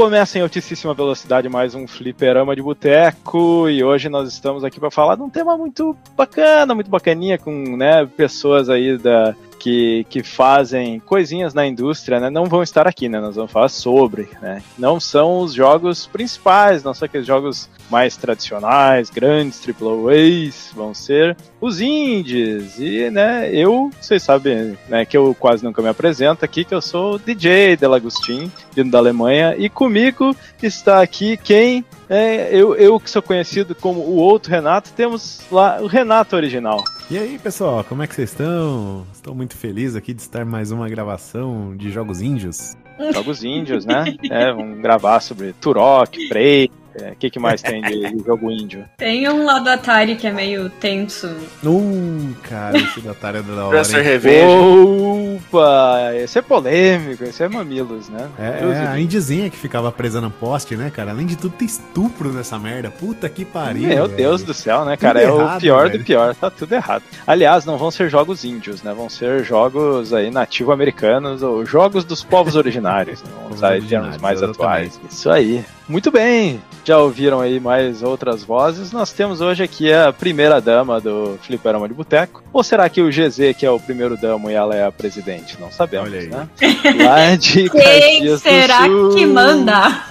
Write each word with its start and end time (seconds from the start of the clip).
Recomeça 0.00 0.38
em 0.38 0.40
altíssima 0.40 0.94
velocidade 0.94 1.46
mais 1.46 1.74
um 1.74 1.86
fliperama 1.86 2.56
de 2.56 2.62
boteco 2.62 3.68
e 3.68 3.84
hoje 3.84 4.08
nós 4.08 4.32
estamos 4.32 4.64
aqui 4.64 4.80
para 4.80 4.90
falar 4.90 5.14
de 5.14 5.20
um 5.20 5.28
tema 5.28 5.58
muito 5.58 5.94
bacana, 6.16 6.74
muito 6.74 6.90
bacaninha 6.90 7.36
com 7.36 7.76
né, 7.76 8.06
pessoas 8.06 8.70
aí 8.70 8.96
da, 8.96 9.36
que, 9.60 10.06
que 10.08 10.22
fazem 10.22 10.98
coisinhas 11.00 11.52
na 11.52 11.66
indústria, 11.66 12.18
né, 12.18 12.30
não 12.30 12.46
vão 12.46 12.62
estar 12.62 12.88
aqui, 12.88 13.10
né? 13.10 13.20
Nós 13.20 13.36
vamos 13.36 13.52
falar 13.52 13.68
sobre, 13.68 14.30
né? 14.40 14.62
Não 14.78 14.98
são 14.98 15.40
os 15.40 15.52
jogos 15.52 16.06
principais, 16.06 16.82
não 16.82 16.94
são 16.94 17.04
aqueles 17.04 17.26
jogos 17.26 17.68
mais 17.90 18.16
tradicionais, 18.16 19.10
grandes, 19.10 19.60
AAAs, 19.68 20.72
vão 20.74 20.94
ser 20.94 21.36
os 21.60 21.78
indies. 21.80 22.78
E, 22.78 23.10
né, 23.10 23.50
eu, 23.52 23.90
vocês 24.00 24.22
sabem, 24.22 24.78
né, 24.88 25.04
que 25.04 25.16
eu 25.16 25.36
quase 25.38 25.62
nunca 25.62 25.82
me 25.82 25.88
apresento 25.88 26.42
aqui, 26.42 26.64
que 26.64 26.74
eu 26.74 26.80
sou 26.80 27.16
o 27.16 27.18
DJ 27.18 27.76
Delagostin, 27.76 28.50
vindo 28.74 28.90
da 28.90 28.98
Alemanha, 28.98 29.54
e 29.58 29.68
comigo 29.68 30.34
está 30.62 31.02
aqui 31.02 31.36
quem 31.36 31.84
é, 32.10 32.48
eu, 32.52 32.74
eu 32.74 32.98
que 32.98 33.08
sou 33.08 33.22
conhecido 33.22 33.72
como 33.72 34.00
o 34.00 34.16
outro 34.16 34.50
Renato, 34.50 34.90
temos 34.92 35.40
lá 35.50 35.80
o 35.80 35.86
Renato 35.86 36.34
original. 36.34 36.82
E 37.08 37.16
aí, 37.16 37.38
pessoal, 37.38 37.84
como 37.84 38.02
é 38.02 38.06
que 38.08 38.14
vocês 38.16 38.30
estão? 38.30 39.06
Estou 39.12 39.32
muito 39.32 39.56
feliz 39.56 39.94
aqui 39.94 40.12
de 40.12 40.20
estar 40.20 40.44
mais 40.44 40.72
uma 40.72 40.88
gravação 40.88 41.76
de 41.76 41.90
Jogos 41.90 42.20
Índios. 42.20 42.76
Jogos 43.12 43.44
Índios, 43.44 43.86
né? 43.86 44.04
É, 44.28 44.52
vamos 44.52 44.80
gravar 44.80 45.20
sobre 45.20 45.52
Turok, 45.54 46.28
Prey, 46.28 46.70
o 46.98 47.04
é, 47.04 47.14
que, 47.14 47.30
que 47.30 47.38
mais 47.38 47.62
tem 47.62 47.80
de, 47.82 48.14
de, 48.14 48.24
jogo 48.24 48.50
índio? 48.50 48.84
Tem 48.98 49.28
um 49.28 49.44
lá 49.44 49.58
do 49.58 49.68
Atari 49.68 50.16
que 50.16 50.26
é 50.26 50.32
meio 50.32 50.68
tenso. 50.68 51.28
Uh, 51.62 52.34
cara, 52.42 52.76
esse 52.76 53.00
do 53.00 53.10
Atari 53.10 53.38
é 53.38 53.42
da 53.42 53.66
hora. 53.66 53.82
Revenge. 53.82 55.40
Opa, 55.50 56.14
esse 56.14 56.38
é 56.38 56.42
polêmico, 56.42 57.24
esse 57.24 57.42
é 57.42 57.48
mamilos, 57.48 58.08
né? 58.08 58.28
É, 58.38 58.64
é 58.64 58.86
a 58.88 59.00
indizinha 59.00 59.48
que 59.50 59.56
ficava 59.56 59.90
presa 59.92 60.20
no 60.20 60.30
poste, 60.30 60.76
né, 60.76 60.90
cara? 60.90 61.10
Além 61.10 61.26
de 61.26 61.36
tudo, 61.36 61.54
tem 61.56 61.66
estupro 61.66 62.32
nessa 62.32 62.58
merda. 62.58 62.90
Puta 62.90 63.28
que 63.28 63.44
pariu. 63.44 63.88
Meu 63.88 64.06
velho. 64.06 64.16
Deus 64.16 64.42
do 64.42 64.54
céu, 64.54 64.84
né, 64.84 64.96
cara? 64.96 65.20
Tudo 65.20 65.30
é 65.30 65.42
errado, 65.42 65.56
o 65.56 65.60
pior 65.60 65.86
velho. 65.88 65.98
do 65.98 66.04
pior. 66.04 66.34
Tá 66.34 66.50
tudo 66.50 66.72
errado. 66.72 67.02
Aliás, 67.26 67.64
não 67.64 67.78
vão 67.78 67.90
ser 67.90 68.08
jogos 68.10 68.44
índios, 68.44 68.82
né? 68.82 68.92
Vão 68.92 69.08
ser 69.08 69.44
jogos 69.44 70.12
aí 70.12 70.30
nativo-americanos 70.30 71.42
ou 71.42 71.64
jogos 71.64 72.04
dos 72.04 72.22
povos 72.22 72.56
originários. 72.56 73.22
Né? 73.22 73.30
Vamos 73.42 73.56
usar 73.58 73.80
termos 73.80 74.16
mais 74.18 74.38
exatamente. 74.38 74.60
atuais. 74.60 75.00
Isso 75.10 75.30
aí. 75.30 75.64
Muito 75.90 76.12
bem, 76.12 76.62
já 76.84 76.98
ouviram 76.98 77.40
aí 77.40 77.58
mais 77.58 78.00
outras 78.00 78.44
vozes. 78.44 78.92
Nós 78.92 79.12
temos 79.12 79.40
hoje 79.40 79.64
aqui 79.64 79.92
a 79.92 80.12
primeira 80.12 80.60
dama 80.60 81.00
do 81.00 81.36
Fliperama 81.42 81.88
de 81.88 81.94
Boteco. 81.94 82.44
Ou 82.52 82.62
será 82.62 82.88
que 82.88 83.02
o 83.02 83.10
GZ, 83.10 83.56
que 83.58 83.66
é 83.66 83.70
o 83.72 83.80
primeiro 83.80 84.16
damo, 84.16 84.48
e 84.48 84.54
ela 84.54 84.76
é 84.76 84.86
a 84.86 84.92
presidente? 84.92 85.60
Não 85.60 85.68
sabemos, 85.72 86.12
né? 86.12 86.48
Lá 87.04 87.34
de 87.34 87.68
Quem 87.68 88.38
será 88.38 88.84
que 89.12 89.26
manda? 89.26 90.04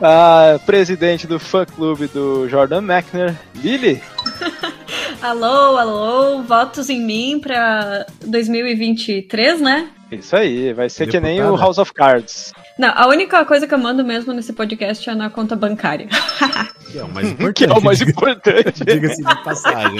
a 0.00 0.60
presidente 0.64 1.26
do 1.26 1.40
fã 1.40 1.66
clube 1.66 2.06
do 2.06 2.48
Jordan 2.48 2.82
Mechner, 2.82 3.34
Lily. 3.56 4.00
alô, 5.26 5.76
alô, 5.76 6.42
votos 6.42 6.88
em 6.88 7.00
mim 7.00 7.40
pra 7.40 8.06
2023, 8.24 9.60
né? 9.60 9.88
Isso 10.10 10.36
aí, 10.36 10.72
vai 10.72 10.88
ser 10.88 11.06
Deputada. 11.06 11.26
que 11.26 11.40
nem 11.40 11.42
o 11.44 11.56
House 11.56 11.78
of 11.78 11.92
Cards. 11.92 12.52
Não, 12.78 12.92
a 12.94 13.08
única 13.08 13.44
coisa 13.44 13.66
que 13.66 13.74
eu 13.74 13.78
mando 13.78 14.04
mesmo 14.04 14.32
nesse 14.32 14.52
podcast 14.52 15.10
é 15.10 15.14
na 15.16 15.28
conta 15.28 15.56
bancária. 15.56 16.08
Que 16.86 16.98
é 17.00 17.04
o 17.04 17.08
mais 17.08 17.28
importante. 17.28 17.54
que 17.54 17.64
é 17.64 17.72
o 17.72 17.82
mais 17.82 18.00
importante. 18.00 18.84
Diga-se 18.84 19.22
de 19.22 19.42
passagem. 19.42 19.98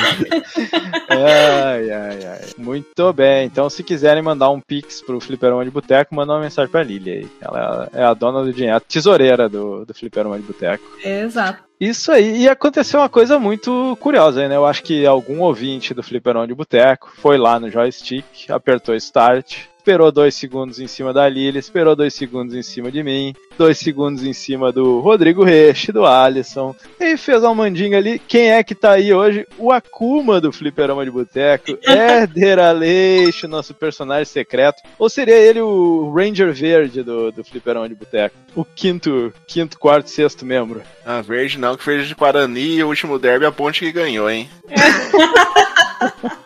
ai, 1.08 1.90
ai, 1.90 2.24
ai. 2.24 2.40
Muito 2.56 3.12
bem. 3.12 3.44
Então, 3.46 3.68
se 3.68 3.82
quiserem 3.82 4.22
mandar 4.22 4.50
um 4.50 4.60
pix 4.60 5.02
pro 5.02 5.20
Fliperama 5.20 5.64
de 5.64 5.70
Boteco, 5.70 6.14
manda 6.14 6.32
uma 6.32 6.40
mensagem 6.40 6.70
pra 6.70 6.84
Lili 6.84 7.10
aí. 7.10 7.28
Ela 7.40 7.88
é 7.92 8.04
a 8.04 8.14
dona 8.14 8.44
do 8.44 8.52
dinheiro, 8.52 8.76
a 8.76 8.80
tesoureira 8.80 9.48
do, 9.48 9.84
do 9.84 9.92
Fliperama 9.92 10.38
de 10.38 10.44
Boteco. 10.44 10.84
Exato. 11.04 11.66
Isso 11.78 12.10
aí, 12.10 12.42
e 12.42 12.48
aconteceu 12.48 13.00
uma 13.00 13.08
coisa 13.08 13.38
muito 13.38 13.98
curiosa, 14.00 14.48
né? 14.48 14.56
Eu 14.56 14.64
acho 14.64 14.82
que 14.82 15.04
algum 15.16 15.40
ouvinte 15.40 15.94
do 15.94 16.02
Fliperão 16.02 16.46
de 16.46 16.54
Boteco 16.54 17.10
foi 17.16 17.38
lá 17.38 17.58
no 17.58 17.70
joystick, 17.70 18.50
apertou 18.50 18.94
Start, 18.94 19.66
esperou 19.86 20.10
dois 20.10 20.34
segundos 20.34 20.80
em 20.80 20.88
cima 20.88 21.12
da 21.12 21.28
Lili, 21.28 21.60
esperou 21.60 21.94
dois 21.94 22.12
segundos 22.12 22.56
em 22.56 22.62
cima 22.62 22.90
de 22.90 23.04
mim, 23.04 23.32
dois 23.56 23.78
segundos 23.78 24.24
em 24.24 24.32
cima 24.32 24.72
do 24.72 24.98
Rodrigo 24.98 25.44
Reche, 25.44 25.92
do 25.92 26.04
Alisson, 26.04 26.74
e 26.98 27.16
fez 27.16 27.40
uma 27.44 27.54
mandinga 27.54 27.96
ali. 27.96 28.18
Quem 28.18 28.50
é 28.50 28.64
que 28.64 28.74
tá 28.74 28.92
aí 28.92 29.14
hoje? 29.14 29.46
O 29.56 29.70
Akuma 29.70 30.40
do 30.40 30.50
Fliperama 30.50 31.04
de 31.04 31.10
Boteco, 31.12 31.78
Éder 31.86 32.58
Aleixo, 32.58 33.46
nosso 33.46 33.74
personagem 33.74 34.24
secreto. 34.24 34.82
Ou 34.98 35.08
seria 35.08 35.36
ele 35.36 35.60
o 35.60 36.12
Ranger 36.12 36.52
Verde 36.52 37.04
do, 37.04 37.30
do 37.30 37.44
Fliperama 37.44 37.88
de 37.88 37.94
Boteco? 37.94 38.34
O 38.56 38.64
quinto, 38.64 39.32
quinto, 39.46 39.78
quarto, 39.78 40.10
sexto 40.10 40.44
membro. 40.44 40.82
Ah, 41.04 41.22
verde 41.22 41.60
não, 41.60 41.76
que 41.76 41.84
fez 41.84 42.08
de 42.08 42.14
Guarani 42.16 42.78
e 42.78 42.82
o 42.82 42.88
último 42.88 43.20
derby 43.20 43.46
a 43.46 43.52
ponte 43.52 43.84
que 43.84 43.92
ganhou, 43.92 44.28
hein? 44.28 44.50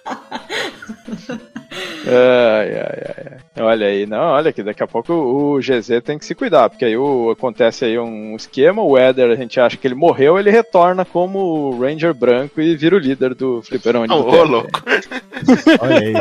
ai, 2.12 2.75
ai, 2.75 3.41
ai. 3.56 3.65
Olha 3.65 3.87
aí, 3.87 4.06
não, 4.06 4.32
olha 4.32 4.53
que 4.53 4.62
daqui 4.62 4.82
a 4.82 4.87
pouco 4.87 5.12
o 5.12 5.59
GZ 5.59 6.03
tem 6.04 6.19
que 6.19 6.25
se 6.25 6.34
cuidar, 6.34 6.71
porque 6.71 6.84
aí 6.84 6.97
o, 6.97 7.31
acontece 7.31 7.84
aí 7.84 7.98
um 7.98 8.34
esquema, 8.37 8.82
o 8.82 8.98
Eder, 8.98 9.31
a 9.31 9.34
gente 9.34 9.60
acha 9.60 9.76
que 9.76 9.87
ele 9.87 9.94
morreu, 9.94 10.38
ele 10.38 10.50
retorna 10.50 11.04
como 11.04 11.78
Ranger 11.78 12.15
branco 12.15 12.60
e 12.60 12.76
vira 12.76 12.97
o 12.97 12.98
líder 12.98 13.34
do 13.34 13.62
Fliperão 13.62 14.06
de 14.06 14.12
Ô, 14.12 14.16
oh, 14.16 14.44
louco. 14.44 14.82
olha 15.81 15.98
aí. 15.98 16.15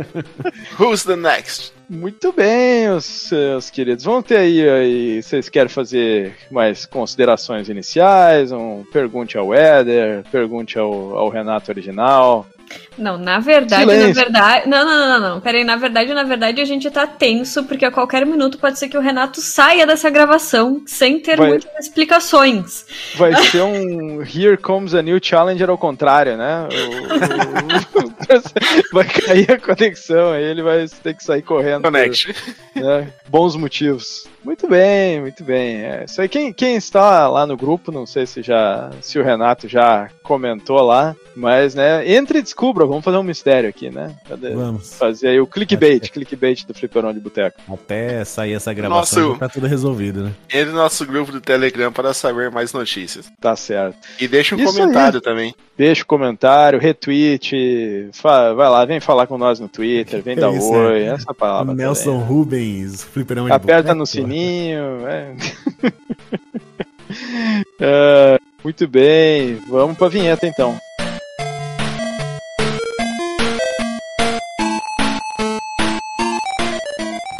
Who's 0.78 1.04
the 1.04 1.16
next? 1.16 1.72
Muito 1.90 2.32
bem, 2.32 2.88
os 2.88 3.04
seus 3.04 3.68
queridos. 3.68 4.04
Vamos 4.04 4.24
ter 4.24 4.36
aí, 4.36 4.68
aí, 4.68 5.22
vocês 5.22 5.48
querem 5.48 5.68
fazer 5.68 6.36
mais 6.48 6.86
considerações 6.86 7.68
iniciais? 7.68 8.52
Um 8.52 8.84
pergunte 8.92 9.36
ao 9.36 9.52
Eder, 9.52 10.22
pergunte 10.30 10.78
ao, 10.78 11.16
ao 11.16 11.28
Renato 11.28 11.72
original. 11.72 12.46
Não, 12.96 13.16
na 13.16 13.38
verdade, 13.38 13.82
Silêncio. 13.82 14.08
na 14.08 14.12
verdade. 14.12 14.68
Não, 14.68 14.84
não, 14.84 15.08
não, 15.08 15.30
não. 15.30 15.40
Peraí, 15.40 15.64
na 15.64 15.76
verdade, 15.76 16.12
na 16.12 16.22
verdade, 16.22 16.60
a 16.60 16.64
gente 16.64 16.90
tá 16.90 17.06
tenso, 17.06 17.64
porque 17.64 17.84
a 17.84 17.90
qualquer 17.90 18.26
minuto 18.26 18.58
pode 18.58 18.78
ser 18.78 18.88
que 18.88 18.96
o 18.96 19.00
Renato 19.00 19.40
saia 19.40 19.86
dessa 19.86 20.10
gravação 20.10 20.82
sem 20.86 21.18
ter 21.18 21.36
Vai... 21.36 21.48
muitas 21.48 21.86
explicações. 21.86 22.84
Vai 23.16 23.34
ser 23.44 23.62
um 23.62 24.22
Here 24.22 24.56
Comes 24.56 24.94
a 24.94 25.02
New 25.02 25.18
Challenger 25.22 25.70
ao 25.70 25.78
contrário, 25.78 26.36
né? 26.36 26.68
O, 26.70 28.06
o, 28.06 28.09
vai 28.92 29.06
cair 29.06 29.50
a 29.50 29.58
conexão, 29.58 30.32
aí 30.32 30.44
ele 30.44 30.62
vai 30.62 30.86
ter 31.02 31.14
que 31.14 31.24
sair 31.24 31.42
correndo. 31.42 31.82
Connection. 31.82 32.32
Né? 32.74 33.12
Bons 33.28 33.56
motivos. 33.56 34.28
Muito 34.44 34.66
bem, 34.68 35.20
muito 35.20 35.44
bem. 35.44 35.82
É, 35.82 36.04
isso 36.04 36.20
aí, 36.20 36.28
quem, 36.28 36.52
quem 36.52 36.76
está 36.76 37.28
lá 37.28 37.46
no 37.46 37.56
grupo, 37.56 37.92
não 37.92 38.06
sei 38.06 38.26
se 38.26 38.42
já 38.42 38.90
se 39.00 39.18
o 39.18 39.22
Renato 39.22 39.68
já 39.68 40.08
comentou 40.22 40.80
lá, 40.80 41.14
mas 41.36 41.74
né, 41.74 42.10
entre 42.10 42.38
e 42.38 42.42
descubra, 42.42 42.86
vamos 42.86 43.04
fazer 43.04 43.18
um 43.18 43.22
mistério 43.22 43.68
aqui, 43.68 43.90
né? 43.90 44.16
Cadê? 44.28 44.50
Vamos. 44.50 44.94
Fazer 44.94 45.28
aí 45.28 45.40
o 45.40 45.46
clickbait, 45.46 46.04
é. 46.04 46.08
clickbait 46.08 46.64
do 46.66 46.74
Fliperão 46.74 47.12
de 47.12 47.20
Boteco. 47.20 47.60
Até 47.72 48.24
sair 48.24 48.54
essa 48.54 48.72
gravação 48.72 49.28
nosso, 49.28 49.38
tá 49.38 49.48
tudo 49.48 49.66
resolvido, 49.66 50.24
né? 50.24 50.32
Entre 50.48 50.66
no 50.66 50.76
nosso 50.76 51.04
grupo 51.04 51.32
do 51.32 51.40
Telegram 51.40 51.92
para 51.92 52.14
saber 52.14 52.50
mais 52.50 52.72
notícias. 52.72 53.30
Tá 53.40 53.54
certo. 53.54 53.98
E 54.18 54.26
deixa 54.26 54.54
um 54.54 54.58
isso 54.58 54.72
comentário 54.72 55.18
aí. 55.18 55.22
também. 55.22 55.54
Deixa 55.76 56.02
um 56.02 56.06
comentário, 56.06 56.78
retweet, 56.78 58.09
vai 58.22 58.68
lá, 58.68 58.84
vem 58.84 59.00
falar 59.00 59.26
com 59.26 59.38
nós 59.38 59.60
no 59.60 59.68
Twitter, 59.68 60.22
vem 60.22 60.36
é 60.36 60.40
dar 60.40 60.52
isso, 60.52 60.72
oi, 60.72 61.02
é. 61.02 61.06
essa 61.06 61.32
palavra. 61.34 61.74
Nelson 61.74 62.20
também. 62.20 62.26
Rubens, 62.26 63.02
Fliperão 63.02 63.46
de 63.46 63.52
Aperta 63.52 63.94
no 63.94 64.06
sininho. 64.06 65.06
É. 65.06 65.34
é, 67.80 68.38
muito 68.62 68.88
bem, 68.88 69.56
vamos 69.68 69.96
para 69.96 70.06
a 70.06 70.10
vinheta 70.10 70.46
então. 70.46 70.76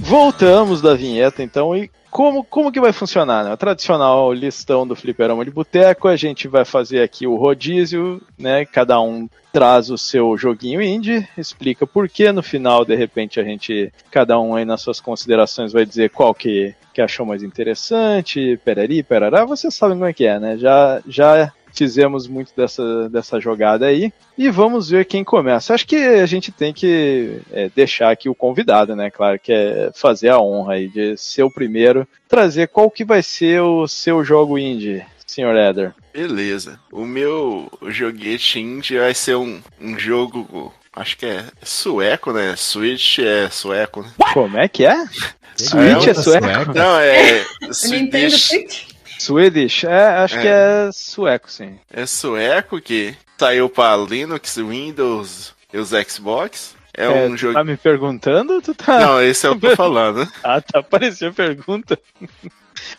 Voltamos 0.00 0.82
da 0.82 0.94
vinheta 0.94 1.42
então 1.42 1.74
e 1.74 1.90
como, 2.14 2.44
como 2.44 2.70
que 2.70 2.80
vai 2.80 2.92
funcionar? 2.92 3.42
Né? 3.42 3.52
A 3.52 3.56
tradicional 3.56 4.32
listão 4.32 4.86
do 4.86 4.94
fliperama 4.94 5.44
de 5.44 5.50
boteco, 5.50 6.06
a 6.06 6.14
gente 6.14 6.46
vai 6.46 6.64
fazer 6.64 7.02
aqui 7.02 7.26
o 7.26 7.34
rodízio, 7.34 8.22
né? 8.38 8.64
Cada 8.64 9.00
um 9.00 9.28
traz 9.52 9.90
o 9.90 9.98
seu 9.98 10.38
joguinho 10.38 10.80
indie, 10.80 11.26
explica 11.36 11.84
por 11.84 12.08
que 12.08 12.30
no 12.30 12.40
final, 12.40 12.84
de 12.84 12.94
repente, 12.94 13.40
a 13.40 13.42
gente, 13.42 13.92
cada 14.12 14.38
um 14.38 14.54
aí 14.54 14.64
nas 14.64 14.80
suas 14.80 15.00
considerações 15.00 15.72
vai 15.72 15.84
dizer 15.84 16.10
qual 16.10 16.32
que, 16.32 16.72
que 16.92 17.02
achou 17.02 17.26
mais 17.26 17.42
interessante, 17.42 18.60
perari, 18.64 19.02
perará, 19.02 19.44
vocês 19.44 19.74
sabem 19.74 19.96
como 19.96 20.08
é 20.08 20.12
que 20.12 20.24
é, 20.24 20.38
né? 20.38 20.56
Já, 20.56 21.02
já 21.08 21.52
fizemos 21.74 22.26
muito 22.26 22.52
dessa, 22.56 23.08
dessa 23.08 23.40
jogada 23.40 23.86
aí. 23.86 24.12
E 24.38 24.48
vamos 24.48 24.88
ver 24.88 25.04
quem 25.04 25.22
começa. 25.22 25.74
Acho 25.74 25.86
que 25.86 25.96
a 25.96 26.26
gente 26.26 26.50
tem 26.50 26.72
que 26.72 27.40
é, 27.52 27.70
deixar 27.74 28.10
aqui 28.10 28.28
o 28.28 28.34
convidado, 28.34 28.96
né? 28.96 29.10
Claro, 29.10 29.38
que 29.38 29.52
é 29.52 29.90
fazer 29.94 30.28
a 30.28 30.40
honra 30.40 30.74
aí 30.74 30.88
de 30.88 31.16
ser 31.16 31.42
o 31.42 31.50
primeiro, 31.50 32.06
trazer 32.28 32.68
qual 32.68 32.90
que 32.90 33.04
vai 33.04 33.22
ser 33.22 33.60
o 33.60 33.86
seu 33.86 34.24
jogo 34.24 34.58
indie, 34.58 35.04
senhor 35.26 35.56
Eder. 35.56 35.94
Beleza. 36.12 36.80
O 36.92 37.04
meu 37.04 37.70
joguete 37.88 38.60
indie 38.60 38.98
vai 38.98 39.14
ser 39.14 39.36
um, 39.36 39.60
um 39.80 39.98
jogo 39.98 40.72
Acho 40.96 41.16
que 41.16 41.26
é 41.26 41.44
sueco, 41.60 42.32
né? 42.32 42.54
Switch 42.56 43.18
é 43.18 43.50
sueco, 43.50 44.02
né? 44.02 44.12
Como 44.32 44.56
é 44.56 44.68
que 44.68 44.86
é? 44.86 44.94
Switch 45.56 46.06
é, 46.06 46.10
é 46.10 46.14
sueco? 46.14 46.72
Não, 46.72 46.98
é. 47.00 47.44
Nintendo 47.90 48.38
Switch? 48.38 48.93
Swedish? 49.24 49.84
É, 49.84 50.06
acho 50.18 50.36
é. 50.38 50.40
que 50.42 50.48
é 50.48 50.90
sueco, 50.92 51.50
sim. 51.50 51.78
É 51.90 52.06
sueco 52.06 52.80
que 52.80 53.16
saiu 53.38 53.68
para 53.68 53.96
Linux, 53.96 54.56
Windows 54.56 55.54
e 55.72 55.78
os 55.78 55.90
Xbox. 55.90 56.74
É, 56.96 57.06
é 57.06 57.26
um 57.28 57.36
jogo. 57.36 57.54
Tá 57.54 57.64
me 57.64 57.76
perguntando? 57.76 58.60
Tu 58.62 58.74
tá... 58.74 59.00
Não, 59.00 59.22
esse 59.22 59.46
é 59.46 59.50
o 59.50 59.58
que 59.58 59.66
eu 59.66 59.70
tô 59.70 59.76
falando. 59.82 60.28
ah, 60.42 60.60
tá 60.60 60.78
aparecendo 60.78 61.30
a 61.30 61.34
pergunta. 61.34 61.98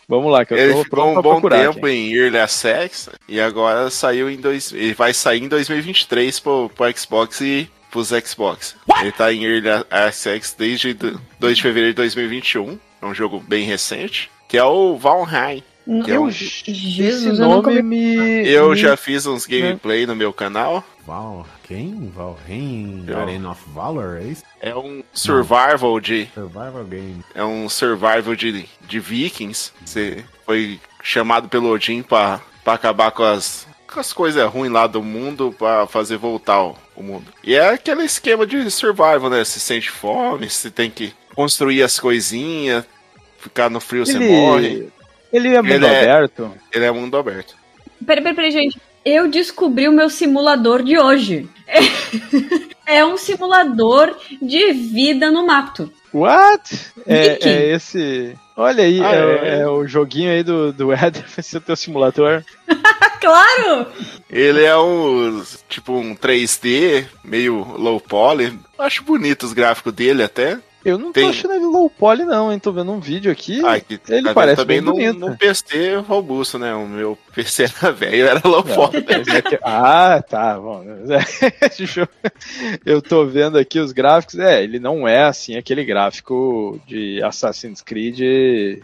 Vamos 0.08 0.32
lá, 0.32 0.44
que 0.44 0.54
eu 0.54 0.58
ele 0.58 0.72
tô 0.72 0.84
ficou 0.84 1.18
um 1.18 1.22
bom 1.22 1.40
tempo 1.40 1.86
aqui. 1.86 1.94
em 1.94 2.12
Early 2.12 2.38
Access 2.38 3.10
e 3.28 3.40
agora 3.40 3.90
saiu 3.90 4.28
em 4.30 4.36
dois, 4.36 4.72
ele 4.72 4.94
vai 4.94 5.12
sair 5.12 5.42
em 5.42 5.48
2023 5.48 6.40
pro, 6.40 6.70
pro 6.74 6.98
Xbox 6.98 7.40
e 7.40 7.70
pros 7.90 8.08
Xbox. 8.08 8.74
What? 8.88 9.02
Ele 9.02 9.12
tá 9.12 9.32
em 9.32 9.44
Early 9.44 9.84
Access 9.90 10.56
desde 10.56 10.94
2 10.94 11.56
de 11.56 11.62
fevereiro 11.62 11.92
de 11.92 11.96
2021. 11.96 12.78
É 13.00 13.06
um 13.06 13.14
jogo 13.14 13.38
bem 13.38 13.64
recente, 13.64 14.30
que 14.48 14.56
é 14.56 14.64
o 14.64 14.96
Valheim. 14.96 15.62
Eu, 15.86 16.28
Jesus, 16.30 17.38
eu 17.38 17.48
nome 17.48 17.80
me... 17.80 18.46
Eu 18.48 18.74
já 18.74 18.96
fiz 18.96 19.24
uns 19.24 19.46
gameplay 19.46 20.04
no 20.04 20.16
meu 20.16 20.32
canal. 20.32 20.82
Val, 21.06 21.46
quem? 21.62 22.10
Valheim 22.12 23.06
Arena 23.14 23.52
of 23.52 23.62
Valor, 23.68 24.18
é 24.20 24.24
isso? 24.24 24.42
É 24.60 24.74
um 24.74 25.04
survival 25.12 25.94
Não. 25.94 26.00
de... 26.00 26.28
Survival 26.34 26.84
game. 26.84 27.24
É 27.32 27.44
um 27.44 27.68
survival 27.68 28.34
de, 28.34 28.64
de 28.80 28.98
vikings. 28.98 29.72
Você 29.84 30.24
foi 30.44 30.80
chamado 31.02 31.48
pelo 31.48 31.70
Odin 31.70 32.02
pra, 32.02 32.40
pra 32.64 32.72
acabar 32.72 33.12
com 33.12 33.22
as, 33.22 33.68
com 33.92 34.00
as 34.00 34.12
coisas 34.12 34.44
ruins 34.50 34.72
lá 34.72 34.88
do 34.88 35.00
mundo 35.00 35.54
pra 35.56 35.86
fazer 35.86 36.16
voltar 36.16 36.64
o, 36.64 36.76
o 36.96 37.02
mundo. 37.04 37.26
E 37.44 37.54
é 37.54 37.68
aquele 37.68 38.02
esquema 38.04 38.44
de 38.44 38.68
survival, 38.72 39.30
né? 39.30 39.44
Você 39.44 39.60
sente 39.60 39.88
fome, 39.88 40.50
você 40.50 40.68
tem 40.68 40.90
que 40.90 41.14
construir 41.36 41.84
as 41.84 42.00
coisinhas, 42.00 42.84
ficar 43.38 43.70
no 43.70 43.78
frio, 43.78 44.02
Ele... 44.02 44.12
você 44.12 44.18
morre. 44.18 44.88
Ele 45.36 45.54
é 45.54 45.60
mundo 45.60 45.74
ele 45.74 45.84
é, 45.84 46.10
aberto? 46.10 46.50
Ele 46.72 46.84
é 46.86 46.90
mundo 46.90 47.16
aberto. 47.18 47.54
Peraí, 48.06 48.22
peraí, 48.22 48.34
peraí, 48.34 48.50
gente. 48.50 48.80
Eu 49.04 49.28
descobri 49.28 49.86
o 49.86 49.92
meu 49.92 50.08
simulador 50.08 50.82
de 50.82 50.98
hoje. 50.98 51.46
É, 51.66 52.96
é 53.00 53.04
um 53.04 53.18
simulador 53.18 54.16
de 54.40 54.72
vida 54.72 55.30
no 55.30 55.46
mato. 55.46 55.92
What? 56.10 56.92
É, 57.06 57.38
é, 57.46 57.74
esse. 57.74 58.34
Olha 58.56 58.84
aí, 58.84 58.98
ah, 59.02 59.14
é, 59.14 59.18
é, 59.18 59.60
é, 59.60 59.68
o 59.68 59.86
joguinho 59.86 60.30
aí 60.30 60.42
do, 60.42 60.72
do 60.72 60.90
Eder, 60.96 61.24
vai 61.28 61.42
ser 61.42 61.58
o 61.58 61.60
teu 61.60 61.76
simulador. 61.76 62.42
claro! 63.20 63.86
Ele 64.30 64.64
é 64.64 64.76
um 64.78 65.44
tipo 65.68 65.92
um 65.92 66.16
3D, 66.16 67.04
meio 67.22 67.62
low 67.76 68.00
poly. 68.00 68.58
Acho 68.78 69.04
bonito 69.04 69.42
os 69.42 69.52
gráficos 69.52 69.92
dele 69.92 70.22
até. 70.22 70.58
Eu 70.86 70.98
não 70.98 71.12
Tem... 71.12 71.24
tô 71.24 71.30
achando 71.30 71.54
ele 71.54 71.64
low 71.64 71.90
poly, 71.90 72.24
não, 72.24 72.52
hein? 72.52 72.60
Tô 72.60 72.70
vendo 72.70 72.92
um 72.92 73.00
vídeo 73.00 73.32
aqui. 73.32 73.60
Ah, 73.66 73.80
que, 73.80 73.98
ele 74.08 74.32
parece 74.32 74.62
também 74.62 74.80
bem 74.80 74.92
bonito. 74.92 75.18
Num, 75.18 75.36
PC 75.36 75.96
robusto, 75.96 76.60
né? 76.60 76.72
O 76.76 76.86
meu 76.86 77.18
PC 77.36 77.64
era 77.64 77.92
velho, 77.92 78.26
era 78.26 78.40
low 78.48 78.64
poly. 78.64 79.04
É 79.28 79.42
que... 79.42 79.58
Ah, 79.62 80.24
tá, 80.26 80.58
bom. 80.58 80.82
eu 82.84 83.02
tô 83.02 83.26
vendo 83.26 83.58
aqui 83.58 83.78
os 83.78 83.92
gráficos. 83.92 84.38
É, 84.38 84.64
ele 84.64 84.78
não 84.78 85.06
é 85.06 85.24
assim 85.24 85.54
aquele 85.54 85.84
gráfico 85.84 86.80
de 86.86 87.22
Assassin's 87.22 87.82
Creed, 87.82 88.16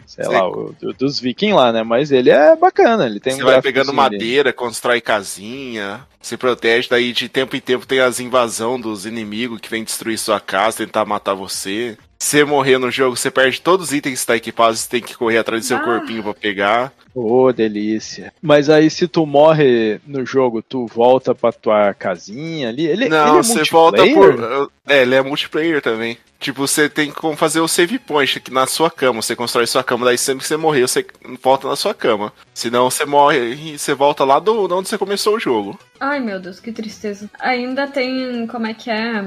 sei 0.05 0.27
lá, 0.27 0.47
o, 0.47 0.75
do, 0.79 0.93
dos 0.93 1.19
vikings 1.19 1.55
lá, 1.55 1.73
né? 1.73 1.81
Mas 1.81 2.11
ele 2.11 2.29
é 2.29 2.55
bacana. 2.55 3.07
Ele 3.07 3.19
tem 3.19 3.33
Você 3.33 3.41
um 3.41 3.45
vai 3.47 3.59
pegando 3.59 3.91
madeira, 3.91 4.49
ali. 4.49 4.55
constrói 4.55 5.01
casinha 5.01 6.05
se 6.21 6.37
protege, 6.37 6.87
daí 6.89 7.11
de 7.11 7.27
tempo 7.27 7.53
em 7.53 7.59
tempo 7.59 7.85
tem 7.85 7.99
as 7.99 8.21
invasão 8.21 8.79
dos 8.79 9.05
inimigos 9.05 9.59
que 9.59 9.69
vem 9.69 9.83
destruir 9.83 10.17
sua 10.17 10.39
casa, 10.39 10.77
tentar 10.77 11.03
matar 11.03 11.33
você. 11.33 11.97
Se 12.23 12.37
você 12.37 12.45
morrer 12.45 12.77
no 12.77 12.89
jogo, 12.89 13.17
você 13.17 13.29
perde 13.29 13.59
todos 13.59 13.87
os 13.87 13.93
itens 13.93 14.13
que 14.13 14.19
está 14.19 14.35
equipados, 14.37 14.79
você 14.79 14.89
tem 14.89 15.01
que 15.01 15.13
correr 15.13 15.39
atrás 15.39 15.61
do 15.61 15.67
seu 15.67 15.75
ah. 15.75 15.81
corpinho 15.81 16.23
para 16.23 16.33
pegar. 16.33 16.93
Ô, 17.13 17.43
oh, 17.43 17.53
delícia. 17.53 18.33
Mas 18.41 18.69
aí 18.69 18.89
se 18.89 19.09
tu 19.09 19.25
morre 19.25 19.99
no 20.07 20.25
jogo, 20.25 20.61
tu 20.61 20.87
volta 20.87 21.35
pra 21.35 21.51
tua 21.51 21.93
casinha 21.93 22.69
ali? 22.69 22.87
Ele, 22.87 23.09
Não, 23.09 23.27
ele 23.27 23.39
é 23.39 23.43
você 23.43 23.63
volta 23.65 24.03
por... 24.07 24.71
É, 24.87 25.01
ele 25.01 25.15
é 25.15 25.21
multiplayer 25.21 25.81
também. 25.81 26.17
Tipo, 26.39 26.65
você 26.65 26.89
tem 26.89 27.11
como 27.11 27.35
fazer 27.35 27.59
o 27.59 27.67
save 27.67 27.99
point 27.99 28.37
aqui 28.37 28.51
na 28.51 28.65
sua 28.67 28.89
cama. 28.89 29.21
Você 29.21 29.35
constrói 29.35 29.67
sua 29.67 29.83
cama, 29.83 30.05
daí 30.05 30.17
sempre 30.17 30.43
que 30.43 30.47
você 30.47 30.57
morrer, 30.57 30.81
você 30.81 31.05
volta 31.41 31.67
na 31.67 31.75
sua 31.75 31.93
cama. 31.93 32.33
Senão 32.53 32.89
você 32.89 33.05
morre 33.05 33.53
e 33.53 33.77
você 33.77 33.93
volta 33.93 34.23
lá 34.23 34.39
do, 34.39 34.67
de 34.67 34.73
onde 34.73 34.89
você 34.89 34.97
começou 34.97 35.35
o 35.35 35.39
jogo. 35.39 35.77
Ai, 35.99 36.19
meu 36.19 36.39
Deus, 36.39 36.59
que 36.59 36.71
tristeza. 36.71 37.29
Ainda 37.39 37.85
tem. 37.85 38.47
Como 38.47 38.65
é 38.65 38.73
que 38.73 38.89
é? 38.89 39.25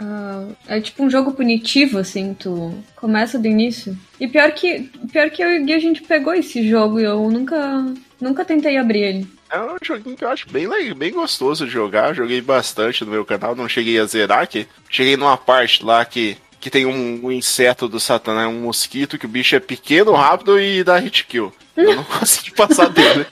Uh, 0.00 0.54
é 0.66 0.80
tipo 0.80 1.02
um 1.02 1.10
jogo 1.10 1.32
punitivo, 1.32 1.98
assim, 1.98 2.34
tu 2.34 2.74
começa 2.96 3.38
do 3.38 3.46
início. 3.46 3.96
E 4.18 4.26
pior 4.26 4.50
que, 4.52 4.90
pior 5.12 5.30
que 5.30 5.42
eu 5.42 5.64
e 5.64 5.72
a 5.72 5.78
gente 5.78 6.02
pegou 6.02 6.34
esse 6.34 6.68
jogo 6.68 6.98
e 6.98 7.04
eu 7.04 7.30
nunca, 7.30 7.86
nunca 8.20 8.44
tentei 8.44 8.76
abrir 8.76 9.00
ele. 9.00 9.26
É 9.50 9.60
um 9.60 9.76
joguinho 9.82 10.16
que 10.16 10.24
eu 10.24 10.30
acho 10.30 10.50
bem, 10.50 10.66
bem 10.94 11.12
gostoso 11.12 11.66
de 11.66 11.72
jogar. 11.72 12.14
Joguei 12.14 12.40
bastante 12.40 13.04
no 13.04 13.10
meu 13.10 13.24
canal, 13.24 13.54
não 13.54 13.68
cheguei 13.68 13.98
a 13.98 14.06
zerar 14.06 14.40
aqui. 14.40 14.66
Cheguei 14.88 15.16
numa 15.16 15.36
parte 15.36 15.84
lá 15.84 16.04
que, 16.04 16.38
que 16.58 16.70
tem 16.70 16.86
um, 16.86 17.26
um 17.26 17.30
inseto 17.30 17.86
do 17.86 18.00
Satanás, 18.00 18.48
um 18.48 18.62
mosquito, 18.62 19.18
que 19.18 19.26
o 19.26 19.28
bicho 19.28 19.54
é 19.54 19.60
pequeno, 19.60 20.12
rápido 20.12 20.58
e 20.58 20.82
dá 20.82 20.96
hit 20.96 21.26
kill. 21.26 21.52
Eu 21.76 21.96
não 21.96 22.04
consegui 22.18 22.50
passar 22.52 22.88
dele. 22.88 23.26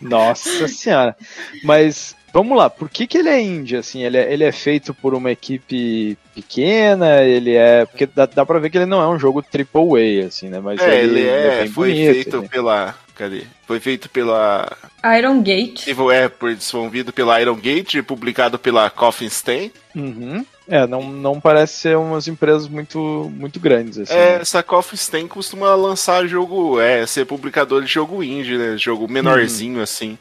Nossa 0.00 0.66
senhora. 0.66 1.14
Mas 1.62 2.16
vamos 2.36 2.58
lá, 2.58 2.68
por 2.68 2.90
que, 2.90 3.06
que 3.06 3.16
ele 3.16 3.30
é 3.30 3.40
indie, 3.40 3.76
assim? 3.76 4.02
Ele 4.02 4.18
é, 4.18 4.30
ele 4.30 4.44
é 4.44 4.52
feito 4.52 4.92
por 4.92 5.14
uma 5.14 5.30
equipe 5.30 6.18
pequena, 6.34 7.22
ele 7.22 7.54
é... 7.54 7.86
Porque 7.86 8.04
dá, 8.04 8.26
dá 8.26 8.44
pra 8.44 8.58
ver 8.58 8.68
que 8.68 8.76
ele 8.76 8.84
não 8.84 9.00
é 9.00 9.08
um 9.08 9.18
jogo 9.18 9.42
triple 9.42 10.22
A, 10.22 10.26
assim, 10.26 10.50
né? 10.50 10.60
Mas 10.60 10.78
é, 10.80 11.02
ele, 11.02 11.20
ele 11.20 11.28
é, 11.28 11.62
é 11.62 11.66
foi 11.68 11.88
bonito, 11.88 12.12
feito 12.12 12.42
né? 12.42 12.48
pela... 12.48 12.94
Cadê? 13.14 13.44
Foi 13.66 13.80
feito 13.80 14.10
pela... 14.10 14.70
Iron 15.18 15.40
Gate. 15.40 15.88
É, 15.88 16.54
desenvolvido 16.54 17.10
pela 17.10 17.40
Iron 17.40 17.56
Gate, 17.56 18.02
publicado 18.02 18.58
pela 18.58 18.90
Coffin 18.90 19.26
Stain. 19.30 19.72
Uhum. 19.94 20.44
É, 20.68 20.84
não, 20.86 21.02
não 21.02 21.40
parece 21.40 21.78
ser 21.78 21.96
umas 21.96 22.26
empresas 22.26 22.68
muito, 22.68 23.30
muito 23.34 23.60
grandes. 23.60 23.98
Assim, 23.98 24.12
é, 24.12 24.36
né? 24.36 24.42
essa 24.42 24.62
Coffee 24.62 24.98
Stain 24.98 25.28
costuma 25.28 25.74
lançar 25.76 26.26
jogo, 26.26 26.80
é, 26.80 27.06
ser 27.06 27.24
publicador 27.24 27.82
de 27.82 27.92
jogo 27.92 28.22
indie, 28.22 28.58
né? 28.58 28.76
Jogo 28.76 29.08
menorzinho, 29.08 29.76
uhum. 29.76 29.82
assim. 29.82 30.18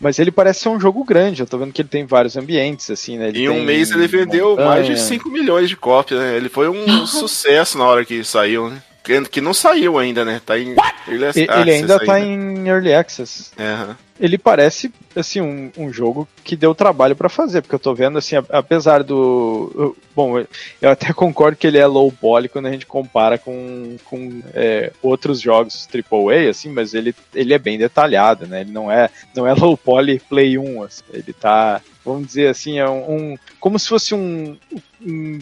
Mas 0.00 0.18
ele 0.20 0.30
parece 0.30 0.60
ser 0.60 0.68
um 0.68 0.78
jogo 0.78 1.02
grande, 1.04 1.42
eu 1.42 1.46
tô 1.46 1.58
vendo 1.58 1.72
que 1.72 1.82
ele 1.82 1.88
tem 1.88 2.06
vários 2.06 2.36
ambientes, 2.36 2.88
assim, 2.90 3.18
né? 3.18 3.28
Ele 3.28 3.44
em 3.44 3.48
um 3.48 3.64
mês 3.64 3.90
ele 3.90 4.06
vendeu 4.06 4.50
montanha. 4.50 4.68
mais 4.68 4.86
de 4.86 4.98
5 4.98 5.28
milhões 5.28 5.68
de 5.68 5.76
cópias, 5.76 6.20
né? 6.20 6.36
Ele 6.36 6.48
foi 6.48 6.68
um 6.68 6.86
sucesso 7.06 7.76
na 7.76 7.84
hora 7.84 8.04
que 8.04 8.22
saiu, 8.22 8.70
né? 8.70 8.80
Que 9.30 9.40
não 9.40 9.54
saiu 9.54 9.98
ainda, 9.98 10.24
né? 10.24 10.40
Tá 10.44 10.58
em 10.58 10.74
Early 11.08 11.24
Access. 11.24 11.50
Ele 11.60 11.70
ainda 11.70 11.98
tá 11.98 12.20
em 12.20 12.68
Early 12.68 12.94
Access. 12.94 13.52
Uhum. 13.58 13.94
Ele 14.20 14.36
parece, 14.36 14.92
assim, 15.14 15.40
um, 15.40 15.70
um 15.76 15.92
jogo 15.92 16.28
que 16.42 16.56
deu 16.56 16.74
trabalho 16.74 17.14
para 17.14 17.28
fazer, 17.28 17.62
porque 17.62 17.74
eu 17.74 17.78
tô 17.78 17.94
vendo, 17.94 18.18
assim, 18.18 18.34
apesar 18.50 19.04
do. 19.04 19.96
Bom, 20.14 20.40
eu 20.82 20.90
até 20.90 21.12
concordo 21.14 21.56
que 21.56 21.66
ele 21.66 21.78
é 21.78 21.86
low 21.86 22.10
poly 22.10 22.48
quando 22.48 22.66
a 22.66 22.72
gente 22.72 22.84
compara 22.84 23.38
com, 23.38 23.96
com 24.04 24.42
é, 24.52 24.92
outros 25.00 25.40
jogos 25.40 25.88
AAA, 25.88 26.50
assim, 26.50 26.68
mas 26.68 26.94
ele, 26.94 27.14
ele 27.32 27.54
é 27.54 27.58
bem 27.58 27.78
detalhado, 27.78 28.46
né? 28.46 28.62
Ele 28.62 28.72
não 28.72 28.90
é, 28.90 29.08
não 29.34 29.46
é 29.46 29.54
low 29.56 29.76
poly 29.76 30.20
Play 30.28 30.58
1, 30.58 30.82
assim, 30.82 31.02
ele 31.12 31.32
tá, 31.32 31.80
vamos 32.04 32.26
dizer 32.26 32.48
assim, 32.48 32.78
é 32.80 32.88
um, 32.88 33.32
um 33.32 33.38
como 33.60 33.78
se 33.78 33.88
fosse 33.88 34.14
um, 34.14 34.56
um 35.00 35.38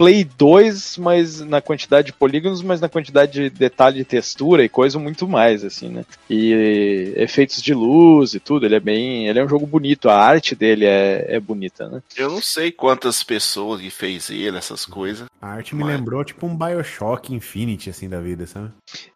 Play 0.00 0.24
2, 0.24 0.96
mas 0.96 1.40
na 1.40 1.60
quantidade 1.60 2.06
de 2.06 2.12
polígonos, 2.14 2.62
mas 2.62 2.80
na 2.80 2.88
quantidade 2.88 3.32
de 3.32 3.50
detalhe 3.50 3.98
de 3.98 4.04
textura 4.06 4.64
e 4.64 4.68
coisa 4.68 4.98
muito 4.98 5.28
mais, 5.28 5.62
assim, 5.62 5.90
né? 5.90 6.06
E 6.30 7.12
efeitos 7.16 7.60
de 7.60 7.74
luz 7.74 8.32
e 8.32 8.40
tudo, 8.40 8.64
ele 8.64 8.76
é 8.76 8.80
bem. 8.80 9.28
Ele 9.28 9.38
é 9.38 9.44
um 9.44 9.48
jogo 9.48 9.66
bonito, 9.66 10.08
a 10.08 10.16
arte 10.16 10.54
dele 10.54 10.86
é, 10.86 11.26
é 11.28 11.38
bonita, 11.38 11.86
né? 11.86 12.02
Eu 12.16 12.30
não 12.30 12.40
sei 12.40 12.72
quantas 12.72 13.22
pessoas 13.22 13.78
que 13.82 13.90
fez 13.90 14.30
ele, 14.30 14.56
essas 14.56 14.86
coisas. 14.86 15.28
A 15.38 15.48
arte 15.48 15.74
me 15.76 15.84
Mas- 15.84 15.94
lembrou 15.98 16.24
tipo 16.24 16.46
um 16.46 16.56
Bioshock 16.56 17.34
Infinity, 17.34 17.90
assim, 17.90 18.08
da 18.08 18.22
vida, 18.22 18.46
sabe? 18.46 18.70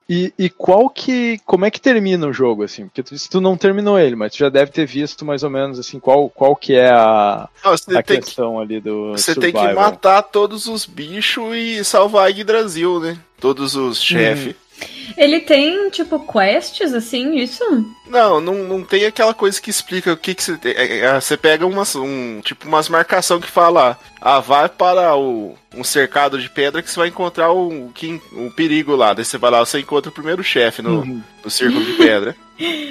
E, 0.08 0.32
e 0.38 0.50
qual 0.50 0.90
que. 0.90 1.38
Como 1.46 1.64
é 1.64 1.70
que 1.70 1.80
termina 1.80 2.26
o 2.26 2.32
jogo, 2.32 2.62
assim? 2.62 2.86
Porque 2.86 3.02
tu, 3.02 3.14
disse 3.14 3.24
que 3.24 3.32
tu 3.32 3.40
não 3.40 3.56
terminou 3.56 3.98
ele, 3.98 4.14
mas 4.14 4.32
tu 4.32 4.38
já 4.38 4.50
deve 4.50 4.70
ter 4.70 4.86
visto 4.86 5.24
mais 5.24 5.42
ou 5.42 5.48
menos 5.48 5.78
assim 5.78 5.98
qual, 5.98 6.28
qual 6.28 6.54
que 6.54 6.74
é 6.74 6.90
a, 6.90 7.48
Não, 7.64 7.72
a 7.72 7.78
tem 7.78 8.02
que, 8.02 8.24
questão 8.24 8.60
ali 8.60 8.80
do. 8.80 9.12
você 9.12 9.34
tem 9.34 9.50
que 9.50 9.58
survival. 9.58 9.90
matar 9.90 10.22
todos 10.22 10.66
os 10.66 10.84
bichos 10.84 11.56
e 11.56 11.82
salvar 11.84 12.26
a 12.26 12.28
Yggdrasil, 12.28 13.00
né? 13.00 13.18
Todos 13.40 13.74
os 13.74 14.00
chefes. 14.00 14.54
Ele 15.16 15.40
tem, 15.40 15.88
tipo, 15.90 16.18
quests, 16.30 16.92
assim, 16.92 17.36
isso? 17.36 17.64
Não, 18.06 18.38
não, 18.40 18.54
não 18.64 18.82
tem 18.82 19.06
aquela 19.06 19.32
coisa 19.32 19.60
que 19.60 19.70
explica 19.70 20.12
o 20.12 20.16
que, 20.16 20.34
que 20.34 20.42
você 20.42 20.56
tem. 20.58 20.72
É, 20.72 20.98
é, 21.00 21.20
Você 21.20 21.36
pega 21.36 21.66
umas, 21.66 21.96
um, 21.96 22.40
tipo 22.42 22.68
umas 22.68 22.88
marcação 22.88 23.40
que 23.40 23.50
fala, 23.50 23.98
ah, 24.20 24.40
vai 24.40 24.68
para 24.68 25.16
o, 25.16 25.54
um 25.74 25.82
cercado 25.82 26.38
de 26.38 26.50
pedra 26.50 26.82
que 26.82 26.90
você 26.90 26.98
vai 27.00 27.08
encontrar 27.08 27.50
o, 27.52 27.90
que, 27.94 28.20
o 28.32 28.50
perigo 28.50 28.94
lá. 28.94 29.14
Daí 29.14 29.24
você 29.24 29.38
vai 29.38 29.50
lá, 29.50 29.60
você 29.60 29.80
encontra 29.80 30.10
o 30.10 30.14
primeiro 30.14 30.44
chefe 30.44 30.82
no, 30.82 31.00
Uhum. 31.00 31.22
no 31.42 31.50
círculo 31.50 31.82
de 31.84 31.92
pedra. 31.94 32.36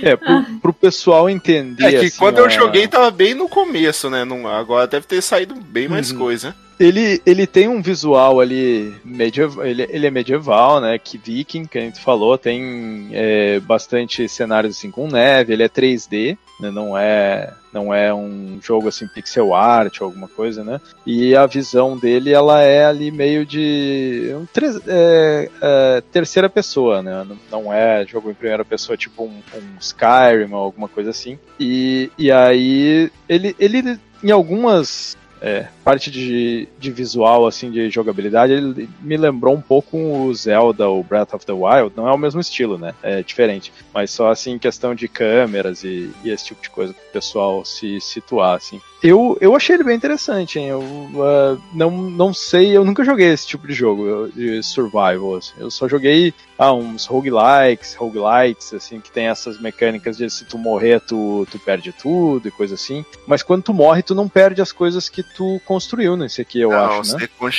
É, 0.02 0.16
pro, 0.18 0.44
pro 0.62 0.74
pessoal 0.74 1.30
entender. 1.30 1.86
É 1.86 1.90
que 2.00 2.06
assim, 2.08 2.18
quando 2.18 2.40
eu 2.40 2.46
a- 2.46 2.50
joguei 2.50 2.88
tava 2.88 3.10
bem 3.12 3.34
no 3.34 3.48
começo, 3.48 4.10
né? 4.10 4.26
Não, 4.26 4.48
agora 4.48 4.88
deve 4.88 5.06
ter 5.06 5.22
saído 5.22 5.56
bem 5.56 5.88
mais 5.88 6.12
Uhum. 6.12 6.18
coisa. 6.18 6.56
Ele, 6.80 7.22
ele 7.26 7.46
tem 7.48 7.68
um 7.70 7.82
visual 7.84 8.42
ali 8.42 8.94
medieval, 9.06 9.64
ele, 9.66 9.88
ele 9.90 10.08
é 10.08 10.12
medieval, 10.12 10.82
né? 10.82 10.98
Que 10.98 11.18
viking, 11.20 11.66
que 11.66 11.78
a 11.78 11.82
gente 11.82 12.02
falou, 12.02 12.36
tem 12.38 13.10
é, 13.14 13.60
bastante 13.62 14.28
cenários 14.28 14.76
assim 14.76 14.90
com 14.92 15.03
neve, 15.08 15.54
ele 15.54 15.64
é 15.64 15.70
3D, 15.70 16.38
né, 16.60 16.72
não 16.72 16.98
é 16.98 17.52
não 17.74 17.92
é 17.92 18.14
um 18.14 18.60
jogo 18.62 18.88
assim 18.88 19.08
pixel 19.08 19.54
art 19.54 20.00
ou 20.00 20.06
alguma 20.06 20.28
coisa, 20.28 20.64
né? 20.64 20.80
E 21.08 21.36
a 21.36 21.48
visão 21.48 21.98
dele 21.98 22.32
ela 22.32 22.62
é 22.62 22.86
ali 22.86 23.10
meio 23.10 23.46
de 23.48 24.32
um 24.36 24.46
é, 24.88 25.50
é, 25.60 26.04
terceira 26.12 26.48
pessoa, 26.48 27.02
né? 27.02 27.26
Não- 27.28 27.64
Não 27.64 27.74
é 27.74 28.06
jogo 28.06 28.30
em 28.30 28.36
primeira 28.36 28.64
pessoa 28.64 28.96
tipo 28.96 29.24
um, 29.24 29.42
um 29.56 29.78
Skyrim 29.80 30.52
ou 30.54 30.60
alguma 30.60 30.88
coisa 30.88 31.10
assim. 31.10 31.40
E, 31.60 32.12
e 32.16 32.32
aí 32.32 33.12
ele, 33.28 33.56
ele 33.60 34.00
em 34.24 34.30
algumas 34.32 35.18
é, 35.44 35.68
parte 35.84 36.10
de, 36.10 36.70
de 36.80 36.90
visual, 36.90 37.46
assim, 37.46 37.70
de 37.70 37.90
jogabilidade, 37.90 38.54
ele 38.54 38.88
me 39.02 39.18
lembrou 39.18 39.54
um 39.54 39.60
pouco 39.60 39.98
o 39.98 40.34
Zelda, 40.34 40.90
o 40.90 41.04
Breath 41.04 41.34
of 41.34 41.46
the 41.46 41.52
Wild. 41.52 41.92
Não 41.98 42.08
é 42.08 42.14
o 42.14 42.18
mesmo 42.18 42.40
estilo, 42.40 42.78
né? 42.78 42.96
É 43.04 43.22
diferente. 43.22 43.74
Mas 43.94 44.10
só, 44.10 44.32
assim, 44.32 44.58
questão 44.58 44.96
de 44.96 45.10
câmeras 45.10 45.84
e, 45.84 46.10
e 46.24 46.30
esse 46.30 46.46
tipo 46.46 46.62
de 46.62 46.70
coisa, 46.70 46.94
pro 46.94 47.04
pessoal 47.12 47.66
se 47.66 48.00
situar, 48.00 48.56
assim. 48.56 48.80
Eu, 49.04 49.38
eu 49.42 49.54
achei 49.54 49.76
ele 49.76 49.84
bem 49.84 49.98
interessante, 49.98 50.58
hein? 50.58 50.70
Eu 50.70 50.82
ah, 51.18 51.58
não, 51.74 51.92
não 51.92 52.34
sei, 52.34 52.76
eu 52.76 52.86
nunca 52.86 53.04
joguei 53.04 53.28
esse 53.34 53.46
tipo 53.46 53.68
de 53.68 53.74
jogo, 53.74 54.30
de 54.34 54.64
survival, 54.64 55.36
assim. 55.36 55.54
Eu 55.58 55.70
só 55.70 55.90
joguei 55.90 56.34
ah, 56.58 56.72
uns 56.72 57.06
roguelikes, 57.06 57.96
roguelites, 57.96 58.74
assim, 58.74 59.02
que 59.02 59.12
tem 59.12 59.28
essas 59.28 59.60
mecânicas 59.60 60.16
de 60.16 60.30
se 60.30 60.46
tu 60.46 60.58
morrer, 60.58 61.02
tu, 61.02 61.46
tu 61.52 61.60
perde 61.60 61.92
tudo 61.92 62.48
e 62.48 62.52
coisa 62.52 62.76
assim. 62.76 63.04
Mas 63.28 63.44
quando 63.44 63.64
tu 63.64 63.74
morre, 63.74 64.02
tu 64.02 64.16
não 64.16 64.30
perde 64.30 64.62
as 64.62 64.72
coisas 64.72 65.10
que 65.10 65.22
tu 65.22 65.60
construiu 65.66 66.16
nesse 66.16 66.42
aqui, 66.42 66.62
eu 66.62 66.70
não, 66.70 66.78
acho, 66.78 67.12
né? 67.12 67.20
você, 67.20 67.28
com- 67.28 67.50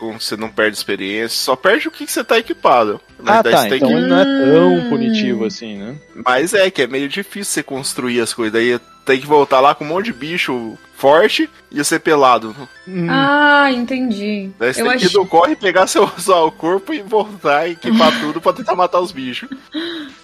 você 0.00 0.36
não 0.36 0.48
perde 0.50 0.76
experiência, 0.76 1.36
só 1.38 1.56
perde 1.56 1.88
o 1.88 1.90
que, 1.90 2.06
você 2.06 2.22
tá 2.24 2.38
equipado. 2.38 3.00
Mas 3.18 3.36
Ah, 3.36 3.42
tá, 3.42 3.50
você 3.62 3.68
tem 3.68 3.76
então 3.78 3.88
que- 3.88 3.94
não 4.00 4.18
é 4.18 4.24
tão 4.24 4.74
Hum. 4.74 4.88
punitivo 4.90 5.44
assim, 5.44 5.76
né? 5.78 5.96
Mas 6.24 6.54
é 6.54 6.70
que 6.70 6.82
é 6.82 6.86
meio 6.86 7.08
difícil 7.08 7.52
você 7.52 7.62
construir 7.62 8.20
as 8.20 8.32
coisas. 8.32 8.52
Daí 8.52 8.78
tem 9.04 9.20
que 9.20 9.26
voltar 9.26 9.60
lá 9.60 9.74
com 9.74 9.84
um 9.84 9.88
monte 9.88 10.06
de 10.06 10.12
bicho 10.12 10.76
forte 10.94 11.48
e 11.70 11.82
você 11.82 11.98
pelado. 11.98 12.54
Hum. 12.86 13.06
Ah, 13.08 13.70
entendi. 13.72 14.50
Daí 14.58 14.74
você 14.74 14.80
Eu 14.82 14.86
tem 14.86 14.94
acho... 14.96 15.08
que 15.08 15.14
ir 15.14 15.18
no 15.18 15.26
corre, 15.26 15.56
pegar 15.56 15.86
seu, 15.86 16.06
seu 16.18 16.50
corpo 16.52 16.92
e 16.92 17.00
voltar 17.02 17.66
e 17.68 17.72
equipar 17.72 18.18
tudo 18.20 18.40
pra 18.40 18.52
tentar 18.52 18.74
matar 18.76 19.00
os 19.00 19.10
bichos. 19.12 19.48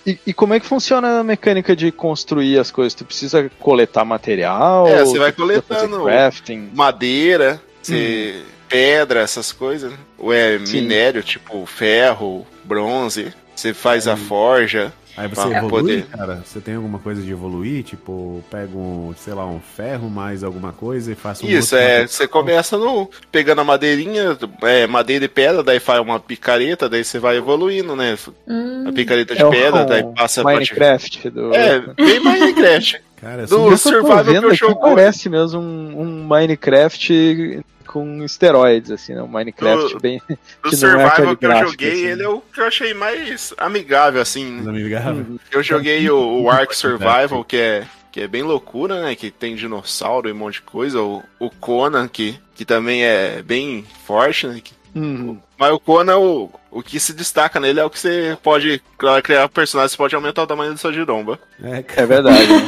E, 0.06 0.18
e 0.26 0.34
como 0.34 0.52
é 0.54 0.60
que 0.60 0.66
funciona 0.66 1.20
a 1.20 1.24
mecânica 1.24 1.74
de 1.74 1.90
construir 1.90 2.58
as 2.58 2.70
coisas? 2.70 2.92
Tu 2.94 3.04
precisa 3.04 3.50
coletar 3.58 4.04
material? 4.04 4.86
É, 4.86 5.04
você 5.04 5.18
vai 5.18 5.32
coletando. 5.32 6.04
crafting? 6.04 6.70
Madeira, 6.74 7.60
você... 7.80 8.42
pedra, 8.68 9.21
essas 9.21 9.52
coisas. 9.52 9.90
né? 9.92 9.99
Ou 10.18 10.33
é 10.33 10.59
Sim. 10.64 10.80
minério, 10.83 11.23
tipo 11.23 11.64
ferro, 11.66 12.47
bronze. 12.64 13.33
Você 13.54 13.73
faz 13.73 14.06
a 14.09 14.14
Hum. 14.14 14.16
forja. 14.16 14.92
Aí 15.16 15.28
você 15.28 15.42
evolui, 15.47 15.71
poder. 15.71 16.06
cara? 16.06 16.42
Você 16.44 16.61
tem 16.61 16.75
alguma 16.75 16.99
coisa 16.99 17.23
de 17.23 17.30
evoluir? 17.30 17.85
Tipo, 17.85 18.42
pega 18.50 18.76
um, 18.76 19.14
sei 19.16 19.33
lá, 19.33 19.47
um 19.47 19.61
ferro 19.61 20.11
mais 20.11 20.42
alguma 20.42 20.73
coisa 20.73 21.12
e 21.12 21.14
faça 21.14 21.47
um 21.47 21.49
Isso, 21.49 21.76
outro 21.76 21.78
é. 21.78 21.83
material? 22.00 22.09
Você 22.09 22.26
começa 22.26 22.76
no, 22.76 23.09
pegando 23.30 23.61
a 23.61 23.64
madeirinha, 23.64 24.37
é, 24.62 24.88
madeira 24.88 25.25
e 25.25 25.28
pedra, 25.28 25.62
daí 25.62 25.78
faz 25.78 26.00
uma 26.00 26.18
picareta, 26.18 26.88
daí 26.88 27.04
você 27.04 27.21
vai 27.21 27.37
evoluindo, 27.37 27.94
né? 27.94 28.18
Hum. 28.49 28.87
A 28.88 28.92
picareta 28.92 29.37
de 29.37 29.42
É 29.44 29.49
pedra, 29.50 29.85
daí 29.85 30.02
passa 30.16 30.42
pra. 30.42 30.54
Minecraft 30.54 31.30
do... 31.30 31.54
É, 31.54 31.78
bem 31.94 32.18
Minecraft. 32.18 33.00
Cara, 33.21 33.47
do- 33.47 33.76
survival 33.78 34.18
que 34.25 34.33
vendo 34.33 34.42
eu 34.42 34.49
aqui, 34.49 34.56
jogo- 34.59 34.80
parece 34.80 35.28
mesmo 35.28 35.61
um, 35.61 36.00
um 36.00 36.25
Minecraft 36.26 37.61
com 37.94 38.24
esteroides, 38.24 38.90
assim, 38.90 39.14
né? 39.14 39.22
Um 39.22 39.28
Minecraft 39.28 39.94
Do- 39.94 40.00
bem... 40.00 40.20
Do 40.28 40.68
é 40.68 40.76
survival 40.76 41.06
aquele 41.06 41.26
que 41.36 41.44
eu 41.46 41.48
gráfico, 41.48 41.70
joguei, 41.70 41.92
assim. 41.92 42.06
ele 42.06 42.22
é 42.24 42.28
o 42.28 42.40
que 42.40 42.60
eu 42.60 42.66
achei 42.66 42.92
mais 42.94 43.54
amigável, 43.56 44.20
assim. 44.20 44.60
né? 44.60 44.68
amigável. 44.70 45.26
Eu 45.52 45.62
joguei 45.62 46.10
o, 46.10 46.42
o 46.42 46.50
Ark 46.50 46.76
Survival, 46.76 47.44
que 47.44 47.56
é, 47.56 47.86
que 48.10 48.20
é 48.22 48.26
bem 48.28 48.42
loucura, 48.42 49.00
né? 49.02 49.14
Que 49.14 49.30
tem 49.30 49.54
dinossauro 49.54 50.28
e 50.28 50.32
um 50.32 50.36
monte 50.36 50.54
de 50.54 50.62
coisa. 50.62 51.00
O, 51.00 51.22
o 51.38 51.48
Conan, 51.50 52.08
que, 52.08 52.38
que 52.54 52.64
também 52.64 53.04
é 53.04 53.40
bem 53.42 53.84
forte, 54.06 54.46
né? 54.46 54.60
que- 54.62 54.74
Uhum. 54.94 55.36
Mas 55.58 55.72
o 55.72 55.80
Conan, 55.80 56.18
o, 56.18 56.48
o 56.70 56.80
que 56.80 57.00
se 57.00 57.12
destaca 57.12 57.58
nele 57.58 57.80
é 57.80 57.84
o 57.84 57.90
que 57.90 57.98
você 57.98 58.38
pode 58.40 58.80
pra 58.96 59.20
criar 59.20 59.48
personagem, 59.48 59.88
você 59.90 59.96
pode 59.96 60.14
aumentar 60.14 60.44
o 60.44 60.46
tamanho 60.46 60.70
da 60.70 60.76
sua 60.76 60.92
giromba. 60.92 61.36
É, 61.60 61.84
É 61.96 62.06
verdade. 62.06 62.46
né? 62.46 62.64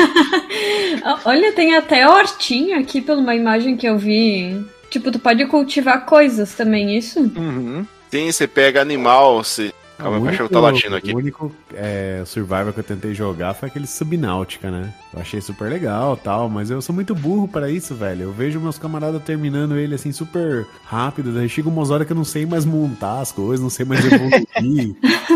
Olha, 1.24 1.52
tem 1.52 1.76
até 1.76 2.08
hortinha 2.08 2.78
aqui 2.80 3.00
pela 3.00 3.20
uma 3.20 3.34
imagem 3.36 3.76
que 3.76 3.86
eu 3.88 3.96
vi. 3.96 4.60
Tipo, 4.90 5.10
tu 5.10 5.18
pode 5.18 5.44
cultivar 5.46 6.04
coisas 6.06 6.54
também, 6.54 6.96
isso? 6.96 7.20
Uhum. 7.20 7.86
Sim, 8.10 8.30
você 8.30 8.46
pega 8.46 8.80
animal, 8.80 9.42
você. 9.42 9.72
Calma, 9.98 10.18
O 10.18 10.20
o 10.20 10.22
único, 10.24 10.30
cachorro 10.32 10.50
tá 10.50 10.60
latindo 10.60 10.94
aqui. 10.94 11.10
o 11.12 11.16
único 11.16 11.52
é, 11.74 12.22
Survivor 12.26 12.70
que 12.70 12.80
eu 12.80 12.84
tentei 12.84 13.14
jogar 13.14 13.54
foi 13.54 13.68
aquele 13.70 13.86
Subnáutica, 13.86 14.70
né? 14.70 14.92
Eu 15.14 15.20
achei 15.22 15.40
super 15.40 15.70
legal 15.70 16.18
tal, 16.18 16.50
mas 16.50 16.70
eu 16.70 16.82
sou 16.82 16.94
muito 16.94 17.14
burro 17.14 17.48
para 17.48 17.70
isso, 17.70 17.94
velho. 17.94 18.24
Eu 18.24 18.32
vejo 18.32 18.60
meus 18.60 18.76
camaradas 18.76 19.22
terminando 19.22 19.74
ele 19.78 19.94
assim 19.94 20.12
super 20.12 20.66
rápido, 20.84 21.32
daí 21.32 21.48
chega 21.48 21.70
umas 21.70 21.90
horas 21.90 22.06
que 22.06 22.12
eu 22.12 22.16
não 22.16 22.24
sei 22.24 22.44
mais 22.44 22.66
montar 22.66 23.20
as 23.20 23.32
coisas, 23.32 23.58
não 23.62 23.70
sei 23.70 23.86
mais 23.86 24.04
evoluir. 24.04 24.46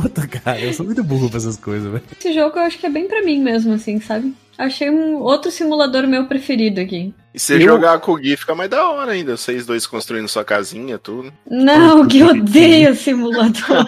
Puta, 0.00 0.26
cara, 0.26 0.58
eu 0.58 0.72
sou 0.72 0.86
muito 0.86 1.04
burro 1.04 1.28
pra 1.28 1.36
essas 1.36 1.58
coisas, 1.58 1.90
velho. 1.92 2.02
Esse 2.18 2.32
jogo 2.32 2.56
eu 2.58 2.62
acho 2.62 2.78
que 2.78 2.86
é 2.86 2.88
bem 2.88 3.06
pra 3.06 3.20
mim 3.22 3.40
mesmo, 3.42 3.74
assim, 3.74 4.00
sabe? 4.00 4.32
Achei 4.56 4.88
um 4.88 5.16
outro 5.16 5.50
simulador 5.50 6.06
meu 6.06 6.24
preferido 6.26 6.80
aqui. 6.80 7.12
E 7.34 7.38
você 7.38 7.56
Eu- 7.56 7.60
jogar 7.60 7.98
com 8.00 8.12
o 8.12 8.16
Gui 8.16 8.34
fica 8.38 8.54
mais 8.54 8.70
da 8.70 8.88
hora 8.88 9.12
ainda. 9.12 9.36
Vocês 9.36 9.66
dois 9.66 9.86
construindo 9.86 10.28
sua 10.28 10.44
casinha, 10.46 10.98
tudo. 10.98 11.30
Não, 11.50 12.06
que 12.08 12.20
eu 12.20 12.28
odeio 12.28 12.94
simulador. 12.94 13.52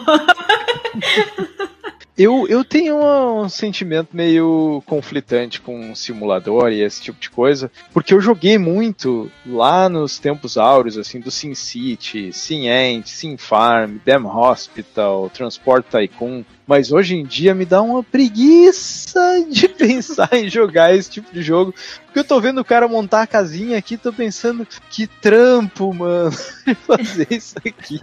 Eu, 2.16 2.47
eu 2.47 2.64
tenho 2.64 2.97
um 2.97 3.49
sentimento 3.49 4.11
meio 4.12 4.80
conflitante 4.87 5.61
com 5.61 5.94
simulador 5.97 6.71
e 6.71 6.80
esse 6.80 7.02
tipo 7.02 7.18
de 7.18 7.28
coisa, 7.28 7.71
porque 7.92 8.14
eu 8.14 8.21
joguei 8.21 8.56
muito 8.56 9.28
lá 9.44 9.88
nos 9.88 10.21
tempos 10.21 10.56
áureos, 10.56 10.97
assim, 10.97 11.18
do 11.18 11.30
SimCity, 11.30 12.33
SimEnt, 12.33 13.09
SimFarm, 13.09 13.97
Dem 14.04 14.25
Hospital, 14.26 15.28
Transport 15.30 15.85
Tycoon, 15.90 16.44
mas 16.66 16.92
hoje 16.92 17.16
em 17.16 17.25
dia 17.25 17.54
me 17.54 17.64
dá 17.64 17.83
uma 17.83 18.02
preguiça 18.02 19.21
de 19.50 19.68
pensar 19.68 20.30
em 20.33 20.49
jogar 20.49 20.94
esse 20.94 21.11
tipo 21.11 21.33
de 21.33 21.42
jogo, 21.42 21.75
porque 22.04 22.18
eu 22.21 22.25
tô 22.25 22.40
vendo 22.40 22.61
o 22.61 22.64
cara 22.64 22.88
montar 22.88 23.23
a 23.23 23.26
casinha 23.26 23.76
aqui, 23.76 23.97
tô 23.97 24.12
pensando, 24.12 24.66
que 24.88 25.06
trampo, 25.06 25.92
mano, 25.92 26.33
fazer 26.87 27.26
isso 27.30 27.56
aqui. 27.59 28.00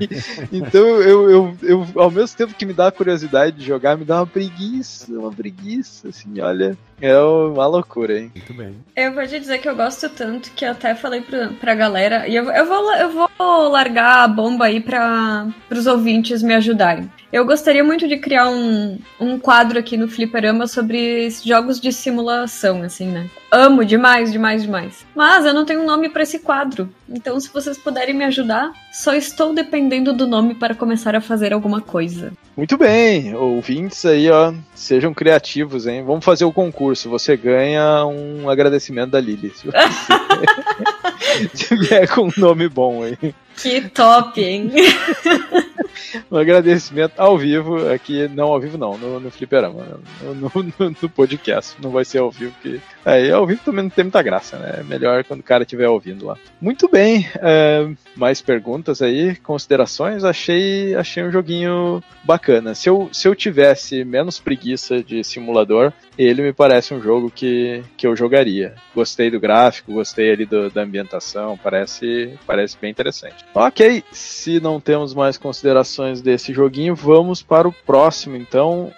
Então 0.52 0.86
eu, 1.02 1.30
eu, 1.30 1.58
eu, 1.64 1.88
ao 1.96 2.12
mesmo 2.12 2.38
tempo 2.38 2.54
que 2.54 2.66
me 2.66 2.74
dá 2.74 2.88
a 2.88 2.92
curiosidade 2.92 3.58
de 3.58 3.66
jogar, 3.66 3.98
me 3.98 4.06
dá 4.06 4.18
uma 4.18 4.28
preguiça, 4.28 5.12
uma 5.12 5.32
preguiça, 5.32 6.10
assim, 6.10 6.40
olha. 6.42 6.78
É 7.02 7.18
uma 7.18 7.66
loucura, 7.66 8.20
hein? 8.20 8.32
Muito 8.36 8.54
bem. 8.54 8.76
Eu 8.96 9.14
vou 9.14 9.26
te 9.26 9.40
dizer 9.40 9.58
que 9.58 9.68
eu 9.68 9.76
gosto 9.76 10.08
tanto 10.08 10.52
que 10.52 10.64
eu 10.64 10.72
até 10.72 10.94
falei 10.94 11.22
pra, 11.22 11.48
pra 11.60 11.74
galera, 11.74 12.28
e 12.28 12.36
eu, 12.36 12.44
eu, 12.52 12.66
vou, 12.66 12.94
eu 12.94 13.10
vou 13.12 13.70
largar 13.70 14.24
a 14.24 14.28
bomba 14.28 14.66
aí 14.66 14.80
pra, 14.80 15.48
pros 15.68 15.88
ouvintes 15.88 16.44
me 16.44 16.54
ajudarem. 16.54 17.10
Eu 17.32 17.46
gostaria 17.46 17.84
muito 17.84 18.10
de 18.10 18.18
criar 18.18 18.50
um, 18.50 19.00
um 19.18 19.40
quadro 19.40 19.80
aqui 19.80 19.96
no 19.96 20.10
Fliperama 20.10 20.68
sobre 20.68 21.30
jogos 21.30 21.80
de 21.80 21.94
simulação, 21.94 22.84
assim, 22.84 23.08
né? 23.08 23.30
Amo 23.50 23.86
demais, 23.86 24.34
demais, 24.34 24.64
demais. 24.64 25.06
Mas 25.16 25.46
eu 25.46 25.54
não 25.54 25.64
tenho 25.64 25.82
um 25.82 25.86
nome 25.86 26.10
para 26.10 26.24
esse 26.24 26.40
quadro. 26.40 26.90
Então, 27.08 27.40
se 27.40 27.52
vocês 27.52 27.78
puderem 27.78 28.14
me 28.14 28.26
ajudar, 28.26 28.74
só 28.92 29.14
estou 29.14 29.54
dependendo 29.54 30.12
do 30.12 30.28
nome 30.28 30.56
para 30.56 30.76
começar 30.76 31.16
a 31.16 31.22
fazer 31.22 31.54
alguma 31.54 31.80
coisa. 31.80 32.34
Muito 32.56 32.78
bem, 32.78 33.34
ouvintes 33.34 34.06
aí, 34.06 34.30
ó, 34.30 34.54
sejam 34.76 35.14
criativos, 35.14 35.88
hein? 35.88 36.04
Vamos 36.04 36.26
fazer 36.26 36.44
o 36.44 36.52
concurso. 36.52 37.10
Você 37.10 37.38
ganha 37.38 38.06
um 38.06 38.50
agradecimento 38.50 39.12
da 39.12 39.22
Lili. 39.22 39.54
Se 39.56 39.68
você 39.68 39.78
vier 41.78 42.10
com 42.10 42.28
um 42.28 42.32
nome 42.38 42.68
bom 42.68 43.04
aí. 43.04 43.34
Que 43.58 43.90
top, 43.90 44.42
hein? 44.42 44.72
um 46.32 46.38
agradecimento 46.38 47.14
ao 47.18 47.38
vivo, 47.38 47.90
aqui, 47.90 48.28
não 48.28 48.48
ao 48.48 48.60
vivo 48.60 48.78
não, 48.78 48.98
no, 48.98 49.20
no 49.20 49.32
Fliperama, 49.32 50.00
no, 50.22 50.34
no, 50.34 50.96
no, 51.02 51.10
podcast, 51.10 51.76
não 51.82 51.92
vai 51.92 52.06
ser 52.06 52.20
ao 52.20 52.32
vivo, 52.32 52.54
que 52.62 52.82
aí 53.06 53.32
ao 53.32 53.46
vivo 53.46 53.62
também 53.64 53.84
não 53.84 53.90
tem 53.90 54.04
muita 54.04 54.22
graça, 54.22 54.58
né? 54.58 54.78
É 54.80 54.84
melhor 54.84 55.24
quando 55.24 55.40
o 55.42 55.44
cara 55.44 55.64
estiver 55.64 55.88
ouvindo 55.88 56.26
lá. 56.26 56.38
Muito 56.60 56.90
bem, 56.90 57.28
é, 57.36 57.90
mais 58.16 58.42
perguntas 58.42 59.02
aí, 59.02 59.36
considerações, 59.38 60.24
achei, 60.24 60.96
achei 60.96 61.24
um 61.24 61.32
joguinho 61.32 62.04
bacana. 62.24 62.76
Se 62.76 62.90
eu, 62.90 63.10
se 63.12 63.28
eu 63.28 63.36
tivesse 63.36 64.04
menos 64.04 64.40
preguiça 64.40 65.04
de 65.04 65.24
simulador, 65.24 65.92
ele 66.18 66.42
me 66.42 66.54
parece 66.54 66.94
um 66.94 67.02
jogo 67.02 67.32
que, 67.34 67.84
que 67.98 68.06
eu 68.06 68.16
jogaria. 68.16 68.76
Gostei 68.94 69.32
do 69.32 69.40
gráfico, 69.40 69.94
gostei 69.94 70.32
ali 70.32 70.46
do, 70.46 70.70
da 70.70 70.82
ambientação, 70.82 71.58
parece, 71.62 72.34
parece 72.46 72.78
bem 72.80 72.92
interessante. 72.92 73.46
Ok, 73.54 74.04
se 74.12 74.60
não 74.60 74.80
temos 74.80 75.14
mais 75.14 75.38
considerações 75.38 76.22
desse 76.22 76.54
joguinho, 76.54 76.96
vamos 76.96 77.42
para 77.42 77.68
o 77.68 77.74
próximo 77.74 78.36
então. 78.36 78.92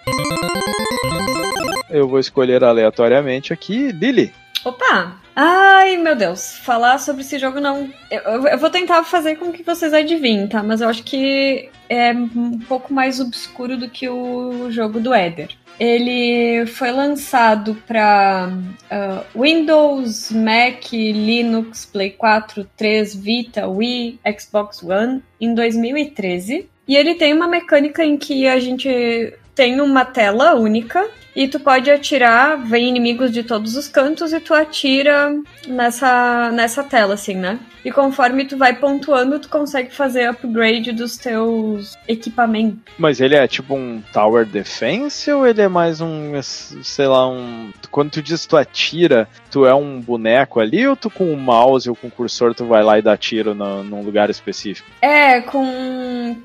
Eu 1.94 2.08
vou 2.08 2.18
escolher 2.18 2.64
aleatoriamente 2.64 3.52
aqui. 3.52 3.92
Lily. 3.92 4.32
Opa! 4.64 5.16
Ai, 5.36 5.96
meu 5.96 6.16
Deus, 6.16 6.58
falar 6.58 6.98
sobre 6.98 7.22
esse 7.22 7.38
jogo 7.38 7.60
não. 7.60 7.88
Eu, 8.10 8.48
eu, 8.48 8.58
vou 8.58 8.68
tentar 8.68 9.04
fazer 9.04 9.36
com 9.36 9.52
que 9.52 9.62
vocês 9.62 9.94
adivinhem, 9.94 10.48
tá? 10.48 10.60
Mas 10.60 10.80
eu 10.80 10.88
acho 10.88 11.04
que 11.04 11.68
é 11.88 12.10
um 12.10 12.58
pouco 12.58 12.92
mais 12.92 13.20
obscuro 13.20 13.76
do 13.76 13.88
que 13.88 14.08
o 14.08 14.72
jogo 14.72 14.98
do 14.98 15.14
Eder. 15.14 15.50
Ele 15.78 16.66
foi 16.66 16.90
lançado 16.90 17.76
para 17.86 18.48
uh, 18.90 19.40
Windows, 19.40 20.32
Mac, 20.32 20.92
Linux, 20.92 21.86
Play 21.86 22.10
4, 22.10 22.68
3, 22.76 23.14
Vita, 23.14 23.68
Wii, 23.68 24.18
Xbox 24.36 24.82
One 24.82 25.22
em 25.40 25.54
2013. 25.54 26.68
E 26.88 26.96
ele 26.96 27.14
tem 27.14 27.32
uma 27.32 27.46
mecânica 27.46 28.04
em 28.04 28.16
que 28.16 28.48
a 28.48 28.58
gente 28.58 29.32
tem 29.54 29.80
uma 29.80 30.04
tela 30.04 30.54
única 30.54 31.08
e 31.34 31.48
tu 31.48 31.58
pode 31.58 31.90
atirar, 31.90 32.56
vem 32.58 32.88
inimigos 32.88 33.30
de 33.30 33.42
todos 33.42 33.76
os 33.76 33.88
cantos 33.88 34.32
e 34.32 34.40
tu 34.40 34.54
atira 34.54 35.34
nessa, 35.66 36.50
nessa 36.52 36.84
tela, 36.84 37.14
assim, 37.14 37.34
né? 37.34 37.58
E 37.84 37.92
conforme 37.92 38.46
tu 38.46 38.56
vai 38.56 38.74
pontuando, 38.74 39.38
tu 39.38 39.48
consegue 39.48 39.94
fazer 39.94 40.26
upgrade 40.26 40.90
dos 40.90 41.18
teus 41.18 41.94
equipamentos. 42.08 42.78
Mas 42.98 43.20
ele 43.20 43.34
é 43.34 43.46
tipo 43.46 43.74
um 43.74 44.02
Tower 44.10 44.46
Defense 44.46 45.30
ou 45.30 45.46
ele 45.46 45.60
é 45.60 45.68
mais 45.68 46.00
um, 46.00 46.32
sei 46.42 47.06
lá, 47.06 47.28
um. 47.28 47.70
Quando 47.90 48.12
tu 48.12 48.22
diz 48.22 48.46
tu 48.46 48.56
atira, 48.56 49.28
tu 49.50 49.66
é 49.66 49.74
um 49.74 50.00
boneco 50.00 50.60
ali 50.60 50.86
ou 50.88 50.96
tu 50.96 51.10
com 51.10 51.30
o 51.30 51.36
mouse 51.36 51.88
ou 51.88 51.94
com 51.94 52.06
o 52.06 52.10
cursor 52.10 52.54
tu 52.54 52.64
vai 52.64 52.82
lá 52.82 52.98
e 52.98 53.02
dá 53.02 53.16
tiro 53.18 53.54
no, 53.54 53.84
num 53.84 54.02
lugar 54.02 54.30
específico? 54.30 54.88
É, 55.02 55.42
com. 55.42 56.36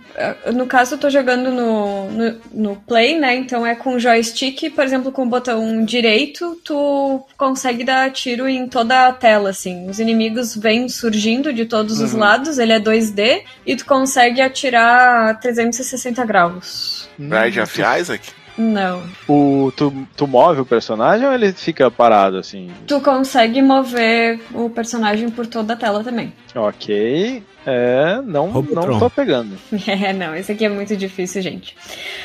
No 0.54 0.66
caso, 0.66 0.96
eu 0.96 1.00
tô 1.00 1.10
jogando 1.10 1.52
no, 1.52 2.12
no, 2.12 2.42
no 2.52 2.76
Play, 2.76 3.18
né? 3.18 3.36
Então 3.36 3.66
é 3.66 3.76
com 3.76 3.98
joystick 3.98 4.70
por 4.80 4.86
exemplo, 4.86 5.12
com 5.12 5.24
o 5.24 5.26
botão 5.26 5.84
direito, 5.84 6.58
tu 6.64 7.22
consegue 7.38 7.84
dar 7.84 8.10
tiro 8.12 8.48
em 8.48 8.66
toda 8.66 9.10
a 9.10 9.12
tela, 9.12 9.50
assim. 9.50 9.90
Os 9.90 10.00
inimigos 10.00 10.56
vêm 10.56 10.88
surgindo 10.88 11.52
de 11.52 11.66
todos 11.66 12.00
uhum. 12.00 12.06
os 12.06 12.14
lados, 12.14 12.58
ele 12.58 12.72
é 12.72 12.80
2D, 12.80 13.42
e 13.66 13.76
tu 13.76 13.86
consegue 13.86 14.40
atirar 14.40 15.38
360 15.42 16.24
graus. 16.24 17.10
Bride 17.18 17.60
of 17.60 17.78
Isaac? 17.78 18.32
Não. 18.60 19.02
O, 19.26 19.72
tu, 19.74 20.06
tu 20.18 20.28
move 20.28 20.60
o 20.60 20.66
personagem 20.66 21.26
ou 21.26 21.34
ele 21.34 21.54
fica 21.54 21.90
parado 21.90 22.38
assim? 22.38 22.70
Tu 22.86 23.00
consegue 23.00 23.62
mover 23.62 24.38
o 24.54 24.70
personagem 24.70 25.30
por 25.30 25.48
toda 25.48 25.74
a 25.74 25.78
tela 25.78 26.04
também. 26.04 26.34
Ok. 26.54 27.42
É, 27.66 28.22
não, 28.26 28.52
não 28.52 29.00
tô 29.00 29.10
pegando. 29.10 29.58
É, 29.88 30.12
não, 30.12 30.36
esse 30.36 30.52
aqui 30.52 30.66
é 30.66 30.70
muito 30.70 30.96
difícil, 30.96 31.42
gente. 31.42 31.76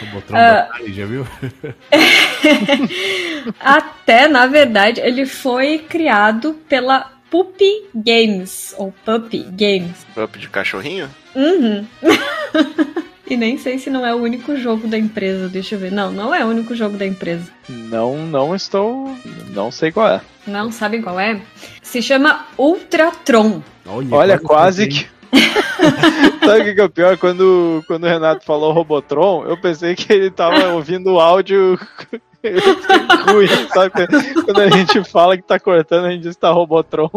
Robotron 0.01 0.37
uh, 0.37 0.93
já 0.93 1.07
viu? 1.07 1.27
Até, 3.61 4.27
na 4.27 4.47
verdade, 4.47 5.01
ele 5.01 5.27
foi 5.27 5.79
criado 5.79 6.55
pela 6.69 7.13
Puppy 7.31 7.87
Games, 7.95 8.75
ou 8.77 8.93
Puppy 9.05 9.45
Games. 9.51 10.05
Puppy 10.15 10.41
de 10.41 10.49
cachorrinho? 10.49 11.09
Uhum. 11.35 11.87
E 13.27 13.37
nem 13.37 13.57
sei 13.57 13.79
se 13.79 13.89
não 13.89 14.07
é 14.07 14.15
o 14.15 14.19
único 14.19 14.57
jogo 14.57 14.87
da 14.87 14.99
empresa, 14.99 15.49
deixa 15.49 15.75
eu 15.75 15.79
ver. 15.79 15.91
Não, 15.91 16.13
não 16.13 16.35
é 16.35 16.45
o 16.45 16.49
único 16.49 16.75
jogo 16.75 16.97
da 16.97 17.07
empresa. 17.07 17.51
Não, 17.69 18.19
não 18.19 18.55
estou. 18.55 19.17
Não 19.51 19.71
sei 19.71 19.91
qual 19.91 20.09
é. 20.09 20.21
Não 20.47 20.71
sabem 20.71 21.01
qual 21.01 21.19
é? 21.19 21.41
Se 21.83 22.03
chama 22.03 22.47
Ultratron. 22.59 23.63
Olha, 23.87 24.15
Olha 24.15 24.39
quase 24.39 24.89
que. 24.89 25.07
Sabe 26.45 26.71
o 26.71 26.75
que 26.75 26.81
é 26.81 26.85
o 26.85 26.91
pior? 26.91 27.17
Quando, 27.17 27.83
quando 27.87 28.05
o 28.05 28.09
Renato 28.09 28.45
falou 28.45 28.73
Robotron, 28.73 29.45
eu 29.47 29.57
pensei 29.57 29.95
que 29.95 30.13
ele 30.13 30.31
tava 30.31 30.69
ouvindo 30.69 31.15
o 31.15 31.21
áudio 31.21 31.79
ruim, 33.31 33.49
sabe? 33.73 33.91
Quando 34.45 34.61
a 34.61 34.71
gente 34.71 35.05
fala 35.05 35.37
que 35.37 35.43
tá 35.43 35.59
cortando, 35.59 36.07
a 36.07 36.11
gente 36.11 36.23
diz 36.23 36.35
que 36.35 36.41
tá 36.41 36.51
Robotron. 36.51 37.11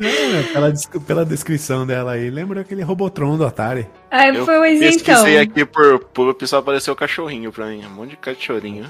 É, 0.00 0.42
pela, 0.52 0.72
pela 1.06 1.24
descrição 1.24 1.86
dela 1.86 2.12
aí, 2.12 2.30
lembra 2.30 2.60
aquele 2.60 2.82
Robotron 2.82 3.36
do 3.36 3.46
Atari. 3.46 3.86
Ah, 4.10 4.32
foi 4.44 4.74
então. 4.74 4.88
pesquisei 4.88 5.38
aqui 5.38 5.64
por, 5.64 6.00
por 6.00 6.28
o 6.28 6.34
pessoal 6.34 6.62
apareceu 6.62 6.94
o 6.94 6.96
cachorrinho 6.96 7.52
pra 7.52 7.66
mim, 7.66 7.84
um 7.84 7.90
monte 7.90 8.10
de 8.10 8.16
cachorrinho. 8.16 8.86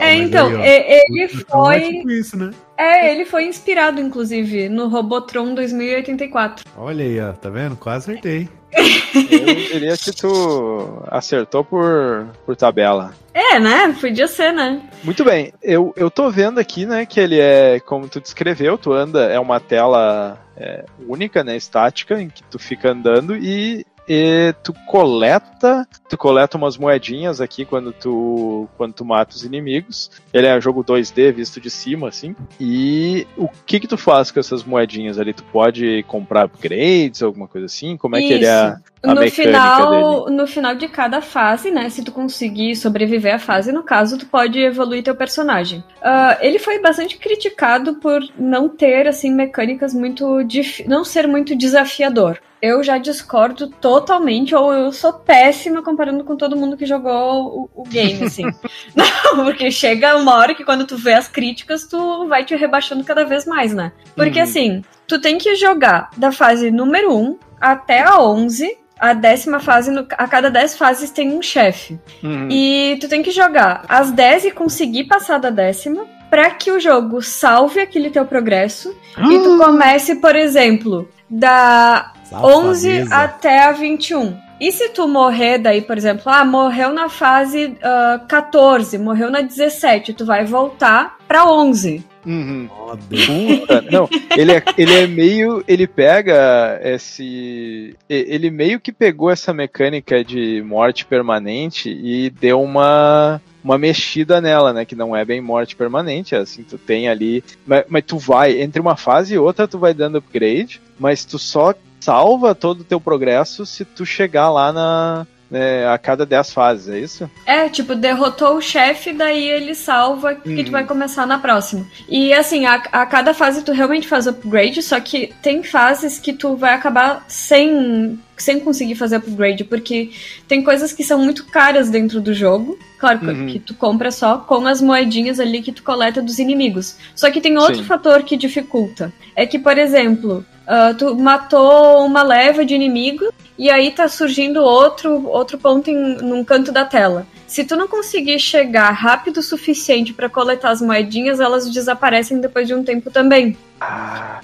É, 0.00 0.14
então, 0.14 0.48
aí, 0.60 1.02
ele 1.08 1.28
foi... 1.28 1.76
É 1.76 1.92
tipo 1.92 2.10
isso, 2.10 2.36
né? 2.36 2.50
É, 2.76 3.12
ele 3.12 3.24
foi 3.24 3.44
inspirado, 3.44 4.00
inclusive, 4.00 4.68
no 4.68 4.88
Robotron 4.88 5.54
2084. 5.54 6.64
Olha 6.76 7.04
aí, 7.04 7.20
ó, 7.20 7.32
tá 7.32 7.50
vendo? 7.50 7.76
Quase 7.76 8.10
acertei. 8.10 8.48
Eu 8.72 9.54
diria 9.54 9.96
que 9.96 10.12
tu 10.12 11.02
acertou 11.08 11.64
por, 11.64 12.28
por 12.46 12.56
tabela. 12.56 13.12
É, 13.32 13.58
né? 13.58 13.96
Podia 14.00 14.26
ser, 14.26 14.52
né? 14.52 14.80
Muito 15.02 15.24
bem. 15.24 15.52
Eu, 15.62 15.92
eu 15.96 16.10
tô 16.10 16.30
vendo 16.30 16.58
aqui, 16.58 16.86
né, 16.86 17.06
que 17.06 17.20
ele 17.20 17.38
é, 17.38 17.80
como 17.80 18.08
tu 18.08 18.20
descreveu, 18.20 18.76
tu 18.76 18.92
anda, 18.92 19.24
é 19.24 19.38
uma 19.38 19.60
tela 19.60 20.38
é, 20.56 20.84
única, 21.06 21.42
né, 21.42 21.56
estática, 21.56 22.20
em 22.20 22.28
que 22.28 22.42
tu 22.44 22.58
fica 22.58 22.90
andando 22.90 23.36
e 23.36 23.86
e 24.12 24.52
tu 24.64 24.72
coleta, 24.88 25.86
tu 26.08 26.18
coleta 26.18 26.56
umas 26.56 26.76
moedinhas 26.76 27.40
aqui 27.40 27.64
quando 27.64 27.92
tu 27.92 28.68
quando 28.76 28.92
tu 28.92 29.04
mata 29.04 29.36
os 29.36 29.44
inimigos. 29.44 30.10
Ele 30.34 30.48
é 30.48 30.56
um 30.56 30.60
jogo 30.60 30.82
2D 30.82 31.32
visto 31.32 31.60
de 31.60 31.70
cima 31.70 32.08
assim. 32.08 32.34
E 32.58 33.24
o 33.36 33.48
que 33.64 33.78
que 33.78 33.86
tu 33.86 33.96
faz 33.96 34.32
com 34.32 34.40
essas 34.40 34.64
moedinhas 34.64 35.16
ali? 35.16 35.32
Tu 35.32 35.44
pode 35.44 36.02
comprar 36.08 36.46
upgrades, 36.46 37.22
alguma 37.22 37.46
coisa 37.46 37.66
assim? 37.66 37.96
Como 37.96 38.16
é 38.16 38.18
Isso. 38.18 38.26
que 38.26 38.34
ele 38.34 38.46
é 38.46 38.76
no 39.02 39.30
final, 39.30 40.24
dele? 40.24 40.36
no 40.36 40.46
final 40.46 40.74
de 40.74 40.88
cada 40.88 41.20
fase, 41.20 41.70
né? 41.70 41.88
Se 41.88 42.04
tu 42.04 42.12
conseguir 42.12 42.76
sobreviver 42.76 43.34
à 43.34 43.38
fase, 43.38 43.72
no 43.72 43.82
caso, 43.82 44.18
tu 44.18 44.26
pode 44.26 44.58
evoluir 44.60 45.02
teu 45.02 45.14
personagem. 45.14 45.80
Uh, 46.02 46.36
ele 46.40 46.58
foi 46.58 46.78
bastante 46.80 47.16
criticado 47.16 47.94
por 47.94 48.20
não 48.38 48.68
ter 48.68 49.08
assim 49.08 49.32
mecânicas 49.32 49.94
muito 49.94 50.40
não 50.86 51.04
ser 51.04 51.26
muito 51.26 51.56
desafiador 51.56 52.38
eu 52.62 52.82
já 52.82 52.98
discordo 52.98 53.68
totalmente, 53.68 54.54
ou 54.54 54.72
eu 54.72 54.92
sou 54.92 55.14
péssima 55.14 55.82
comparando 55.82 56.22
com 56.24 56.36
todo 56.36 56.56
mundo 56.56 56.76
que 56.76 56.84
jogou 56.84 57.70
o, 57.74 57.82
o 57.82 57.84
game, 57.84 58.24
assim. 58.24 58.44
Não, 58.94 59.44
porque 59.44 59.70
chega 59.70 60.16
uma 60.16 60.36
hora 60.36 60.54
que 60.54 60.64
quando 60.64 60.86
tu 60.86 60.96
vê 60.96 61.14
as 61.14 61.26
críticas, 61.26 61.86
tu 61.86 62.28
vai 62.28 62.44
te 62.44 62.54
rebaixando 62.54 63.02
cada 63.02 63.24
vez 63.24 63.46
mais, 63.46 63.72
né? 63.72 63.92
Porque 64.14 64.38
uhum. 64.38 64.44
assim, 64.44 64.84
tu 65.06 65.18
tem 65.18 65.38
que 65.38 65.56
jogar 65.56 66.10
da 66.16 66.30
fase 66.30 66.70
número 66.70 67.16
1 67.16 67.38
até 67.60 68.02
a 68.02 68.20
11, 68.20 68.76
a 69.00 69.14
décima 69.14 69.58
fase, 69.58 69.90
a 70.10 70.28
cada 70.28 70.50
10 70.50 70.76
fases 70.76 71.10
tem 71.10 71.32
um 71.32 71.40
chefe. 71.40 71.98
Uhum. 72.22 72.48
E 72.50 72.98
tu 73.00 73.08
tem 73.08 73.22
que 73.22 73.30
jogar 73.30 73.82
as 73.88 74.10
10 74.10 74.44
e 74.44 74.50
conseguir 74.50 75.04
passar 75.04 75.38
da 75.38 75.48
décima 75.48 76.06
para 76.28 76.50
que 76.50 76.70
o 76.70 76.78
jogo 76.78 77.22
salve 77.22 77.80
aquele 77.80 78.10
teu 78.10 78.24
progresso 78.26 78.94
uhum. 79.16 79.32
e 79.32 79.42
tu 79.42 79.58
comece, 79.58 80.16
por 80.16 80.36
exemplo, 80.36 81.08
da 81.28 82.12
Safadeza. 82.24 82.58
11 82.58 83.08
até 83.10 83.64
a 83.64 83.72
21. 83.72 84.36
E 84.60 84.70
se 84.70 84.90
tu 84.90 85.08
morrer 85.08 85.56
daí, 85.56 85.80
por 85.80 85.96
exemplo, 85.96 86.24
ah, 86.26 86.44
morreu 86.44 86.92
na 86.92 87.08
fase 87.08 87.78
uh, 87.78 88.26
14, 88.28 88.98
morreu 88.98 89.30
na 89.30 89.40
17, 89.40 90.12
tu 90.12 90.26
vai 90.26 90.44
voltar 90.44 91.16
pra 91.26 91.46
11. 91.46 92.04
Uhum. 92.24 92.68
Puta, 92.68 93.80
não, 93.82 94.08
ele 94.36 94.52
é, 94.52 94.62
ele 94.76 94.94
é 94.94 95.06
meio. 95.06 95.64
Ele 95.66 95.86
pega 95.86 96.78
esse. 96.82 97.96
Ele 98.08 98.50
meio 98.50 98.80
que 98.80 98.92
pegou 98.92 99.30
essa 99.30 99.52
mecânica 99.52 100.22
de 100.24 100.62
morte 100.62 101.04
permanente 101.04 101.90
e 101.90 102.30
deu 102.30 102.60
uma. 102.62 103.40
Uma 103.62 103.76
mexida 103.76 104.40
nela, 104.40 104.72
né? 104.72 104.86
Que 104.86 104.96
não 104.96 105.14
é 105.14 105.22
bem 105.22 105.38
morte 105.38 105.76
permanente, 105.76 106.34
é 106.34 106.38
assim, 106.38 106.62
tu 106.62 106.78
tem 106.78 107.10
ali. 107.10 107.44
Mas, 107.66 107.84
mas 107.90 108.04
tu 108.06 108.16
vai, 108.16 108.58
entre 108.62 108.80
uma 108.80 108.96
fase 108.96 109.34
e 109.34 109.38
outra, 109.38 109.68
tu 109.68 109.78
vai 109.78 109.92
dando 109.92 110.16
upgrade, 110.16 110.80
mas 110.98 111.26
tu 111.26 111.38
só 111.38 111.74
salva 112.00 112.54
todo 112.54 112.80
o 112.80 112.84
teu 112.84 112.98
progresso 112.98 113.66
se 113.66 113.84
tu 113.84 114.06
chegar 114.06 114.50
lá 114.50 114.72
na. 114.72 115.26
Né, 115.50 115.86
a 115.88 115.98
cada 115.98 116.24
10 116.24 116.52
fases, 116.52 116.88
é 116.88 116.98
isso? 116.98 117.30
É, 117.44 117.68
tipo, 117.68 117.94
derrotou 117.94 118.56
o 118.56 118.60
chefe, 118.62 119.12
daí 119.12 119.48
ele 119.48 119.74
salva 119.74 120.34
que 120.34 120.48
Uhum. 120.48 120.64
tu 120.64 120.70
vai 120.70 120.84
começar 120.84 121.26
na 121.26 121.38
próxima. 121.38 121.84
E 122.08 122.32
assim, 122.32 122.66
a, 122.66 122.74
a 122.92 123.04
cada 123.06 123.34
fase 123.34 123.62
tu 123.64 123.72
realmente 123.72 124.06
faz 124.06 124.26
upgrade, 124.26 124.82
só 124.82 125.00
que 125.00 125.32
tem 125.42 125.62
fases 125.62 126.18
que 126.18 126.32
tu 126.32 126.56
vai 126.56 126.74
acabar 126.74 127.24
sem, 127.28 128.18
sem 128.42 128.60
conseguir 128.60 128.94
fazer 128.94 129.16
upgrade, 129.16 129.64
porque 129.64 130.10
tem 130.48 130.62
coisas 130.62 130.92
que 130.92 131.04
são 131.04 131.18
muito 131.18 131.44
caras 131.46 131.88
dentro 131.90 132.20
do 132.20 132.32
jogo. 132.34 132.78
Claro 132.98 133.18
que- 133.20 133.26
Uhum. 133.26 133.46
que 133.46 133.58
tu 133.58 133.74
compra 133.74 134.10
só 134.10 134.38
com 134.38 134.66
as 134.66 134.80
moedinhas 134.82 135.40
ali 135.40 135.62
que 135.62 135.72
tu 135.72 135.82
coleta 135.82 136.20
dos 136.20 136.38
inimigos. 136.38 136.96
Só 137.14 137.30
que 137.30 137.40
tem 137.40 137.56
outro 137.56 137.76
Sim. 137.76 137.84
fator 137.84 138.22
que 138.22 138.36
dificulta. 138.36 139.12
É 139.34 139.46
que, 139.46 139.58
por 139.58 139.78
exemplo, 139.78 140.44
ah, 140.66 140.94
tu 140.96 141.14
matou 141.16 142.04
uma 142.04 142.22
leva 142.22 142.64
de 142.64 142.74
inimigos 142.74 143.30
e 143.58 143.70
aí 143.70 143.90
tá 143.90 144.06
surgindo 144.08 144.62
outro, 144.62 145.26
outro 145.28 145.58
ponto 145.58 145.88
em, 145.90 146.16
num 146.16 146.44
canto 146.44 146.70
da 146.72 146.84
tela. 146.84 147.26
Se 147.50 147.64
tu 147.64 147.74
não 147.74 147.88
conseguir 147.88 148.38
chegar 148.38 148.92
rápido 148.92 149.38
o 149.38 149.42
suficiente 149.42 150.14
pra 150.14 150.28
coletar 150.28 150.70
as 150.70 150.80
moedinhas, 150.80 151.40
elas 151.40 151.68
desaparecem 151.68 152.40
depois 152.40 152.68
de 152.68 152.74
um 152.74 152.84
tempo 152.84 153.10
também. 153.10 153.56
Ah, 153.80 154.40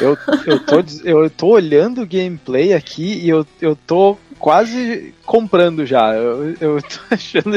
eu, 0.00 0.18
eu, 0.44 0.58
tô, 0.58 0.84
eu 1.04 1.30
tô 1.30 1.46
olhando 1.50 2.02
o 2.02 2.06
gameplay 2.06 2.72
aqui 2.72 3.20
e 3.24 3.28
eu, 3.28 3.46
eu 3.60 3.76
tô 3.76 4.16
quase 4.40 5.14
comprando 5.28 5.84
já. 5.84 6.14
Eu, 6.14 6.54
eu 6.58 6.80
tô 6.82 6.98
achando. 7.10 7.54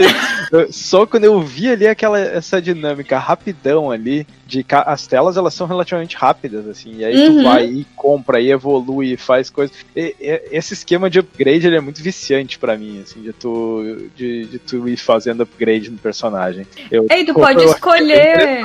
eu- 0.51 0.71
só 0.73 1.05
quando 1.05 1.23
eu 1.23 1.41
vi 1.41 1.69
ali 1.69 1.87
aquela 1.87 2.19
essa 2.19 2.61
dinâmica 2.61 3.17
rapidão 3.17 3.89
ali, 3.89 4.27
de 4.45 4.65
as 4.69 5.07
telas 5.07 5.37
elas 5.37 5.53
são 5.53 5.65
relativamente 5.65 6.17
rápidas, 6.17 6.67
assim, 6.67 6.97
e 6.97 7.05
aí 7.05 7.15
Uhum. 7.29 7.37
tu 7.37 7.43
vai 7.43 7.65
e 7.65 7.85
compra 7.95 8.41
e 8.41 8.51
evolui 8.51 9.13
e 9.13 9.17
faz 9.17 9.49
coisas. 9.49 9.75
Esse 9.95 10.73
esquema 10.73 11.09
de 11.09 11.19
upgrade 11.19 11.65
ele 11.65 11.77
é 11.77 11.81
muito 11.81 12.03
viciante 12.03 12.59
pra 12.59 12.77
mim, 12.77 13.01
assim, 13.01 13.21
de 13.21 13.31
tu, 13.31 14.09
de, 14.15 14.45
de 14.45 14.59
tu 14.59 14.89
ir 14.89 14.97
fazendo 14.97 15.43
upgrade 15.43 15.89
no 15.89 15.97
personagem. 15.97 16.67
Eu, 16.91 17.07
Ei, 17.09 17.23
tu 17.23 17.33
pode 17.33 17.63
escolher. 17.63 18.61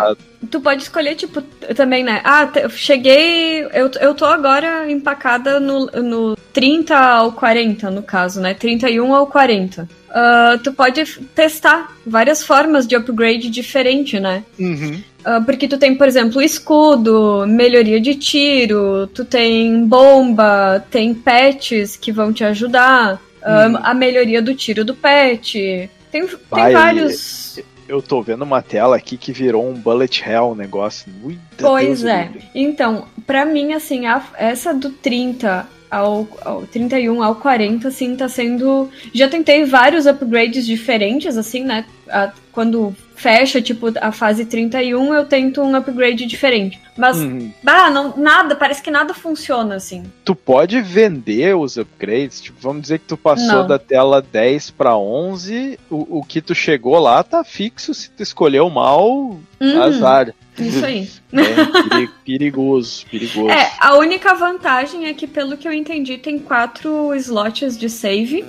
Tu 0.51 0.61
pode 0.61 0.83
escolher, 0.83 1.15
tipo, 1.15 1.41
também, 1.75 2.05
né? 2.05 2.21
Ah, 2.23 2.49
eu 2.57 2.71
cheguei. 2.71 3.63
Eu, 3.73 3.91
eu 4.01 4.15
tô 4.15 4.25
agora 4.27 4.89
empacada 4.91 5.59
no, 5.59 5.87
no 5.87 6.37
30 6.53 6.97
ao 6.97 7.33
40, 7.33 7.91
no 7.91 8.03
caso, 8.03 8.41
né? 8.41 8.55
31 8.97 9.15
ao 9.15 9.27
40. 9.27 9.89
Ah, 10.11 10.59
tu 10.63 10.73
pode 10.73 11.05
testar 11.35 11.95
várias 12.07 12.43
formas 12.43 12.87
de 12.87 12.97
upgrade 12.97 13.51
diferente, 13.51 14.19
né? 14.19 14.43
Uhum. 14.59 15.03
Ah, 15.25 15.41
porque 15.45 15.69
tu 15.69 15.77
tem, 15.79 15.95
por 15.95 16.09
exemplo, 16.09 16.41
escudo, 16.41 17.45
melhoria 17.47 18.01
de 18.01 18.15
tiro, 18.15 19.07
tu 19.09 19.25
tem 19.25 19.85
bomba, 19.87 20.85
tem 20.91 21.13
patches 21.15 21.97
que 21.97 22.11
vão 22.13 22.33
te 22.33 22.45
ajudar, 22.45 23.21
ah, 23.43 23.67
Uhum. 23.69 23.79
a 23.83 23.95
melhoria 23.95 24.41
do 24.41 24.55
tiro 24.55 24.85
do 24.85 24.95
pet. 24.95 25.91
Tem, 26.11 26.27
tem 26.27 26.39
Vai, 26.51 26.73
vários. 26.73 27.61
Eu 27.89 28.03
tô 28.03 28.21
vendo 28.21 28.43
uma 28.43 28.61
tela 28.63 28.97
aqui 28.97 29.17
que 29.17 29.33
virou 29.33 29.69
um 29.69 29.75
bullet 29.75 30.25
hell 30.29 30.51
o 30.51 30.55
negócio. 30.57 31.07
Muita 31.23 31.41
Pois 31.59 32.01
Deus 32.01 32.05
é. 32.05 32.23
livre. 32.25 32.43
Então, 32.53 33.05
pra 33.25 33.45
mim, 33.45 33.75
assim, 33.75 34.07
a- 34.07 34.25
essa 34.37 34.75
do 34.75 34.91
30 34.91 35.69
ao, 35.91 36.27
ao 36.45 36.63
31 36.67 37.23
ao 37.23 37.35
40, 37.37 37.89
assim, 37.89 38.17
tá 38.17 38.29
sendo. 38.29 38.89
Já 39.15 39.29
tentei 39.29 39.65
vários 39.65 40.07
upgrades 40.07 40.67
diferentes, 40.67 41.37
assim, 41.37 41.65
né? 41.65 41.85
A- 42.09 42.33
quando 42.53 42.95
fecha, 43.15 43.61
tipo, 43.61 43.87
a 44.01 44.13
fase 44.13 44.45
31, 44.47 45.13
eu 45.15 45.25
tento 45.27 45.61
um 45.63 45.75
upgrade 45.77 46.25
diferente. 46.27 46.79
Mas, 46.97 47.19
Uhum. 47.19 47.51
bah, 47.63 47.91
não, 47.91 48.15
nada, 48.17 48.55
parece 48.57 48.83
que 48.83 48.91
nada 48.91 49.13
funciona, 49.13 49.75
assim. 49.75 50.05
Tu 50.25 50.35
pode 50.35 50.81
vender 50.81 51.55
os 51.57 51.77
upgrades, 51.77 52.41
tipo, 52.41 52.59
vamos 52.61 52.83
dizer 52.83 52.99
que 53.01 53.07
tu 53.07 53.17
passou 53.17 53.47
Não. 53.61 53.67
da 53.67 53.79
tela 53.79 54.23
10 54.23 54.71
pra 54.71 54.97
11, 54.97 55.79
o, 55.91 56.19
o 56.19 56.25
que 56.25 56.41
tu 56.41 56.55
chegou 56.55 56.99
lá 56.99 57.23
tá 57.23 57.43
fixo, 57.45 57.93
se 57.93 58.11
tu 58.11 58.23
escolheu 58.23 58.69
mal, 58.71 59.39
Uhum, 59.61 59.83
azar. 59.83 60.33
Isso 60.59 60.85
aí. 60.85 61.09
É, 61.33 61.89
peri- 61.89 62.11
perigoso, 62.25 63.05
perigoso. 63.11 63.51
É, 63.51 63.73
a 63.81 63.97
única 63.99 64.35
vantagem 64.35 65.07
é 65.07 65.15
que, 65.15 65.27
pelo 65.27 65.57
que 65.57 65.67
eu 65.69 65.73
entendi, 65.73 66.19
tem 66.19 66.39
quatro 66.39 67.15
slots 67.15 67.77
de 67.79 67.89
save. 67.91 68.45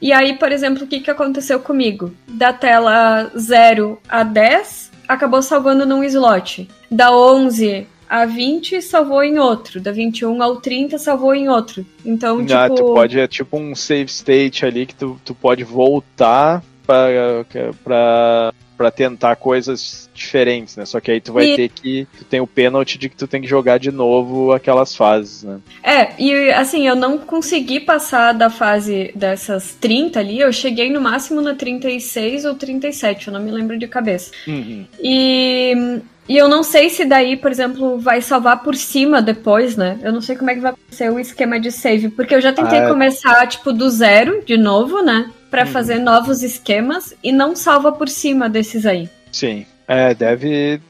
E 0.00 0.12
aí, 0.12 0.34
por 0.38 0.50
exemplo, 0.52 0.84
o 0.84 0.86
que, 0.86 1.00
que 1.00 1.10
aconteceu 1.10 1.60
comigo? 1.60 2.12
Da 2.28 2.52
tela 2.52 3.30
0 3.38 3.98
a 4.08 4.22
10, 4.24 4.90
acabou 5.08 5.42
salvando 5.42 5.86
num 5.86 6.02
slot. 6.04 6.68
Da 6.90 7.14
11 7.16 7.86
a 8.08 8.26
20, 8.26 8.82
salvou 8.82 9.22
em 9.22 9.38
outro. 9.38 9.80
Da 9.80 9.90
21 9.92 10.42
ao 10.42 10.56
30, 10.56 10.98
salvou 10.98 11.34
em 11.34 11.48
outro. 11.48 11.86
Então, 12.04 12.40
Ah, 12.50 12.68
tipo... 12.68 12.74
tu 12.74 12.84
pode, 12.94 13.18
é 13.18 13.26
tipo 13.26 13.56
um 13.56 13.74
save 13.74 14.10
state 14.10 14.66
ali 14.66 14.84
que 14.84 14.94
tu, 14.94 15.18
tu 15.24 15.34
pode 15.34 15.64
voltar 15.64 16.62
pra, 16.86 18.52
pra, 18.82 18.90
pra 18.90 18.90
tentar 18.90 19.36
coisas 19.36 20.10
diferentes, 20.14 20.76
né? 20.76 20.84
Só 20.84 21.00
que 21.00 21.10
aí 21.10 21.20
tu 21.20 21.32
vai 21.32 21.46
E- 21.46 21.56
ter 21.56 21.68
que. 21.68 22.06
Tu 22.18 22.24
tem 22.24 22.40
o 22.40 22.46
pênalti 22.46 22.98
de 22.98 23.08
que 23.08 23.16
tu 23.16 23.26
tem 23.26 23.40
que 23.40 23.46
jogar 23.46 23.78
de 23.78 23.90
novo 23.92 24.52
aquelas 24.52 24.94
fases, 24.96 25.42
né? 25.44 25.58
É, 25.82 26.12
e 26.18 26.50
assim, 26.50 26.86
eu 26.86 26.96
não 26.96 27.18
consegui 27.18 27.80
passar 27.80 28.32
da 28.32 28.50
fase 28.50 29.12
dessas 29.14 29.74
30 29.80 30.20
ali, 30.20 30.40
eu 30.40 30.52
cheguei 30.52 30.90
no 30.90 31.00
máximo 31.00 31.40
na 31.40 31.54
36 31.54 32.44
ou 32.44 32.54
37, 32.54 33.28
eu 33.28 33.32
não 33.34 33.40
me 33.40 33.50
lembro 33.50 33.78
de 33.78 33.86
cabeça. 33.86 34.32
Uhum. 34.46 34.84
E, 35.00 36.00
e 36.28 36.36
eu 36.36 36.48
não 36.48 36.62
sei 36.62 36.88
se 36.90 37.04
daí, 37.04 37.36
por 37.36 37.50
exemplo, 37.50 37.98
vai 37.98 38.20
salvar 38.20 38.62
por 38.62 38.74
cima 38.74 39.20
depois, 39.22 39.76
né? 39.76 39.98
Eu 40.02 40.12
não 40.12 40.20
sei 40.20 40.36
como 40.36 40.50
é 40.50 40.54
que 40.54 40.60
vai 40.60 40.74
ser 40.90 41.10
o 41.10 41.18
esquema 41.18 41.58
de 41.60 41.70
save, 41.70 42.08
porque 42.10 42.34
eu 42.34 42.40
já 42.40 42.52
tentei 42.52 42.78
Ah, 42.80 42.84
é. 42.84 42.88
começar, 42.88 43.46
tipo, 43.46 43.72
do 43.72 43.88
zero, 43.90 44.42
de 44.44 44.56
novo, 44.56 45.02
né? 45.02 45.30
Pra 45.52 45.62
Uhum. 45.66 45.68
fazer 45.70 45.98
novos 46.00 46.42
esquemas 46.42 47.14
e 47.22 47.30
não 47.30 47.54
salva 47.54 47.92
por 47.92 48.08
cima 48.08 48.48
desses 48.48 48.84
aí. 48.86 49.08
Sim. 49.30 49.64
É, 49.86 50.12
deve. 50.14 50.80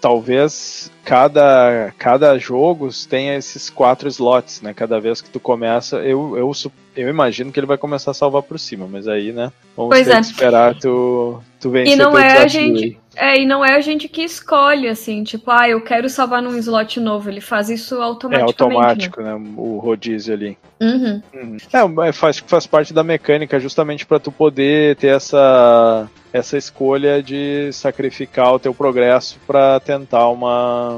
Talvez 0.00 0.90
cada, 1.04 1.92
cada 1.98 2.38
jogo 2.38 2.88
tenha 3.08 3.36
esses 3.36 3.70
quatro 3.70 4.08
slots, 4.08 4.60
né? 4.62 4.74
Cada 4.74 5.00
vez 5.00 5.20
que 5.20 5.30
tu 5.30 5.40
começa, 5.40 5.96
eu, 5.98 6.36
eu, 6.36 6.52
eu 6.96 7.08
imagino 7.08 7.50
que 7.52 7.58
ele 7.58 7.66
vai 7.66 7.78
começar 7.78 8.10
a 8.10 8.14
salvar 8.14 8.42
por 8.42 8.58
cima, 8.58 8.86
mas 8.90 9.08
aí, 9.08 9.32
né? 9.32 9.52
Vamos 9.76 9.94
Pois 9.94 10.06
ter 10.06 10.12
é. 10.14 10.16
que 10.16 10.26
esperar 10.26 10.74
tu, 10.74 11.40
tu 11.60 11.70
vencer 11.70 11.94
E 11.94 11.96
não 11.96 12.18
é 12.18 12.38
a 12.38 12.46
gente. 12.46 12.98
É, 13.16 13.40
e 13.40 13.44
não 13.44 13.64
é 13.64 13.74
a 13.74 13.80
gente 13.80 14.08
que 14.08 14.22
escolhe, 14.22 14.88
assim, 14.88 15.24
tipo, 15.24 15.50
ah, 15.50 15.68
eu 15.68 15.80
quero 15.82 16.08
salvar 16.08 16.40
num 16.40 16.56
slot 16.56 17.00
novo. 17.00 17.28
Ele 17.28 17.40
faz 17.40 17.68
isso 17.68 17.96
É 17.96 18.02
automaticamente. 18.02 18.62
automático, 18.62 19.22
né? 19.22 19.34
O 19.56 19.78
rodízio 19.78 20.32
ali. 20.32 20.56
Né? 20.80 21.22
Uhum. 21.32 21.56
É, 21.72 21.84
mas 21.84 22.16
faz, 22.16 22.38
faz 22.38 22.66
parte 22.66 22.94
da 22.94 23.02
mecânica 23.02 23.58
justamente 23.58 24.06
para 24.06 24.18
tu 24.20 24.30
poder 24.32 24.96
ter 24.96 25.08
essa, 25.08 26.08
essa 26.32 26.56
escolha 26.56 27.22
de 27.22 27.70
sacrificar 27.72 28.54
o 28.54 28.58
teu 28.58 28.72
progresso 28.72 29.38
para 29.46 29.80
tentar 29.80 30.28
uma, 30.28 30.89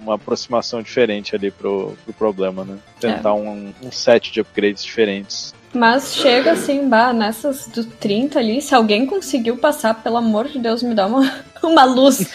uma 0.00 0.14
aproximação 0.14 0.82
diferente 0.82 1.34
ali 1.34 1.50
pro, 1.50 1.96
pro 2.04 2.12
problema, 2.14 2.64
né? 2.64 2.78
Tentar 3.00 3.34
um, 3.34 3.72
um 3.82 3.92
set 3.92 4.32
de 4.32 4.40
upgrades 4.40 4.84
diferentes. 4.84 5.54
Mas 5.74 6.14
chega 6.14 6.52
assim, 6.52 6.86
bah, 6.86 7.12
nessas 7.12 7.66
do 7.66 7.84
30 7.84 8.38
ali, 8.38 8.60
se 8.60 8.74
alguém 8.74 9.06
conseguiu 9.06 9.56
passar, 9.56 9.94
pelo 9.94 10.18
amor 10.18 10.48
de 10.48 10.58
Deus, 10.58 10.82
me 10.82 10.94
dá 10.94 11.06
uma, 11.06 11.32
uma 11.64 11.84
luz. 11.84 12.30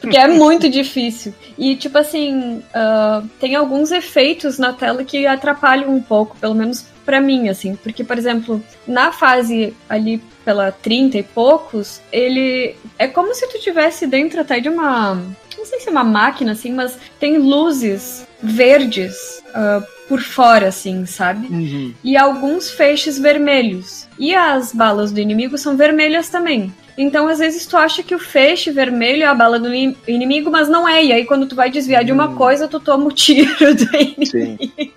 Porque 0.00 0.16
é 0.16 0.28
muito 0.28 0.68
difícil. 0.68 1.34
E, 1.56 1.74
tipo 1.74 1.96
assim, 1.96 2.62
ah, 2.74 3.22
tem 3.40 3.54
alguns 3.54 3.90
efeitos 3.90 4.58
na 4.58 4.72
tela 4.72 5.04
que 5.04 5.26
atrapalham 5.26 5.94
um 5.94 6.02
pouco, 6.02 6.36
pelo 6.36 6.54
menos 6.54 6.84
pra 7.04 7.20
mim, 7.20 7.48
assim. 7.48 7.76
Porque, 7.76 8.04
por 8.04 8.18
exemplo, 8.18 8.62
na 8.86 9.10
fase 9.10 9.74
ali 9.88 10.20
pela 10.44 10.70
30 10.70 11.18
e 11.18 11.22
poucos, 11.22 12.00
ele. 12.12 12.76
É 12.98 13.08
como 13.08 13.34
se 13.34 13.46
tu 13.48 13.58
tivesse 13.58 14.06
dentro 14.06 14.40
até 14.40 14.60
de 14.60 14.68
uma. 14.68 15.22
Não 15.62 15.66
sei 15.66 15.78
se 15.78 15.88
é 15.88 15.92
uma 15.92 16.02
máquina, 16.02 16.50
assim, 16.52 16.72
mas 16.72 16.98
tem 17.20 17.38
luzes 17.38 18.26
verdes 18.42 19.40
ah, 19.54 19.80
por 20.08 20.20
fora, 20.20 20.66
assim, 20.68 21.06
sabe? 21.06 21.94
e 22.02 22.16
alguns 22.16 22.68
feixes 22.68 23.16
vermelhos. 23.16 24.08
E 24.18 24.34
as 24.34 24.72
balas 24.72 25.12
do 25.12 25.20
inimigo 25.20 25.56
são 25.56 25.76
vermelhas 25.76 26.28
também. 26.28 26.74
Então, 26.98 27.28
às 27.28 27.38
vezes, 27.38 27.64
tu 27.64 27.76
acha 27.76 28.02
que 28.02 28.12
o 28.14 28.18
feixe 28.18 28.72
vermelho 28.72 29.22
é 29.22 29.26
a 29.26 29.34
bala 29.34 29.58
do 29.60 29.72
in- 29.72 29.96
inimigo, 30.06 30.50
mas 30.50 30.68
não 30.68 30.86
é. 30.86 31.04
E 31.04 31.12
aí, 31.12 31.24
quando 31.24 31.46
tu 31.46 31.54
vai 31.54 31.70
desviar 31.70 32.04
de 32.04 32.10
uma 32.12 32.28
Hum. 32.28 32.34
coisa, 32.36 32.66
tu 32.66 32.80
toma 32.80 33.06
o 33.06 33.12
tiro 33.12 33.48
do 33.74 33.96
inimigo. 33.96 34.26
Sim. 34.26 34.58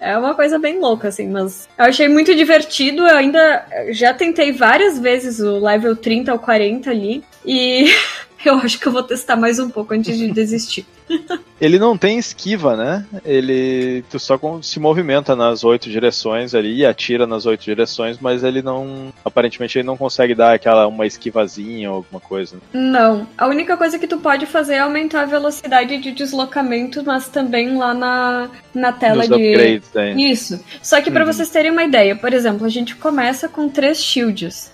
É 0.00 0.16
uma 0.16 0.32
coisa 0.34 0.58
bem 0.60 0.78
louca, 0.78 1.08
assim, 1.08 1.28
mas 1.28 1.68
eu 1.76 1.84
achei 1.84 2.08
muito 2.08 2.34
divertido. 2.34 3.02
Eu 3.06 3.16
ainda 3.16 3.66
já 3.90 4.14
tentei 4.14 4.52
várias 4.52 4.96
vezes 4.98 5.40
o 5.40 5.58
level 5.58 5.96
30 5.96 6.32
ou 6.32 6.38
40 6.38 6.88
ali. 6.90 7.22
E 7.44 7.90
eu 8.44 8.54
acho 8.56 8.78
que 8.78 8.86
eu 8.86 8.92
vou 8.92 9.02
testar 9.02 9.36
mais 9.36 9.58
um 9.58 9.68
pouco 9.68 9.94
antes 9.94 10.16
de 10.16 10.30
desistir. 10.30 10.86
Ele 11.60 11.78
não 11.78 11.98
tem 11.98 12.18
esquiva, 12.18 12.76
né? 12.76 13.04
Ele 13.24 14.04
tu 14.10 14.18
só 14.18 14.38
se 14.62 14.78
movimenta 14.78 15.34
nas 15.34 15.64
oito 15.64 15.90
direções 15.90 16.54
ali 16.54 16.76
e 16.76 16.86
atira 16.86 17.26
nas 17.26 17.46
oito 17.46 17.64
direções, 17.64 18.18
mas 18.20 18.44
ele 18.44 18.62
não, 18.62 19.12
aparentemente 19.24 19.76
ele 19.76 19.86
não 19.86 19.96
consegue 19.96 20.36
dar 20.36 20.52
aquela 20.54 20.86
uma 20.86 21.04
esquivazinha 21.04 21.90
ou 21.90 21.96
alguma 21.96 22.20
coisa. 22.20 22.58
Não, 22.72 23.26
a 23.36 23.48
única 23.48 23.76
coisa 23.76 23.98
que 23.98 24.06
tu 24.06 24.18
pode 24.18 24.46
fazer 24.46 24.74
é 24.74 24.78
aumentar 24.80 25.22
a 25.22 25.26
velocidade 25.26 25.98
de 25.98 26.12
deslocamento, 26.12 27.02
mas 27.04 27.26
também 27.28 27.76
lá 27.76 27.92
na, 27.92 28.48
na 28.72 28.92
tela 28.92 29.26
de 29.26 29.34
upgrades, 29.34 29.90
né? 29.92 30.12
Isso. 30.12 30.62
Só 30.80 31.00
que 31.00 31.10
pra 31.10 31.24
Uhum. 31.24 31.32
vocês 31.32 31.50
terem 31.50 31.72
uma 31.72 31.82
ideia, 31.82 32.14
por 32.14 32.32
exemplo, 32.32 32.64
a 32.66 32.70
gente 32.70 32.94
começa 32.94 33.48
com 33.48 33.68
três 33.68 33.98
shields. 34.00 34.70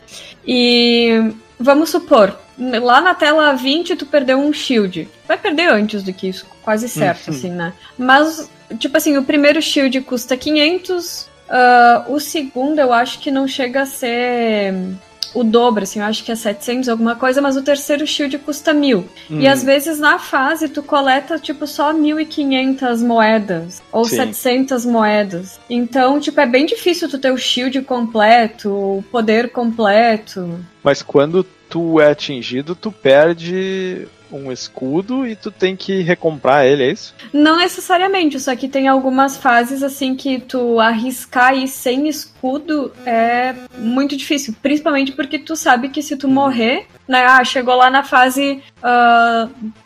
E 0.46 1.32
vamos 1.58 1.88
supor, 1.88 2.38
lá 2.58 3.00
na 3.00 3.14
tela 3.14 3.52
20 3.54 3.96
tu 3.96 4.06
perdeu 4.06 4.38
um 4.38 4.52
shield. 4.52 5.08
Vai 5.26 5.36
perder 5.38 5.70
antes 5.70 6.02
do 6.02 6.12
que 6.12 6.28
isso, 6.28 6.46
quase 6.62 6.88
certo, 6.88 7.28
Uhum. 7.30 7.34
assim, 7.36 7.50
né? 7.50 7.72
Mas, 7.98 8.50
tipo 8.78 8.96
assim, 8.96 9.16
o 9.16 9.24
primeiro 9.24 9.60
shield 9.60 10.00
custa 10.02 10.36
500, 10.36 11.28
ah, 11.48 12.04
o 12.08 12.18
segundo 12.20 12.78
eu 12.78 12.92
acho 12.92 13.18
que 13.18 13.30
não 13.30 13.46
chega 13.48 13.82
a 13.82 13.86
ser 13.86 14.72
o 15.34 15.42
dobro, 15.42 15.82
assim, 15.82 15.98
eu 15.98 16.04
acho 16.04 16.22
que 16.22 16.30
é 16.30 16.36
700 16.36 16.88
alguma 16.88 17.16
coisa, 17.16 17.42
mas 17.42 17.56
o 17.56 17.62
terceiro 17.62 18.06
shield 18.06 18.38
custa 18.38 18.72
1000. 18.72 19.04
E 19.28 19.34
Hum. 19.34 19.50
às 19.50 19.64
vezes 19.64 19.98
na 19.98 20.16
fase 20.16 20.68
tu 20.68 20.80
coleta 20.80 21.40
tipo 21.40 21.66
só 21.66 21.92
1500 21.92 23.02
moedas 23.02 23.82
ou 23.90 24.04
Sim. 24.04 24.14
700 24.16 24.86
moedas. 24.86 25.58
Então, 25.68 26.20
tipo, 26.20 26.40
é 26.40 26.46
bem 26.46 26.64
difícil 26.66 27.08
tu 27.08 27.18
ter 27.18 27.32
o 27.32 27.36
shield 27.36 27.82
completo, 27.82 28.70
o 28.70 29.04
poder 29.10 29.50
completo. 29.50 30.60
Mas 30.84 31.02
quando 31.02 31.44
tu 31.68 32.00
é 32.00 32.10
atingido, 32.10 32.74
tu 32.74 32.90
perde 32.90 34.06
um 34.34 34.50
escudo 34.50 35.26
e 35.26 35.36
tu 35.36 35.50
tem 35.50 35.76
que 35.76 36.00
recomprar 36.00 36.66
ele, 36.66 36.82
é 36.82 36.90
isso? 36.90 37.14
Não 37.32 37.56
necessariamente, 37.56 38.40
só 38.40 38.54
que 38.56 38.68
tem 38.68 38.88
algumas 38.88 39.36
fases 39.36 39.82
assim 39.82 40.16
que 40.16 40.40
tu 40.40 40.80
arriscar 40.80 41.56
ir 41.56 41.68
sem 41.68 42.08
escudo 42.08 42.92
é 43.06 43.54
muito 43.78 44.16
difícil, 44.16 44.54
principalmente 44.60 45.12
porque 45.12 45.38
tu 45.38 45.54
sabe 45.54 45.88
que 45.88 46.02
se 46.02 46.16
tu 46.16 46.26
morrer, 46.26 46.86
né, 47.08 47.24
ah, 47.26 47.44
chegou 47.44 47.74
lá 47.76 47.90
na 47.90 48.02
fase 48.02 48.62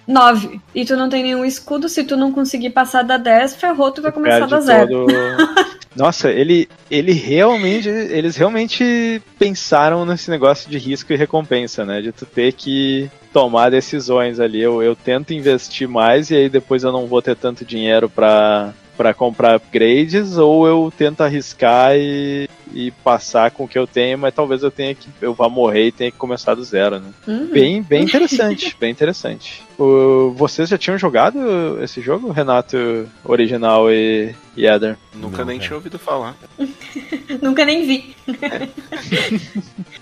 9 0.07 0.61
e 0.75 0.85
tu 0.85 0.97
não 0.97 1.09
tem 1.09 1.23
nenhum 1.23 1.45
escudo, 1.45 1.89
se 1.89 2.05
tu 2.05 2.17
não 2.17 2.33
conseguir 2.33 2.71
passar 2.71 3.03
da 3.03 3.17
10, 3.17 3.57
ferrou, 3.57 3.91
tu 3.91 4.01
vai 4.03 4.13
começar 4.13 4.47
da 4.47 4.61
zero. 4.61 5.07
todo- 5.07 5.09
Nossa, 5.97 6.31
ele, 6.31 6.69
ele 6.89 7.13
realmente. 7.13 7.89
Eles 7.89 8.37
realmente 8.37 9.21
pensaram 9.37 10.05
nesse 10.07 10.31
negócio 10.31 10.71
de 10.71 10.79
risco 10.79 11.13
e 11.13 11.17
recompensa, 11.17 11.85
né? 11.85 12.01
De 12.01 12.13
tu 12.13 12.25
ter 12.25 12.53
que 12.53 13.11
tomar 13.33 13.71
decisões 13.71 14.39
ali. 14.39 14.61
Eu, 14.63 14.81
eu 14.81 14.95
tento 14.95 15.33
investir 15.35 15.89
mais 15.89 16.31
e 16.31 16.37
aí 16.37 16.49
depois 16.49 16.85
eu 16.85 16.93
não 16.93 17.07
vou 17.07 17.21
ter 17.21 17.35
tanto 17.35 17.65
dinheiro 17.65 18.09
pra, 18.09 18.73
pra 18.97 19.13
comprar 19.13 19.57
upgrades, 19.57 20.37
ou 20.39 20.69
eu 20.69 20.93
tento 20.97 21.23
arriscar 21.23 21.97
e, 21.97 22.49
e 22.73 22.91
passar 22.91 23.51
com 23.51 23.65
o 23.65 23.69
que 23.69 23.79
eu 23.79 23.87
tenho, 23.87 24.19
mas 24.19 24.35
talvez 24.35 24.63
eu 24.63 24.71
tenha 24.71 24.95
que. 24.95 25.09
Eu 25.21 25.35
vá 25.35 25.49
morrer 25.49 25.87
e 25.87 25.93
tenha 25.93 26.11
que 26.11 26.17
começar 26.17 26.55
do 26.55 26.65
zero, 26.65 27.01
né? 27.01 27.11
Uhum. 27.27 27.47
Bem, 27.47 27.83
bem 27.83 28.03
interessante, 28.05 28.77
bem 28.79 28.91
interessante. 28.91 29.63
O- 29.79 30.33
vocês 30.37 30.69
já 30.69 30.77
tinham 30.79 30.99
jogado 30.99 31.83
esse 31.83 32.01
jogo, 32.01 32.31
Renato 32.31 32.77
original 33.25 33.91
e, 33.91 34.35
e 34.57 34.67
Eder? 34.67 34.97
Nunca 35.15 35.39
Não, 35.39 35.47
nem 35.47 35.59
tinha 35.59 35.75
ouvido 35.75 35.99
falar. 35.99 36.37
Nunca 37.43 37.65
nem 37.65 37.87
vi. 37.87 38.15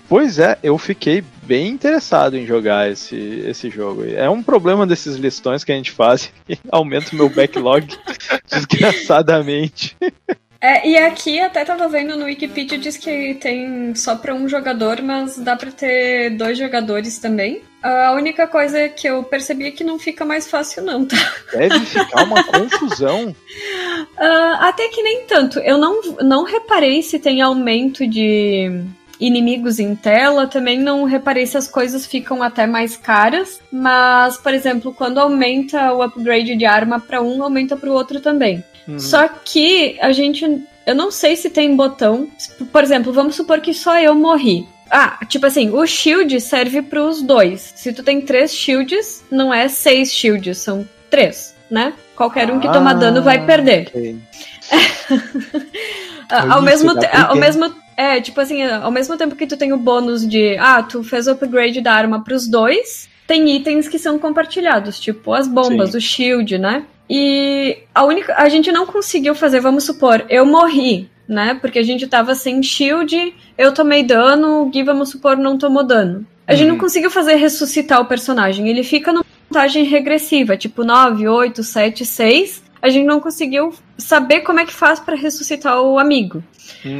Pois 0.09 0.39
é, 0.39 0.57
eu 0.63 0.77
fiquei 0.77 1.21
bem 1.43 1.67
interessado 1.67 2.37
em 2.37 2.45
jogar 2.45 2.89
esse, 2.89 3.15
esse 3.45 3.69
jogo. 3.69 4.05
É 4.05 4.29
um 4.29 4.41
problema 4.41 4.87
desses 4.87 5.17
listões 5.17 5.65
que 5.65 5.71
a 5.71 5.75
gente 5.75 5.91
faz, 5.91 6.31
que 6.47 6.57
aumenta 6.71 7.11
o 7.11 7.15
meu 7.17 7.27
backlog 7.29 7.85
desgraçadamente. 8.49 9.95
É, 10.59 10.87
e 10.87 10.97
aqui 10.97 11.39
até 11.39 11.63
tava 11.63 11.87
vendo 11.87 12.15
no 12.15 12.25
Wikipedia 12.25 12.77
diz 12.77 12.97
que 12.97 13.35
tem 13.35 13.93
só 13.93 14.15
pra 14.15 14.33
um 14.33 14.49
jogador, 14.49 15.01
mas 15.01 15.37
dá 15.37 15.55
pra 15.55 15.71
ter 15.71 16.31
dois 16.31 16.57
jogadores 16.57 17.19
também. 17.19 17.61
A 17.81 18.11
única 18.13 18.47
coisa 18.47 18.89
que 18.89 19.07
eu 19.07 19.23
percebi 19.23 19.67
é 19.67 19.71
que 19.71 19.83
não 19.83 19.99
fica 19.99 20.25
mais 20.25 20.49
fácil 20.49 20.83
não, 20.83 21.05
tá? 21.05 21.15
Deve 21.53 21.79
ficar 21.85 22.23
uma 22.23 22.43
confusão. 22.51 23.35
Ah, 24.17 24.69
até 24.69 24.87
que 24.87 25.01
nem 25.01 25.25
tanto. 25.25 25.59
Eu 25.59 25.77
não, 25.77 26.01
não 26.21 26.43
reparei 26.43 27.03
se 27.03 27.19
tem 27.19 27.41
aumento 27.41 28.07
de 28.07 28.83
inimigos 29.19 29.79
em 29.79 29.95
tela, 29.95 30.47
também 30.47 30.79
não 30.79 31.03
reparei 31.03 31.45
se 31.45 31.57
as 31.57 31.67
coisas 31.67 32.05
ficam 32.05 32.41
até 32.43 32.65
mais 32.67 32.95
caras, 32.97 33.59
mas, 33.71 34.37
por 34.37 34.53
exemplo, 34.53 34.93
quando 34.93 35.19
aumenta 35.19 35.93
o 35.93 36.01
upgrade 36.01 36.55
de 36.55 36.65
arma 36.65 36.99
pra 36.99 37.21
um, 37.21 37.41
aumenta 37.43 37.75
pro 37.75 37.91
outro 37.93 38.19
também. 38.19 38.63
Uhum. 38.87 38.99
Só 38.99 39.27
que 39.27 39.97
a 39.99 40.11
gente. 40.11 40.45
Eu 40.85 40.95
não 40.95 41.11
sei 41.11 41.35
se 41.35 41.49
tem 41.49 41.75
botão. 41.75 42.29
Por 42.71 42.81
exemplo, 42.83 43.11
vamos 43.11 43.35
supor 43.35 43.59
que 43.59 43.73
só 43.73 43.99
eu 43.99 44.15
morri. 44.15 44.65
Ah, 44.89 45.19
tipo 45.27 45.45
assim, 45.45 45.69
o 45.71 45.85
shield 45.85 46.39
serve 46.39 46.81
pros 46.81 47.21
dois. 47.21 47.73
Se 47.75 47.91
tu 47.91 48.01
tem 48.03 48.21
três 48.21 48.53
shields, 48.53 49.21
não 49.29 49.53
é 49.53 49.67
seis 49.67 50.13
shields, 50.13 50.59
são 50.59 50.87
três, 51.09 51.53
né? 51.69 51.91
Qualquer 52.15 52.49
um 52.49 52.59
que 52.61 52.71
toma 52.71 52.93
dano 52.95 53.21
vai 53.21 53.45
perder. 53.45 53.89
ok. 53.89 54.17
Ah, 56.29 56.55
ao 56.55 56.61
mesmo 56.61 56.93
te- 56.99 57.07
ao 57.07 57.37
mesmo 57.37 57.73
é, 57.97 58.21
tipo 58.21 58.39
assim, 58.39 58.61
ao 58.63 58.91
mesmo 58.91 59.17
tempo 59.17 59.35
que 59.35 59.47
tu 59.47 59.57
tem 59.57 59.73
o 59.73 59.77
bônus 59.77 60.25
de, 60.25 60.55
ah, 60.59 60.83
tu 60.83 61.03
fez 61.03 61.27
o 61.27 61.31
upgrade 61.31 61.81
da 61.81 61.91
arma 61.93 62.23
pros 62.23 62.47
dois, 62.47 63.09
tem 63.25 63.49
itens 63.55 63.89
que 63.89 63.97
são 63.99 64.19
compartilhados, 64.19 64.99
tipo 64.99 65.33
as 65.33 65.47
bombas, 65.47 65.91
Sim. 65.91 65.97
o 65.97 66.01
shield, 66.01 66.57
né? 66.59 66.85
E 67.09 67.79
a 67.95 68.03
única 68.05 68.35
a 68.37 68.47
gente 68.47 68.71
não 68.71 68.85
conseguiu 68.85 69.33
fazer, 69.33 69.59
vamos 69.59 69.83
supor, 69.85 70.25
eu 70.29 70.45
morri, 70.45 71.09
né? 71.27 71.57
Porque 71.59 71.79
a 71.79 71.83
gente 71.83 72.05
tava 72.07 72.35
sem 72.35 72.61
shield, 72.61 73.33
eu 73.57 73.73
tomei 73.73 74.03
dano, 74.03 74.61
o 74.61 74.69
Gui, 74.69 74.83
vamos 74.83 75.09
supor, 75.09 75.35
não 75.35 75.57
tomou 75.57 75.83
dano. 75.83 76.25
A 76.45 76.53
gente 76.53 76.67
não 76.67 76.75
Uhum. 76.75 76.81
conseguiu 76.81 77.09
fazer 77.09 77.35
ressuscitar 77.35 77.99
o 77.99 78.05
personagem, 78.05 78.69
ele 78.69 78.83
fica 78.83 79.11
numa 79.11 79.25
contagem 79.49 79.83
regressiva, 79.85 80.55
tipo 80.55 80.83
9, 80.83 81.27
8, 81.27 81.63
7, 81.63 82.05
6. 82.05 82.63
A 82.81 82.89
gente 82.89 83.05
não 83.05 83.19
conseguiu 83.19 83.73
saber 83.97 84.41
como 84.41 84.59
é 84.59 84.65
que 84.65 84.73
faz 84.73 84.99
pra 84.99 85.15
ressuscitar 85.15 85.81
o 85.81 85.97
amigo. 85.97 86.43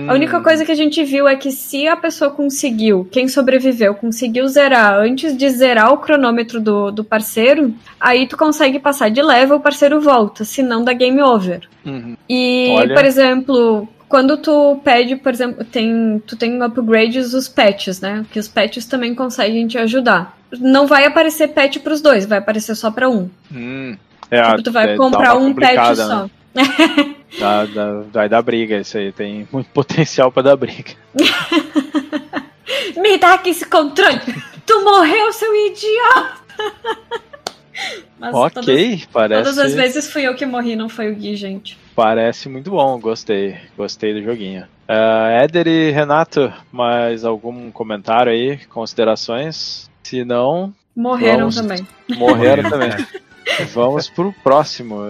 A 0.08 0.14
única 0.14 0.40
Hum, 0.40 0.44
coisa 0.44 0.66
que 0.66 0.72
a 0.72 0.76
gente 0.76 1.04
viu 1.04 1.28
é 1.28 1.36
que 1.36 1.52
se 1.52 1.88
a 1.88 1.96
pessoa 1.96 2.32
conseguiu, 2.32 3.08
quem 3.12 3.28
sobreviveu, 3.28 3.94
conseguiu 3.94 4.48
zerar 4.48 4.94
antes 4.98 5.36
de 5.36 5.50
zerar 5.50 5.92
o 5.94 5.98
cronômetro 5.98 6.60
do, 6.60 6.92
do 6.92 7.04
parceiro, 7.04 7.74
aí 8.00 8.28
tu 8.28 8.38
consegue 8.38 8.80
passar 8.80 9.10
de 9.10 9.22
level, 9.22 9.58
o 9.58 9.62
parceiro 9.62 10.00
volta, 10.00 10.44
senão 10.46 10.84
dá 10.84 10.94
game 10.94 11.22
over. 11.22 11.68
uhum. 11.86 12.16
E, 12.30 12.70
Olha. 12.78 12.96
por 12.96 13.06
exemplo, 13.06 13.88
quando 14.10 14.38
tu 14.38 14.80
pede, 14.84 15.16
por 15.18 15.34
exemplo, 15.34 15.64
tem, 15.66 16.22
tu 16.26 16.36
tem 16.36 16.62
upgrades 16.64 17.32
dos 17.32 17.48
patches, 17.48 18.00
né? 18.02 18.26
Que 18.32 18.40
os 18.40 18.48
patches 18.48 18.86
também 18.86 19.14
conseguem 19.14 19.68
te 19.68 19.78
ajudar. 19.78 20.38
Não 20.60 20.88
vai 20.88 21.06
aparecer 21.06 21.50
patch 21.50 21.80
pros 21.80 22.02
dois, 22.02 22.26
vai 22.26 22.38
aparecer 22.38 22.74
só 22.76 22.90
pra 22.90 23.10
um. 23.10 23.30
Hum. 23.54 23.98
É, 24.30 24.42
tipo, 24.52 24.64
tu 24.64 24.72
vai 24.72 24.94
é, 24.94 24.98
comprar 24.98 25.36
um 25.36 25.48
complicada, 25.50 25.96
só. 26.06 26.24
né? 26.24 26.30
Dá, 27.40 27.66
dá- 27.66 28.02
vai 28.12 28.30
dar 28.30 28.42
briga 28.42 28.78
isso 28.80 28.98
aí, 28.98 29.12
tem 29.12 29.48
muito 29.52 29.70
potencial 29.74 30.32
pra 30.32 30.42
dar 30.42 30.56
briga. 30.56 30.94
Me 32.96 33.18
dá 33.18 33.34
aqui 33.36 33.50
esse 33.52 33.66
controle! 33.66 34.20
tu 34.66 34.84
morreu, 34.84 35.32
seu 35.34 35.54
idiota! 35.68 36.38
Mas 38.20 38.32
todas, 38.32 38.58
ok, 38.68 39.04
parece, 39.14 39.44
todas 39.44 39.58
as 39.60 39.74
vezes 39.76 40.12
fui 40.12 40.24
eu 40.24 40.34
que 40.36 40.46
morri, 40.46 40.76
não 40.76 40.90
foi 40.90 41.12
o 41.12 41.16
Gui, 41.16 41.36
gente. 41.36 41.78
parece 41.96 42.50
muito 42.50 42.72
bom, 42.72 43.00
gostei, 43.00 43.56
gostei 43.78 44.14
do 44.16 44.24
joguinho. 44.24 44.66
Ah, 44.88 45.28
Éder 45.44 45.68
e 45.68 45.92
Renato, 45.92 46.52
mais 46.72 47.24
algum 47.24 47.70
comentário 47.70 48.32
aí, 48.32 48.58
considerações? 48.70 49.88
Se 50.02 50.24
não, 50.26 50.74
Morreram 50.96 51.52
Vamos. 51.52 51.56
também. 51.58 51.88
morreram 52.18 52.64
também. 52.72 52.90
Vamos 53.74 54.10
pro 54.10 54.34
próximo. 54.44 55.02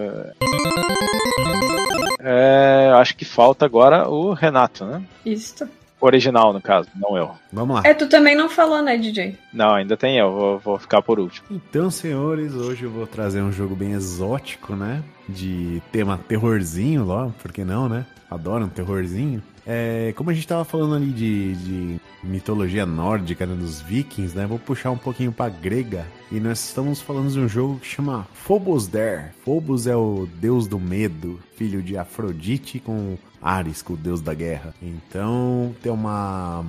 É, 2.20 2.90
acho 2.94 3.16
que 3.16 3.24
falta 3.24 3.64
agora 3.64 4.08
o 4.08 4.32
Renato, 4.32 4.84
né? 4.84 5.02
Isso. 5.24 5.68
Original, 6.00 6.52
no 6.52 6.60
caso, 6.60 6.88
não 6.94 7.16
eu. 7.16 7.32
Vamos 7.52 7.76
lá. 7.76 7.82
É, 7.84 7.92
tu 7.92 8.08
também 8.08 8.34
não 8.34 8.48
falou, 8.48 8.80
né, 8.80 8.96
DJ? 8.96 9.36
Não, 9.52 9.74
ainda 9.74 9.96
tem 9.96 10.18
eu, 10.18 10.30
vou, 10.32 10.58
vou 10.58 10.78
ficar 10.78 11.02
por 11.02 11.18
último. 11.18 11.46
Então, 11.50 11.90
senhores, 11.90 12.54
hoje 12.54 12.84
eu 12.84 12.90
vou 12.90 13.06
trazer 13.06 13.42
um 13.42 13.50
jogo 13.50 13.74
bem 13.74 13.92
exótico, 13.92 14.76
né? 14.76 15.02
De 15.28 15.82
tema 15.90 16.18
terrorzinho, 16.28 17.04
lá, 17.04 17.30
por 17.42 17.52
que 17.52 17.64
não, 17.64 17.88
né? 17.88 18.06
Adoro 18.30 18.64
um 18.64 18.68
terrorzinho. 18.68 19.42
É, 19.66 20.14
como 20.16 20.30
a 20.30 20.32
gente 20.32 20.48
tava 20.48 20.64
falando 20.64 20.94
ali 20.94 21.10
de, 21.10 21.54
de 21.56 22.00
mitologia 22.22 22.86
nórdica, 22.86 23.44
né, 23.44 23.54
dos 23.54 23.82
vikings, 23.82 24.34
né? 24.34 24.46
Vou 24.46 24.58
puxar 24.58 24.90
um 24.90 24.96
pouquinho 24.96 25.30
pra 25.30 25.50
grega. 25.50 26.06
E 26.32 26.40
nós 26.40 26.64
estamos 26.64 27.02
falando 27.02 27.30
de 27.30 27.38
um 27.38 27.48
jogo 27.48 27.78
que 27.78 27.86
chama 27.86 28.26
Phobos 28.32 28.86
Der. 28.86 29.34
Phobos 29.44 29.86
é 29.86 29.94
o 29.94 30.26
deus 30.36 30.66
do 30.66 30.78
medo, 30.78 31.38
filho 31.56 31.82
de 31.82 31.98
Afrodite 31.98 32.80
com 32.80 33.18
Ares, 33.42 33.82
com 33.82 33.94
o 33.94 33.96
deus 33.96 34.20
da 34.20 34.34
guerra. 34.34 34.74
Então, 34.82 35.74
tem 35.82 35.92
uma 35.92 36.64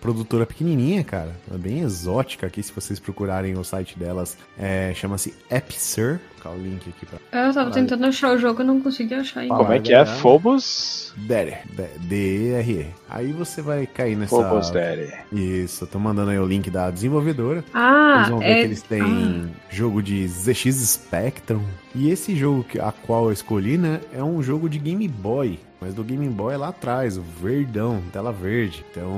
produtora 0.00 0.46
pequenininha, 0.46 1.02
cara. 1.02 1.34
É 1.52 1.56
bem 1.56 1.80
exótica 1.80 2.46
aqui, 2.46 2.62
se 2.62 2.72
vocês 2.72 2.98
procurarem 2.98 3.58
o 3.58 3.64
site 3.64 3.98
delas. 3.98 4.36
É, 4.58 4.92
Chama-se 4.94 5.34
Epsir. 5.50 6.20
Vou 6.38 6.42
colocar 6.42 6.50
o 6.50 6.62
link 6.62 6.88
aqui 6.88 7.04
pra... 7.04 7.46
Eu 7.46 7.52
tava 7.52 7.70
tentando 7.70 8.06
achar 8.06 8.34
o 8.34 8.38
jogo 8.38 8.62
e 8.62 8.64
não 8.64 8.80
consegui 8.80 9.14
achar 9.14 9.40
ainda. 9.40 9.56
Como 9.56 9.72
é 9.72 9.80
que 9.80 9.92
é? 9.92 10.06
Phobos? 10.06 11.12
Dere. 11.16 11.56
D-E-R-E. 12.00 12.86
Aí 13.10 13.32
você 13.32 13.60
vai 13.60 13.86
cair 13.86 14.16
nessa... 14.16 14.36
Phobos 14.36 14.70
Daddy. 14.70 15.12
Isso, 15.32 15.84
eu 15.84 15.88
tô 15.88 15.98
mandando 15.98 16.30
aí 16.30 16.38
o 16.38 16.46
link 16.46 16.70
da 16.70 16.90
desenvolvedora. 16.90 17.64
Ah, 17.74 18.18
Vocês 18.18 18.28
vão 18.28 18.38
ver 18.38 18.46
é... 18.46 18.54
que 18.54 18.66
eles 18.66 18.82
têm 18.82 19.50
jogo 19.68 20.00
de 20.00 20.26
ZX 20.28 20.76
Spectrum. 20.76 21.64
E 21.94 22.10
esse 22.10 22.36
jogo 22.36 22.62
que, 22.62 22.78
a 22.78 22.92
qual 22.92 23.26
eu 23.26 23.32
escolhi, 23.32 23.76
né, 23.76 24.00
é 24.12 24.22
um 24.22 24.40
jogo 24.42 24.68
de 24.68 24.78
Game 24.78 25.08
Boy. 25.08 25.58
Mas 25.80 25.94
do 25.94 26.02
Game 26.02 26.28
Boy 26.28 26.54
é 26.54 26.56
lá 26.56 26.68
atrás, 26.68 27.16
o 27.16 27.22
verdão, 27.22 28.02
tela 28.12 28.32
verde. 28.32 28.84
Então, 28.90 29.12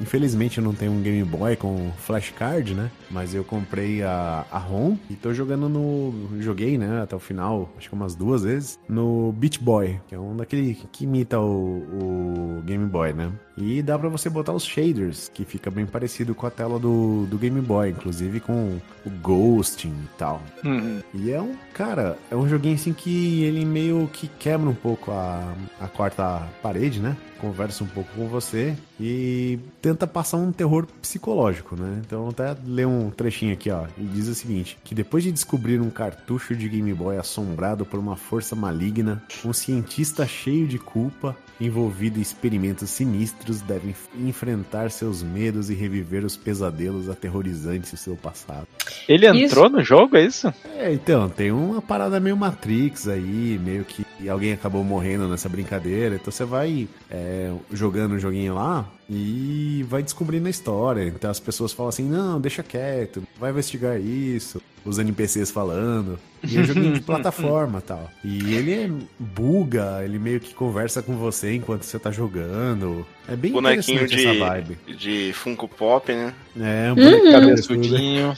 infelizmente 0.00 0.58
eu 0.58 0.64
não 0.64 0.74
tenho 0.74 0.92
um 0.92 1.00
Game 1.00 1.22
Boy 1.24 1.56
com 1.56 1.92
flashcard, 1.98 2.74
né? 2.74 2.90
Mas 3.10 3.34
eu 3.34 3.44
comprei 3.44 4.02
a, 4.02 4.44
a 4.50 4.58
ROM 4.58 4.96
e 5.08 5.14
tô 5.14 5.32
jogando 5.32 5.68
no. 5.68 6.12
Joguei, 6.40 6.76
né? 6.76 7.02
Até 7.02 7.14
o 7.14 7.20
final, 7.20 7.70
acho 7.78 7.88
que 7.88 7.94
umas 7.94 8.14
duas 8.14 8.42
vezes, 8.42 8.78
no 8.88 9.32
Beach 9.32 9.60
Boy, 9.60 10.00
que 10.08 10.14
é 10.14 10.18
um 10.18 10.36
daquele 10.36 10.74
que 10.92 11.04
imita 11.04 11.38
o, 11.38 12.58
o 12.58 12.62
Game 12.64 12.86
Boy, 12.86 13.12
né? 13.12 13.32
E 13.56 13.82
dá 13.82 13.98
pra 13.98 14.08
você 14.08 14.28
botar 14.28 14.52
os 14.52 14.64
shaders, 14.64 15.30
que 15.32 15.44
fica 15.44 15.70
bem 15.70 15.86
parecido 15.86 16.34
com 16.34 16.46
a 16.46 16.50
tela 16.50 16.78
do, 16.78 17.24
do 17.26 17.38
Game 17.38 17.60
Boy, 17.60 17.90
inclusive 17.90 18.40
com 18.40 18.80
o 19.06 19.10
ghosting 19.22 19.94
e 20.04 20.18
tal. 20.18 20.42
Uhum. 20.64 21.00
E 21.14 21.30
é 21.30 21.40
um, 21.40 21.54
cara, 21.72 22.18
é 22.30 22.36
um 22.36 22.48
joguinho 22.48 22.74
assim 22.74 22.92
que 22.92 23.44
ele 23.44 23.64
meio 23.64 24.08
que 24.12 24.26
quebra 24.26 24.68
um 24.68 24.74
pouco 24.74 25.12
a, 25.12 25.54
a 25.80 25.86
quarta 25.86 26.42
parede, 26.60 27.00
né? 27.00 27.16
Conversa 27.44 27.84
um 27.84 27.86
pouco 27.86 28.08
com 28.16 28.26
você 28.26 28.74
e 28.98 29.58
tenta 29.82 30.06
passar 30.06 30.38
um 30.38 30.50
terror 30.50 30.86
psicológico, 31.02 31.76
né? 31.76 32.00
Então 32.06 32.30
até 32.30 32.56
ler 32.66 32.86
um 32.86 33.10
trechinho 33.10 33.52
aqui, 33.52 33.70
ó. 33.70 33.84
Ele 33.98 34.08
diz 34.14 34.28
o 34.28 34.34
seguinte: 34.34 34.78
que 34.82 34.94
depois 34.94 35.22
de 35.22 35.30
descobrir 35.30 35.78
um 35.78 35.90
cartucho 35.90 36.56
de 36.56 36.66
Game 36.70 36.94
Boy 36.94 37.18
assombrado 37.18 37.84
por 37.84 38.00
uma 38.00 38.16
força 38.16 38.56
maligna, 38.56 39.22
um 39.44 39.52
cientista 39.52 40.26
cheio 40.26 40.66
de 40.66 40.78
culpa 40.78 41.36
envolvido 41.60 42.18
em 42.18 42.22
experimentos 42.22 42.88
sinistros 42.88 43.60
deve 43.60 43.90
enf- 43.90 44.08
enfrentar 44.18 44.90
seus 44.90 45.22
medos 45.22 45.68
e 45.68 45.74
reviver 45.74 46.24
os 46.24 46.36
pesadelos 46.36 47.10
aterrorizantes 47.10 47.90
do 47.90 47.96
seu 47.98 48.16
passado. 48.16 48.66
Ele 49.06 49.26
entrou 49.26 49.68
no 49.68 49.84
jogo, 49.84 50.16
é 50.16 50.24
isso? 50.24 50.52
É, 50.76 50.92
então, 50.92 51.28
tem 51.28 51.52
uma 51.52 51.82
parada 51.82 52.18
meio 52.18 52.36
Matrix 52.36 53.06
aí, 53.06 53.60
meio 53.62 53.84
que 53.84 54.04
alguém 54.28 54.52
acabou 54.52 54.84
morrendo 54.84 55.28
nessa 55.28 55.48
brincadeira. 55.48 56.16
Então 56.16 56.32
você 56.32 56.44
vai 56.44 56.88
é, 57.10 57.52
jogando 57.72 58.12
o 58.12 58.18
joguinho 58.18 58.54
lá 58.54 58.86
e 59.08 59.84
vai 59.88 60.02
descobrindo 60.02 60.46
a 60.46 60.50
história. 60.50 61.04
Então 61.04 61.30
as 61.30 61.40
pessoas 61.40 61.72
falam 61.72 61.88
assim: 61.90 62.04
não, 62.08 62.40
deixa 62.40 62.62
quieto, 62.62 63.22
vai 63.38 63.50
investigar 63.50 64.00
isso. 64.00 64.60
Os 64.84 64.98
NPCs 64.98 65.50
falando. 65.50 66.18
E 66.46 66.58
é 66.58 66.60
um 66.60 66.64
joguinho 66.64 66.92
de 66.92 67.00
plataforma 67.00 67.78
e 67.78 67.82
tal. 67.82 68.10
E 68.22 68.54
ele 68.54 68.72
é 68.74 68.90
buga, 69.18 70.02
ele 70.04 70.18
meio 70.18 70.38
que 70.38 70.52
conversa 70.52 71.02
com 71.02 71.16
você 71.16 71.54
enquanto 71.54 71.84
você 71.84 71.98
tá 71.98 72.10
jogando. 72.10 73.06
É 73.26 73.34
bem 73.34 73.50
Bonequinho 73.50 74.04
interessante 74.04 74.22
de, 74.22 74.28
essa 74.28 74.38
vibe. 74.38 74.78
de 74.98 75.32
Funko 75.32 75.66
Pop, 75.66 76.12
né? 76.12 76.34
É, 76.60 76.92
um 76.92 76.96
Uhum. 76.96 76.96
bonequinho 77.10 77.32
Cabeçudinho. 77.32 78.36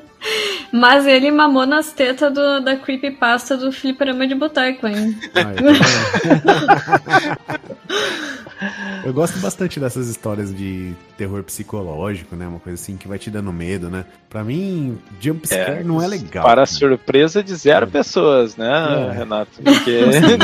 Mas 0.72 1.06
ele 1.06 1.30
mamou 1.30 1.66
nas 1.66 1.92
tetas 1.92 2.32
do, 2.32 2.60
da 2.60 2.76
creepypasta 2.76 3.54
do 3.56 3.70
fliperama 3.70 4.26
de 4.26 4.34
boteco, 4.34 4.86
hein? 4.88 5.14
Tá 5.34 5.42
vendo? 5.44 5.68
Eu 9.04 9.12
gosto 9.12 9.38
bastante 9.40 9.78
dessas 9.94 10.08
histórias 10.08 10.54
de 10.54 10.92
terror 11.16 11.42
psicológico, 11.44 12.34
né? 12.34 12.46
Uma 12.46 12.58
coisa 12.58 12.80
assim 12.80 12.96
que 12.96 13.06
vai 13.06 13.18
te 13.18 13.30
dando 13.30 13.52
medo, 13.52 13.88
né? 13.88 14.04
Pra 14.28 14.42
mim, 14.42 14.98
jump 15.20 15.46
scare 15.46 15.84
não 15.84 16.02
é 16.02 16.08
legal. 16.08 16.44
Para 16.44 16.62
né? 16.62 16.66
surpresa 16.66 17.42
de 17.42 17.54
zero 17.54 17.86
pessoas, 17.86 18.56
né, 18.56 18.66
É. 19.10 19.12
Renato? 19.12 19.50
Porque 19.62 20.00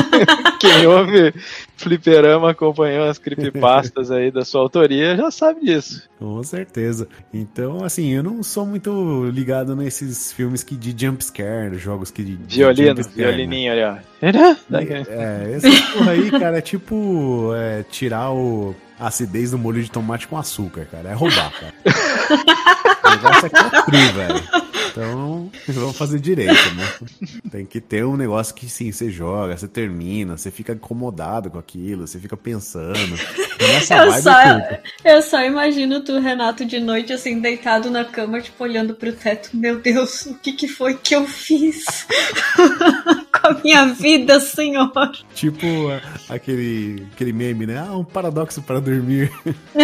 quem 0.60 0.86
ouve 0.86 1.34
Fliperama 1.76 2.50
acompanhou 2.50 3.08
as 3.08 3.18
creepypastas 3.18 4.10
aí 4.10 4.30
da 4.30 4.44
sua 4.44 4.60
autoria 4.60 5.16
já 5.16 5.30
sabe 5.30 5.60
disso. 5.64 6.08
Com 6.18 6.42
certeza. 6.44 7.08
Então, 7.34 7.82
assim, 7.82 8.10
eu 8.10 8.22
não 8.22 8.42
sou 8.42 8.64
muito 8.64 9.28
ligado 9.32 9.74
nesses 9.74 10.32
filmes 10.32 10.62
que 10.62 10.76
de 10.76 10.94
jump 10.96 11.24
scare, 11.24 11.76
jogos 11.78 12.10
que 12.10 12.22
de, 12.22 12.36
Violino, 12.36 13.02
scare, 13.02 13.16
né? 13.16 13.26
violininho 13.26 13.72
ali, 13.72 13.82
ó. 13.82 13.96
É, 14.22 15.52
essa 15.54 15.92
porra 15.92 16.12
aí, 16.12 16.30
cara, 16.30 16.58
é 16.58 16.60
tipo 16.60 17.52
é, 17.56 17.82
tirar 17.84 18.30
o, 18.30 18.76
acidez 19.00 19.50
do 19.50 19.58
molho 19.58 19.82
de 19.82 19.90
tomate 19.90 20.28
com 20.28 20.36
açúcar, 20.36 20.86
cara. 20.86 21.08
É 21.08 21.14
roubar, 21.14 21.52
cara. 21.52 21.74
o 23.04 23.10
negócio 23.10 23.46
é 23.46 23.50
cru, 23.50 24.12
velho. 24.14 24.70
Então, 24.90 25.50
vamos 25.68 25.96
fazer 25.96 26.18
direito, 26.18 26.74
né? 26.74 26.84
Tem 27.50 27.64
que 27.64 27.80
ter 27.80 28.04
um 28.04 28.16
negócio 28.16 28.54
que 28.54 28.68
sim, 28.68 28.90
você 28.90 29.08
joga, 29.10 29.56
você 29.56 29.68
termina, 29.68 30.36
você 30.36 30.50
fica 30.50 30.72
incomodado 30.72 31.48
com 31.50 31.58
aquilo, 31.58 32.06
você 32.06 32.18
fica 32.18 32.36
pensando. 32.36 33.16
Nessa 33.60 33.96
Eu 33.96 34.10
vibe 34.10 34.22
só, 34.22 34.42
curto. 34.42 34.78
eu 35.04 35.22
só 35.22 35.44
imagino 35.44 36.00
tu, 36.02 36.18
Renato, 36.18 36.64
de 36.64 36.80
noite, 36.80 37.12
assim, 37.12 37.40
deitado 37.40 37.90
na 37.90 38.04
cama, 38.04 38.40
tipo, 38.40 38.62
olhando 38.64 38.94
pro 38.94 39.12
teto. 39.12 39.50
Meu 39.54 39.78
Deus, 39.80 40.26
o 40.26 40.34
que 40.34 40.52
que 40.52 40.66
foi 40.66 40.94
que 40.94 41.14
eu 41.14 41.24
fiz 41.26 41.84
com 43.32 43.46
a 43.48 43.54
minha 43.62 43.86
vida, 43.86 44.40
senhor? 44.40 44.90
Tipo 45.34 45.66
aquele, 46.28 47.06
aquele 47.12 47.32
meme, 47.32 47.66
né? 47.66 47.78
Ah, 47.78 47.96
um 47.96 48.04
paradoxo 48.04 48.62
para 48.62 48.80
dormir. 48.80 49.30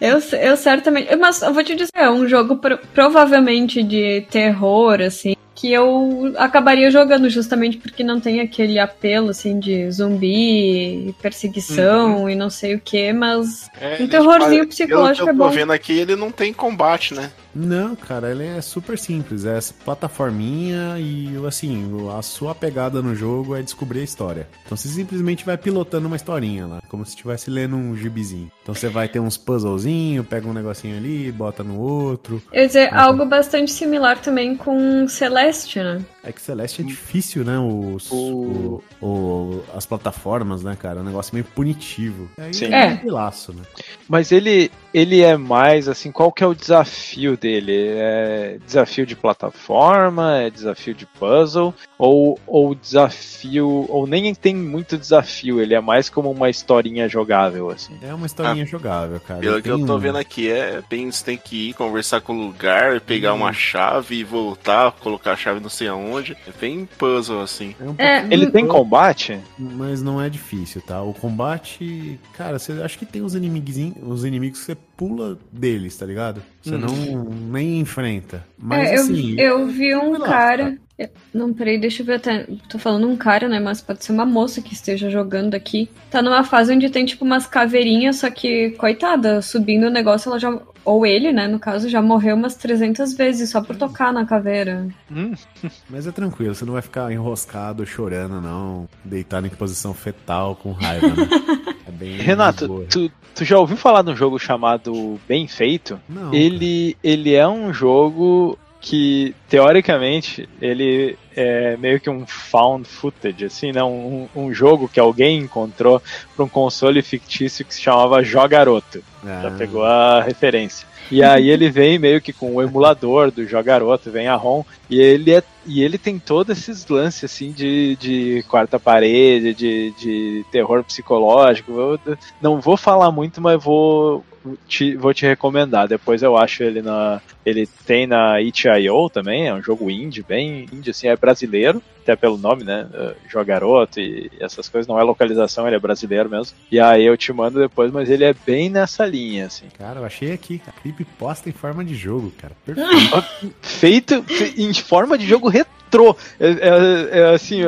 Eu, 0.00 0.18
eu 0.38 0.56
certamente. 0.56 1.14
Mas 1.16 1.40
eu 1.42 1.52
vou 1.52 1.62
te 1.64 1.74
dizer, 1.74 1.90
é 1.94 2.10
um 2.10 2.26
jogo 2.28 2.56
pro- 2.56 2.78
provavelmente 2.92 3.82
de 3.82 4.22
terror, 4.30 5.00
assim, 5.00 5.34
que 5.54 5.72
eu 5.72 6.32
acabaria 6.36 6.90
jogando 6.90 7.28
justamente 7.30 7.76
porque 7.76 8.02
não 8.02 8.20
tem 8.20 8.40
aquele 8.40 8.78
apelo, 8.78 9.30
assim, 9.30 9.58
de 9.60 9.90
zumbi, 9.90 11.14
perseguição 11.22 12.28
e 12.28 12.34
não 12.34 12.50
sei 12.50 12.74
o 12.74 12.80
que, 12.80 13.12
mas 13.12 13.68
É, 13.80 14.02
um 14.02 14.08
terrorzinho 14.08 14.66
psicológico 14.66 15.28
eu, 15.28 15.32
é 15.32 15.34
eu 15.34 15.38
tô 15.38 15.44
bom. 15.44 15.50
vendo 15.50 15.72
aqui, 15.72 15.92
ele 15.98 16.16
não 16.16 16.30
tem 16.30 16.52
combate, 16.52 17.14
né? 17.14 17.30
Não, 17.54 17.94
cara, 17.94 18.32
ele 18.32 18.44
é 18.44 18.60
super 18.60 18.98
simples. 18.98 19.44
É 19.44 19.56
essa 19.56 19.72
plataforminha 19.84 20.96
e, 20.98 21.30
assim, 21.46 21.88
a 22.18 22.22
sua 22.22 22.52
pegada 22.54 23.00
no 23.00 23.14
jogo 23.14 23.54
é 23.54 23.62
descobrir 23.62 24.00
a 24.00 24.04
história. 24.04 24.48
Então 24.64 24.76
você 24.76 24.88
simplesmente 24.88 25.44
vai 25.44 25.56
pilotando 25.56 26.06
uma 26.08 26.16
historinha 26.16 26.66
lá, 26.66 26.82
como 26.88 27.04
se 27.04 27.10
estivesse 27.10 27.50
lendo 27.50 27.76
um 27.76 27.96
gibizinho. 27.96 28.50
Então 28.62 28.74
você 28.74 28.88
vai 28.88 29.08
ter 29.08 29.20
uns 29.20 29.36
puzzlezinhos, 29.36 30.26
pega 30.26 30.48
um 30.48 30.52
negocinho 30.52 30.96
ali, 30.96 31.30
bota 31.30 31.62
no 31.62 31.78
outro. 31.78 32.42
Eu 32.52 32.62
ia 32.62 32.66
dizer, 32.66 32.92
Uhum. 32.92 32.98
algo 32.98 33.26
bastante 33.26 33.70
similar 33.70 34.18
também 34.18 34.56
com 34.56 35.06
Celeste, 35.06 35.53
né? 35.82 36.04
É 36.22 36.32
que 36.32 36.40
Celeste 36.40 36.82
é 36.82 36.84
difícil, 36.84 37.44
né? 37.44 37.58
Os, 37.58 38.10
O- 38.10 38.82
o- 39.00 39.06
o- 39.06 39.64
as 39.74 39.86
plataformas, 39.86 40.62
né, 40.62 40.76
cara? 40.78 40.98
É 40.98 41.02
um 41.02 41.06
negócio 41.06 41.34
meio 41.34 41.44
punitivo. 41.44 42.28
Aí 42.38 42.52
Sim. 42.52 42.66
É. 42.72 43.00
um 43.04 43.10
laço, 43.10 43.52
né? 43.52 43.62
Mas 44.08 44.32
ele, 44.32 44.70
ele 44.94 45.20
é 45.20 45.36
mais 45.36 45.88
assim, 45.88 46.12
qual 46.12 46.30
que 46.32 46.42
é 46.44 46.46
o 46.46 46.54
desafio 46.54 47.36
dele? 47.36 47.72
É 47.96 48.58
desafio 48.64 49.04
de 49.04 49.16
plataforma? 49.16 50.38
É 50.38 50.48
desafio 50.50 50.94
de 50.94 51.04
puzzle? 51.04 51.74
Ou, 51.98 52.38
ou 52.46 52.74
desafio. 52.74 53.86
Ou 53.88 54.06
nem 54.06 54.34
tem 54.34 54.54
muito 54.54 54.96
desafio, 54.96 55.60
ele 55.60 55.74
é 55.74 55.80
mais 55.80 56.08
como 56.08 56.30
uma 56.30 56.48
historinha 56.48 57.08
jogável, 57.08 57.70
assim. 57.70 57.94
É 58.02 58.12
uma 58.14 58.26
historinha 58.26 58.64
jogável, 58.66 59.18
cara. 59.20 59.40
Pelo 59.40 59.60
que 59.62 59.70
eu 59.70 59.76
Tem 59.78 59.86
tô 59.86 59.96
um- 59.96 59.98
vendo 59.98 60.18
aqui, 60.18 60.50
é 60.50 60.82
bem, 60.88 61.10
você 61.10 61.24
tem 61.24 61.36
que 61.36 61.70
ir 61.70 61.74
conversar 61.74 62.20
com 62.20 62.32
o 62.36 62.46
lugar, 62.46 63.00
pegar 63.00 63.34
uma 63.34 63.52
chave 63.52 64.16
e 64.16 64.24
voltar, 64.24 64.92
colocar 64.92 65.32
a 65.32 65.36
chave 65.36 65.60
não 65.60 65.68
sei 65.68 65.88
aonde. 65.88 66.36
É 66.46 66.52
bem 66.60 66.88
puzzle, 66.98 67.40
assim. 67.40 67.74
É 67.80 67.84
um 67.84 67.94
É, 67.98 68.24
Ele 68.30 68.46
tem 68.50 68.64
puzzle. 68.64 68.68
combate? 68.82 69.38
Mas 69.58 70.02
não 70.02 70.20
é 70.22 70.28
difícil, 70.28 70.80
tá? 70.82 71.02
O 71.02 71.12
combate, 71.14 72.18
cara, 72.36 72.58
você 72.58 72.72
acho 72.82 72.98
que 72.98 73.06
tem 73.06 73.22
uns 73.22 73.34
inimigos, 73.34 73.74
os 74.02 74.24
inimigos 74.24 74.60
que 74.60 74.64
você 74.66 74.76
pula 74.96 75.38
deles, 75.52 75.96
tá 75.96 76.06
ligado? 76.06 76.42
Você 76.62 76.76
Hum. 76.76 76.78
não 76.78 77.24
nem 77.52 77.80
enfrenta. 77.80 78.44
Mas 78.58 78.90
É, 78.90 78.96
eu, 78.96 79.00
assim, 79.00 79.34
eu 79.38 79.66
vi 79.66 79.94
um 79.96 80.12
relaxa, 80.12 80.28
cara. 80.30 80.78
eu- 80.98 81.08
Não, 81.34 81.52
peraí, 81.52 81.76
deixa 81.78 82.02
eu 82.02 82.06
ver 82.06 82.14
até. 82.14 82.46
Tô 82.68 82.78
falando 82.78 83.08
um 83.08 83.16
cara, 83.16 83.48
né? 83.48 83.58
Mas 83.58 83.80
pode 83.82 84.04
ser 84.04 84.12
uma 84.12 84.24
moça 84.24 84.62
que 84.62 84.72
esteja 84.72 85.10
jogando 85.10 85.54
aqui. 85.54 85.90
Tá 86.10 86.22
numa 86.22 86.44
fase 86.44 86.72
onde 86.72 86.88
tem, 86.88 87.04
tipo, 87.04 87.24
umas 87.24 87.46
caveirinhas, 87.48 88.16
só 88.16 88.30
que, 88.30 88.70
coitada, 88.78 89.42
subindo 89.42 89.88
o 89.88 89.90
negócio, 89.90 90.28
ela 90.28 90.38
já. 90.38 90.56
Ou 90.84 91.04
ele, 91.06 91.32
né? 91.32 91.48
No 91.48 91.58
caso, 91.58 91.88
já 91.88 92.00
morreu 92.02 92.36
umas 92.36 92.54
300 92.56 93.14
vezes 93.14 93.48
só 93.50 93.62
por 93.62 93.74
tocar 93.74 94.12
na 94.12 94.26
caveira. 94.26 94.86
Hum, 95.10 95.32
mas 95.90 96.06
é 96.06 96.12
tranquilo, 96.12 96.54
você 96.54 96.64
não 96.66 96.74
vai 96.74 96.82
ficar 96.82 97.10
enroscado, 97.10 97.86
chorando, 97.86 98.38
não, 98.40 98.86
deitado 99.02 99.46
em 99.46 99.50
posição 99.50 99.94
fetal 99.94 100.54
com 100.54 100.72
raiva, 100.72 101.08
né? 101.08 101.28
Bem 101.94 102.16
Renato, 102.16 102.86
tu, 102.90 103.10
tu 103.34 103.44
já 103.44 103.58
ouviu 103.58 103.76
falar 103.76 104.02
de 104.02 104.10
um 104.10 104.16
jogo 104.16 104.38
chamado 104.38 105.18
Bem 105.28 105.46
Feito? 105.48 106.00
Não, 106.08 106.32
Ele, 106.34 106.96
ele 107.02 107.34
é 107.34 107.46
um 107.46 107.72
jogo 107.72 108.58
que, 108.80 109.34
teoricamente, 109.48 110.48
ele 110.60 111.16
é 111.36 111.76
meio 111.76 112.00
que 112.00 112.08
um 112.10 112.26
found 112.26 112.86
footage, 112.88 113.44
assim, 113.44 113.72
né? 113.72 113.82
Um, 113.82 114.28
um 114.34 114.52
jogo 114.52 114.88
que 114.88 115.00
alguém 115.00 115.38
encontrou 115.38 116.02
para 116.34 116.44
um 116.44 116.48
console 116.48 117.02
fictício 117.02 117.64
que 117.64 117.74
se 117.74 117.80
chamava 117.82 118.22
Jogaroto. 118.22 119.02
Já 119.24 119.48
Ah. 119.48 119.54
pegou 119.56 119.84
a 119.84 120.20
referência. 120.22 120.86
E 121.10 121.22
aí 121.22 121.50
ele 121.50 121.70
vem 121.70 121.98
meio 121.98 122.20
que 122.20 122.32
com 122.32 122.54
o 122.54 122.62
emulador 122.62 123.30
do 123.30 123.46
Jogaroto, 123.46 124.10
vem 124.10 124.26
a 124.26 124.34
ROM, 124.36 124.62
e 124.88 124.98
ele, 125.00 125.32
é, 125.34 125.42
e 125.66 125.82
ele 125.82 125.98
tem 125.98 126.18
todos 126.18 126.56
esses 126.56 126.86
lances 126.88 127.24
assim 127.24 127.52
de, 127.52 127.94
de 127.96 128.42
quarta 128.48 128.78
parede, 128.80 129.52
de, 129.52 129.92
de 129.98 130.44
terror 130.50 130.82
psicológico. 130.82 131.72
Eu 131.72 132.16
não 132.40 132.58
vou 132.60 132.76
falar 132.76 133.10
muito, 133.10 133.40
mas 133.40 133.62
vou 133.62 134.24
te, 134.68 134.96
vou 134.96 135.12
te 135.14 135.24
recomendar. 135.26 135.88
Depois 135.88 136.22
eu 136.22 136.36
acho 136.36 136.62
ele 136.62 136.82
na. 136.82 137.20
Ele 137.46 137.66
tem 137.86 138.06
na 138.06 138.40
itch.io 138.40 139.10
também, 139.10 139.48
é 139.48 139.54
um 139.54 139.62
jogo 139.62 139.90
indie, 139.90 140.22
bem 140.26 140.66
indie, 140.72 140.90
assim, 140.90 141.08
é 141.08 141.14
brasileiro, 141.16 141.82
até 142.02 142.16
pelo 142.16 142.38
nome, 142.38 142.64
né? 142.64 142.86
uh, 142.94 143.14
Jogaroto 143.30 144.00
e 144.00 144.30
essas 144.40 144.66
coisas, 144.66 144.88
não 144.88 144.98
é 144.98 145.02
localização, 145.02 145.66
ele 145.66 145.76
é 145.76 145.78
brasileiro 145.78 146.30
mesmo. 146.30 146.56
E 146.72 146.80
aí 146.80 147.04
eu 147.04 147.16
te 147.18 147.32
mando 147.34 147.58
depois, 147.60 147.92
mas 147.92 148.08
ele 148.08 148.24
é 148.24 148.34
bem 148.46 148.70
nessa 148.70 149.04
linha, 149.04 149.44
assim. 149.46 149.66
Cara, 149.76 150.00
eu 150.00 150.04
achei 150.06 150.32
aqui. 150.32 150.60
A 150.66 150.72
creepypasta 150.72 151.50
em 151.50 151.52
forma 151.52 151.84
de 151.84 151.94
jogo, 151.94 152.32
cara. 152.38 152.54
Perfeito. 152.64 153.52
feito 153.60 154.22
fe- 154.22 154.54
em 154.56 154.72
forma 154.72 155.18
de 155.18 155.26
jogo 155.26 155.48
retrô. 155.48 156.16
É, 156.40 156.48
é- 156.48 157.18
é 157.20 157.34
assim, 157.34 157.60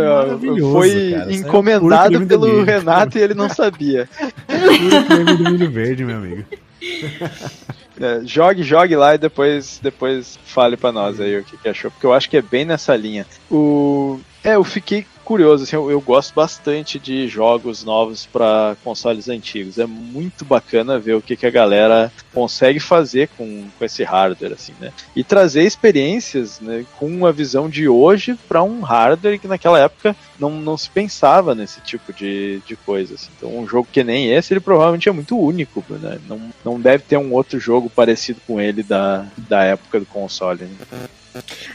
foi 0.72 1.10
cara. 1.12 1.30
É 1.30 1.34
encomendado 1.34 2.26
pelo. 2.26 2.64
Renato 2.64 3.18
e 3.18 3.20
ele 3.20 3.34
não 3.34 3.50
sabia. 3.50 4.08
Puro 4.46 5.04
creme 5.06 5.36
do 5.36 5.50
milho 5.52 5.70
verde, 5.70 6.02
meu 6.04 6.16
amigo. 6.16 6.44
É, 7.98 8.20
jogue, 8.24 8.62
jogue 8.62 8.94
lá 8.94 9.14
e 9.14 9.18
depois, 9.18 9.80
depois 9.82 10.38
fale 10.44 10.76
pra 10.76 10.92
nós 10.92 11.18
aí 11.18 11.38
o 11.38 11.44
que, 11.44 11.56
que 11.56 11.68
achou, 11.68 11.90
porque 11.90 12.04
eu 12.04 12.12
acho 12.12 12.28
que 12.28 12.36
é 12.36 12.42
bem 12.42 12.64
nessa 12.64 12.94
linha. 12.94 13.26
O... 13.50 14.20
É, 14.44 14.54
eu 14.54 14.64
fiquei 14.64 15.06
curioso, 15.24 15.64
assim, 15.64 15.74
eu, 15.74 15.90
eu 15.90 16.00
gosto 16.00 16.32
bastante 16.32 17.00
de 17.00 17.26
jogos 17.26 17.82
novos 17.82 18.26
para 18.26 18.76
consoles 18.84 19.28
antigos. 19.28 19.76
É 19.76 19.84
muito 19.84 20.44
bacana 20.44 21.00
ver 21.00 21.14
o 21.14 21.20
que, 21.20 21.36
que 21.36 21.46
a 21.46 21.50
galera 21.50 22.12
consegue 22.32 22.78
fazer 22.78 23.28
com, 23.36 23.64
com 23.76 23.84
esse 23.84 24.04
hardware, 24.04 24.52
assim, 24.52 24.72
né? 24.80 24.92
E 25.16 25.24
trazer 25.24 25.62
experiências 25.62 26.60
né, 26.60 26.84
com 26.96 27.06
uma 27.06 27.32
visão 27.32 27.68
de 27.68 27.88
hoje 27.88 28.38
para 28.46 28.62
um 28.62 28.82
hardware 28.82 29.40
que 29.40 29.48
naquela 29.48 29.80
época 29.80 30.14
não, 30.38 30.50
não 30.50 30.76
se 30.76 30.88
pensava 30.90 31.54
nesse 31.54 31.80
tipo 31.80 32.12
de, 32.12 32.60
de 32.66 32.76
coisa. 32.76 33.14
assim. 33.14 33.28
Então, 33.36 33.56
um 33.58 33.66
jogo 33.66 33.88
que 33.90 34.02
nem 34.04 34.32
esse, 34.32 34.52
ele 34.52 34.60
provavelmente 34.60 35.08
é 35.08 35.12
muito 35.12 35.38
único, 35.38 35.84
né? 35.90 36.18
Não, 36.28 36.40
não 36.64 36.80
deve 36.80 37.04
ter 37.04 37.16
um 37.16 37.32
outro 37.32 37.58
jogo 37.60 37.88
parecido 37.90 38.40
com 38.46 38.60
ele 38.60 38.82
da, 38.82 39.26
da 39.36 39.62
época 39.64 40.00
do 40.00 40.06
console. 40.06 40.64
Né? 40.64 41.08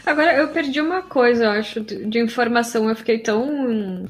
Agora, 0.04 0.34
eu 0.34 0.48
perdi 0.48 0.80
uma 0.80 1.02
coisa, 1.02 1.44
eu 1.44 1.50
acho, 1.52 1.80
de 1.80 2.04
de 2.04 2.18
informação. 2.18 2.88
Eu 2.88 2.96
fiquei 2.96 3.18
tão 3.18 4.06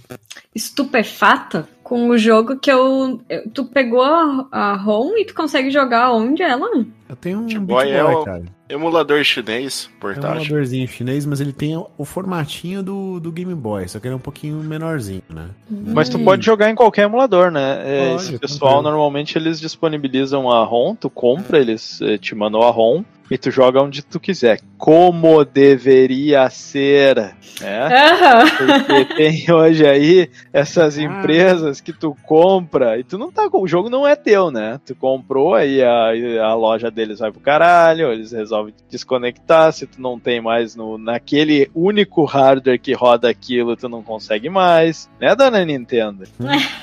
estupefata 0.54 1.68
com 1.82 2.08
o 2.08 2.16
jogo 2.16 2.56
que 2.58 2.70
eu. 2.70 3.20
eu- 3.28 3.50
tu 3.50 3.64
pegou 3.66 4.02
a, 4.02 4.46
a 4.50 4.74
ROM 4.76 5.16
e 5.18 5.24
tu 5.26 5.34
consegue 5.34 5.70
jogar 5.70 6.12
onde 6.12 6.42
ela? 6.42 6.68
Eu 7.08 7.16
tenho 7.16 7.38
um 7.38 7.46
Beat 7.46 7.58
Beat 7.58 7.66
Boy 7.66 7.84
Boy, 7.84 7.92
é 7.92 8.04
o- 8.04 8.24
cara. 8.24 8.44
Emulador 8.72 9.22
chinês, 9.24 9.88
É 9.92 9.96
um 9.96 10.00
portátil. 10.00 10.30
emuladorzinho 10.42 10.88
chinês, 10.88 11.26
mas 11.26 11.40
ele 11.40 11.52
tem 11.52 11.76
o 11.76 12.04
formatinho 12.04 12.82
do, 12.82 13.20
do 13.20 13.30
Game 13.30 13.54
Boy, 13.54 13.86
só 13.88 13.98
que 14.00 14.06
ele 14.06 14.14
é 14.14 14.16
um 14.16 14.20
pouquinho 14.20 14.56
menorzinho, 14.56 15.22
né? 15.28 15.50
Mas 15.70 16.08
tu 16.08 16.18
Hum. 16.18 16.24
pode 16.24 16.44
jogar 16.44 16.70
em 16.70 16.74
qualquer 16.74 17.02
emulador, 17.04 17.50
né? 17.50 17.80
É, 17.84 18.10
Pode, 18.10 18.22
esse 18.30 18.38
pessoal, 18.38 18.72
tranquilo. 18.74 18.82
normalmente, 18.90 19.36
eles 19.36 19.60
disponibilizam 19.60 20.50
a 20.50 20.64
ROM, 20.64 20.94
tu 20.94 21.10
compra, 21.10 21.58
eles 21.58 22.00
eh, 22.02 22.16
te 22.18 22.34
mandam 22.34 22.62
a 22.62 22.70
ROM 22.70 23.02
e 23.32 23.38
tu 23.38 23.50
joga 23.50 23.82
onde 23.82 24.02
tu 24.02 24.20
quiser. 24.20 24.60
Como 24.76 25.44
deveria 25.44 26.48
ser, 26.50 27.16
né? 27.16 27.32
Aham. 27.62 28.44
Porque 28.86 29.14
tem 29.14 29.50
hoje 29.52 29.86
aí 29.86 30.28
essas 30.52 30.98
Ah. 30.98 31.02
empresas 31.02 31.80
que 31.80 31.92
tu 31.92 32.16
compra 32.24 32.98
e 32.98 33.04
tu 33.04 33.16
não 33.16 33.30
tá 33.30 33.48
com. 33.48 33.62
O 33.62 33.68
jogo 33.68 33.88
não 33.88 34.06
é 34.06 34.14
teu, 34.16 34.50
né? 34.50 34.80
Tu 34.84 34.94
comprou, 34.94 35.54
aí 35.54 35.82
a, 35.82 36.10
a 36.44 36.54
loja 36.54 36.90
deles 36.90 37.20
vai 37.20 37.30
pro 37.30 37.40
caralho, 37.40 38.12
eles 38.12 38.32
resolvem 38.32 38.74
desconectar. 38.90 39.72
Se 39.72 39.86
tu 39.86 40.00
não 40.00 40.18
tem 40.18 40.40
mais 40.40 40.74
no, 40.76 40.98
naquele 40.98 41.70
único 41.74 42.24
hardware 42.24 42.80
que 42.80 42.92
roda 42.92 43.28
aquilo, 43.30 43.76
tu 43.76 43.88
não 43.88 44.02
consegue 44.02 44.48
mais. 44.50 45.08
Né, 45.20 45.34
dona 45.36 45.64
Nintendo? 45.64 46.24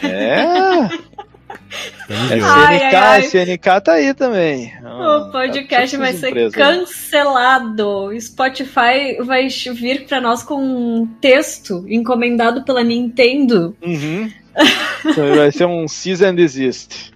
é. 0.04 0.90
SNK. 2.10 2.44
Ai, 2.44 2.92
ai, 2.94 3.82
tá 3.82 3.94
aí 3.94 4.14
também. 4.14 4.74
O 4.84 5.32
podcast 5.32 5.96
tá 5.96 6.04
vai 6.04 6.14
ser 6.14 6.30
empresas. 6.30 6.54
cancelado. 6.54 8.10
Spotify 8.20 9.18
vai 9.24 9.48
vir 9.48 10.06
pra 10.08 10.20
nós 10.20 10.44
com 10.44 10.56
um 10.56 11.08
texto 11.22 11.86
encomendado 11.88 12.64
pela 12.64 12.84
Nintendo. 12.84 13.76
Uhum. 13.82 14.32
Então 15.06 15.36
vai 15.36 15.52
ser 15.52 15.66
um 15.66 15.88
cease 15.88 16.26
and 16.26 16.36
desist. 16.36 17.14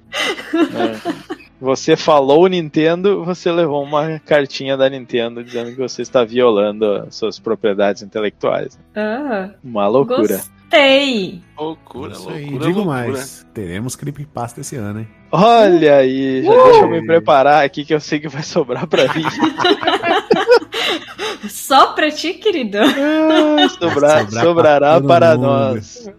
É. 0.53 1.33
Você 1.59 1.95
falou 1.95 2.47
Nintendo, 2.47 3.23
você 3.23 3.49
levou 3.49 3.81
uma 3.83 4.19
cartinha 4.19 4.75
da 4.75 4.89
Nintendo 4.89 5.41
dizendo 5.43 5.71
que 5.71 5.77
você 5.77 6.01
está 6.01 6.23
violando 6.25 6.85
as 6.85 7.15
suas 7.15 7.39
propriedades 7.39 8.03
intelectuais. 8.03 8.77
Ah, 8.93 9.49
Uma 9.63 9.87
loucura. 9.87 10.41
Gostei. 10.73 11.41
Loucura, 11.57 12.13
Isso 12.13 12.29
aí. 12.29 12.41
loucura, 12.45 12.65
Digo 12.67 12.79
loucura. 12.81 13.07
mais, 13.07 13.45
teremos 13.53 13.95
creepypasta 13.95 14.61
esse 14.61 14.75
ano, 14.75 15.01
hein? 15.01 15.07
Olha 15.31 15.97
aí, 15.97 16.43
já 16.43 16.51
Uh! 16.51 16.63
deixa 16.65 16.79
eu 16.81 16.89
me 16.89 17.05
preparar 17.05 17.63
aqui 17.63 17.85
que 17.85 17.93
eu 17.93 17.99
sei 17.99 18.19
que 18.19 18.27
vai 18.27 18.43
sobrar 18.43 18.87
pra 18.87 19.03
mim. 19.13 19.23
Só 21.49 21.87
pra 21.93 22.09
ti, 22.11 22.33
querido. 22.35 22.77
Ah, 22.79 23.69
sobrar- 23.69 23.69
Sobrar 23.69 24.27
pra 24.29 24.41
sobrará 24.41 24.93
todo 24.95 25.07
para 25.07 25.35
mundo. 25.35 25.41
nós. 25.47 26.09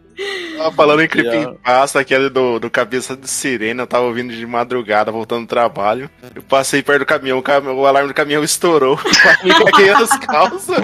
Ah, 0.61 0.71
falando 0.71 1.03
em 1.03 1.09
creepypasta, 1.09 1.99
aquele 1.99 2.29
do, 2.31 2.61
do 2.61 2.71
Cabeça 2.71 3.17
de 3.17 3.29
Sirene, 3.29 3.81
eu 3.81 3.87
tava 3.87 4.05
ouvindo 4.05 4.33
de 4.33 4.47
madrugada, 4.47 5.11
voltando 5.11 5.43
do 5.43 5.49
trabalho. 5.49 6.09
Eu 6.35 6.43
passei 6.43 6.83
perto 6.83 7.01
do 7.01 7.07
caminhão, 7.07 7.39
o, 7.39 7.43
cam- 7.43 7.73
o 7.73 7.85
alarme 7.87 8.09
do 8.09 8.15
caminhão 8.15 8.45
estourou. 8.45 8.99
Me 9.43 9.51
caguei 9.53 9.89
as 9.91 10.17
calças. 10.19 10.77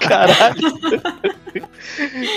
Caralho. 0.00 1.00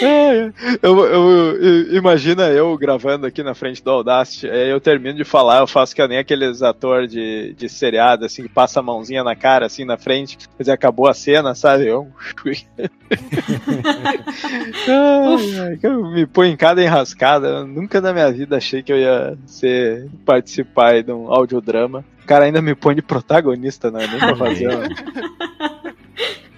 É, 0.01 0.51
eu, 0.81 0.99
eu- 1.05 1.55
eu- 1.61 1.95
imagina 1.95 2.43
eu 2.49 2.77
gravando 2.77 3.25
aqui 3.25 3.41
na 3.43 3.53
frente 3.53 3.83
do 3.83 3.89
Audacity, 3.91 4.49
aí 4.49 4.69
eu 4.69 4.79
termino 4.79 5.17
de 5.17 5.23
falar, 5.23 5.59
eu 5.59 5.67
faço 5.67 5.95
que 5.95 6.07
nem 6.07 6.17
aqueles 6.17 6.61
atores 6.61 7.11
de, 7.11 7.53
de 7.53 7.69
seriado, 7.69 8.25
assim, 8.25 8.43
que 8.43 8.49
passa 8.49 8.79
a 8.79 8.83
mãozinha 8.83 9.23
na 9.23 9.35
cara, 9.35 9.65
assim, 9.65 9.85
na 9.85 9.97
frente, 9.97 10.37
mas 10.57 10.67
acabou 10.69 11.07
a 11.07 11.13
cena, 11.13 11.53
sabe? 11.55 11.87
Eu, 11.87 12.07
ai, 14.87 15.79
eu 15.83 16.11
me 16.11 16.25
põe 16.25 16.49
em 16.49 16.57
cada 16.57 16.81
enrascada. 16.83 17.47
Eu 17.47 17.67
nunca 17.67 18.01
na 18.01 18.13
minha 18.13 18.31
vida 18.31 18.57
achei 18.57 18.81
que 18.81 18.91
eu 18.91 18.97
ia 18.97 19.37
ser 19.45 20.07
participar 20.25 21.03
de 21.03 21.11
um 21.11 21.31
audiodrama. 21.31 22.03
O 22.23 22.25
cara 22.25 22.45
ainda 22.45 22.61
me 22.61 22.75
põe 22.75 22.95
de 22.95 23.01
protagonista, 23.01 23.91
né? 23.91 24.07
Nem 24.09 24.19
pra 24.19 24.35
fazer. 24.35 24.69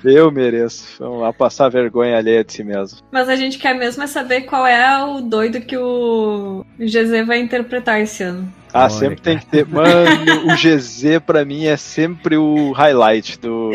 Eu 0.03 0.31
mereço. 0.31 0.97
Vamos 0.99 1.21
lá 1.21 1.31
passar 1.31 1.69
vergonha 1.69 2.17
alheia 2.17 2.43
de 2.43 2.53
si 2.53 2.63
mesmo. 2.63 2.99
Mas 3.11 3.29
a 3.29 3.35
gente 3.35 3.57
quer 3.57 3.73
mesmo 3.73 4.03
é 4.03 4.07
saber 4.07 4.41
qual 4.41 4.65
é 4.67 5.03
o 5.05 5.21
doido 5.21 5.61
que 5.61 5.77
o 5.77 6.65
GZ 6.77 7.25
vai 7.25 7.39
interpretar 7.39 8.01
esse 8.01 8.23
ano. 8.23 8.51
Ah, 8.73 8.85
Olha, 8.85 8.89
sempre 8.89 9.21
cara. 9.21 9.21
tem 9.21 9.37
que 9.37 9.45
ter. 9.45 9.67
Mano, 9.67 10.47
o 10.51 10.55
GZ 10.55 11.19
pra 11.23 11.45
mim 11.45 11.65
é 11.65 11.77
sempre 11.77 12.35
o 12.37 12.71
highlight 12.71 13.39
do, 13.39 13.71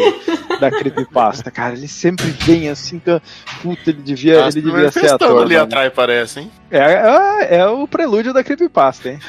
da 0.58 0.70
creepypasta, 0.70 1.50
cara. 1.52 1.74
Ele 1.74 1.86
sempre 1.86 2.26
vem 2.26 2.68
assim, 2.68 2.98
que, 2.98 3.22
puta, 3.62 3.90
ele 3.90 4.02
devia, 4.02 4.40
Nossa, 4.40 4.58
ele 4.58 4.70
devia 4.70 4.90
ser 4.90 5.12
ator. 5.12 5.42
ali 5.42 5.54
mano. 5.54 5.66
atrás, 5.66 5.92
parece, 5.94 6.40
hein? 6.40 6.50
É, 6.70 6.78
é, 6.78 7.56
é 7.58 7.66
o 7.68 7.86
prelúdio 7.86 8.32
da 8.32 8.42
creepypasta, 8.42 9.10
hein? 9.10 9.20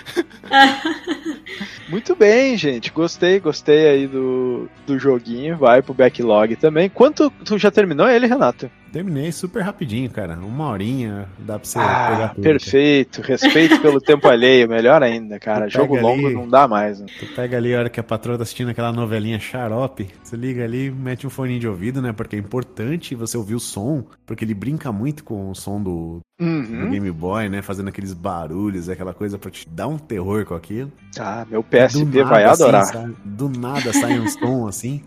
Muito 1.88 2.16
bem, 2.16 2.58
gente. 2.58 2.92
Gostei, 2.92 3.40
gostei 3.40 3.88
aí 3.88 4.08
do, 4.08 4.68
do 4.86 4.98
joguinho. 4.98 5.58
Vai 5.58 5.82
pro 5.82 5.94
backlog 5.94 6.56
também. 6.56 6.90
Quanto 6.90 7.30
tu 7.46 7.58
já 7.58 7.72
terminou 7.72 8.08
ele, 8.10 8.28
Renato? 8.28 8.70
Terminei 8.92 9.32
super 9.32 9.62
rapidinho, 9.62 10.10
cara. 10.10 10.34
Uma 10.36 10.70
horinha, 10.70 11.28
dá 11.40 11.60
pra 11.60 11.68
você 11.68 11.78
Ah, 11.80 12.08
pegar 12.12 12.28
tudo. 12.30 12.44
perfeito. 12.44 13.22
Respeito 13.22 13.80
pelo 13.82 14.02
tempo 14.02 14.28
alheio, 14.28 14.68
melhor 14.68 15.04
ainda, 15.04 15.40
cara. 15.40 15.68
Tu 15.68 15.74
Jogo 15.74 15.96
longo 16.00 16.26
ali- 16.28 16.36
não 16.36 16.48
dá 16.48 16.68
mais. 16.68 17.00
Né? 17.00 17.06
Tu 17.20 17.26
pega 17.36 17.58
ali 17.58 17.76
a 17.76 17.80
hora 17.80 17.90
que 17.90 18.00
a 18.00 18.04
patroa 18.04 18.38
tá 18.38 18.44
assistindo 18.44 18.70
aquela 18.70 18.92
novelinha 18.92 19.40
xarope, 19.40 20.08
você 20.24 20.36
liga 20.36 20.64
ali, 20.64 20.90
mete 20.90 21.28
um 21.28 21.30
fone 21.30 21.60
de 21.60 21.68
ouvido, 21.68 22.02
né? 22.02 22.12
Porque 22.14 22.36
é 22.36 22.40
importante 22.40 23.14
você 23.14 23.38
ouvir 23.38 23.56
o 23.56 23.60
som, 23.60 24.04
porque 24.26 24.44
ele 24.44 24.54
brinca 24.54 24.92
muito 24.92 25.24
com 25.24 25.52
o 25.52 25.56
som 25.56 25.82
do, 25.82 26.20
Uhum. 26.40 26.90
Game 26.92 27.12
Boy, 27.12 27.50
né? 27.50 27.62
Fazendo 27.62 27.90
aqueles 27.90 28.14
barulhos, 28.14 28.88
aquela 28.88 29.14
coisa 29.14 29.38
pra 29.38 29.52
te 29.52 29.68
dar 29.68 29.88
um 29.88 29.98
terror 29.98 30.46
com 30.46 30.54
aquilo. 30.56 30.92
Ah, 31.20 31.46
meu 31.50 31.62
PSP 31.62 32.06
nada, 32.06 32.24
vai 32.26 32.44
assim, 32.46 32.64
adorar. 32.64 32.86
sai- 32.86 33.12
do 33.26 33.50
nada 33.50 33.92
sai 33.92 34.18
um 34.20 34.28
som 34.30 34.68
assim. 34.68 35.02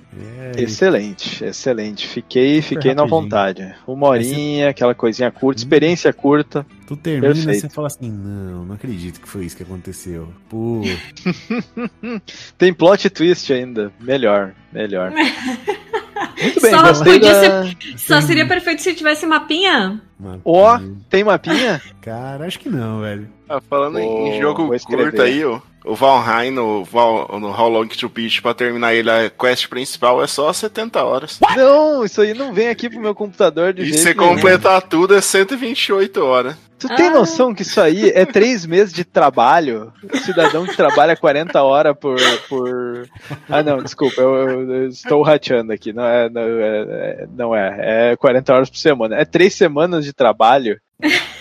É, 0.56 0.60
Excelente, 0.62 1.42
excelente. 1.44 2.06
Fiquei, 2.06 2.60
fiquei 2.60 2.94
na 2.94 3.04
vontade. 3.06 3.74
Uma 3.86 4.08
horinha, 4.08 4.68
aquela 4.68 4.94
coisinha 4.94 5.30
curta, 5.30 5.60
Hum. 5.60 5.64
experiência 5.64 6.12
curta. 6.12 6.66
Tu 6.96 7.02
termina 7.02 7.52
e 7.52 7.60
você 7.60 7.68
fala 7.68 7.86
assim: 7.86 8.10
não, 8.10 8.64
não 8.64 8.74
acredito 8.74 9.20
que 9.20 9.28
foi 9.28 9.44
isso 9.44 9.56
que 9.56 9.62
aconteceu. 9.62 10.28
Pô, 10.48 10.82
Tem 12.58 12.72
plot 12.72 13.08
twist 13.10 13.52
ainda. 13.52 13.92
Melhor, 14.00 14.54
melhor. 14.72 15.12
Muito 16.42 16.60
bem, 16.60 16.70
Só 16.70 16.82
gostei 16.82 17.12
podia 17.14 17.32
da... 17.32 17.64
Só 17.96 18.20
seria 18.20 18.46
perfeito 18.46 18.82
se 18.82 18.94
tivesse 18.94 19.26
mapinha. 19.26 20.00
Ó, 20.44 20.78
tem 21.08 21.22
mapinha? 21.22 21.80
Cara, 22.00 22.46
acho 22.46 22.58
que 22.58 22.68
não, 22.68 23.00
velho. 23.00 23.28
Ah, 23.48 23.60
falando 23.60 23.94
Vou- 23.94 24.26
em 24.26 24.40
jogo 24.40 24.68
curto 24.86 25.22
aí, 25.22 25.44
ó, 25.44 25.60
o 25.84 25.94
Valheim 25.94 26.50
no, 26.50 26.84
Val, 26.84 27.28
no 27.40 27.48
How 27.48 27.68
Long 27.68 27.86
to 27.88 28.08
Beat, 28.08 28.40
pra 28.40 28.54
terminar 28.54 28.94
ele, 28.94 29.10
a 29.10 29.28
quest 29.30 29.68
principal 29.68 30.22
é 30.22 30.26
só 30.26 30.52
70 30.52 31.02
horas. 31.04 31.38
Não, 31.56 32.04
isso 32.04 32.20
aí 32.20 32.34
não 32.34 32.52
vem 32.52 32.68
aqui 32.68 32.88
pro 32.88 33.00
meu 33.00 33.14
computador 33.14 33.72
de 33.72 33.82
E 33.82 33.86
jeito 33.86 33.98
se 33.98 34.14
nenhum. 34.14 34.34
completar 34.34 34.80
tudo 34.82 35.14
é 35.14 35.20
128 35.20 36.24
horas. 36.24 36.56
Tu 36.78 36.88
tem 36.96 37.06
Ah. 37.06 37.10
noção 37.14 37.54
que 37.54 37.62
isso 37.62 37.80
aí 37.80 38.10
é 38.10 38.24
três 38.26 38.66
meses 38.66 38.92
de 38.92 39.04
trabalho? 39.04 39.92
O 40.12 40.16
cidadão 40.18 40.66
que 40.66 40.76
trabalha 40.76 41.16
40 41.16 41.62
horas 41.62 41.96
por. 41.96 42.16
por... 42.48 43.08
Ah, 43.48 43.62
não, 43.62 43.78
desculpa, 43.78 44.20
eu, 44.20 44.34
eu- 44.34 44.72
eu 44.72 44.88
estou 44.88 45.22
rateando 45.22 45.72
aqui. 45.72 45.92
Não 45.92 46.04
é, 46.04 46.28
não 46.28 46.42
é, 46.42 46.80
é- 46.80 47.26
não 47.36 47.54
é. 47.56 48.10
É 48.12 48.16
40 48.16 48.52
horas 48.52 48.68
por 48.68 48.78
semana. 48.78 49.14
É 49.16 49.24
três 49.24 49.54
semanas 49.54 50.04
de 50.04 50.12
trabalho. 50.12 50.80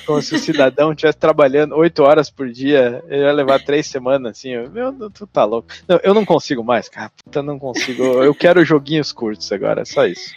Como 0.05 0.21
se 0.21 0.33
o 0.35 0.39
cidadão 0.39 0.91
estivesse 0.91 1.17
trabalhando 1.17 1.75
8 1.75 2.01
horas 2.03 2.29
por 2.29 2.49
dia, 2.49 3.03
ele 3.07 3.21
ia 3.23 3.31
levar 3.31 3.63
três 3.63 3.85
semanas, 3.87 4.31
assim. 4.37 4.49
eu- 4.49 4.69
Meu, 4.71 5.09
tu 5.11 5.27
tá 5.27 5.43
louco. 5.45 5.67
Não, 5.87 5.99
eu 6.03 6.13
não 6.13 6.25
consigo 6.25 6.63
mais, 6.63 6.89
cara. 6.89 7.11
Puta, 7.23 7.43
não 7.43 7.59
consigo. 7.59 8.03
Eu 8.03 8.33
quero 8.33 8.65
joguinhos 8.65 9.11
curtos 9.11 9.51
agora, 9.51 9.85
só 9.85 10.05
isso. 10.07 10.33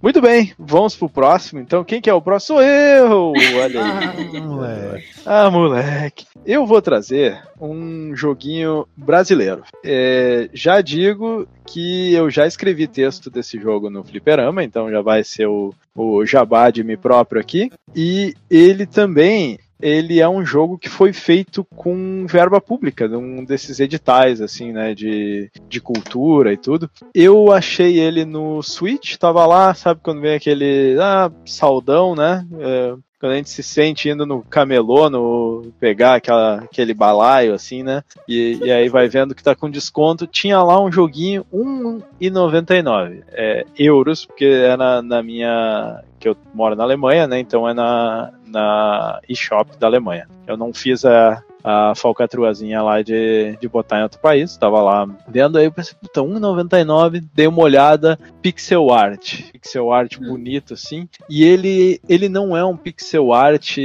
Muito 0.00 0.20
bem, 0.20 0.52
vamos 0.56 0.94
pro 0.94 1.08
próximo. 1.08 1.60
Então, 1.60 1.82
quem 1.82 2.00
que 2.00 2.08
é 2.08 2.14
o 2.14 2.22
próximo? 2.22 2.58
Sou 2.58 2.62
eu! 2.62 3.32
Olha 3.60 3.82
aí. 3.84 4.40
Moleque. 4.40 5.08
Ah, 5.26 5.50
moleque. 5.50 6.26
Eu 6.46 6.64
vou 6.64 6.80
trazer 6.80 7.42
um 7.60 8.14
joguinho 8.14 8.86
brasileiro. 8.96 9.62
É, 9.84 10.48
já 10.54 10.80
digo 10.80 11.46
que 11.66 12.14
eu 12.14 12.30
já 12.30 12.46
escrevi 12.46 12.86
texto 12.86 13.28
desse 13.28 13.58
jogo 13.60 13.90
no 13.90 14.04
Fliperama, 14.04 14.64
então 14.64 14.90
já 14.90 15.02
vai 15.02 15.22
ser 15.24 15.46
o, 15.46 15.74
o 15.94 16.24
jabá 16.24 16.70
de 16.70 16.82
mim 16.84 16.96
próprio 16.96 17.40
aqui. 17.40 17.70
E 17.94 18.34
ele 18.48 18.86
também. 18.86 19.58
Ele 19.80 20.20
é 20.20 20.28
um 20.28 20.44
jogo 20.44 20.78
que 20.78 20.88
foi 20.88 21.12
feito 21.12 21.64
com 21.76 22.26
verba 22.26 22.60
pública, 22.60 23.06
um 23.06 23.44
desses 23.44 23.80
editais, 23.80 24.40
assim, 24.40 24.72
né, 24.72 24.94
de, 24.94 25.50
de 25.68 25.80
cultura 25.80 26.52
e 26.52 26.56
tudo. 26.56 26.90
Eu 27.14 27.52
achei 27.52 27.98
ele 27.98 28.24
no 28.24 28.62
Switch, 28.62 29.16
tava 29.16 29.46
lá, 29.46 29.74
sabe 29.74 30.00
quando 30.02 30.20
vem 30.20 30.34
aquele, 30.34 30.96
ah, 31.00 31.30
saudão, 31.44 32.14
né, 32.14 32.46
é, 32.60 32.94
quando 33.18 33.32
a 33.32 33.36
gente 33.36 33.50
se 33.50 33.62
sente 33.62 34.08
indo 34.08 34.24
no 34.24 34.42
camelô, 34.42 35.10
no 35.10 35.72
pegar 35.80 36.14
aquela, 36.14 36.58
aquele 36.58 36.94
balaio, 36.94 37.52
assim, 37.52 37.82
né? 37.82 38.02
E, 38.28 38.58
e 38.62 38.70
aí 38.70 38.88
vai 38.88 39.08
vendo 39.08 39.34
que 39.34 39.42
tá 39.42 39.56
com 39.56 39.68
desconto. 39.68 40.26
Tinha 40.26 40.62
lá 40.62 40.80
um 40.80 40.90
joguinho 40.90 41.44
R$1,99 41.52 43.24
é, 43.32 43.66
euros, 43.76 44.24
porque 44.24 44.44
é 44.44 44.76
na, 44.76 45.02
na 45.02 45.22
minha. 45.22 46.00
que 46.20 46.28
eu 46.28 46.36
moro 46.54 46.76
na 46.76 46.84
Alemanha, 46.84 47.26
né? 47.26 47.40
Então 47.40 47.68
é 47.68 47.74
na, 47.74 48.32
na 48.48 49.20
eShop 49.28 49.76
da 49.78 49.86
Alemanha. 49.86 50.28
Eu 50.46 50.56
não 50.56 50.72
fiz 50.72 51.04
a, 51.04 51.42
a 51.62 51.92
falcatruazinha 51.94 52.82
lá 52.82 53.02
de, 53.02 53.56
de 53.60 53.68
botar 53.68 54.00
em 54.00 54.02
outro 54.02 54.20
país, 54.20 54.56
tava 54.56 54.80
lá 54.80 55.06
vendo, 55.28 55.58
aí 55.58 55.66
eu 55.66 55.72
pensei, 55.72 55.94
puta, 56.00 56.22
R$1,99, 56.22 57.24
dei 57.34 57.46
uma 57.46 57.62
olhada, 57.62 58.18
pixel 58.40 58.92
art, 58.92 59.42
pixel 59.52 59.92
art 59.92 60.18
bonito 60.18 60.74
assim, 60.74 61.08
e 61.28 61.44
ele, 61.44 62.00
ele 62.08 62.28
não 62.28 62.56
é 62.56 62.64
um 62.64 62.76
pixel 62.76 63.32
art, 63.32 63.76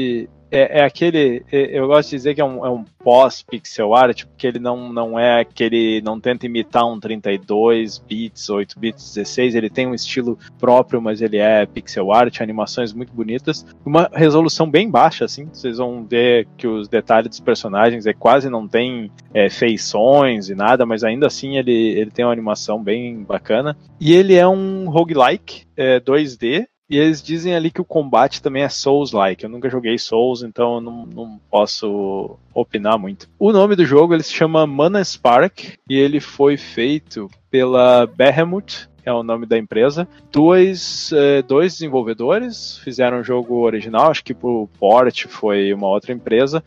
é, 0.54 0.82
é 0.82 0.84
aquele, 0.86 1.43
é- 1.51 1.80
eu 1.80 1.88
gosto 1.88 2.12
de 2.12 2.16
dizer 2.18 2.36
que 2.36 2.41
é 2.41 2.45
um, 2.45 2.64
é 2.64 2.70
um 2.70 2.86
pós-pixel 3.04 3.95
art, 3.95 4.26
porque 4.26 4.45
ele 4.45 4.60
não, 4.60 4.93
não 4.93 5.18
é 5.20 5.41
aquele, 5.41 5.99
não 6.01 6.20
tenta 6.20 6.45
imitar 6.45 6.86
um 6.86 6.99
32 6.99 7.97
bits, 7.97 8.49
8 8.49 8.80
bits, 8.80 9.16
16, 9.16 9.56
ele 9.56 9.70
tem 9.70 9.88
um 9.88 9.95
estilo 9.95 10.38
próprio, 10.60 11.01
mas 11.01 11.22
ele 11.22 11.38
é 11.38 11.66
pixel 11.66 12.14
art, 12.14 12.39
animações 12.39 12.93
muito 12.93 13.12
bonitas, 13.12 13.66
uma 13.84 14.10
resolução 14.14 14.70
bem 14.70 14.89
baixa, 14.89 15.26
assim, 15.26 15.49
vocês 15.51 15.80
vão 15.80 16.06
ver 16.06 16.47
que 16.56 16.68
os 16.68 16.88
detalhes 16.88 17.30
dos 17.30 17.39
personagens 17.39 18.06
é 18.06 18.14
quase 18.14 18.47
não 18.49 18.68
tem 18.68 19.10
é, 19.34 19.49
feições 19.49 20.49
e 20.49 20.56
nada, 20.56 20.86
mas 20.86 21.04
ainda 21.04 21.26
assim 21.26 21.58
ele, 21.58 21.74
ele 21.74 22.12
tem 22.12 22.24
uma 22.24 22.32
animação 22.32 22.82
bem 22.82 23.24
bacana. 23.24 23.76
E 23.99 24.14
ele 24.14 24.36
é 24.36 24.47
um 24.47 24.89
roguelike 24.89 25.66
é, 25.76 25.99
2D. 25.99 26.66
E 26.94 26.98
eles 27.00 27.24
dizem 27.24 27.56
ali 27.56 27.72
que 27.72 27.82
o 27.82 27.86
combate 27.86 28.39
também 28.39 28.62
é 28.62 28.70
Souls-like. 28.70 29.44
Eu 29.44 29.50
nunca 29.50 29.68
joguei 29.68 29.98
Souls, 29.98 30.44
então 30.44 30.80
não, 30.80 31.08
não 31.08 31.41
posso 31.50 32.38
opinar 32.54 33.00
muito. 33.00 33.28
O 33.39 33.52
nome 33.52 33.76
do 33.76 33.84
jogo 33.84 34.14
ele 34.14 34.22
se 34.22 34.32
chama 34.32 34.68
Mana 34.68 35.04
Spark 35.04 35.74
e 35.89 35.98
ele 35.98 36.20
foi 36.20 36.56
feito 36.56 37.32
pela 37.50 38.06
Behemoth, 38.06 38.88
é 39.04 39.12
o 39.12 39.24
nome 39.24 39.48
da 39.48 39.58
empresa. 39.58 40.08
Dois, 40.32 41.12
eh, 41.12 41.41
dois 41.41 41.74
desenvolvedores 41.74 42.78
fizeram 42.78 43.22
o 43.22 43.24
jogo 43.24 43.62
original, 43.62 44.12
acho 44.12 44.24
que 44.24 44.36
pro 44.36 44.70
port 44.80 45.26
foi 45.28 45.74
uma 45.74 45.88
outra 45.88 46.14
empresa. 46.14 46.64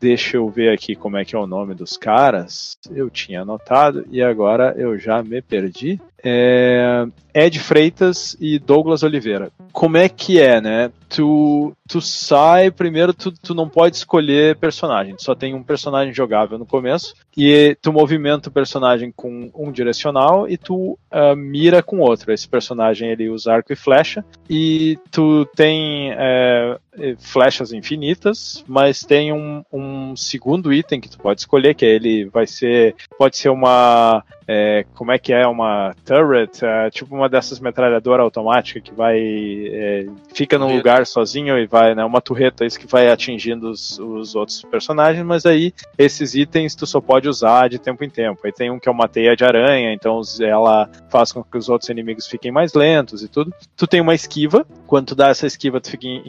Deixa 0.00 0.38
eu 0.38 0.48
ver 0.48 0.72
aqui 0.72 0.94
como 0.94 1.18
é 1.18 1.24
que 1.24 1.36
é 1.36 1.38
o 1.38 1.46
nome 1.46 1.74
dos 1.74 1.98
caras. 1.98 2.78
Eu 2.90 3.10
tinha 3.10 3.42
anotado 3.42 4.06
e 4.10 4.22
agora 4.22 4.74
eu 4.76 4.98
já 4.98 5.22
me 5.22 5.42
perdi. 5.42 6.00
É, 6.28 7.06
Ed 7.32 7.60
Freitas 7.60 8.36
e 8.40 8.58
Douglas 8.58 9.04
Oliveira. 9.04 9.52
Como 9.72 9.96
é 9.96 10.08
que 10.08 10.40
é, 10.40 10.60
né? 10.60 10.90
Tu, 11.08 11.72
tu 11.86 12.00
sai, 12.00 12.70
primeiro 12.70 13.14
tu, 13.14 13.30
tu 13.30 13.54
não 13.54 13.68
pode 13.68 13.94
escolher 13.94 14.56
personagem, 14.56 15.14
tu 15.14 15.22
só 15.22 15.36
tem 15.36 15.54
um 15.54 15.62
personagem 15.62 16.12
jogável 16.12 16.58
no 16.58 16.66
começo, 16.66 17.14
e 17.36 17.76
tu 17.80 17.92
movimenta 17.92 18.48
o 18.48 18.52
personagem 18.52 19.12
com 19.14 19.50
um 19.54 19.70
direcional 19.70 20.48
e 20.48 20.56
tu 20.56 20.98
ah, 21.10 21.36
mira 21.36 21.80
com 21.82 22.00
outro. 22.00 22.32
Esse 22.32 22.48
personagem 22.48 23.10
ele 23.10 23.28
usa 23.28 23.52
arco 23.52 23.72
e 23.72 23.76
flecha, 23.76 24.24
e 24.50 24.98
tu 25.12 25.46
tem 25.54 26.10
é, 26.12 26.76
flechas 27.18 27.72
infinitas, 27.72 28.64
mas 28.66 29.00
tem 29.02 29.32
um, 29.32 29.62
um 29.72 30.16
segundo 30.16 30.72
item 30.72 31.00
que 31.00 31.08
tu 31.08 31.18
pode 31.18 31.40
escolher, 31.40 31.74
que 31.74 31.84
é 31.84 31.90
ele 31.90 32.24
vai 32.26 32.46
ser. 32.46 32.94
Pode 33.18 33.36
ser 33.36 33.48
uma. 33.50 34.22
é, 34.46 34.84
como 34.94 35.12
é 35.12 35.18
que 35.18 35.32
é? 35.32 35.46
Uma 35.46 35.94
turret, 36.04 36.62
é, 36.62 36.90
tipo 36.90 37.14
uma 37.14 37.28
dessas 37.28 37.58
metralhadoras 37.60 38.24
automáticas 38.24 38.82
que 38.82 38.92
vai. 38.94 39.18
é, 39.18 40.06
fica 40.34 40.58
num 40.58 40.68
lugar 40.76 41.06
sozinho 41.06 41.58
e 41.58 41.66
vai, 41.66 41.94
né? 41.94 42.04
Uma 42.04 42.20
turreta, 42.20 42.64
isso 42.64 42.78
que 42.78 42.86
vai 42.86 43.08
atingindo 43.10 43.70
os, 43.70 43.98
os 43.98 44.34
outros 44.34 44.62
personagens, 44.62 45.24
mas 45.24 45.44
aí 45.46 45.72
esses 45.98 46.34
itens 46.34 46.74
tu 46.74 46.86
só 46.86 47.00
pode 47.00 47.28
usar 47.28 47.68
de 47.68 47.78
tempo 47.78 48.04
em 48.04 48.10
tempo. 48.10 48.40
Aí 48.44 48.52
tem 48.52 48.70
um 48.70 48.78
que 48.78 48.88
é 48.88 48.92
uma 48.92 49.08
teia 49.08 49.36
de 49.36 49.44
aranha, 49.44 49.92
então 49.92 50.20
ela 50.40 50.88
faz 51.08 51.32
com 51.32 51.42
que 51.42 51.56
os 51.58 51.68
outros 51.68 51.88
inimigos 51.88 52.26
fiquem 52.26 52.50
mais 52.52 52.74
lentos 52.74 53.22
e 53.22 53.28
tudo. 53.28 53.52
Tu 53.76 53.86
tem 53.86 54.00
uma 54.00 54.14
esquiva, 54.14 54.66
quando 54.86 55.08
tu 55.08 55.14
dá 55.14 55.28
essa 55.28 55.46
esquiva, 55.46 55.80
tu 55.80 55.90
fica 55.90 56.06
in- 56.06 56.22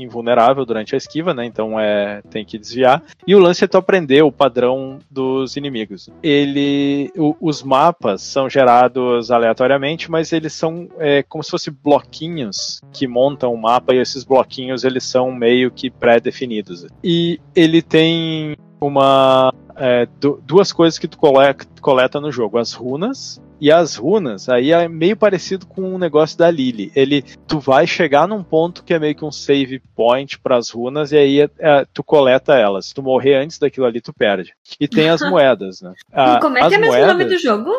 invulnerável 0.57 0.65
durante 0.65 0.95
a 0.95 0.97
esquiva, 0.97 1.33
né? 1.33 1.45
Então 1.45 1.79
é 1.79 2.21
tem 2.29 2.43
que 2.43 2.57
desviar. 2.57 3.03
E 3.25 3.35
o 3.35 3.39
lance 3.39 3.63
é 3.63 3.67
tu 3.67 3.77
aprender 3.77 4.23
o 4.23 4.31
padrão 4.31 4.99
dos 5.09 5.55
inimigos. 5.55 6.09
Ele, 6.23 7.11
o- 7.15 7.35
os 7.39 7.61
mapas 7.63 8.21
são 8.21 8.49
gerados 8.49 9.29
aleatoriamente, 9.31 10.09
mas 10.09 10.31
eles 10.33 10.53
são 10.53 10.87
é, 10.97 11.23
como 11.23 11.43
se 11.43 11.51
fossem 11.51 11.73
bloquinhos 11.83 12.81
que 12.91 13.07
montam 13.07 13.53
o 13.53 13.61
mapa 13.61 13.93
e 13.93 13.99
esses 13.99 14.23
bloquinhos 14.23 14.83
eles 14.83 15.03
são 15.03 15.31
meio 15.31 15.69
que 15.71 15.89
pré-definidos. 15.89 16.85
E 17.03 17.39
ele 17.55 17.81
tem 17.81 18.55
uma 18.81 19.53
é, 19.75 20.07
du- 20.19 20.41
duas 20.45 20.71
coisas 20.71 20.97
que 20.97 21.07
tu 21.07 21.17
coleta, 21.17 21.65
coleta 21.81 22.19
no 22.19 22.31
jogo: 22.31 22.57
as 22.57 22.73
runas 22.73 23.41
e 23.59 23.71
as 23.71 23.95
runas, 23.95 24.49
aí 24.49 24.71
é 24.71 24.87
meio 24.87 25.17
parecido 25.17 25.65
com 25.65 25.93
o 25.93 25.97
negócio 25.97 26.37
da 26.37 26.49
Lily. 26.49 26.91
Ele, 26.95 27.23
tu 27.47 27.59
vai 27.59 27.87
chegar 27.87 28.27
num 28.27 28.43
ponto 28.43 28.83
que 28.83 28.93
é 28.93 28.99
meio 28.99 29.15
que 29.15 29.25
um 29.25 29.31
save 29.31 29.81
point 29.95 30.37
para 30.39 30.57
as 30.57 30.69
runas 30.69 31.11
e 31.11 31.17
aí 31.17 31.39
é, 31.59 31.85
tu 31.93 32.03
coleta 32.03 32.55
elas. 32.55 32.87
Se 32.87 32.93
tu 32.93 33.01
morrer 33.01 33.35
antes 33.35 33.57
daquilo 33.57 33.85
ali, 33.85 33.99
tu 34.01 34.13
perde. 34.13 34.53
E 34.79 34.87
tem 34.87 35.09
as 35.09 35.21
moedas, 35.27 35.81
né? 35.81 35.93
Ah, 36.11 36.39
Como 36.39 36.57
é 36.57 36.61
as 36.61 36.69
que 36.69 36.75
é 36.75 36.77
mesmo 36.77 36.95
o 36.95 37.07
nome 37.07 37.25
do 37.25 37.37
jogo? 37.37 37.71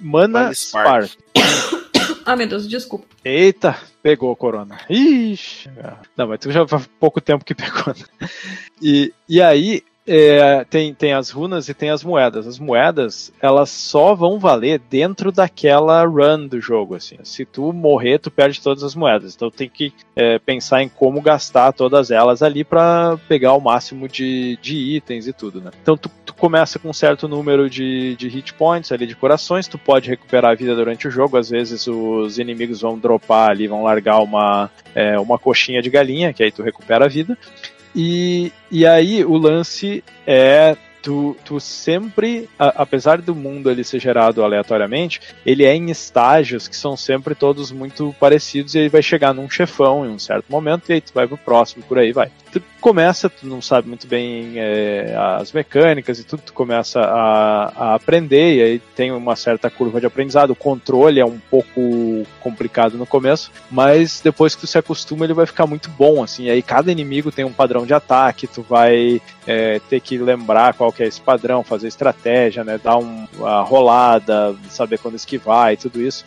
Mana 0.00 0.52
Spark. 0.54 1.06
Spark. 1.06 1.24
Ah, 2.26 2.36
meu 2.36 2.46
Deus, 2.46 2.66
desculpa. 2.66 3.04
Eita, 3.22 3.76
pegou 4.02 4.30
o 4.30 4.36
corona. 4.36 4.78
Ixi. 4.88 5.70
Não, 6.16 6.26
mas 6.26 6.40
tu 6.40 6.50
já 6.50 6.66
faz 6.66 6.88
pouco 6.98 7.20
tempo 7.20 7.44
que 7.44 7.54
pegou. 7.54 7.88
né? 7.88 8.28
E, 8.80 9.12
e 9.28 9.42
aí, 9.42 9.82
é, 10.06 10.64
tem, 10.64 10.92
tem 10.92 11.12
as 11.12 11.30
runas 11.30 11.68
e 11.68 11.74
tem 11.74 11.90
as 11.90 12.04
moedas. 12.04 12.46
As 12.46 12.58
moedas, 12.58 13.32
elas 13.40 13.70
só 13.70 14.14
vão 14.14 14.38
valer 14.38 14.78
dentro 14.78 15.32
daquela 15.32 16.04
run 16.04 16.46
do 16.46 16.60
jogo, 16.60 16.94
assim. 16.94 17.16
Se 17.22 17.44
tu 17.44 17.72
morrer, 17.72 18.18
tu 18.18 18.30
perde 18.30 18.60
todas 18.60 18.82
as 18.82 18.94
moedas. 18.94 19.34
Então 19.34 19.50
tem 19.50 19.68
que 19.68 19.92
é, 20.14 20.38
pensar 20.38 20.82
em 20.82 20.88
como 20.88 21.20
gastar 21.22 21.72
todas 21.72 22.10
elas 22.10 22.42
ali 22.42 22.64
pra 22.64 23.18
pegar 23.28 23.54
o 23.54 23.60
máximo 23.60 24.08
de, 24.08 24.58
de 24.60 24.76
itens 24.76 25.26
e 25.26 25.32
tudo, 25.32 25.60
né? 25.60 25.70
Então 25.82 25.96
tu, 25.96 26.10
tu 26.24 26.34
começa 26.34 26.78
com 26.78 26.90
um 26.90 26.92
certo 26.92 27.26
número 27.26 27.70
de, 27.70 28.14
de 28.16 28.28
hit 28.28 28.52
points 28.54 28.92
ali, 28.92 29.06
de 29.06 29.16
corações, 29.16 29.66
tu 29.66 29.78
pode 29.78 30.08
recuperar 30.10 30.52
a 30.52 30.54
vida 30.54 30.74
durante 30.74 31.08
o 31.08 31.10
jogo, 31.10 31.36
às 31.36 31.48
vezes 31.48 31.86
os 31.86 32.38
inimigos 32.38 32.82
vão 32.82 32.98
dropar 32.98 33.50
ali, 33.50 33.66
vão 33.66 33.82
largar 33.82 34.20
uma, 34.20 34.70
é, 34.94 35.18
uma 35.18 35.38
coxinha 35.38 35.80
de 35.80 35.90
galinha, 35.90 36.32
que 36.32 36.42
aí 36.42 36.52
tu 36.52 36.62
recupera 36.62 37.06
a 37.06 37.08
vida. 37.08 37.36
E, 37.94 38.52
e 38.70 38.86
aí 38.86 39.24
o 39.24 39.36
lance 39.36 40.02
é 40.26 40.76
tu, 41.04 41.36
tu 41.44 41.60
sempre, 41.60 42.48
a, 42.58 42.82
apesar 42.82 43.20
do 43.20 43.34
mundo 43.34 43.70
ele 43.70 43.84
ser 43.84 44.00
gerado 44.00 44.42
aleatoriamente, 44.42 45.20
ele 45.44 45.62
é 45.62 45.74
em 45.74 45.90
estágios 45.90 46.66
que 46.66 46.74
são 46.74 46.96
sempre 46.96 47.34
todos 47.34 47.70
muito 47.70 48.14
parecidos 48.18 48.74
e 48.74 48.78
aí 48.78 48.88
vai 48.88 49.02
chegar 49.02 49.34
num 49.34 49.50
chefão 49.50 50.06
em 50.06 50.08
um 50.08 50.18
certo 50.18 50.46
momento 50.48 50.88
e 50.88 50.94
aí 50.94 51.00
tu 51.02 51.12
vai 51.14 51.28
pro 51.28 51.36
próximo, 51.36 51.84
por 51.84 51.98
aí 51.98 52.10
vai. 52.10 52.30
Tu 52.50 52.60
começa, 52.84 53.30
tu 53.30 53.46
não 53.46 53.62
sabe 53.62 53.88
muito 53.88 54.06
bem 54.06 54.58
é, 54.58 55.16
as 55.40 55.52
mecânicas 55.52 56.18
e 56.18 56.22
tudo, 56.24 56.42
tu 56.42 56.52
começa 56.52 57.00
a, 57.00 57.72
a 57.74 57.94
aprender 57.94 58.56
e 58.56 58.62
aí 58.62 58.78
tem 58.78 59.10
uma 59.10 59.34
certa 59.36 59.70
curva 59.70 59.98
de 59.98 60.04
aprendizado, 60.04 60.50
o 60.50 60.54
controle 60.54 61.18
é 61.18 61.24
um 61.24 61.38
pouco 61.50 62.26
complicado 62.40 62.98
no 62.98 63.06
começo, 63.06 63.50
mas 63.70 64.20
depois 64.22 64.54
que 64.54 64.60
tu 64.60 64.66
se 64.66 64.76
acostuma 64.76 65.24
ele 65.24 65.32
vai 65.32 65.46
ficar 65.46 65.66
muito 65.66 65.88
bom, 65.88 66.22
assim, 66.22 66.50
aí 66.50 66.60
cada 66.60 66.92
inimigo 66.92 67.32
tem 67.32 67.42
um 67.42 67.54
padrão 67.54 67.86
de 67.86 67.94
ataque, 67.94 68.46
tu 68.46 68.60
vai 68.60 69.18
é, 69.46 69.80
ter 69.88 70.00
que 70.00 70.18
lembrar 70.18 70.74
qual 70.74 70.92
que 70.92 71.02
é 71.02 71.06
esse 71.06 71.22
padrão, 71.22 71.64
fazer 71.64 71.88
estratégia, 71.88 72.64
né, 72.64 72.78
dar 72.84 72.98
um, 72.98 73.26
uma 73.38 73.62
rolada, 73.62 74.54
saber 74.68 74.98
quando 74.98 75.14
esquivar 75.14 75.72
e 75.72 75.78
tudo 75.78 76.02
isso. 76.02 76.22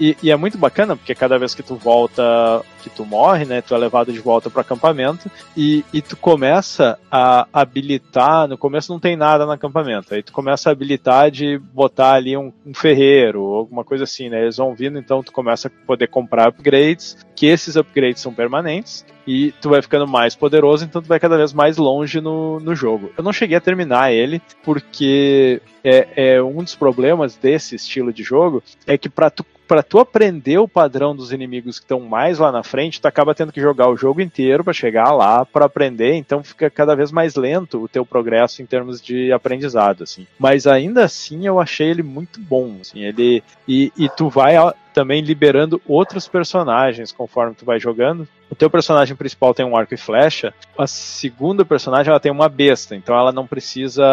E, 0.00 0.16
e, 0.22 0.30
é 0.30 0.36
muito 0.36 0.56
bacana, 0.56 0.96
porque 0.96 1.14
cada 1.14 1.38
vez 1.38 1.54
que 1.54 1.62
tu 1.62 1.76
volta, 1.76 2.64
que 2.82 2.88
tu 2.88 3.04
morre, 3.04 3.44
né, 3.44 3.60
tu 3.60 3.74
é 3.74 3.78
levado 3.78 4.10
de 4.10 4.18
volta 4.18 4.48
para 4.48 4.62
acampamento 4.62 5.30
e, 5.54 5.84
e 5.92 6.00
tu 6.00 6.16
começa 6.16 6.98
a 7.10 7.46
habilitar, 7.52 8.48
no 8.48 8.56
começo 8.56 8.90
não 8.90 8.98
tem 8.98 9.14
nada 9.14 9.44
no 9.44 9.52
acampamento, 9.52 10.14
aí 10.14 10.22
tu 10.22 10.32
começa 10.32 10.70
a 10.70 10.72
habilitar 10.72 11.30
de 11.30 11.58
botar 11.58 12.14
ali 12.14 12.34
um, 12.34 12.50
um 12.64 12.72
ferreiro, 12.72 13.42
alguma 13.42 13.84
coisa 13.84 14.04
assim, 14.04 14.30
né, 14.30 14.40
eles 14.40 14.56
vão 14.56 14.74
vindo, 14.74 14.98
então 14.98 15.22
tu 15.22 15.32
começa 15.32 15.68
a 15.68 15.86
poder 15.86 16.08
comprar 16.08 16.48
upgrades, 16.48 17.18
que 17.36 17.44
esses 17.44 17.76
upgrades 17.76 18.22
são 18.22 18.32
permanentes, 18.32 19.04
e 19.26 19.52
tu 19.60 19.68
vai 19.68 19.82
ficando 19.82 20.08
mais 20.08 20.34
poderoso, 20.34 20.84
então 20.84 21.02
tu 21.02 21.08
vai 21.08 21.20
cada 21.20 21.36
vez 21.36 21.52
mais 21.52 21.76
longe 21.76 22.20
no, 22.20 22.58
no 22.58 22.74
jogo. 22.74 23.12
Eu 23.16 23.22
não 23.22 23.32
cheguei 23.32 23.56
a 23.56 23.60
terminar 23.60 24.12
ele, 24.12 24.40
porque 24.64 25.60
é, 25.84 26.34
é 26.34 26.42
um 26.42 26.64
dos 26.64 26.74
problemas 26.74 27.36
desse 27.36 27.76
estilo 27.76 28.12
de 28.12 28.22
jogo, 28.22 28.62
é 28.86 28.98
que 28.98 29.08
para 29.08 29.30
tu 29.30 29.44
para 29.70 29.84
tu 29.84 30.00
aprender 30.00 30.58
o 30.58 30.66
padrão 30.66 31.14
dos 31.14 31.30
inimigos 31.30 31.78
que 31.78 31.84
estão 31.84 32.00
mais 32.00 32.40
lá 32.40 32.50
na 32.50 32.64
frente, 32.64 33.00
tu 33.00 33.06
acaba 33.06 33.36
tendo 33.36 33.52
que 33.52 33.60
jogar 33.60 33.88
o 33.88 33.96
jogo 33.96 34.20
inteiro 34.20 34.64
para 34.64 34.72
chegar 34.72 35.12
lá 35.12 35.46
para 35.46 35.66
aprender, 35.66 36.14
então 36.14 36.42
fica 36.42 36.68
cada 36.68 36.96
vez 36.96 37.12
mais 37.12 37.36
lento 37.36 37.80
o 37.80 37.86
teu 37.86 38.04
progresso 38.04 38.60
em 38.60 38.66
termos 38.66 39.00
de 39.00 39.30
aprendizado, 39.30 40.02
assim. 40.02 40.26
Mas 40.36 40.66
ainda 40.66 41.04
assim 41.04 41.46
eu 41.46 41.60
achei 41.60 41.88
ele 41.88 42.02
muito 42.02 42.40
bom, 42.40 42.78
assim, 42.80 43.04
ele 43.04 43.44
e, 43.68 43.92
e 43.96 44.08
tu 44.08 44.28
vai 44.28 44.56
também 44.92 45.22
liberando 45.22 45.80
outros 45.86 46.26
personagens 46.26 47.12
conforme 47.12 47.54
tu 47.54 47.64
vai 47.64 47.78
jogando. 47.78 48.26
O 48.50 48.56
teu 48.56 48.68
personagem 48.68 49.14
principal 49.14 49.54
tem 49.54 49.64
um 49.64 49.76
arco 49.76 49.94
e 49.94 49.96
flecha, 49.96 50.52
a 50.76 50.88
segunda 50.88 51.64
personagem 51.64 52.10
ela 52.10 52.18
tem 52.18 52.32
uma 52.32 52.48
besta, 52.48 52.96
então 52.96 53.16
ela 53.16 53.30
não 53.30 53.46
precisa, 53.46 54.04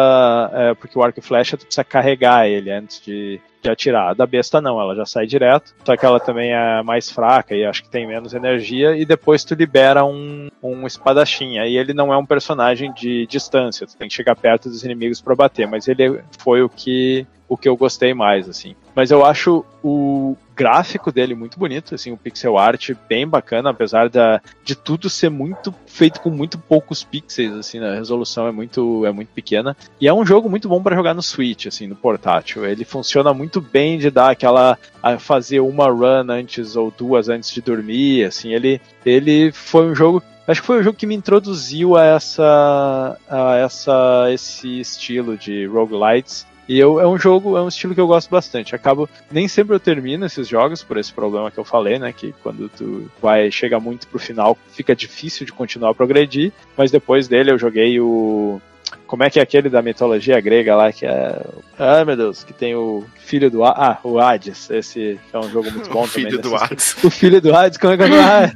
é, 0.52 0.74
porque 0.74 0.96
o 0.96 1.02
arco 1.02 1.18
e 1.18 1.22
flecha 1.22 1.56
tu 1.56 1.66
precisa 1.66 1.82
carregar 1.82 2.46
ele 2.46 2.70
antes 2.70 3.02
de, 3.04 3.40
de 3.62 3.70
atirar. 3.70 4.10
A 4.10 4.14
da 4.14 4.26
besta 4.26 4.60
não, 4.60 4.80
ela 4.80 4.94
já 4.94 5.04
sai 5.04 5.26
direto, 5.26 5.74
só 5.84 5.96
que 5.96 6.04
ela 6.04 6.20
também 6.20 6.52
é 6.52 6.82
mais 6.82 7.10
fraca 7.10 7.54
e 7.54 7.64
acho 7.64 7.82
que 7.82 7.90
tem 7.90 8.06
menos 8.06 8.34
energia, 8.34 8.96
e 8.96 9.04
depois 9.04 9.44
tu 9.44 9.54
libera 9.54 10.04
um, 10.04 10.48
um 10.62 10.86
espadachim. 10.86 11.58
Aí 11.58 11.76
ele 11.76 11.92
não 11.92 12.12
é 12.12 12.16
um 12.16 12.26
personagem 12.26 12.92
de 12.92 13.26
distância, 13.26 13.86
tu 13.86 13.96
tem 13.96 14.08
que 14.08 14.14
chegar 14.14 14.36
perto 14.36 14.68
dos 14.68 14.84
inimigos 14.84 15.20
para 15.20 15.34
bater, 15.34 15.66
mas 15.66 15.88
ele 15.88 16.20
foi 16.38 16.62
o 16.62 16.68
que 16.68 17.26
o 17.48 17.56
que 17.56 17.68
eu 17.68 17.76
gostei 17.76 18.12
mais, 18.12 18.48
assim. 18.48 18.76
Mas 18.94 19.10
eu 19.10 19.24
acho 19.24 19.64
o 19.82 20.36
gráfico 20.54 21.12
dele 21.12 21.34
muito 21.36 21.58
bonito, 21.58 21.94
assim, 21.94 22.10
o 22.10 22.16
pixel 22.16 22.58
art 22.58 22.90
bem 23.08 23.26
bacana, 23.26 23.70
apesar 23.70 24.08
da, 24.08 24.42
de 24.64 24.74
tudo 24.74 25.08
ser 25.08 25.30
muito 25.30 25.72
feito 25.86 26.20
com 26.20 26.30
muito 26.30 26.58
poucos 26.58 27.04
pixels, 27.04 27.56
assim, 27.56 27.78
a 27.78 27.94
resolução 27.94 28.48
é 28.48 28.52
muito, 28.52 29.06
é 29.06 29.12
muito 29.12 29.28
pequena. 29.28 29.76
E 30.00 30.08
é 30.08 30.12
um 30.12 30.26
jogo 30.26 30.50
muito 30.50 30.68
bom 30.68 30.82
para 30.82 30.96
jogar 30.96 31.14
no 31.14 31.22
Switch, 31.22 31.66
assim, 31.66 31.86
no 31.86 31.94
portátil. 31.94 32.66
Ele 32.66 32.84
funciona 32.84 33.32
muito 33.32 33.60
bem 33.60 33.98
de 33.98 34.10
dar 34.10 34.30
aquela 34.30 34.76
a 35.00 35.16
fazer 35.18 35.60
uma 35.60 35.88
run 35.88 36.28
antes 36.28 36.74
ou 36.74 36.90
duas 36.90 37.28
antes 37.28 37.52
de 37.52 37.62
dormir, 37.62 38.24
assim, 38.24 38.52
ele 38.52 38.80
ele 39.06 39.52
foi 39.52 39.86
um 39.86 39.94
jogo 39.94 40.22
acho 40.46 40.60
que 40.60 40.66
foi 40.66 40.80
o 40.80 40.82
jogo 40.82 40.96
que 40.96 41.06
me 41.06 41.14
introduziu 41.14 41.96
a 41.96 42.04
essa 42.04 43.16
a 43.28 43.56
essa 43.56 44.26
esse 44.32 44.80
estilo 44.80 45.36
de 45.36 45.66
roguelites 45.66 46.46
e 46.68 46.78
eu, 46.78 47.00
é 47.00 47.06
um 47.06 47.18
jogo, 47.18 47.56
é 47.56 47.62
um 47.62 47.68
estilo 47.68 47.94
que 47.94 48.00
eu 48.00 48.06
gosto 48.06 48.28
bastante. 48.28 48.74
Acabo, 48.74 49.08
nem 49.30 49.48
sempre 49.48 49.74
eu 49.74 49.80
termino 49.80 50.26
esses 50.26 50.46
jogos 50.46 50.82
por 50.82 50.98
esse 50.98 51.12
problema 51.12 51.50
que 51.50 51.58
eu 51.58 51.64
falei, 51.64 51.98
né? 51.98 52.12
Que 52.12 52.34
quando 52.42 52.68
tu 52.68 53.10
vai 53.22 53.50
chegar 53.50 53.80
muito 53.80 54.06
pro 54.06 54.18
final, 54.18 54.56
fica 54.72 54.94
difícil 54.94 55.46
de 55.46 55.52
continuar 55.52 55.90
a 55.90 55.94
progredir. 55.94 56.52
Mas 56.76 56.90
depois 56.90 57.26
dele 57.26 57.50
eu 57.50 57.58
joguei 57.58 57.98
o. 57.98 58.60
Como 59.06 59.22
é 59.22 59.30
que 59.30 59.38
é 59.38 59.42
aquele 59.42 59.70
da 59.70 59.80
mitologia 59.80 60.38
grega 60.40 60.76
lá, 60.76 60.92
que 60.92 61.06
é. 61.06 61.40
Ai 61.78 62.04
meu 62.04 62.16
Deus, 62.16 62.44
que 62.44 62.52
tem 62.52 62.74
o 62.74 63.04
filho 63.16 63.50
do. 63.50 63.64
Ah, 63.64 63.98
o 64.04 64.18
Hades. 64.18 64.68
Esse 64.70 65.18
é 65.32 65.38
um 65.38 65.48
jogo 65.48 65.70
muito 65.70 65.88
bom 65.90 66.04
o 66.04 66.08
também. 66.08 66.30
Filho 66.30 66.42
do 66.42 66.54
Hades. 66.54 66.96
O 67.02 67.10
filho 67.10 67.40
do 67.40 67.56
Hades, 67.56 67.78
como 67.78 67.94
é 67.94 67.96
que 67.96 68.02
é? 68.04 68.52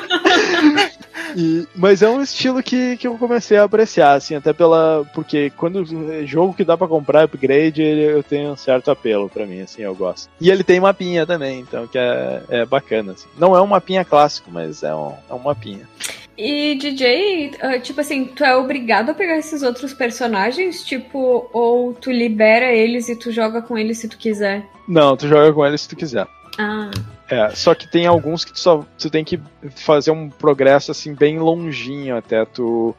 E, 1.36 1.66
mas 1.74 2.02
é 2.02 2.08
um 2.08 2.22
estilo 2.22 2.62
que, 2.62 2.96
que 2.96 3.06
eu 3.06 3.16
comecei 3.16 3.56
a 3.56 3.64
apreciar, 3.64 4.14
assim, 4.14 4.34
até 4.34 4.52
pela. 4.52 5.04
Porque 5.14 5.50
quando 5.56 5.84
jogo 6.26 6.54
que 6.54 6.64
dá 6.64 6.76
para 6.76 6.88
comprar 6.88 7.24
upgrade, 7.24 7.82
ele, 7.82 8.02
eu 8.02 8.22
tenho 8.22 8.52
um 8.52 8.56
certo 8.56 8.90
apelo 8.90 9.28
para 9.28 9.46
mim, 9.46 9.60
assim, 9.60 9.82
eu 9.82 9.94
gosto. 9.94 10.30
E 10.40 10.50
ele 10.50 10.64
tem 10.64 10.80
mapinha 10.80 11.26
também, 11.26 11.60
então 11.60 11.86
que 11.86 11.98
é, 11.98 12.42
é 12.48 12.66
bacana. 12.66 13.12
Assim. 13.12 13.28
Não 13.38 13.56
é 13.56 13.62
um 13.62 13.66
mapinha 13.66 14.04
clássico, 14.04 14.50
mas 14.50 14.82
é 14.82 14.94
um, 14.94 15.14
é 15.28 15.34
um 15.34 15.38
mapinha. 15.38 15.88
E 16.36 16.74
DJ, 16.76 17.52
ah, 17.60 17.78
tipo 17.78 18.00
assim, 18.00 18.24
tu 18.24 18.42
é 18.42 18.56
obrigado 18.56 19.10
a 19.10 19.14
pegar 19.14 19.36
esses 19.36 19.62
outros 19.62 19.92
personagens, 19.92 20.82
tipo, 20.82 21.48
ou 21.52 21.92
tu 21.92 22.10
libera 22.10 22.72
eles 22.72 23.08
e 23.08 23.16
tu 23.16 23.30
joga 23.30 23.60
com 23.60 23.76
eles 23.76 23.98
se 23.98 24.08
tu 24.08 24.16
quiser? 24.16 24.66
Não, 24.88 25.16
tu 25.16 25.28
joga 25.28 25.52
com 25.52 25.64
eles 25.64 25.82
se 25.82 25.88
tu 25.88 25.96
quiser. 25.96 26.26
Ah. 26.58 26.90
É, 27.32 27.48
só 27.54 27.74
que 27.74 27.88
tem 27.88 28.06
alguns 28.06 28.44
que 28.44 28.52
tu 28.52 28.58
só 28.58 28.84
tu 28.98 29.08
tem 29.08 29.24
que 29.24 29.40
fazer 29.74 30.10
um 30.10 30.28
progresso 30.28 30.90
assim 30.90 31.14
bem 31.14 31.38
longinho 31.38 32.14
até 32.14 32.44
tu 32.44 32.94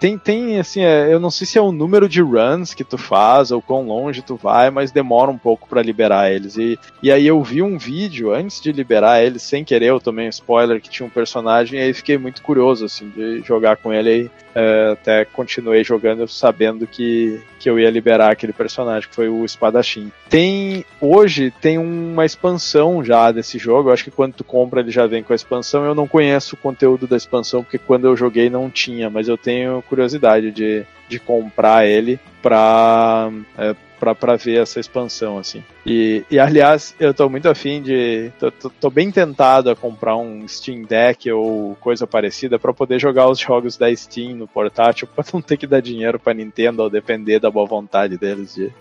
tem 0.00 0.18
tem 0.18 0.58
assim, 0.58 0.82
é, 0.82 1.14
eu 1.14 1.20
não 1.20 1.30
sei 1.30 1.46
se 1.46 1.56
é 1.56 1.62
o 1.62 1.70
número 1.70 2.08
de 2.08 2.20
runs 2.20 2.74
que 2.74 2.82
tu 2.82 2.98
faz 2.98 3.52
ou 3.52 3.62
quão 3.62 3.86
longe 3.86 4.22
tu 4.22 4.34
vai, 4.34 4.70
mas 4.70 4.90
demora 4.90 5.30
um 5.30 5.38
pouco 5.38 5.68
para 5.68 5.82
liberar 5.82 6.32
eles. 6.32 6.56
E, 6.56 6.76
e 7.00 7.12
aí 7.12 7.24
eu 7.24 7.40
vi 7.44 7.62
um 7.62 7.78
vídeo 7.78 8.34
antes 8.34 8.60
de 8.60 8.72
liberar 8.72 9.22
eles, 9.22 9.42
sem 9.42 9.64
querer, 9.64 9.86
eu 9.86 10.00
tomei 10.00 10.26
um 10.26 10.30
spoiler 10.30 10.80
que 10.80 10.90
tinha 10.90 11.06
um 11.06 11.10
personagem 11.10 11.78
e 11.78 11.82
aí 11.82 11.94
fiquei 11.94 12.18
muito 12.18 12.42
curioso 12.42 12.84
assim 12.84 13.08
de 13.10 13.40
jogar 13.42 13.76
com 13.76 13.92
ele 13.92 14.10
aí. 14.10 14.30
É, 14.52 14.90
até 14.94 15.24
continuei 15.24 15.84
jogando 15.84 16.26
sabendo 16.26 16.84
que, 16.84 17.40
que 17.60 17.70
eu 17.70 17.78
ia 17.78 17.88
liberar 17.88 18.32
aquele 18.32 18.52
personagem 18.52 19.08
que 19.08 19.14
foi 19.14 19.28
o 19.28 19.44
espadachim. 19.44 20.10
Tem 20.28 20.84
hoje 21.00 21.52
tem 21.60 21.78
uma 21.78 22.26
expansão 22.26 23.04
já 23.04 23.30
desse 23.30 23.59
jogo. 23.60 23.88
Eu 23.88 23.92
acho 23.92 24.04
que 24.04 24.10
quando 24.10 24.34
tu 24.34 24.44
compra 24.44 24.80
ele 24.80 24.90
já 24.90 25.06
vem 25.06 25.22
com 25.22 25.32
a 25.32 25.36
expansão. 25.36 25.84
Eu 25.84 25.94
não 25.94 26.08
conheço 26.08 26.54
o 26.54 26.58
conteúdo 26.58 27.06
da 27.06 27.16
expansão 27.16 27.62
porque 27.62 27.78
quando 27.78 28.06
eu 28.06 28.16
joguei 28.16 28.50
não 28.50 28.70
tinha, 28.70 29.08
mas 29.10 29.28
eu 29.28 29.36
tenho 29.36 29.82
curiosidade 29.82 30.50
de, 30.50 30.84
de 31.08 31.18
comprar 31.18 31.86
ele 31.86 32.18
pra, 32.42 33.30
é, 33.58 33.74
pra 34.00 34.36
ver 34.36 34.62
essa 34.62 34.80
expansão, 34.80 35.38
assim. 35.38 35.62
E, 35.84 36.24
e 36.30 36.38
aliás, 36.38 36.94
eu 36.98 37.12
tô 37.12 37.28
muito 37.28 37.48
afim 37.48 37.82
de. 37.82 38.30
Tô, 38.38 38.50
tô, 38.50 38.70
tô, 38.70 38.90
bem 38.90 39.10
tentado 39.10 39.70
a 39.70 39.76
comprar 39.76 40.16
um 40.16 40.46
Steam 40.48 40.82
Deck 40.82 41.30
ou 41.30 41.76
coisa 41.80 42.06
parecida 42.06 42.58
para 42.58 42.72
poder 42.72 42.98
jogar 42.98 43.28
os 43.28 43.38
jogos 43.38 43.76
da 43.76 43.94
Steam 43.94 44.34
no 44.34 44.48
portátil, 44.48 45.08
pra 45.14 45.24
não 45.32 45.42
ter 45.42 45.56
que 45.56 45.66
dar 45.66 45.80
dinheiro 45.80 46.18
pra 46.18 46.34
Nintendo 46.34 46.82
ou 46.82 46.90
depender 46.90 47.38
da 47.38 47.50
boa 47.50 47.66
vontade 47.66 48.16
deles 48.16 48.54
de, 48.54 48.72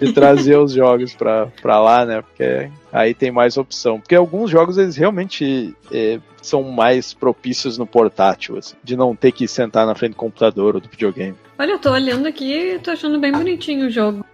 de 0.00 0.12
trazer 0.14 0.56
os 0.58 0.72
jogos 0.72 1.14
pra, 1.14 1.46
pra 1.62 1.80
lá, 1.80 2.04
né? 2.04 2.22
Porque 2.22 2.70
aí 2.92 3.14
tem 3.14 3.30
mais 3.30 3.56
opção. 3.56 3.98
Porque 4.00 4.14
alguns 4.14 4.50
jogos 4.50 4.78
eles 4.78 4.96
realmente 4.96 5.74
é, 5.92 6.18
são 6.42 6.62
mais 6.62 7.12
propícios 7.12 7.78
no 7.78 7.86
portátil, 7.86 8.56
assim, 8.58 8.76
de 8.82 8.96
não 8.96 9.14
ter 9.14 9.32
que 9.32 9.46
sentar 9.46 9.86
na 9.86 9.94
frente 9.94 10.12
do 10.12 10.16
computador 10.16 10.74
ou 10.74 10.80
do 10.80 10.88
videogame. 10.88 11.36
Olha, 11.58 11.72
eu 11.72 11.78
tô 11.78 11.90
olhando 11.90 12.26
aqui 12.26 12.74
e 12.74 12.78
tô 12.78 12.90
achando 12.90 13.18
bem 13.18 13.32
bonitinho 13.32 13.86
o 13.86 13.90
jogo. 13.90 14.24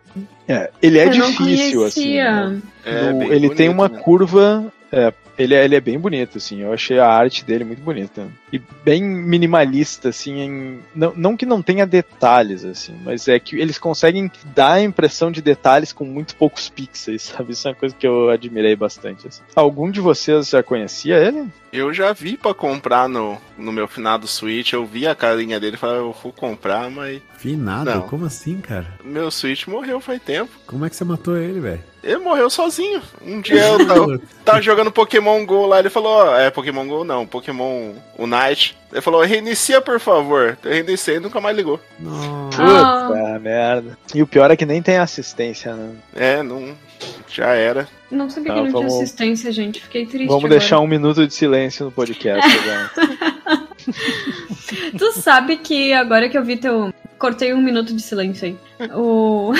É, 0.46 0.70
ele 0.82 0.98
é 0.98 1.06
eu 1.06 1.10
difícil, 1.10 1.84
assim. 1.84 2.16
Né? 2.16 2.60
É, 2.84 3.12
no, 3.12 3.32
ele 3.32 3.50
tem 3.50 3.68
uma 3.68 3.88
né? 3.88 3.98
curva. 3.98 4.72
É, 4.92 5.12
ele, 5.38 5.54
é, 5.54 5.64
ele 5.64 5.74
é 5.74 5.80
bem 5.80 5.98
bonito, 5.98 6.38
assim. 6.38 6.60
Eu 6.60 6.72
achei 6.72 6.98
a 6.98 7.08
arte 7.08 7.44
dele 7.44 7.64
muito 7.64 7.82
bonita. 7.82 8.28
E 8.52 8.60
bem 8.84 9.02
minimalista, 9.02 10.10
assim. 10.10 10.40
Em, 10.40 10.80
não, 10.94 11.12
não 11.16 11.36
que 11.36 11.46
não 11.46 11.62
tenha 11.62 11.86
detalhes, 11.86 12.64
assim, 12.64 12.94
mas 13.04 13.26
é 13.26 13.38
que 13.38 13.58
eles 13.58 13.78
conseguem 13.78 14.30
dar 14.54 14.74
a 14.74 14.82
impressão 14.82 15.30
de 15.30 15.42
detalhes 15.42 15.92
com 15.92 16.04
muito 16.04 16.36
poucos 16.36 16.68
pixels, 16.68 17.22
sabe? 17.34 17.52
Isso 17.52 17.66
é 17.66 17.70
uma 17.70 17.76
coisa 17.76 17.94
que 17.94 18.06
eu 18.06 18.30
admirei 18.30 18.76
bastante. 18.76 19.26
Assim. 19.26 19.42
Algum 19.56 19.90
de 19.90 20.00
vocês 20.00 20.50
já 20.50 20.62
conhecia 20.62 21.16
ele? 21.16 21.48
Eu 21.72 21.92
já 21.92 22.12
vi 22.12 22.36
para 22.36 22.54
comprar 22.54 23.08
no, 23.08 23.36
no 23.58 23.72
meu 23.72 23.88
finado 23.88 24.28
Switch. 24.28 24.72
Eu 24.72 24.86
vi 24.86 25.08
a 25.08 25.14
carinha 25.14 25.58
dele 25.58 25.74
e 25.74 25.78
falei, 25.78 25.98
eu 25.98 26.14
vou 26.22 26.32
comprar, 26.32 26.88
mas. 26.88 27.20
Finado? 27.36 27.90
Não. 27.90 28.02
Como 28.02 28.24
assim, 28.24 28.60
cara? 28.60 28.86
Meu 29.02 29.30
Switch 29.30 29.66
morreu 29.66 30.00
faz 30.00 30.22
tempo. 30.22 30.52
Como 30.66 30.84
é 30.84 30.90
que 30.90 30.94
você 30.94 31.04
matou 31.04 31.36
ele, 31.36 31.58
velho? 31.58 31.82
Ele 32.02 32.18
morreu 32.18 32.50
sozinho. 32.50 33.02
Um 33.22 33.40
dia 33.40 33.66
eu 33.66 33.86
tava, 33.86 34.20
tava 34.44 34.62
jogando 34.62 34.84
jogando 34.84 34.92
Pokémon 35.24 35.46
GO 35.46 35.66
lá, 35.66 35.78
ele 35.78 35.88
falou, 35.90 36.12
ó, 36.12 36.36
é 36.38 36.50
Pokémon 36.50 36.86
GO 36.86 37.04
não, 37.04 37.26
Pokémon 37.26 37.92
Unite. 38.18 38.76
Ele 38.92 39.00
falou, 39.00 39.22
reinicia 39.22 39.80
por 39.80 39.98
favor. 39.98 40.58
Eu 40.62 40.70
reiniciei 40.70 41.16
e 41.16 41.20
nunca 41.20 41.40
mais 41.40 41.56
ligou. 41.56 41.80
Nossa. 41.98 42.62
Ah. 42.62 43.04
Puta 43.08 43.38
merda. 43.40 43.98
E 44.14 44.22
o 44.22 44.26
pior 44.26 44.50
é 44.50 44.56
que 44.56 44.66
nem 44.66 44.82
tem 44.82 44.98
assistência, 44.98 45.74
né? 45.74 45.90
É, 46.14 46.42
não. 46.42 46.74
Já 47.28 47.48
era. 47.54 47.88
Não 48.10 48.28
sabia 48.30 48.52
Tá, 48.52 48.58
que 48.58 48.64
não 48.66 48.72
vamos- 48.72 48.92
tinha 48.92 49.02
assistência, 49.02 49.50
gente. 49.50 49.80
Fiquei 49.80 50.06
triste. 50.06 50.28
Vamos 50.28 50.44
agora. 50.44 50.58
deixar 50.60 50.78
um 50.80 50.86
minuto 50.86 51.26
de 51.26 51.34
silêncio 51.34 51.86
no 51.86 51.90
podcast 51.92 52.46
agora. 52.58 52.90
Tu 54.96 55.12
sabe 55.20 55.56
que 55.58 55.92
agora 55.92 56.28
que 56.28 56.38
eu 56.38 56.44
vi 56.44 56.56
teu. 56.56 56.92
Cortei 57.24 57.54
um 57.54 57.62
minuto 57.62 57.94
de 57.94 58.02
silêncio 58.02 58.48
aí. 58.48 58.56
O. 58.94 59.54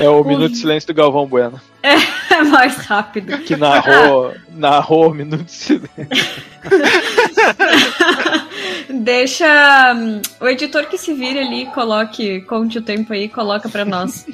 É 0.00 0.08
o 0.08 0.24
minuto 0.24 0.52
de 0.52 0.56
silêncio 0.56 0.86
do 0.86 0.94
Galvão 0.94 1.26
Bueno, 1.26 1.60
é 1.82 1.96
mais 2.48 2.78
rápido. 2.78 3.36
que 3.40 3.56
narrou, 3.56 4.32
narrou 4.48 5.10
o 5.10 5.14
minuto 5.14 5.44
de 5.44 5.52
silêncio. 5.52 5.90
Deixa 8.88 9.92
hum, 9.94 10.22
o 10.40 10.48
editor 10.48 10.86
que 10.86 10.96
se 10.96 11.12
vire 11.12 11.40
ali, 11.40 11.66
coloque, 11.66 12.40
conte 12.40 12.78
o 12.78 12.82
tempo 12.82 13.12
aí, 13.12 13.28
coloca 13.28 13.68
pra 13.68 13.84
nós. 13.84 14.24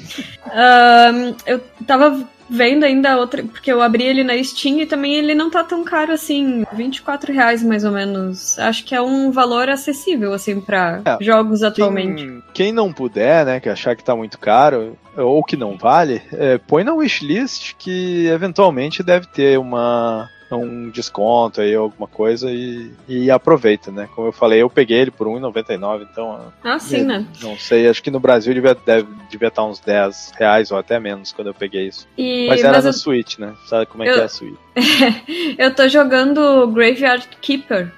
Ahn, 0.45 1.35
eu 1.45 1.59
tava 1.85 2.25
vendo 2.49 2.83
ainda 2.83 3.17
outra, 3.17 3.43
porque 3.43 3.71
eu 3.71 3.81
abri 3.81 4.03
ele 4.03 4.23
na 4.23 4.41
Steam 4.43 4.79
e 4.79 4.85
também 4.85 5.15
ele 5.15 5.35
não 5.35 5.49
tá 5.49 5.63
tão 5.63 5.83
caro 5.83 6.11
assim, 6.11 6.65
24 6.73 7.31
reais 7.31 7.63
mais 7.63 7.83
ou 7.83 7.91
menos. 7.91 8.57
Acho 8.59 8.83
que 8.83 8.95
é 8.95 9.01
um 9.01 9.31
valor 9.31 9.69
acessível, 9.69 10.33
assim, 10.33 10.59
pra 10.59 11.01
É, 11.05 11.17
jogos 11.23 11.63
atualmente. 11.63 12.23
Quem, 12.25 12.43
quem 12.53 12.71
não 12.71 12.91
puder, 12.91 13.45
né, 13.45 13.59
que 13.59 13.69
achar 13.69 13.95
que 13.95 14.03
tá 14.03 14.15
muito 14.15 14.39
caro, 14.39 14.97
ou 15.15 15.43
que 15.43 15.55
não 15.55 15.77
vale, 15.77 16.21
é, 16.33 16.57
põe 16.57 16.83
na 16.83 16.93
wishlist 16.93 17.73
que 17.77 18.27
eventualmente 18.27 19.03
deve 19.03 19.27
ter 19.27 19.59
uma 19.59 20.29
um 20.57 20.89
desconto 20.89 21.61
aí, 21.61 21.75
alguma 21.75 22.07
coisa, 22.07 22.51
e, 22.51 22.91
e 23.07 23.29
aproveita, 23.29 23.91
né? 23.91 24.09
Como 24.15 24.27
eu 24.27 24.31
falei, 24.31 24.61
eu 24.61 24.69
peguei 24.69 24.97
ele 24.99 25.11
por 25.11 25.27
R$1,99, 25.27 26.07
então 26.11 26.51
Ah, 26.63 26.79
sim, 26.79 27.03
né? 27.03 27.25
não 27.41 27.57
sei, 27.57 27.87
acho 27.87 28.01
que 28.01 28.09
no 28.11 28.19
Brasil 28.19 28.53
devia, 28.53 28.75
deve, 28.75 29.07
devia 29.29 29.47
estar 29.49 29.63
uns 29.65 29.79
10 29.79 30.33
reais 30.37 30.71
ou 30.71 30.77
até 30.77 30.99
menos 30.99 31.31
quando 31.31 31.47
eu 31.47 31.53
peguei 31.53 31.87
isso. 31.87 32.07
E, 32.17 32.47
Mas 32.47 32.61
era 32.63 32.73
mas 32.73 32.83
na 32.85 32.89
eu- 32.89 32.93
Switch, 32.93 33.37
né? 33.37 33.53
Sabe 33.67 33.85
como 33.85 34.03
é 34.03 34.09
Eu- 34.09 34.13
que 34.15 34.19
é 34.21 34.23
a 34.23 34.29
Switch? 34.29 34.55
Eu 35.57 35.73
tô 35.75 35.87
jogando 35.87 36.67
Graveyard 36.67 37.27
Keeper. 37.41 37.91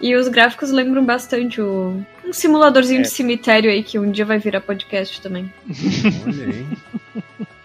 E 0.00 0.14
os 0.14 0.28
gráficos 0.28 0.70
lembram 0.70 1.04
bastante 1.04 1.60
o... 1.60 2.00
um 2.24 2.32
simuladorzinho 2.32 3.00
É. 3.00 3.02
de 3.02 3.08
cemitério 3.10 3.68
aí 3.68 3.82
que 3.82 3.98
um 3.98 4.10
dia 4.12 4.24
vai 4.24 4.38
virar 4.38 4.60
podcast 4.60 5.20
também. 5.20 5.52
Olha 6.24 6.44
aí. 6.44 6.66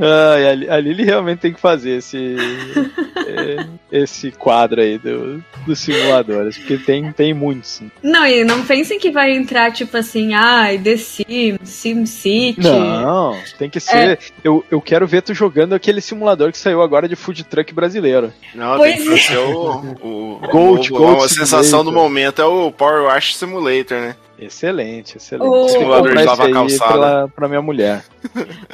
Ah, 0.00 0.34
a, 0.70 0.74
a 0.74 0.80
Lily 0.80 1.04
realmente 1.04 1.40
tem 1.40 1.52
que 1.52 1.60
fazer 1.60 1.98
esse, 1.98 2.36
é, 3.26 3.66
esse 3.92 4.30
quadro 4.30 4.80
aí 4.80 4.98
do, 4.98 5.42
dos 5.66 5.78
simuladores, 5.78 6.56
porque 6.58 6.78
tem, 6.78 7.12
tem 7.12 7.32
muitos. 7.34 7.82
Não, 8.02 8.26
e 8.26 8.44
não 8.44 8.64
pensem 8.64 8.98
que 8.98 9.10
vai 9.10 9.32
entrar 9.32 9.72
tipo 9.72 9.96
assim, 9.96 10.34
ai, 10.34 10.78
The 10.78 10.96
Sims, 10.96 11.58
SimCity. 11.68 12.60
Não, 12.60 13.36
tem 13.58 13.68
que 13.70 13.80
ser. 13.80 14.18
Eu, 14.42 14.64
eu 14.70 14.80
quero 14.80 15.06
ver 15.06 15.22
tu 15.22 15.34
jogando 15.34 15.74
aquele 15.74 16.00
simulador 16.00 16.50
que 16.52 16.58
saiu 16.58 16.82
agora 16.82 17.08
de 17.08 17.16
food 17.16 17.44
truck 17.44 17.72
brasileiro. 17.74 18.32
Não, 18.54 18.76
Pois 18.76 18.96
tem 18.96 19.04
que 19.04 19.18
ser 19.18 19.38
o. 19.38 19.96
o 20.02 20.40
Gold, 20.50 20.92
o- 20.92 20.96
Gold 20.96 21.24
A 21.24 21.28
sensação 21.28 21.84
do 21.84 21.92
momento 21.92 22.40
é 22.40 22.44
o 22.44 22.70
Power 22.70 23.04
Wash 23.04 23.36
Simulator, 23.36 23.98
né? 23.98 24.16
Excelente, 24.38 25.16
excelente. 25.16 25.48
O- 25.48 25.68
Simulador 25.68 26.16
de 26.16 26.24
lavar 26.24 26.50
calçada. 26.50 26.92
Pra, 26.92 27.28
pra 27.28 27.48
minha 27.48 27.62
mulher. 27.62 28.04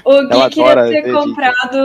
O 0.05 0.13
Ela 0.15 0.49
Gui 0.49 0.55
queria 0.55 0.73
adora 0.73 0.89
ter 0.91 1.13
comprado 1.13 1.77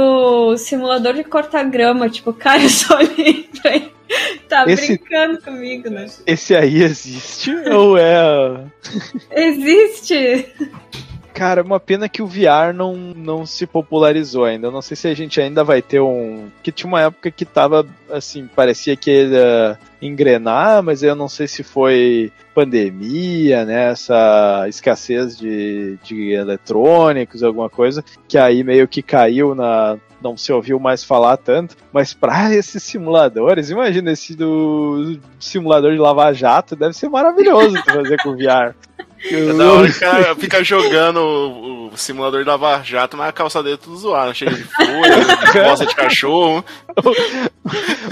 o 0.52 0.58
simulador 0.58 1.14
de 1.14 1.24
cortar 1.24 1.64
grama, 1.66 2.10
tipo, 2.10 2.32
cara, 2.34 2.64
eu 2.64 2.70
só 2.70 2.96
olhei 2.98 3.50
pra 3.62 3.76
ele. 3.76 3.92
Tá 4.48 4.64
Esse- 4.68 4.98
brincando 5.00 5.42
comigo, 5.42 5.90
né? 5.90 6.06
Esse 6.28 6.56
aí 6.56 6.84
existe 6.84 7.52
ou 7.72 7.98
é. 7.98 8.64
Existe! 9.32 10.46
Cara, 11.36 11.62
uma 11.64 11.82
pena 11.82 12.08
que 12.08 12.22
o 12.22 12.28
VR 12.28 12.74
não, 12.74 12.96
não 12.96 13.46
se 13.46 13.68
popularizou 13.68 14.46
ainda. 14.46 14.68
Eu 14.68 14.72
não 14.72 14.82
sei 14.82 14.96
se 14.96 15.06
a 15.10 15.14
gente 15.14 15.42
ainda 15.42 15.66
vai 15.66 15.82
ter 15.82 16.00
um. 16.00 16.48
Que 16.64 16.72
tinha 16.72 16.88
uma 16.88 17.02
época 17.02 17.30
que 17.30 17.44
tava 17.44 17.86
assim, 18.10 18.48
parecia 18.48 18.96
que 18.96 19.12
ia 19.12 19.78
engrenar, 20.02 20.82
mas 20.82 21.04
eu 21.04 21.14
não 21.14 21.28
sei 21.28 21.46
se 21.46 21.62
foi 21.62 22.32
pandemia, 22.54 23.66
né? 23.66 23.90
Essa 23.92 24.66
escassez 24.70 25.38
de, 25.38 25.98
de 26.02 26.32
eletrônicos, 26.32 27.44
alguma 27.44 27.70
coisa, 27.70 28.02
que 28.30 28.38
aí 28.38 28.64
meio 28.64 28.88
que 28.88 29.02
caiu 29.02 29.54
na. 29.54 29.98
Não 30.22 30.38
se 30.38 30.54
ouviu 30.54 30.80
mais 30.80 31.04
falar 31.04 31.36
tanto, 31.36 31.76
mas 31.92 32.14
para 32.14 32.50
esses 32.56 32.82
simuladores, 32.82 33.70
imagina 33.70 34.14
esse 34.14 34.38
do 34.38 35.20
simulador 35.38 35.92
de 35.92 36.00
lavar 36.00 36.34
jato, 36.34 36.78
deve 36.78 36.94
ser 36.94 37.10
maravilhoso 37.10 37.76
fazer 37.84 38.16
com 38.24 38.38
VR. 38.38 38.74
É 39.32 39.54
da 39.54 39.72
hora 39.72 39.90
que 39.90 39.98
o 39.98 40.00
cara 40.00 40.36
fica 40.36 40.64
jogando 40.64 41.18
o, 41.18 41.88
o 41.94 41.98
simulador 41.98 42.46
da 42.46 42.52
Lava 42.52 42.84
Jato, 42.84 43.18
mas 43.18 43.30
a 43.30 43.32
calça 43.32 43.64
dele 43.64 43.76
é 43.76 43.78
tudo 43.78 43.98
zoada, 43.98 44.34
cheia 44.34 44.52
de 44.52 44.64
folha, 44.64 45.64
bosta 45.66 45.86
de 45.86 45.96
cachorro. 45.96 46.64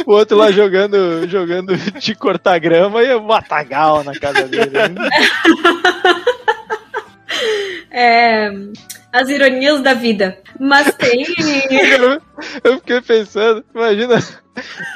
O 0.05 0.13
outro 0.13 0.37
lá 0.37 0.51
jogando, 0.51 1.27
jogando 1.27 1.75
de 1.75 2.15
cortar 2.15 2.59
grama 2.59 3.03
e 3.03 3.13
o 3.13 3.23
matagal 3.23 4.03
na 4.03 4.13
casa 4.13 4.47
dele. 4.47 4.71
É. 7.95 8.49
As 9.13 9.29
ironias 9.29 9.79
da 9.81 9.93
vida. 9.93 10.39
Mas 10.59 10.91
tem. 10.95 11.23
Eu 12.63 12.79
fiquei 12.79 12.99
pensando, 12.99 13.63
imagina, 13.73 14.17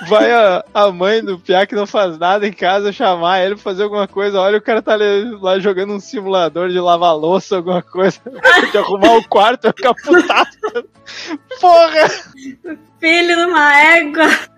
vai 0.08 0.32
a, 0.32 0.66
a 0.74 0.92
mãe 0.92 1.24
do 1.24 1.38
Piá 1.38 1.68
que 1.68 1.76
não 1.76 1.86
faz 1.86 2.18
nada 2.18 2.48
em 2.48 2.52
casa 2.52 2.92
chamar 2.92 3.42
ele 3.42 3.54
pra 3.54 3.64
fazer 3.64 3.84
alguma 3.84 4.08
coisa, 4.08 4.42
olha 4.42 4.58
o 4.58 4.62
cara 4.62 4.82
tá 4.82 4.98
lá 5.40 5.60
jogando 5.60 5.94
um 5.94 6.00
simulador 6.00 6.70
de 6.70 6.80
lavar 6.80 7.16
louça, 7.16 7.58
alguma 7.58 7.84
coisa, 7.84 8.20
de 8.72 8.78
arrumar 8.78 9.18
o 9.18 9.28
quarto, 9.30 9.64
vai 9.64 9.74
ficar 9.74 9.94
putaço. 9.94 10.58
Porra! 11.62 12.10
Filho 13.00 13.36
de 13.36 13.46
uma 13.46 13.80
égua. 13.80 14.57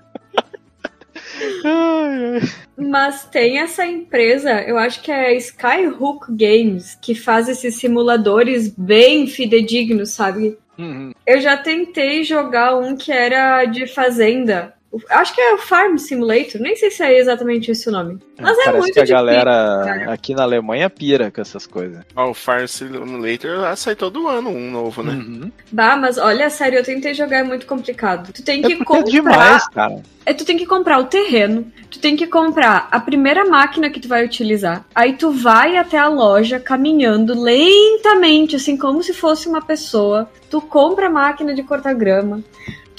Mas 2.77 3.25
tem 3.25 3.59
essa 3.59 3.85
empresa, 3.85 4.61
eu 4.61 4.77
acho 4.77 5.01
que 5.01 5.11
é 5.11 5.35
Skyhook 5.35 6.27
Games, 6.29 6.97
que 7.01 7.13
faz 7.13 7.49
esses 7.49 7.75
simuladores 7.75 8.69
bem 8.69 9.27
fidedignos, 9.27 10.11
sabe? 10.11 10.57
Uhum. 10.77 11.11
Eu 11.27 11.41
já 11.41 11.57
tentei 11.57 12.23
jogar 12.23 12.77
um 12.77 12.95
que 12.95 13.11
era 13.11 13.65
de 13.65 13.85
fazenda. 13.85 14.73
Acho 15.11 15.35
que 15.35 15.41
é 15.41 15.53
o 15.53 15.59
Farm 15.59 15.97
Simulator, 15.97 16.59
nem 16.59 16.75
sei 16.75 16.89
se 16.89 17.03
é 17.03 17.17
exatamente 17.19 17.69
esse 17.69 17.87
o 17.87 17.91
nome. 17.91 18.17
Mas 18.39 18.57
é 18.57 18.63
Parece 18.65 18.79
muito 18.79 18.93
que 18.93 18.99
a 18.99 19.05
galera 19.05 20.11
aqui 20.11 20.33
na 20.33 20.41
Alemanha 20.43 20.89
pira 20.89 21.29
com 21.29 21.39
essas 21.39 21.67
coisas. 21.67 22.03
Ó, 22.15 22.31
o 22.31 22.33
Fire 22.33 22.67
Simulator 22.67 23.77
sai 23.77 23.95
todo 23.95 24.27
ano 24.27 24.49
um 24.49 24.71
novo, 24.71 25.03
né? 25.03 25.13
Uhum. 25.13 25.51
Bah, 25.71 25.95
mas 25.95 26.17
olha, 26.17 26.49
sério, 26.49 26.79
eu 26.79 26.83
tentei 26.83 27.13
jogar, 27.13 27.37
é 27.39 27.43
muito 27.43 27.67
complicado. 27.67 28.33
Tu 28.33 28.41
tem 28.41 28.63
É 28.63 28.67
que 28.67 28.73
é 28.73 28.77
comprar. 28.83 29.03
demais, 29.11 29.67
cara. 29.69 30.01
É, 30.25 30.33
tu 30.33 30.43
tem 30.43 30.57
que 30.57 30.65
comprar 30.65 30.99
o 30.99 31.05
terreno, 31.05 31.71
tu 31.89 31.99
tem 31.99 32.15
que 32.15 32.25
comprar 32.27 32.87
a 32.91 32.99
primeira 32.99 33.45
máquina 33.45 33.89
que 33.89 33.99
tu 33.99 34.07
vai 34.07 34.25
utilizar. 34.25 34.85
Aí 34.93 35.13
tu 35.13 35.31
vai 35.31 35.75
até 35.77 35.97
a 35.97 36.07
loja 36.07 36.59
caminhando 36.59 37.39
lentamente, 37.39 38.55
assim 38.55 38.75
como 38.77 39.03
se 39.03 39.13
fosse 39.13 39.47
uma 39.47 39.61
pessoa. 39.61 40.29
Tu 40.49 40.59
compra 40.61 41.07
a 41.07 41.11
máquina 41.11 41.53
de 41.53 41.63
cortar 41.63 41.93
grama. 41.93 42.43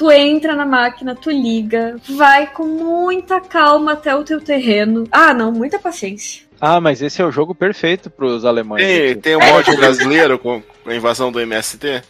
Tu 0.01 0.11
entra 0.11 0.57
na 0.57 0.64
máquina, 0.64 1.14
tu 1.14 1.30
liga, 1.30 1.96
vai 2.09 2.46
com 2.46 2.64
muita 2.64 3.38
calma 3.38 3.92
até 3.92 4.16
o 4.16 4.24
teu 4.24 4.40
terreno. 4.40 5.07
Ah, 5.12 5.34
não, 5.34 5.53
muita 5.53 5.78
paciência. 5.78 6.44
Ah, 6.59 6.80
mas 6.80 7.03
esse 7.03 7.20
é 7.20 7.24
o 7.26 7.30
jogo 7.30 7.55
perfeito 7.55 8.09
pros 8.09 8.46
alemães. 8.46 8.82
Tem, 8.82 9.20
tem 9.20 9.36
um 9.36 9.40
mod 9.40 9.76
brasileiro 9.76 10.38
com 10.38 10.62
a 10.86 10.94
invasão 10.94 11.30
do 11.30 11.38
MST? 11.38 12.03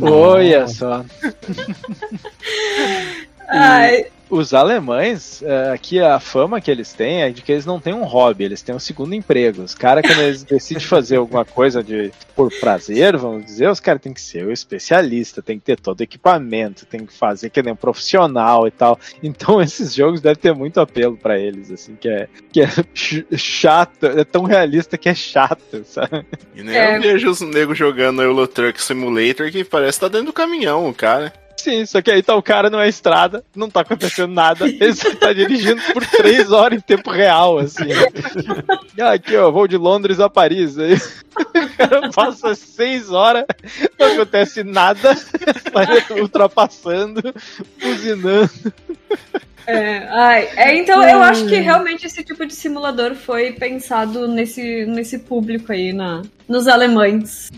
Olha 0.00 0.66
só. 0.66 1.04
Ai, 3.48 4.06
Os 4.30 4.54
alemães, 4.54 5.42
é, 5.42 5.70
aqui 5.70 6.00
a 6.00 6.18
fama 6.18 6.60
que 6.60 6.70
eles 6.70 6.92
têm 6.94 7.22
é 7.22 7.30
de 7.30 7.42
que 7.42 7.52
eles 7.52 7.66
não 7.66 7.78
têm 7.78 7.92
um 7.92 8.02
hobby, 8.04 8.42
eles 8.44 8.62
têm 8.62 8.74
um 8.74 8.78
segundo 8.80 9.14
emprego. 9.14 9.62
Os 9.62 9.74
caras, 9.74 10.02
quando 10.04 10.22
eles 10.22 10.42
decidem 10.44 10.82
fazer 10.82 11.16
alguma 11.16 11.44
coisa 11.44 11.82
de 11.84 12.10
por 12.34 12.50
prazer, 12.58 13.16
vamos 13.16 13.44
dizer, 13.44 13.68
os 13.68 13.78
caras 13.80 14.00
têm 14.02 14.12
que 14.14 14.20
ser 14.20 14.44
o 14.46 14.50
especialista, 14.50 15.42
tem 15.42 15.58
que 15.58 15.64
ter 15.66 15.78
todo 15.78 16.00
o 16.00 16.02
equipamento, 16.02 16.86
tem 16.86 17.04
que 17.06 17.12
fazer 17.12 17.50
que 17.50 17.62
nem 17.62 17.74
um 17.74 17.76
profissional 17.76 18.66
e 18.66 18.70
tal. 18.70 18.98
Então 19.22 19.60
esses 19.62 19.94
jogos 19.94 20.20
devem 20.22 20.40
ter 20.40 20.54
muito 20.54 20.80
apelo 20.80 21.16
pra 21.16 21.38
eles, 21.38 21.70
assim, 21.70 21.94
que 21.94 22.08
é, 22.08 22.26
que 22.50 22.62
é 22.62 22.68
ch- 22.94 23.24
chato, 23.36 24.06
é 24.06 24.24
tão 24.24 24.42
realista 24.44 24.96
que 24.98 25.08
é 25.08 25.14
chato, 25.14 25.84
sabe? 25.84 26.24
E 26.56 26.62
nem 26.62 26.74
É. 26.74 26.96
eu 26.96 27.02
vejo 27.02 27.30
os 27.30 27.40
negros 27.42 27.78
jogando 27.78 28.22
Euro 28.22 28.48
Truck 28.48 28.82
Simulator 28.82 29.50
que 29.52 29.62
parece 29.64 29.98
que 29.98 30.06
tá 30.06 30.08
dentro 30.08 30.28
do 30.28 30.32
caminhão, 30.32 30.88
o 30.88 30.94
cara. 30.94 31.32
Sim, 31.56 31.86
só 31.86 32.02
que 32.02 32.10
aí 32.10 32.22
tá 32.22 32.34
o 32.34 32.42
cara 32.42 32.68
numa 32.68 32.86
estrada, 32.86 33.44
não 33.54 33.70
tá 33.70 33.80
acontecendo 33.80 34.32
nada, 34.32 34.66
ele 34.68 34.94
só 34.94 35.14
tá 35.14 35.32
dirigindo 35.32 35.80
por 35.92 36.04
três 36.06 36.52
horas 36.52 36.78
em 36.78 36.80
tempo 36.80 37.10
real, 37.10 37.58
assim. 37.58 37.84
Aqui, 39.00 39.36
ó, 39.36 39.50
vou 39.50 39.66
de 39.66 39.76
Londres 39.76 40.20
a 40.20 40.28
Paris. 40.28 40.78
Aí, 40.78 40.96
cara 41.76 42.10
passa 42.10 42.54
seis 42.54 43.10
horas, 43.10 43.44
não 43.98 44.12
acontece 44.12 44.62
nada, 44.62 45.16
ultrapassando, 46.20 47.22
buzinando. 47.80 48.50
É, 49.66 50.06
ai, 50.10 50.48
é, 50.56 50.76
então 50.76 51.02
eu 51.02 51.22
acho 51.22 51.46
que 51.46 51.56
realmente 51.56 52.06
esse 52.06 52.22
tipo 52.22 52.44
de 52.44 52.54
simulador 52.54 53.14
foi 53.14 53.52
pensado 53.52 54.28
nesse, 54.28 54.84
nesse 54.84 55.20
público 55.20 55.72
aí, 55.72 55.92
na, 55.92 56.22
nos 56.46 56.68
alemães. 56.68 57.50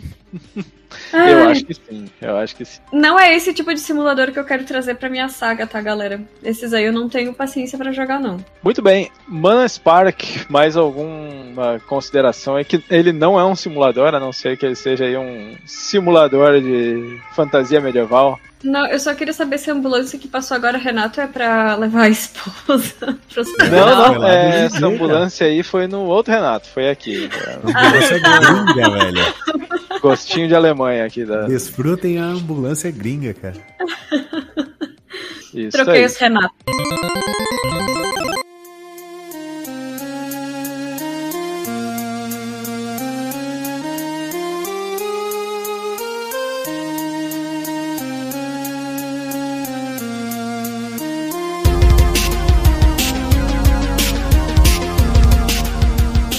Eu 1.12 1.18
Ai, 1.20 1.52
acho 1.52 1.64
que 1.64 1.74
sim, 1.74 2.06
eu 2.20 2.36
acho 2.36 2.56
que 2.56 2.64
sim. 2.64 2.80
Não 2.92 3.18
é 3.18 3.34
esse 3.34 3.52
tipo 3.52 3.72
de 3.72 3.80
simulador 3.80 4.32
que 4.32 4.38
eu 4.38 4.44
quero 4.44 4.64
trazer 4.64 4.94
pra 4.96 5.08
minha 5.08 5.28
saga, 5.28 5.66
tá, 5.66 5.80
galera? 5.80 6.20
Esses 6.42 6.72
aí 6.72 6.84
eu 6.84 6.92
não 6.92 7.08
tenho 7.08 7.34
paciência 7.34 7.78
pra 7.78 7.92
jogar, 7.92 8.20
não. 8.20 8.38
Muito 8.62 8.82
bem, 8.82 9.10
Mana 9.26 9.68
Spark, 9.68 10.22
mais 10.48 10.76
alguma 10.76 11.80
consideração? 11.86 12.58
É 12.58 12.64
que 12.64 12.82
ele 12.90 13.12
não 13.12 13.38
é 13.38 13.44
um 13.44 13.56
simulador, 13.56 14.14
a 14.14 14.20
não 14.20 14.32
ser 14.32 14.56
que 14.56 14.66
ele 14.66 14.76
seja 14.76 15.04
aí 15.04 15.16
um 15.16 15.56
simulador 15.66 16.60
de 16.60 17.20
fantasia 17.34 17.80
medieval. 17.80 18.38
Não, 18.64 18.86
eu 18.86 18.98
só 18.98 19.14
queria 19.14 19.32
saber 19.32 19.58
se 19.58 19.70
a 19.70 19.74
ambulância 19.74 20.18
que 20.18 20.26
passou 20.26 20.56
agora, 20.56 20.78
Renato, 20.78 21.20
é 21.20 21.26
pra 21.26 21.76
levar 21.76 22.02
a 22.02 22.08
esposa 22.08 22.94
pro 23.28 23.42
hospital. 23.42 23.68
Não, 23.70 24.14
não, 24.14 24.26
é, 24.26 24.64
essa 24.64 24.86
ambulância 24.86 25.46
aí 25.46 25.62
foi 25.62 25.86
no 25.86 26.00
outro 26.04 26.32
Renato, 26.32 26.66
foi 26.68 26.88
aqui. 26.88 27.28
Ambulância 27.58 28.14
é 28.14 28.18
gringa, 28.18 28.90
velho. 28.90 29.34
Gostinho 30.10 30.46
de 30.46 30.54
Alemanha 30.54 31.04
aqui 31.04 31.24
da. 31.24 31.46
Desfrutem 31.46 32.18
a 32.18 32.24
ambulância 32.24 32.90
gringa, 32.92 33.34
cara. 33.34 33.56
Isso 35.52 35.70
Troquei 35.76 35.96
aí. 35.96 36.04
os 36.04 36.16
Renato. 36.16 36.54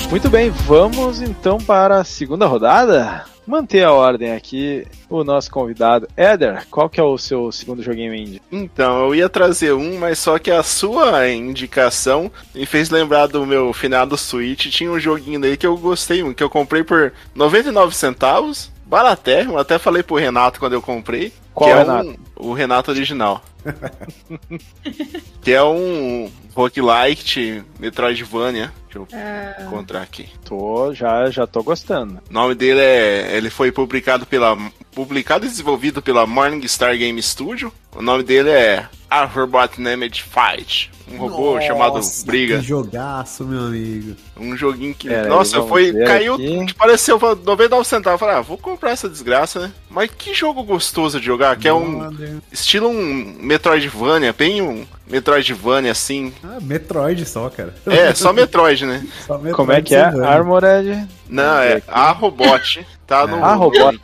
Muito 0.09 0.29
bem, 0.29 0.49
vamos 0.49 1.21
então 1.21 1.57
para 1.57 1.99
a 1.99 2.03
segunda 2.03 2.45
rodada. 2.45 3.36
Manter 3.47 3.83
a 3.83 3.93
ordem 3.93 4.33
aqui, 4.33 4.85
o 5.09 5.23
nosso 5.23 5.49
convidado, 5.49 6.05
Éder, 6.17 6.67
qual 6.69 6.89
que 6.89 6.99
é 6.99 7.03
o 7.03 7.17
seu 7.17 7.49
segundo 7.49 7.81
joguinho 7.81 8.13
indie? 8.13 8.41
Então, 8.51 9.05
eu 9.05 9.15
ia 9.15 9.29
trazer 9.29 9.71
um, 9.71 9.97
mas 9.97 10.19
só 10.19 10.37
que 10.37 10.51
a 10.51 10.61
sua 10.61 11.29
indicação 11.29 12.29
me 12.53 12.65
fez 12.65 12.89
lembrar 12.89 13.27
do 13.27 13.45
meu 13.45 13.71
finado 13.71 14.17
Switch. 14.17 14.67
Tinha 14.67 14.91
um 14.91 14.99
joguinho 14.99 15.39
daí 15.39 15.55
que 15.55 15.65
eu 15.65 15.77
gostei 15.77 16.21
muito, 16.21 16.35
que 16.35 16.43
eu 16.43 16.49
comprei 16.49 16.83
por 16.83 17.13
99 17.33 17.95
centavos. 17.95 18.69
Baratérrimo, 18.87 19.57
até 19.57 19.77
falei 19.77 20.01
pro 20.01 20.15
Renato 20.15 20.59
quando 20.59 20.73
eu 20.73 20.81
comprei. 20.81 21.33
Qual 21.53 21.69
que 21.69 21.75
é 21.75 21.79
Renato? 21.79 22.09
Um, 22.09 22.49
o 22.49 22.53
Renato 22.53 22.91
original. 22.91 23.43
que 25.41 25.51
é 25.51 25.61
um 25.63 26.31
roguelike 26.55 27.63
Metroidvania. 27.79 28.71
Deixa 28.85 28.99
eu 28.99 29.07
É. 29.19 29.57
encontrar 29.65 30.01
aqui. 30.01 30.29
Tô, 30.45 30.93
já, 30.93 31.29
já 31.29 31.45
tô 31.45 31.61
gostando. 31.63 32.19
O 32.29 32.33
nome 32.33 32.55
dele 32.55 32.79
é. 32.79 33.35
Ele 33.35 33.49
foi 33.49 33.71
publicado 33.71 34.25
pela. 34.25 34.57
Publicado 34.93 35.45
e 35.45 35.49
desenvolvido 35.49 36.01
pela 36.01 36.25
Morningstar 36.25 36.97
Game 36.97 37.21
Studio. 37.21 37.71
O 37.95 38.01
nome 38.01 38.23
dele 38.23 38.49
é 38.49 38.87
A 39.09 39.25
Robot 39.25 39.79
Named 39.79 40.23
Fight. 40.23 40.91
Um 41.09 41.17
robô 41.17 41.59
chamado 41.61 41.95
Nossa, 41.95 42.25
Briga. 42.25 42.59
Que 42.59 42.65
jogaço, 42.65 43.45
meu 43.45 43.61
amigo. 43.61 44.15
Um 44.35 44.57
joguinho 44.57 44.93
que. 44.93 45.07
Pera 45.07 45.29
nossa, 45.29 45.63
foi. 45.63 45.93
Caiu. 45.93 46.33
aqui. 46.33 46.65
Te 46.65 46.75
pareceu 46.75 47.17
foi 47.17 47.35
99 47.35 47.87
centavos. 47.87 48.19
Eu 48.21 48.27
Falei, 48.27 48.35
ah, 48.35 48.41
vou 48.41 48.57
comprar 48.57 48.91
essa 48.91 49.07
desgraça, 49.07 49.59
né? 49.59 49.71
Mas 49.89 50.11
que 50.11 50.33
jogo 50.33 50.63
gostoso 50.63 51.19
de 51.19 51.25
jogar. 51.25 51.55
Que 51.55 51.67
é 51.67 51.73
um. 51.73 52.11
Estilo 52.51 52.89
um 52.89 53.37
Metroidvania, 53.39 54.33
bem 54.33 54.61
um 54.61 54.85
Metroidvania 55.09 55.91
assim. 55.91 56.33
Ah, 56.43 56.57
Metroid 56.61 57.25
só, 57.25 57.49
cara. 57.49 57.73
É, 57.85 58.13
só 58.13 58.33
Metroid, 58.33 58.85
né? 58.85 59.07
Só 59.25 59.35
Metroid 59.37 59.55
Como 59.55 59.71
é 59.71 59.81
que 59.81 59.95
é? 59.95 60.01
Armored. 60.01 61.07
Não, 61.29 61.59
é 61.59 61.81
a 61.87 62.11
Robot. 62.11 62.85
Tá 63.07 63.25
no. 63.25 63.43
A 63.43 63.53
Robot. 63.53 63.99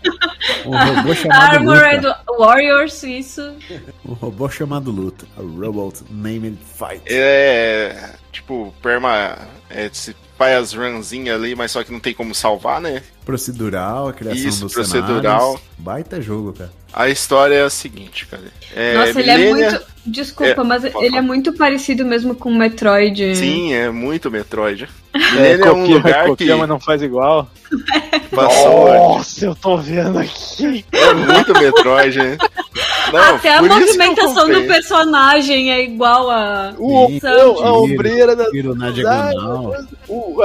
Um 0.66 0.96
robô 0.96 1.14
chamado 1.16 1.56
Armored 1.56 2.08
Luta. 2.08 2.20
Warriors, 2.38 3.04
isso. 3.04 3.54
Um 4.06 4.14
robô 4.14 4.50
chamado 4.50 4.92
Luta. 4.96 5.26
A 5.38 5.42
Robot 5.42 6.04
Named 6.10 6.58
Fight. 6.78 7.02
É. 7.06 8.12
Tipo, 8.32 8.74
perma. 8.82 9.38
É, 9.70 9.90
se 9.92 10.16
faz 10.38 10.58
as 10.58 10.74
runzinhas 10.74 11.36
ali, 11.36 11.56
mas 11.56 11.72
só 11.72 11.84
que 11.84 11.92
não 11.92 12.00
tem 12.00 12.14
como 12.14 12.34
salvar, 12.36 12.82
né? 12.82 13.02
Procedural, 13.26 14.10
a 14.10 14.14
criação 14.14 14.50
Isso, 14.50 14.64
dos 14.66 14.74
procedural. 14.74 15.40
cenários. 15.42 15.62
Baita 15.78 16.22
jogo, 16.22 16.54
cara. 16.54 16.72
A 16.92 17.10
história 17.10 17.56
é 17.56 17.64
a 17.64 17.70
seguinte, 17.70 18.28
cara. 18.28 18.44
É, 18.76 18.94
Nossa, 18.94 19.20
ele 19.20 19.30
é 19.32 19.50
muito. 19.50 19.82
Desculpa, 20.06 20.62
É, 20.62 20.64
mas 20.64 20.88
pode 20.90 21.06
ele 21.06 21.16
é 21.18 21.22
muito 21.22 21.54
parecido 21.54 22.04
mesmo 22.06 22.36
com 22.36 22.54
Metroid. 22.54 23.36
Sim, 23.36 23.74
é 23.74 23.90
muito 23.90 24.30
Metroid. 24.30 24.90
É, 25.14 25.18
Ele 25.54 25.64
é 25.64 25.72
um 25.72 25.82
copia, 25.82 25.96
lugar 25.96 26.28
copia, 26.28 26.48
que 26.54 26.60
mas 26.60 26.68
não 26.70 26.80
faz 26.80 27.02
igual. 27.02 27.50
passou. 28.32 28.94
Nossa, 28.94 29.46
eu 29.46 29.56
tô 29.56 29.78
vendo 29.78 30.20
aqui. 30.20 30.86
É 30.92 31.14
muito 31.14 31.54
Metroid, 31.54 32.18
né? 32.18 32.38
Não, 33.12 33.36
Até 33.36 33.56
a 33.58 33.62
movimentação 33.62 34.50
do 34.50 34.64
personagem 34.64 35.72
é 35.72 35.84
igual 35.84 36.30
a. 36.30 36.74
O 36.78 37.08
Sim, 37.08 37.20
a 37.64 37.74
ombreira 37.74 38.36
da. 38.36 38.50
Tiro 38.50 38.74
na 38.76 38.86
da- 38.88 38.92
diagonal. 38.92 39.74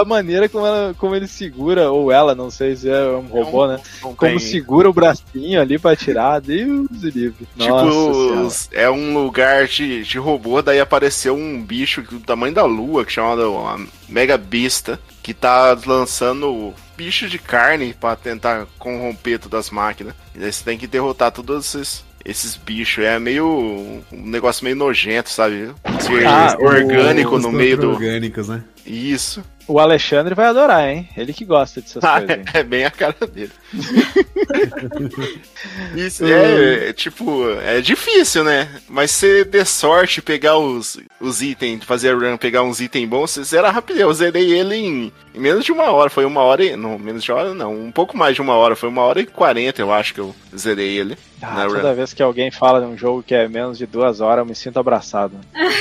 a 0.01 0.05
maneira 0.05 0.49
como, 0.49 0.67
ela, 0.67 0.95
como 0.99 1.15
ele 1.15 1.27
segura, 1.29 1.91
ou 1.91 2.11
ela, 2.13 2.35
não 2.35 2.51
sei 2.51 2.75
se 2.77 2.89
é 2.91 3.01
um 3.11 3.27
robô, 3.27 3.67
né? 3.67 3.79
Não 4.03 4.15
Como 4.15 4.31
tem- 4.31 4.39
segura 4.39 4.89
o 4.89 4.93
bracinho 4.93 5.61
ali 5.61 5.79
pra 5.79 5.93
atirar. 5.93 6.41
Deus 6.41 6.89
livre. 7.03 7.47
Tipo, 7.57 7.85
Nossa 7.85 8.69
é 8.73 8.91
um 8.91 9.15
lugar 9.23 9.67
de, 9.67 10.03
de 10.05 10.19
robô, 10.19 10.61
daí 10.63 10.81
apareceu 10.81 11.35
um 11.35 11.63
bicho 11.63 12.03
do 12.03 12.21
tamanho 12.21 12.55
da 12.55 12.65
lua, 12.65 13.05
que 13.05 13.13
chama 13.13 13.35
uma 13.47 13.87
Mega 14.09 14.37
Bista, 14.39 14.99
que 15.23 15.33
tá 15.35 15.77
lançando 15.87 16.73
bichos 16.97 17.31
de 17.31 17.39
carne 17.39 17.95
pra 17.99 18.17
tentar 18.17 18.67
corromper 18.79 19.39
todas 19.39 19.67
as 19.67 19.71
máquinas. 19.71 20.15
E 20.35 20.39
daí 20.39 20.53
você 20.53 20.65
tem 20.65 20.79
que 20.79 20.87
derrotar 20.87 21.31
todos 21.31 21.75
esses, 21.75 22.05
esses 22.29 22.57
bichos. 22.57 23.05
É 23.05 23.19
meio. 23.19 23.47
um 23.47 24.03
negócio 24.13 24.63
meio 24.65 24.77
nojento, 24.77 25.31
sabe? 25.31 25.71
Ser 26.01 26.27
Ah, 26.27 26.57
orgânico 26.61 27.39
no 27.39 27.51
meio 27.51 27.77
do. 27.79 27.91
orgânicos, 27.91 28.49
né? 28.49 28.63
Isso. 28.89 29.45
O 29.67 29.79
Alexandre 29.79 30.35
vai 30.35 30.47
adorar, 30.47 30.89
hein? 30.89 31.07
Ele 31.15 31.31
que 31.35 31.45
gosta 31.45 31.83
dessas 31.83 32.03
Ah, 32.03 32.21
coisas. 32.21 32.39
hein? 32.39 32.45
é 32.55 32.63
bem 32.63 32.85
a 32.87 32.91
cara 32.91 33.15
dele. 33.31 33.53
Isso 35.95 36.25
é, 36.25 36.89
é, 36.89 36.93
tipo, 36.95 37.51
é 37.61 37.81
difícil, 37.83 38.45
né? 38.45 38.67
Mas 38.89 39.11
você 39.11 39.45
der 39.45 39.67
sorte 39.67 40.23
pegar 40.23 40.57
os, 40.57 40.99
os 41.21 41.43
itens, 41.43 41.85
fazer 41.85 42.11
a 42.11 42.15
run, 42.15 42.39
pegar 42.39 42.63
uns 42.63 42.81
itens 42.81 43.07
bons, 43.09 43.31
você 43.33 43.45
zera 43.45 43.71
rapidinho. 43.71 44.05
Eu 44.07 44.13
zerei 44.15 44.51
ele 44.53 44.75
em, 44.75 45.13
em 45.35 45.39
menos 45.39 45.67
de 45.67 45.73
uma 45.73 45.91
hora. 45.91 46.09
Foi 46.09 46.25
uma 46.25 46.41
hora 46.41 46.65
e. 46.65 46.75
Não, 46.77 46.99
menos 46.99 47.23
de 47.23 47.31
uma 47.31 47.41
hora 47.41 47.53
não. 47.55 47.75
Um 47.79 47.93
pouco 47.93 48.17
mais 48.17 48.35
de 48.35 48.41
uma 48.41 48.55
hora. 48.55 48.75
Foi 48.75 48.89
uma 48.89 49.03
hora 49.03 49.21
e 49.21 49.27
quarenta, 49.27 49.83
eu 49.83 49.93
acho 49.93 50.15
que 50.15 50.21
eu 50.21 50.35
zerei 50.57 50.97
ele. 50.99 51.19
Ah, 51.43 51.55
na 51.55 51.67
toda 51.67 51.91
run. 51.91 51.95
vez 51.95 52.15
que 52.15 52.23
alguém 52.23 52.51
fala 52.51 52.81
de 52.81 52.87
um 52.87 52.97
jogo 52.97 53.23
que 53.23 53.35
é 53.35 53.47
menos 53.49 53.77
de 53.77 53.85
duas 53.87 54.23
horas, 54.23 54.39
eu 54.39 54.47
me 54.47 54.55
sinto 54.55 54.79
abraçado. 54.79 55.35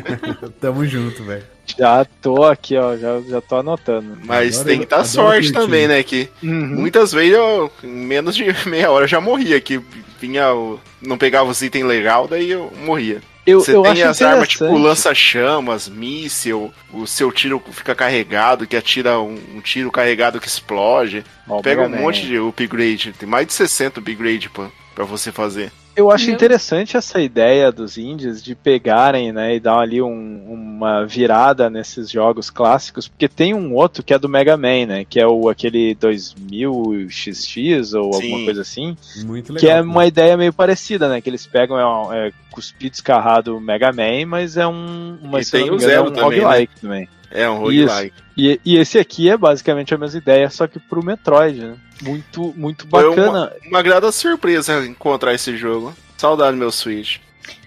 Tamo 0.60 0.84
junto, 0.84 1.22
velho. 1.22 1.44
Já 1.78 2.04
tô 2.22 2.44
aqui, 2.44 2.76
ó, 2.76 2.96
já, 2.96 3.20
já 3.20 3.40
tô 3.40 3.56
anotando. 3.56 4.18
Mas 4.24 4.56
Adoro- 4.60 4.68
tem 4.68 4.80
que 4.80 4.86
dar 4.86 5.04
sorte 5.04 5.52
também, 5.52 5.86
né? 5.88 6.02
Que 6.02 6.28
Uhum. 6.42 6.66
muitas 6.80 7.12
vezes 7.12 7.34
eu, 7.34 7.70
em 7.82 7.88
menos 7.88 8.34
de 8.36 8.44
meia 8.68 8.90
hora, 8.90 9.06
já 9.06 9.20
morria. 9.20 9.60
Que 9.60 9.80
vinha. 10.20 10.52
o- 10.54 10.78
Não 11.00 11.16
pegava 11.16 11.48
os 11.50 11.62
itens 11.62 11.84
legal, 11.84 12.28
daí 12.28 12.50
eu 12.50 12.70
morria. 12.84 13.22
Eu, 13.46 13.60
Você 13.60 13.74
eu 13.74 13.82
tem 13.82 13.92
acho 13.92 14.04
as 14.04 14.22
armas 14.22 14.48
tipo 14.48 14.76
lança-chamas, 14.76 15.88
míssil, 15.88 16.72
o 16.92 17.06
seu 17.06 17.32
tiro 17.32 17.60
fica 17.72 17.94
carregado, 17.94 18.66
que 18.66 18.76
atira 18.76 19.18
um, 19.18 19.38
um 19.56 19.60
tiro 19.60 19.90
carregado 19.90 20.38
que 20.38 20.46
explode. 20.46 21.24
Pega 21.62 21.82
um 21.82 21.88
monte 21.88 22.26
de 22.26 22.36
upgrade. 22.38 23.12
Tem 23.18 23.28
mais 23.28 23.46
de 23.46 23.52
60 23.54 23.98
upgrade 23.98 24.48
pra, 24.50 24.66
pra 24.94 25.04
você 25.04 25.32
fazer. 25.32 25.72
Eu 25.96 26.10
acho 26.10 26.26
Meu. 26.26 26.34
interessante 26.34 26.96
essa 26.96 27.20
ideia 27.20 27.70
dos 27.70 27.98
indies 27.98 28.42
de 28.42 28.54
pegarem, 28.54 29.32
né, 29.32 29.56
e 29.56 29.60
dar 29.60 29.78
ali 29.80 30.00
um- 30.00 30.44
uma 30.48 31.04
virada 31.04 31.68
nesses 31.68 32.08
jogos 32.10 32.48
clássicos, 32.48 33.06
porque 33.08 33.28
tem 33.28 33.52
um 33.52 33.74
outro 33.74 34.02
que 34.02 34.14
é 34.14 34.18
do 34.18 34.28
Mega 34.28 34.56
Man, 34.56 34.86
né, 34.86 35.04
que 35.04 35.20
é 35.20 35.26
o 35.26 35.48
aquele 35.48 35.94
2000XX 35.94 37.94
ou 37.94 38.14
alguma 38.14 38.38
Sim. 38.38 38.44
coisa 38.44 38.60
assim, 38.62 38.96
Muito 39.24 39.52
legal. 39.52 39.60
que 39.60 39.66
é 39.66 39.70
cara. 39.74 39.82
uma 39.84 40.06
ideia 40.06 40.36
meio 40.36 40.52
parecida, 40.52 41.08
né, 41.08 41.20
que 41.20 41.28
eles 41.28 41.46
pegam 41.46 41.78
é, 41.78 41.86
um- 41.86 42.12
é 42.12 42.32
cuspido 42.50 42.94
escarrado 42.94 43.60
Mega 43.60 43.92
Man, 43.92 44.26
mas 44.26 44.56
é 44.56 44.66
um 44.66 45.18
uma 45.22 45.40
E 45.40 45.44
tem 45.44 45.70
o 45.70 45.76
é 45.76 45.78
Zero 45.78 46.08
um 46.08 46.12
também, 46.12 46.38
né? 46.40 46.44
roguelike 46.46 46.80
também. 46.80 47.08
É 47.30 47.48
um 47.48 47.58
roguelike. 47.58 48.14
E, 48.36 48.60
e 48.64 48.76
esse 48.76 48.98
aqui 48.98 49.28
é 49.30 49.36
basicamente 49.36 49.94
a 49.94 49.98
mesma 49.98 50.18
ideia, 50.18 50.50
só 50.50 50.66
que 50.66 50.78
pro 50.78 51.04
Metroid, 51.04 51.60
né? 51.60 51.76
Muito, 52.02 52.54
muito 52.56 52.86
Foi 52.88 53.04
uma- 53.06 53.14
bacana. 53.16 53.52
Uma 53.66 53.82
grata 53.82 54.10
surpresa 54.10 54.84
encontrar 54.86 55.34
esse 55.34 55.56
jogo. 55.56 55.94
Saudade 56.16 56.52
do 56.52 56.58
meu 56.58 56.72
Switch. 56.72 57.18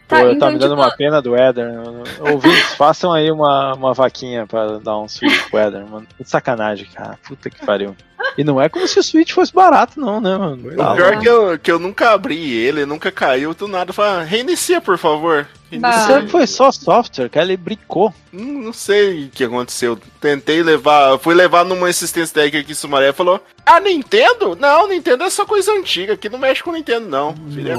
Pô, 0.07 0.16
Tá, 0.16 0.22
tá 0.26 0.32
então, 0.32 0.51
me 0.51 0.59
dando 0.59 0.72
tipo, 0.72 0.82
uma 0.82 0.91
pena 0.95 1.22
do 1.22 1.36
Éder. 1.36 1.72
Ouvintes, 2.20 2.74
façam 2.76 3.11
aí 3.14 3.32
uma, 3.32 3.74
uma 3.74 3.93
vaquinha 3.93 4.45
pra 4.45 4.78
dar 4.80 4.99
um 4.99 5.07
switch 5.07 5.49
pro 5.49 5.59
Éder, 5.59 5.86
mano. 5.88 6.05
Que 6.18 6.24
sacanagem, 6.30 6.88
cara. 6.93 7.18
Puta 7.26 7.49
que 7.49 7.66
pariu. 7.66 7.95
E 8.38 8.43
não 8.43 8.59
é 8.59 8.68
como 8.68 8.88
se 8.88 8.97
o 8.99 9.03
Switch 9.03 9.32
fosse 9.32 9.53
barato, 9.53 9.99
não, 9.99 10.20
né, 10.20 10.36
mano? 10.38 10.59
Pois 10.64 10.76
Tá 10.76 10.93
O 10.93 10.95
pior 10.95 11.14
é 11.14 11.18
que 11.18 11.30
eu, 11.30 11.59
que 11.59 11.72
eu 11.72 11.78
nunca 11.78 12.11
abri 12.11 12.51
ele, 12.51 12.86
nunca 12.86 13.11
caiu, 13.11 13.53
do 13.53 13.68
nada. 13.68 13.93
Fala, 13.93 14.24
reinicia, 14.24 14.82
por 14.82 14.97
favor. 14.97 15.47
Será 15.80 16.21
que 16.21 16.30
foi 16.30 16.47
só 16.47 16.71
software, 16.71 17.30
cara? 17.30 17.45
Ele 17.45 17.57
brincou. 17.57 18.13
Hum, 18.34 18.61
Não 18.63 18.74
sei 18.74 19.26
o 19.26 19.30
que 19.30 19.43
aconteceu. 19.43 19.97
Tentei 20.19 20.63
levar. 20.63 21.19
Fui 21.19 21.36
levar 21.36 21.63
numa 21.63 21.88
assistência 21.88 22.34
técnica 22.34 22.59
aqui 22.59 22.71
em 22.71 22.76
Sumaré 22.76 23.09
e 23.09 23.13
falou: 23.13 23.39
Ah, 23.65 23.80
Nintendo? 23.80 24.57
Não, 24.59 24.88
Nintendo 24.88 25.24
é 25.24 25.30
só 25.30 25.45
coisa 25.45 25.71
antiga. 25.71 26.13
Aqui 26.13 26.30
não 26.30 26.39
mexe 26.39 26.63
com 26.63 26.71
Nintendo, 26.71 27.07
não. 27.07 27.36
É 27.57 27.74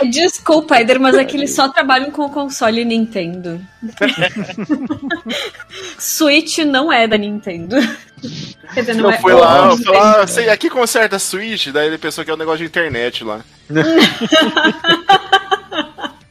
É, 0.00 0.04
Desculpa, 0.06 0.78
Eder, 0.80 1.00
mas 1.00 1.16
é 1.16 1.24
que 1.24 1.36
eles 1.36 1.54
só 1.54 1.68
trabalham 1.68 2.10
com 2.10 2.26
o 2.26 2.30
console 2.30 2.84
Nintendo. 2.84 3.60
Switch 5.98 6.58
não 6.58 6.92
é 6.92 7.06
da 7.06 7.16
Nintendo. 7.16 7.76
Quer 8.74 8.80
dizer, 8.80 8.94
não, 8.94 9.04
Eu 9.04 9.10
é 9.10 9.20
fui 9.20 9.32
o 9.32 9.38
lá, 9.38 9.68
eu 9.70 9.76
fui 9.76 9.96
lá, 9.96 10.26
sei, 10.26 10.50
aqui 10.50 10.68
conserta 10.68 11.14
a 11.16 11.20
Switch, 11.20 11.68
daí 11.68 11.86
ele 11.86 11.98
pensou 11.98 12.24
que 12.24 12.30
é 12.30 12.34
um 12.34 12.38
negócio 12.38 12.58
de 12.58 12.64
internet 12.66 13.22
lá. 13.24 13.40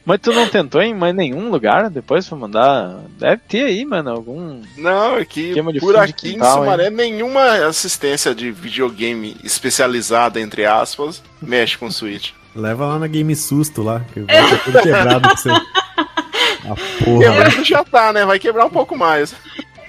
Mas 0.08 0.20
tu 0.22 0.32
não 0.32 0.48
tentou 0.48 0.80
em 0.80 0.94
mais 0.94 1.14
nenhum 1.14 1.50
lugar 1.50 1.90
depois 1.90 2.26
pra 2.26 2.38
mandar? 2.38 3.02
Deve 3.18 3.42
ter 3.46 3.64
aí, 3.64 3.84
mano, 3.84 4.08
algum. 4.08 4.62
Não, 4.78 5.16
aqui 5.16 5.50
Esquema 5.50 5.70
de 5.70 5.78
por 5.78 5.94
aqui 5.98 6.30
em 6.30 6.32
quintal, 6.32 6.60
Sumaré 6.60 6.88
nenhuma 6.88 7.66
assistência 7.66 8.34
de 8.34 8.50
videogame 8.50 9.36
especializada, 9.44 10.40
entre 10.40 10.64
aspas, 10.64 11.22
mexe 11.42 11.76
com 11.76 11.90
Switch. 11.90 12.30
Leva 12.56 12.86
lá 12.86 12.98
na 12.98 13.06
Game 13.06 13.36
Susto 13.36 13.82
lá, 13.82 14.02
que 14.14 14.20
vai 14.20 14.48
ter 14.48 14.64
tudo 14.64 14.80
quebrado 14.80 15.20
pra 15.20 15.36
você. 15.36 15.50
A 16.64 17.04
porra. 17.04 17.24
Quebrando 17.24 17.64
já 17.66 17.84
tá, 17.84 18.10
né? 18.10 18.24
Vai 18.24 18.38
quebrar 18.38 18.64
um 18.64 18.70
pouco 18.70 18.96
mais. 18.96 19.34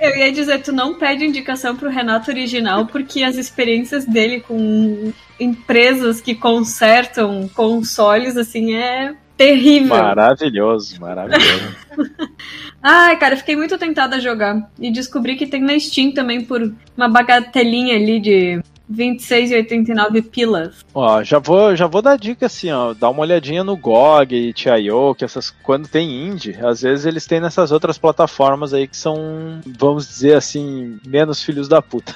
Eu 0.02 0.18
ia 0.18 0.34
dizer, 0.34 0.62
tu 0.62 0.74
não 0.74 0.96
pede 0.96 1.24
indicação 1.24 1.78
pro 1.78 1.90
Renato 1.90 2.30
original, 2.30 2.86
porque 2.88 3.24
as 3.24 3.38
experiências 3.38 4.04
dele 4.04 4.42
com 4.42 5.14
empresas 5.40 6.20
que 6.20 6.36
consertam 6.36 7.50
consoles, 7.56 8.36
assim, 8.36 8.76
é 8.76 9.14
terrível. 9.40 9.96
Maravilhoso, 9.96 11.00
maravilhoso. 11.00 11.76
Ai, 12.84 13.18
cara, 13.18 13.38
fiquei 13.38 13.56
muito 13.56 13.78
tentada 13.78 14.18
a 14.18 14.20
jogar. 14.20 14.70
E 14.78 14.92
descobri 14.92 15.38
que 15.38 15.48
tem 15.48 15.62
na 15.62 15.80
Steam 15.80 16.12
também 16.12 16.44
por 16.44 16.62
uma 16.98 17.08
bagatelinha 17.08 17.96
ali 17.96 18.20
de 18.20 18.62
26,89 18.92 20.24
pilas. 20.30 20.86
ó, 20.94 21.24
já 21.24 21.40
vou, 21.40 21.76
já 21.76 21.86
vou 21.88 22.02
dar 22.02 22.18
dica 22.18 22.46
assim, 22.48 22.72
ó. 22.72 22.94
Dá 22.94 23.10
uma 23.10 23.22
olhadinha 23.22 23.64
no 23.64 23.78
GOG 23.78 24.34
e 24.36 24.54
Tio, 24.54 25.14
que 25.16 25.24
essas. 25.26 25.50
Quando 25.64 25.88
tem 25.88 26.28
indie, 26.28 26.58
às 26.62 26.82
vezes 26.82 27.06
eles 27.06 27.26
têm 27.26 27.40
nessas 27.40 27.72
outras 27.72 27.98
plataformas 27.98 28.74
aí 28.74 28.88
que 28.88 28.98
são, 28.98 29.60
vamos 29.78 30.08
dizer 30.08 30.36
assim, 30.36 30.98
menos 31.06 31.44
filhos 31.44 31.68
da 31.68 31.82
puta. 31.82 32.16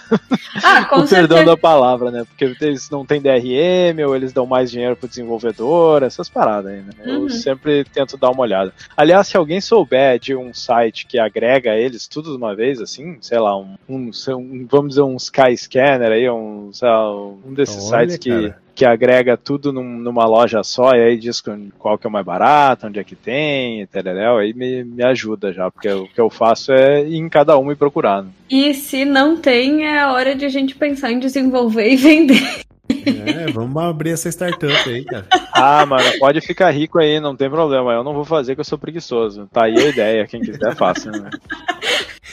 Ah, 0.63 0.85
com 0.89 1.05
perdão 1.05 1.37
certeza. 1.37 1.45
da 1.45 1.57
palavra, 1.57 2.11
né? 2.11 2.23
Porque 2.25 2.55
eles 2.61 2.89
não 2.89 3.05
têm 3.05 3.21
DRM, 3.21 4.03
ou 4.07 4.15
eles 4.15 4.33
dão 4.33 4.45
mais 4.45 4.71
dinheiro 4.71 4.95
pro 4.95 5.07
desenvolvedor, 5.07 6.03
essas 6.03 6.29
paradas 6.29 6.71
aí, 6.71 6.81
né? 6.81 6.91
Uhum. 7.05 7.13
Eu 7.23 7.29
sempre 7.29 7.83
tento 7.83 8.17
dar 8.17 8.31
uma 8.31 8.41
olhada. 8.41 8.73
Aliás, 8.97 9.27
se 9.27 9.37
alguém 9.37 9.61
souber 9.61 10.19
de 10.19 10.35
um 10.35 10.53
site 10.53 11.05
que 11.05 11.19
agrega 11.19 11.75
eles 11.75 12.07
tudo 12.07 12.31
de 12.31 12.37
uma 12.37 12.55
vez, 12.55 12.81
assim, 12.81 13.17
sei 13.21 13.39
lá, 13.39 13.57
um, 13.57 13.75
um- 13.87 14.09
um- 14.29 14.67
vamos 14.69 14.89
dizer, 14.89 15.01
um 15.01 15.15
Skyscanner 15.15 16.11
aí, 16.11 16.29
um, 16.29 16.62
sei 16.71 16.87
lá, 16.87 17.15
um 17.15 17.53
desses 17.53 17.91
Olha, 17.91 18.09
sites 18.09 18.17
que, 18.17 18.29
cara. 18.29 18.57
que 18.75 18.85
agrega 18.85 19.35
tudo 19.35 19.73
num- 19.73 19.97
numa 19.99 20.25
loja 20.25 20.63
só, 20.63 20.93
e 20.95 21.01
aí 21.01 21.17
diz 21.17 21.43
qual 21.77 21.97
que 21.97 22.07
é 22.07 22.09
o 22.09 22.13
mais 22.13 22.25
barato, 22.25 22.87
onde 22.87 22.99
é 22.99 23.03
que 23.03 23.15
tem, 23.15 23.85
tereréu, 23.87 24.37
aí 24.37 24.53
me, 24.53 24.83
me 24.83 25.03
ajuda 25.03 25.51
já, 25.51 25.69
porque 25.71 25.89
o 25.89 26.07
que 26.07 26.21
eu 26.21 26.29
faço 26.29 26.71
é 26.71 27.03
ir 27.03 27.17
em 27.17 27.27
cada 27.27 27.57
uma 27.57 27.73
e 27.73 27.75
procurar. 27.75 28.23
né? 28.23 28.29
E 28.49 28.73
se 28.73 29.03
não 29.03 29.35
tem, 29.35 29.85
é 29.85 29.99
a 29.99 30.11
hora 30.13 30.35
de 30.35 30.45
a 30.45 30.49
gente 30.49 30.75
pensar 30.75 31.11
em 31.11 31.19
desenvolver 31.19 31.89
e 31.89 31.95
vender. 31.97 32.63
É, 33.05 33.51
vamos 33.51 33.81
abrir 33.81 34.11
essa 34.11 34.29
startup 34.29 34.89
aí, 34.89 35.03
cara. 35.03 35.25
Ah, 35.53 35.85
mano, 35.85 36.03
pode 36.19 36.39
ficar 36.41 36.69
rico 36.71 36.99
aí, 36.99 37.19
não 37.19 37.35
tem 37.35 37.49
problema. 37.49 37.91
Eu 37.93 38.03
não 38.03 38.13
vou 38.13 38.23
fazer 38.25 38.55
que 38.55 38.61
eu 38.61 38.65
sou 38.65 38.77
preguiçoso. 38.77 39.47
Tá 39.51 39.65
aí 39.65 39.77
a 39.77 39.87
ideia, 39.89 40.27
quem 40.27 40.41
quiser 40.41 40.75
faça. 40.75 41.09
Né? 41.11 41.29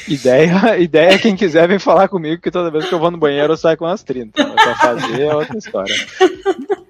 Ideia, 0.09 0.79
ideia, 0.79 1.19
quem 1.19 1.37
quiser 1.37 1.69
vem 1.69 1.79
falar 1.79 2.09
comigo, 2.09 2.43
que 2.43 2.51
toda 2.51 2.71
vez 2.71 2.87
que 2.89 2.95
eu 2.95 2.99
vou 2.99 3.11
no 3.11 3.19
banheiro 3.19 3.53
eu 3.53 3.57
saio 3.57 3.77
com 3.77 3.85
umas 3.85 4.03
30. 4.03 4.33
Mas 4.43 4.55
pra 4.55 4.75
fazer 4.77 5.23
é 5.23 5.35
outra 5.35 5.57
história. 5.59 5.95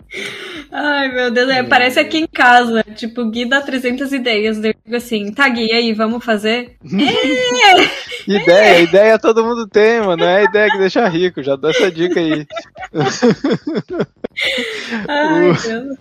Ai, 0.73 1.13
meu 1.13 1.31
Deus, 1.31 1.49
é, 1.49 1.63
parece 1.63 1.99
aqui 1.99 2.19
em 2.19 2.27
casa. 2.27 2.85
Tipo, 2.95 3.29
Gui 3.31 3.45
dá 3.45 3.61
300 3.61 4.13
ideias. 4.13 4.57
Eu 4.57 4.63
digo 4.63 4.97
assim, 4.97 5.33
tá, 5.33 5.49
Gui, 5.49 5.73
aí, 5.73 5.93
vamos 5.93 6.25
fazer? 6.25 6.77
Ideia, 8.27 8.81
ideia 8.81 9.19
todo 9.19 9.45
mundo 9.45 9.67
tem, 9.67 10.01
mano. 10.01 10.23
É 10.23 10.37
a 10.37 10.43
ideia 10.45 10.71
que 10.71 10.79
deixa 10.79 11.09
rico, 11.09 11.43
já 11.43 11.57
dou 11.57 11.71
essa 11.71 11.91
dica 11.91 12.21
aí. 12.21 12.47
Ai, 15.09 15.51
Uh. 15.51 15.55
Deus. 15.63 15.99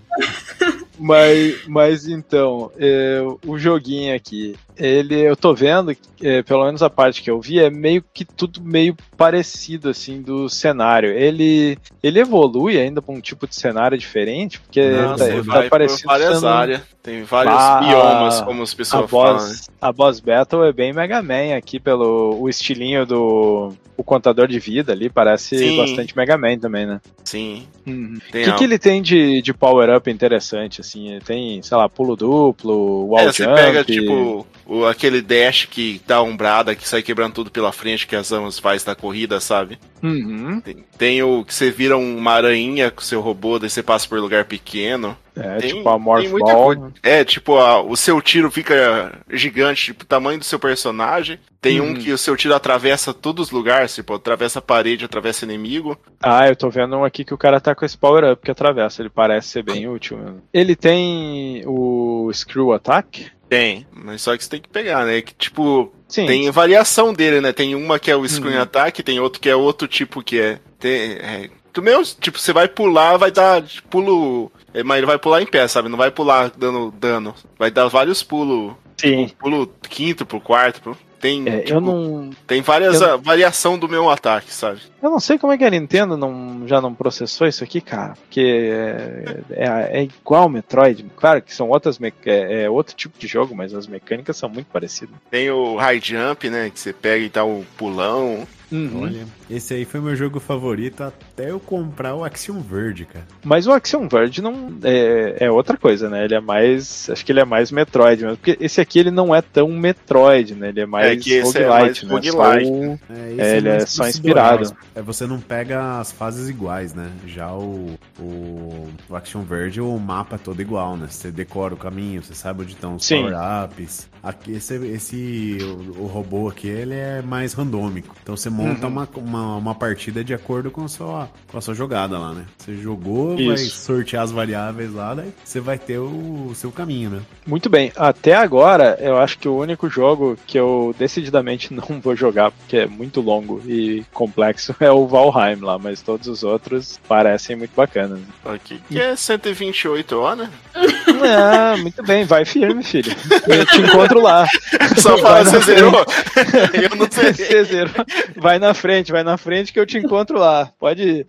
Mas, 1.02 1.66
mas 1.66 2.08
então, 2.08 2.72
é, 2.78 3.22
o 3.48 3.58
joguinho 3.58 4.14
aqui, 4.14 4.54
ele, 4.78 5.16
eu 5.16 5.34
tô 5.36 5.54
vendo, 5.54 5.96
é, 6.22 6.44
pelo 6.44 6.66
menos 6.66 6.84
a 6.84 6.90
parte 6.90 7.22
que 7.24 7.32
eu 7.32 7.40
vi, 7.40 7.58
é 7.58 7.70
meio 7.70 8.04
que 8.14 8.26
tudo 8.26 8.62
meio 8.62 8.98
parecido, 9.16 9.90
assim, 9.90 10.22
do 10.22 10.50
cenário. 10.50 11.10
Ele, 11.12 11.78
ele 12.04 12.20
evolui 12.20 12.78
ainda 12.78 13.02
pra 13.02 13.16
um 13.16 13.22
tipo 13.22 13.48
de 13.48 13.56
cenário 13.56 13.98
diferente, 13.98 14.60
porque 14.60 14.82
Não, 14.90 15.16
tá, 15.16 15.24
você 15.26 15.44
tá 15.44 15.62
por 15.62 15.70
parecido 15.70 16.08
várias 16.08 16.44
áreas. 16.44 16.82
Tem 17.02 17.24
vários 17.24 17.56
Ah, 17.56 17.80
biomas, 17.80 18.42
como 18.42 18.62
as 18.62 18.74
A 18.74 18.76
pessoas 18.76 19.10
falam. 19.10 19.48
né? 19.48 19.56
a 19.82 19.94
boss 19.94 20.20
battle 20.20 20.66
é 20.66 20.74
bem 20.74 20.92
Mega 20.92 21.22
Man 21.24 21.56
aqui, 21.56 21.80
pelo 21.80 22.38
o 22.42 22.50
estilinho 22.50 23.06
do 23.06 23.72
o 23.96 24.04
contador 24.04 24.48
de 24.48 24.60
vida 24.60 24.94
ali, 24.94 25.10
parece 25.10 25.58
Sim. 25.58 25.76
bastante 25.76 26.16
Mega 26.16 26.38
Man 26.38 26.58
também, 26.58 26.86
né? 26.86 27.02
Sim. 27.24 27.68
Uhum. 27.86 28.18
O 28.18 28.32
que, 28.32 28.50
a- 28.50 28.54
que 28.56 28.64
ele 28.64 28.80
tem 28.80 29.02
de, 29.02 29.42
de 29.42 29.54
power-up 29.54 30.09
interessante, 30.10 30.82
assim? 30.82 31.20
Tem, 31.26 31.62
sei 31.62 31.78
lá, 31.78 31.88
pulo 31.88 32.16
duplo, 32.16 33.08
wall 33.08 33.20
É, 33.20 33.32
você 33.32 33.44
jump... 33.44 33.56
pega, 33.56 33.84
tipo, 33.84 34.46
o, 34.70 34.86
aquele 34.86 35.22
dash 35.22 35.66
que 35.66 36.00
dá 36.06 36.22
umbrada, 36.22 36.76
que 36.76 36.88
sai 36.88 37.02
quebrando 37.02 37.34
tudo 37.34 37.50
pela 37.50 37.72
frente, 37.72 38.06
que 38.06 38.16
as 38.16 38.32
Amos 38.32 38.60
faz 38.60 38.84
da 38.84 38.96
corrida, 38.96 39.40
sabe? 39.40 39.80
Uhum. 40.04 40.62
Tem, 40.62 40.86
tem 40.98 41.24
o 41.24 41.44
que 41.44 41.54
você 41.54 41.72
vira 41.72 41.98
uma 41.98 42.32
aranha 42.32 42.92
com 42.92 43.02
seu 43.02 43.20
robô, 43.20 43.58
daí 43.60 43.70
você 43.70 43.82
passa 43.84 44.08
por 44.08 44.20
lugar 44.20 44.46
pequeno. 44.46 45.18
É, 45.36 45.58
Tem- 45.58 45.70
tipo 45.76 45.88
a 45.90 45.98
Morph 45.98 46.30
Ball. 46.32 46.92
É, 47.02 47.24
tipo, 47.24 47.58
a- 47.58 47.82
o 47.82 47.96
seu 47.96 48.22
tiro 48.22 48.52
fica 48.52 49.20
gigante, 49.30 49.86
tipo, 49.86 50.04
o 50.04 50.08
tamanho 50.08 50.38
do 50.40 50.46
seu 50.46 50.60
personagem. 50.60 51.40
Tem 51.62 51.80
Uhum. 51.82 51.90
um 51.92 51.94
que 51.94 52.12
o 52.12 52.18
seu 52.18 52.36
tiro 52.38 52.54
atravessa 52.54 53.14
todos 53.14 53.48
os 53.48 53.52
lugares, 53.52 53.96
tipo, 53.96 54.14
atravessa 54.14 54.60
a 54.60 54.62
parede, 54.62 55.06
atravessa 55.06 55.46
inimigo. 55.46 55.98
Ah, 56.22 56.48
eu 56.48 56.56
tô 56.56 56.70
vendo 56.70 56.96
um 56.98 57.04
aqui 57.04 57.24
que 57.26 57.34
o 57.34 57.38
cara 57.38 57.60
tá 57.60 57.74
com 57.76 57.86
esse 57.86 57.98
power-up 57.98 58.42
que 58.44 58.52
atravessa, 58.52 59.02
ele 59.02 59.10
parece 59.10 59.48
ser 59.50 59.64
bem 59.64 59.88
útil 59.88 60.18
mesmo. 60.18 60.42
Ele 60.54 60.76
tem 60.76 61.64
o 61.66 62.30
Screw 62.34 62.72
Attack? 62.74 63.28
Tem, 63.50 63.86
mas 63.92 64.22
só 64.22 64.38
que 64.38 64.44
você 64.44 64.50
tem 64.52 64.62
que 64.62 64.70
pegar, 64.70 65.06
né? 65.06 65.22
Que, 65.22 65.34
tipo, 65.34 65.92
Sim. 66.08 66.26
tem 66.28 66.52
variação 66.52 67.12
dele, 67.14 67.42
né? 67.42 67.52
Tem 67.52 67.74
uma 67.76 67.98
que 68.00 68.12
é 68.12 68.16
o 68.16 68.28
Screen 68.28 68.56
Uhum. 68.56 68.62
Attack, 68.62 69.02
tem 69.04 69.20
outro 69.20 69.42
que 69.42 69.50
é 69.50 69.56
outro 69.56 69.88
tipo 69.88 70.22
que 70.22 70.40
é. 70.40 70.60
Tem, 70.80 70.92
é 71.14 71.50
do 71.74 71.82
mesmo, 71.84 72.16
tipo, 72.20 72.38
você 72.40 72.52
vai 72.54 72.68
pular, 72.68 73.18
vai 73.18 73.32
dar 73.32 73.64
pulo. 73.90 74.52
é, 74.74 74.84
Mas 74.84 74.98
ele 74.98 75.06
vai 75.08 75.18
pular 75.20 75.42
em 75.42 75.46
pé, 75.46 75.68
sabe? 75.68 75.88
Não 75.90 75.98
vai 75.98 76.12
pular 76.12 76.52
dando 76.58 76.92
dano. 76.92 77.34
Vai 77.58 77.70
dar 77.72 77.88
vários 77.88 78.22
pulos. 78.24 78.74
Sim. 78.98 79.30
Pulo 79.40 79.68
quinto 79.90 80.26
pro 80.26 80.42
quarto. 80.42 80.82
Pro... 80.82 80.98
Tem, 81.22 81.48
É, 81.50 81.60
tipo, 81.60 81.74
eu 81.78 81.82
não. 81.82 82.30
tem 82.48 82.62
várias 82.62 83.02
eu- 83.02 83.20
variação 83.20 83.78
do 83.78 83.90
meu 83.90 84.10
ataque, 84.10 84.54
sabe? 84.54 84.80
Eu 85.02 85.10
não 85.10 85.20
sei 85.20 85.38
como 85.38 85.54
é 85.54 85.58
que 85.58 85.64
a 85.64 85.70
Nintendo 85.70 86.18
não, 86.18 86.68
já 86.68 86.82
não 86.82 86.94
processou 86.94 87.48
isso 87.48 87.64
aqui, 87.64 87.82
cara. 87.82 88.14
Porque 88.14 88.70
é, 88.72 89.38
é, 89.52 90.00
é 90.02 90.04
igual 90.04 90.44
ao 90.44 90.50
Metroid. 90.50 91.06
Claro 91.16 91.42
que 91.42 91.54
são 91.54 91.70
outras 91.70 92.00
é, 92.26 92.64
é 92.64 92.70
outro 92.70 92.96
tipo 92.96 93.18
de 93.18 93.28
jogo, 93.28 93.56
mas 93.56 93.74
as 93.74 93.88
mecânicas 93.88 94.38
são 94.38 94.50
muito 94.50 94.68
parecidas. 94.68 95.16
Tem 95.32 95.50
o 95.50 95.76
High 95.78 96.00
Jump, 96.02 96.50
né? 96.50 96.70
Que 96.70 96.80
você 96.80 96.94
pega 96.94 97.24
e 97.26 97.30
dá 97.30 97.44
o 97.44 97.66
pulão. 97.78 98.48
Uhum. 98.72 99.02
Olha, 99.04 99.26
esse 99.50 99.74
aí 99.74 99.84
foi 99.84 100.00
meu 100.00 100.16
jogo 100.16 100.40
favorito 100.40 101.02
até 101.02 101.50
eu 101.50 101.60
comprar 101.60 102.14
o 102.14 102.24
Axiom 102.24 102.60
Verge, 102.62 103.06
cara. 103.06 103.26
Mas 103.44 103.66
o 103.66 103.72
Axiom 103.72 104.08
Verge 104.08 104.44
não 104.44 104.78
é, 104.84 105.38
é 105.40 105.52
outra 105.52 105.76
coisa, 105.76 106.08
né? 106.08 106.26
Ele 106.26 106.36
é 106.36 106.40
mais. 106.40 107.10
Acho 107.10 107.26
que 107.26 107.32
ele 107.32 107.40
é 107.40 107.46
mais 107.46 107.72
Metroid 107.72 108.22
mesmo. 108.24 108.38
Porque 108.38 108.64
esse 108.64 108.80
aqui 108.80 109.00
ele 109.00 109.10
não 109.10 109.34
é 109.34 109.42
tão 109.42 109.70
Metroid, 109.70 110.54
né? 110.54 110.70
Ele 110.70 110.82
é 110.82 110.86
mais 110.86 111.24
que 111.24 111.34
esse 111.34 111.58
é 111.58 111.68
roguelite, 111.68 112.06
mais 112.06 112.26
né? 112.26 112.32
roguelite, 112.32 112.68
Só 112.68 112.74
o- 112.84 113.00
É, 113.10 113.36
É, 113.54 113.58
ele 113.58 113.70
é 113.70 113.80
só 113.88 114.08
inspirado. 114.08 114.72
É 114.96 115.02
você 115.02 115.26
não 115.26 115.40
pega 115.40 116.00
as 116.00 116.12
fases 116.12 116.50
iguais, 116.50 116.94
né? 116.94 117.12
Já 117.26 117.54
o, 117.54 117.98
o, 118.20 118.90
o 119.10 119.16
Action 119.16 119.42
Verde, 119.44 119.82
o 119.82 119.98
mapa 119.98 120.36
é 120.36 120.40
todo 120.40 120.62
igual, 120.62 120.98
né? 120.98 121.08
Você 121.10 121.32
decora 121.32 121.74
o 121.74 121.78
caminho, 121.78 122.24
você 122.24 122.34
sabe 122.34 122.64
onde 122.64 122.74
estão 122.74 122.96
os 122.96 123.08
power-ups. 123.08 124.10
Aqui, 124.22 124.54
esse, 124.54 124.76
esse 124.88 125.58
o, 125.62 126.04
o, 126.04 126.08
robô 126.08 126.50
aqui, 126.50 126.68
ele 126.68 126.96
é 126.96 127.22
mais 127.22 127.54
randômico. 127.54 128.16
Então 128.22 128.36
você 128.36 128.50
monta 128.50 128.88
uhum. 128.88 128.94
uma, 128.94 129.10
uma, 129.16 129.56
uma, 129.58 129.76
partida 129.76 130.24
de 130.24 130.34
acordo 130.34 130.70
com 130.70 130.84
a, 130.84 130.88
sua, 130.88 131.30
com 131.48 131.58
a 131.58 131.62
sua 131.62 131.74
jogada 131.74 132.18
lá, 132.18 132.34
né? 132.34 132.46
Você 132.58 132.76
jogou, 132.76 133.36
Isso. 133.36 133.48
vai 133.48 133.58
sortear 133.58 134.24
as 134.24 134.32
variáveis 134.32 134.94
lá, 134.94 135.14
daí 135.14 135.32
você 135.44 135.60
vai 135.60 135.78
ter 135.78 136.00
o, 136.00 136.48
o 136.50 136.56
seu 136.56 136.72
caminho, 136.72 137.10
né? 137.10 137.22
Muito 137.48 137.70
bem. 137.70 137.92
Até 137.96 138.36
agora, 138.36 138.98
eu 139.00 139.18
acho 139.18 139.38
que 139.38 139.48
o 139.48 139.58
único 139.58 139.90
jogo 139.90 140.38
que 140.46 140.60
eu 140.60 140.94
decididamente 140.98 141.74
não 141.74 142.02
vou 142.02 142.16
jogar, 142.16 142.52
porque 142.52 142.78
é 142.78 142.88
muito 142.88 143.22
longo 143.22 143.62
e 143.66 144.04
complexo, 144.14 144.76
é 144.82 144.92
o 144.92 145.08
Valheim 145.08 145.62
lá, 145.62 145.78
mas 145.78 146.02
todos 146.02 146.28
os 146.28 146.44
outros 146.44 147.00
parecem 147.08 147.56
muito 147.56 147.72
bacanas. 147.76 148.20
Aqui 148.44 148.80
que 148.90 149.00
é 149.00 149.16
128 149.16 150.18
horas? 150.18 150.50
É, 150.74 151.78
muito 151.78 152.04
bem, 152.04 152.26
vai 152.26 152.44
firme, 152.44 152.84
filho. 152.84 153.16
Eu 153.48 153.66
te 153.66 153.82
encontro 153.82 154.09
lá. 154.18 154.48
Só 154.98 155.18
fala, 155.18 155.44
você 155.44 155.60
zerou? 155.60 155.94
Eu 156.74 156.96
não 156.96 157.08
sei. 157.12 157.34
Você 157.34 157.64
zerou. 157.66 158.06
Vai 158.36 158.58
na 158.60 158.74
frente, 158.74 159.12
vai 159.12 159.24
na 159.24 159.38
frente 159.38 159.72
que 159.72 159.80
eu 159.80 159.86
te 159.86 159.98
encontro 159.98 160.40
lá. 160.40 160.72
Pode 160.80 161.04
ir. 161.04 161.28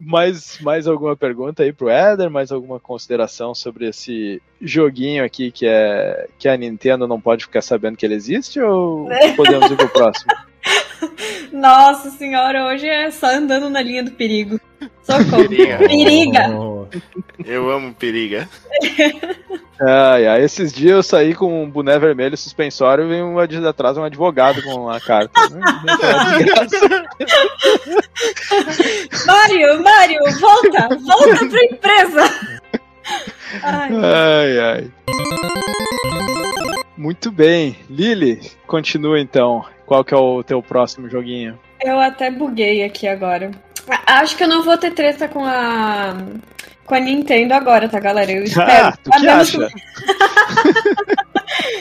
mais, 0.00 0.58
mais 0.60 0.86
alguma 0.86 1.16
pergunta 1.16 1.62
aí 1.62 1.72
pro 1.72 1.88
Éder? 1.88 2.30
Mais 2.30 2.52
alguma 2.52 2.78
consideração 2.80 3.54
sobre 3.54 3.88
esse 3.88 4.42
joguinho 4.60 5.24
aqui 5.24 5.50
que 5.50 5.66
é 5.66 6.28
que 6.38 6.48
a 6.48 6.56
Nintendo 6.56 7.06
não 7.06 7.20
pode 7.20 7.44
ficar 7.44 7.62
sabendo 7.62 7.96
que 7.96 8.04
ele 8.04 8.14
existe 8.14 8.60
ou 8.60 9.08
podemos 9.36 9.70
ir 9.70 9.76
pro 9.76 9.88
próximo? 9.88 10.32
Nossa 11.52 12.10
senhora, 12.10 12.66
hoje 12.66 12.86
é 12.86 13.10
só 13.10 13.28
andando 13.28 13.70
na 13.70 13.80
linha 13.80 14.02
do 14.02 14.10
perigo. 14.10 14.60
Socorro. 15.02 15.48
Periga. 15.48 15.78
periga. 15.78 16.50
Eu 17.44 17.70
amo 17.70 17.94
periga. 17.94 18.48
Ai, 19.80 20.26
ai, 20.26 20.42
esses 20.42 20.72
dias 20.72 20.90
eu 20.92 21.02
saí 21.02 21.34
com 21.34 21.62
um 21.62 21.70
boné 21.70 21.96
vermelho 21.98 22.36
suspensório 22.36 23.04
e 23.04 23.08
vem 23.08 23.22
um 23.22 23.46
dia 23.46 23.68
atrás 23.68 23.96
um 23.96 24.02
advogado 24.02 24.60
com 24.62 24.90
a 24.90 25.00
carta. 25.00 25.32
Mário, 29.26 29.82
Mário, 29.82 30.18
volta, 30.40 30.88
volta 30.96 31.46
pra 31.48 31.64
empresa. 31.64 32.22
Ai. 33.62 33.90
ai, 34.02 34.58
ai. 34.58 34.90
Muito 36.96 37.30
bem. 37.30 37.78
Lili, 37.88 38.40
continua 38.66 39.20
então. 39.20 39.64
Qual 39.86 40.04
que 40.04 40.12
é 40.12 40.16
o 40.16 40.42
teu 40.42 40.60
próximo 40.60 41.08
joguinho? 41.08 41.58
Eu 41.80 42.00
até 42.00 42.30
buguei 42.30 42.82
aqui 42.82 43.06
agora. 43.06 43.52
Acho 44.04 44.36
que 44.36 44.42
eu 44.42 44.48
não 44.48 44.62
vou 44.62 44.76
ter 44.76 44.90
treta 44.90 45.28
com 45.28 45.44
a 45.44 46.16
com 46.88 46.94
a 46.94 47.00
Nintendo 47.00 47.54
agora, 47.54 47.88
tá, 47.88 48.00
galera? 48.00 48.32
Eu 48.32 48.42
espero. 48.44 48.86
Ah, 48.86 48.96
tu 49.02 49.10
que 49.10 49.28
acha? 49.28 49.68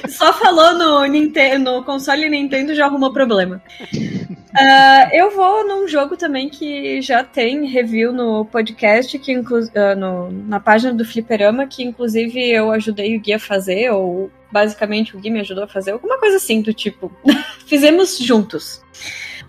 Só 0.07 0.33
falou 0.33 0.73
no, 0.77 1.05
Nintendo, 1.05 1.71
no 1.71 1.83
console 1.83 2.29
Nintendo 2.29 2.73
já 2.75 2.85
arrumou 2.85 3.11
problema. 3.11 3.61
Uh, 3.93 5.09
eu 5.13 5.31
vou 5.31 5.67
num 5.67 5.87
jogo 5.87 6.17
também 6.17 6.49
que 6.49 7.01
já 7.01 7.23
tem 7.23 7.67
review 7.67 8.11
no 8.11 8.45
podcast, 8.45 9.17
que 9.19 9.31
inclu 9.31 9.59
uh, 9.59 9.95
no, 9.97 10.31
na 10.31 10.59
página 10.59 10.93
do 10.93 11.05
Fliperama, 11.05 11.67
que 11.67 11.83
inclusive 11.83 12.39
eu 12.49 12.71
ajudei 12.71 13.15
o 13.15 13.19
Gui 13.19 13.33
a 13.33 13.39
fazer, 13.39 13.91
ou 13.91 14.31
basicamente 14.51 15.15
o 15.15 15.19
Gui 15.19 15.29
me 15.29 15.41
ajudou 15.41 15.65
a 15.65 15.67
fazer, 15.67 15.91
alguma 15.91 16.17
coisa 16.19 16.37
assim 16.37 16.61
do 16.61 16.73
tipo. 16.73 17.11
Fizemos 17.65 18.17
juntos. 18.17 18.81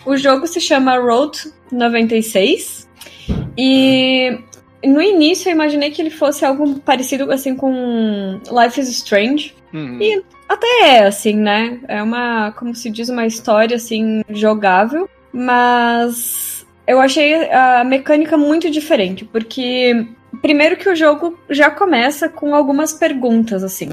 O 0.04 0.16
jogo 0.16 0.46
se 0.46 0.60
chama 0.60 0.98
Road 0.98 1.52
96 1.72 2.88
e 3.56 4.38
no 4.84 5.02
início 5.02 5.48
eu 5.48 5.52
imaginei 5.52 5.90
que 5.90 6.00
ele 6.00 6.10
fosse 6.10 6.44
algo 6.44 6.78
parecido 6.80 7.30
assim 7.32 7.54
com 7.54 8.40
Life 8.50 8.80
is 8.80 8.88
Strange. 8.88 9.54
Uhum. 9.72 10.00
E 10.00 10.22
até 10.48 10.66
é, 10.82 11.06
assim, 11.06 11.34
né? 11.34 11.80
É 11.88 12.02
uma, 12.02 12.52
como 12.52 12.74
se 12.74 12.90
diz, 12.90 13.08
uma 13.08 13.26
história 13.26 13.76
assim 13.76 14.22
jogável, 14.30 15.08
mas 15.32 16.66
eu 16.86 17.00
achei 17.00 17.50
a 17.50 17.84
mecânica 17.84 18.36
muito 18.36 18.70
diferente, 18.70 19.24
porque 19.24 20.06
primeiro 20.40 20.76
que 20.76 20.88
o 20.88 20.96
jogo 20.96 21.38
já 21.50 21.70
começa 21.70 22.28
com 22.28 22.54
algumas 22.54 22.92
perguntas 22.92 23.62
assim. 23.62 23.90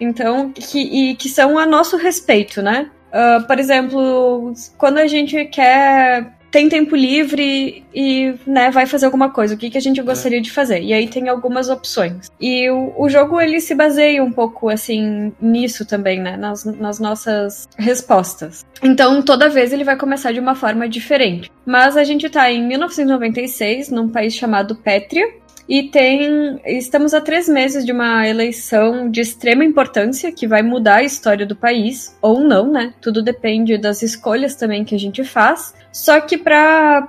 Então, 0.00 0.52
que, 0.52 0.78
e 0.78 1.16
que 1.16 1.28
são 1.28 1.58
a 1.58 1.64
nosso 1.64 1.96
respeito, 1.96 2.60
né? 2.60 2.90
Uh, 3.08 3.46
por 3.46 3.58
exemplo, 3.58 4.52
quando 4.76 4.98
a 4.98 5.06
gente 5.06 5.46
quer 5.46 6.37
tem 6.50 6.68
tempo 6.68 6.96
livre 6.96 7.84
e 7.94 8.34
né, 8.46 8.70
vai 8.70 8.86
fazer 8.86 9.06
alguma 9.06 9.30
coisa. 9.30 9.54
O 9.54 9.58
que, 9.58 9.70
que 9.70 9.78
a 9.78 9.80
gente 9.80 10.00
gostaria 10.02 10.38
é. 10.38 10.42
de 10.42 10.50
fazer? 10.50 10.82
E 10.82 10.92
aí 10.92 11.08
tem 11.08 11.28
algumas 11.28 11.68
opções. 11.68 12.30
E 12.40 12.68
o, 12.70 12.94
o 12.96 13.08
jogo 13.08 13.40
ele 13.40 13.60
se 13.60 13.74
baseia 13.74 14.22
um 14.22 14.32
pouco 14.32 14.68
assim 14.68 15.32
nisso 15.40 15.84
também, 15.84 16.20
né? 16.20 16.36
Nas, 16.36 16.64
nas 16.64 16.98
nossas 16.98 17.68
respostas. 17.76 18.64
Então 18.82 19.22
toda 19.22 19.48
vez 19.48 19.72
ele 19.72 19.84
vai 19.84 19.96
começar 19.96 20.32
de 20.32 20.40
uma 20.40 20.54
forma 20.54 20.88
diferente. 20.88 21.50
Mas 21.66 21.96
a 21.96 22.04
gente 22.04 22.28
tá 22.30 22.50
em 22.50 22.66
1996, 22.66 23.90
num 23.90 24.08
país 24.08 24.34
chamado 24.34 24.76
Pétria, 24.76 25.28
e 25.68 25.84
tem. 25.84 26.60
Estamos 26.64 27.12
a 27.12 27.20
três 27.20 27.48
meses 27.48 27.84
de 27.84 27.92
uma 27.92 28.26
eleição 28.26 29.10
de 29.10 29.20
extrema 29.20 29.64
importância 29.64 30.32
que 30.32 30.46
vai 30.46 30.62
mudar 30.62 30.96
a 30.96 31.04
história 31.04 31.44
do 31.44 31.54
país, 31.54 32.16
ou 32.22 32.40
não, 32.40 32.70
né? 32.70 32.94
Tudo 33.00 33.22
depende 33.22 33.76
das 33.76 34.02
escolhas 34.02 34.54
também 34.54 34.84
que 34.84 34.94
a 34.94 34.98
gente 34.98 35.22
faz. 35.22 35.74
Só 35.92 36.20
que 36.20 36.38
para 36.38 37.08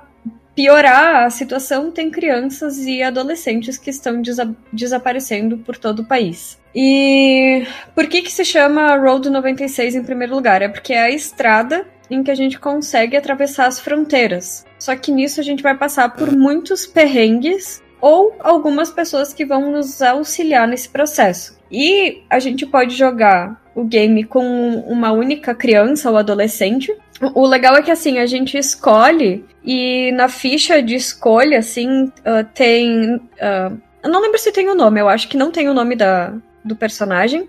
piorar 0.54 1.24
a 1.24 1.30
situação, 1.30 1.90
tem 1.90 2.10
crianças 2.10 2.78
e 2.78 3.02
adolescentes 3.02 3.78
que 3.78 3.88
estão 3.88 4.20
desa 4.20 4.54
desaparecendo 4.70 5.56
por 5.58 5.78
todo 5.78 6.00
o 6.00 6.04
país. 6.04 6.58
E 6.74 7.66
por 7.94 8.06
que 8.06 8.20
que 8.20 8.30
se 8.30 8.44
chama 8.44 8.94
Road 8.96 9.30
96 9.30 9.94
em 9.94 10.04
primeiro 10.04 10.34
lugar? 10.34 10.60
É 10.60 10.68
porque 10.68 10.92
é 10.92 11.02
a 11.02 11.10
estrada 11.10 11.86
em 12.10 12.22
que 12.22 12.30
a 12.30 12.34
gente 12.34 12.58
consegue 12.58 13.16
atravessar 13.16 13.66
as 13.66 13.80
fronteiras. 13.80 14.66
Só 14.78 14.94
que 14.96 15.12
nisso 15.12 15.40
a 15.40 15.44
gente 15.44 15.62
vai 15.62 15.76
passar 15.76 16.10
por 16.10 16.30
muitos 16.30 16.86
perrengues 16.86 17.80
ou 18.00 18.34
algumas 18.40 18.90
pessoas 18.90 19.32
que 19.32 19.44
vão 19.44 19.70
nos 19.70 20.00
auxiliar 20.02 20.66
nesse 20.66 20.88
processo. 20.88 21.58
E 21.70 22.22
a 22.28 22.38
gente 22.38 22.66
pode 22.66 22.96
jogar 22.96 23.60
o 23.74 23.84
game 23.84 24.24
com 24.24 24.44
uma 24.86 25.12
única 25.12 25.54
criança 25.54 26.10
ou 26.10 26.16
adolescente. 26.16 26.94
O 27.34 27.46
legal 27.46 27.76
é 27.76 27.82
que 27.82 27.90
assim, 27.90 28.18
a 28.18 28.26
gente 28.26 28.56
escolhe 28.58 29.44
e 29.64 30.10
na 30.12 30.28
ficha 30.28 30.82
de 30.82 30.94
escolha, 30.94 31.58
assim, 31.58 32.04
uh, 32.04 32.44
tem. 32.54 33.16
Uh, 33.16 33.80
eu 34.02 34.10
não 34.10 34.20
lembro 34.20 34.38
se 34.38 34.52
tem 34.52 34.68
o 34.68 34.74
nome, 34.74 35.00
eu 35.00 35.08
acho 35.08 35.28
que 35.28 35.36
não 35.36 35.50
tem 35.50 35.68
o 35.68 35.74
nome 35.74 35.94
da, 35.94 36.32
do 36.64 36.74
personagem, 36.74 37.48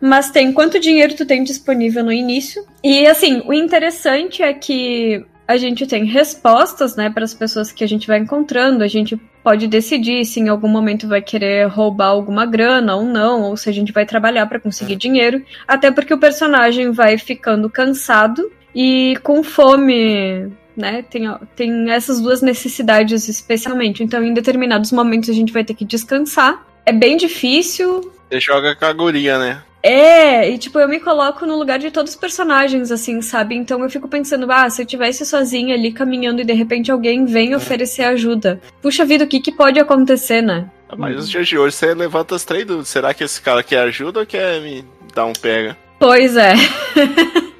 mas 0.00 0.30
tem 0.30 0.52
quanto 0.52 0.80
dinheiro 0.80 1.14
tu 1.14 1.24
tem 1.24 1.44
disponível 1.44 2.04
no 2.04 2.12
início. 2.12 2.66
E 2.82 3.06
assim, 3.06 3.42
o 3.46 3.52
interessante 3.52 4.42
é 4.42 4.52
que 4.52 5.24
a 5.52 5.56
gente 5.56 5.86
tem 5.86 6.04
respostas, 6.04 6.96
né, 6.96 7.10
para 7.10 7.24
as 7.24 7.34
pessoas 7.34 7.70
que 7.70 7.84
a 7.84 7.86
gente 7.86 8.06
vai 8.06 8.18
encontrando. 8.18 8.82
A 8.82 8.88
gente 8.88 9.16
pode 9.42 9.66
decidir 9.66 10.24
se 10.24 10.40
em 10.40 10.48
algum 10.48 10.68
momento 10.68 11.08
vai 11.08 11.20
querer 11.20 11.66
roubar 11.68 12.08
alguma 12.08 12.46
grana 12.46 12.94
ou 12.94 13.04
não, 13.04 13.42
ou 13.42 13.56
se 13.56 13.68
a 13.68 13.72
gente 13.72 13.92
vai 13.92 14.06
trabalhar 14.06 14.46
para 14.46 14.60
conseguir 14.60 14.96
dinheiro. 14.96 15.42
Até 15.66 15.90
porque 15.90 16.14
o 16.14 16.18
personagem 16.18 16.92
vai 16.92 17.18
ficando 17.18 17.68
cansado 17.68 18.50
e 18.74 19.18
com 19.22 19.42
fome, 19.42 20.50
né? 20.76 21.02
Tem, 21.02 21.22
tem 21.56 21.90
essas 21.90 22.20
duas 22.20 22.42
necessidades 22.42 23.28
especialmente. 23.28 24.02
Então, 24.02 24.22
em 24.22 24.34
determinados 24.34 24.92
momentos 24.92 25.30
a 25.30 25.34
gente 25.34 25.52
vai 25.52 25.64
ter 25.64 25.74
que 25.74 25.84
descansar. 25.84 26.66
É 26.84 26.92
bem 26.92 27.16
difícil. 27.16 28.11
Você 28.32 28.40
joga 28.40 28.74
com 28.74 28.86
a 28.86 28.92
guria, 28.94 29.38
né? 29.38 29.62
É, 29.82 30.48
e 30.48 30.56
tipo, 30.56 30.80
eu 30.80 30.88
me 30.88 30.98
coloco 30.98 31.44
no 31.44 31.54
lugar 31.58 31.78
de 31.78 31.90
todos 31.90 32.12
os 32.12 32.18
personagens, 32.18 32.90
assim, 32.90 33.20
sabe? 33.20 33.54
Então 33.54 33.82
eu 33.82 33.90
fico 33.90 34.08
pensando, 34.08 34.50
ah, 34.50 34.70
se 34.70 34.80
eu 34.80 34.86
tivesse 34.86 35.26
sozinha 35.26 35.74
ali 35.74 35.92
caminhando 35.92 36.40
e 36.40 36.44
de 36.44 36.54
repente 36.54 36.90
alguém 36.90 37.26
vem 37.26 37.54
oferecer 37.54 38.04
ajuda. 38.04 38.58
Puxa 38.80 39.04
vida, 39.04 39.24
o 39.24 39.26
que, 39.26 39.38
que 39.38 39.52
pode 39.52 39.78
acontecer, 39.78 40.40
né? 40.40 40.70
Ah, 40.88 40.96
mas 40.96 41.14
nos 41.14 41.28
dias 41.28 41.46
de 41.46 41.58
hoje 41.58 41.76
você 41.76 41.92
levanta 41.92 42.34
as 42.34 42.42
três 42.42 42.64
dúvidas. 42.64 42.88
Será 42.88 43.12
que 43.12 43.22
esse 43.22 43.42
cara 43.42 43.62
quer 43.62 43.80
ajuda 43.80 44.20
ou 44.20 44.26
quer 44.26 44.62
me 44.62 44.82
dar 45.14 45.26
um 45.26 45.34
pega? 45.34 45.76
Pois 45.98 46.34
é. 46.34 46.54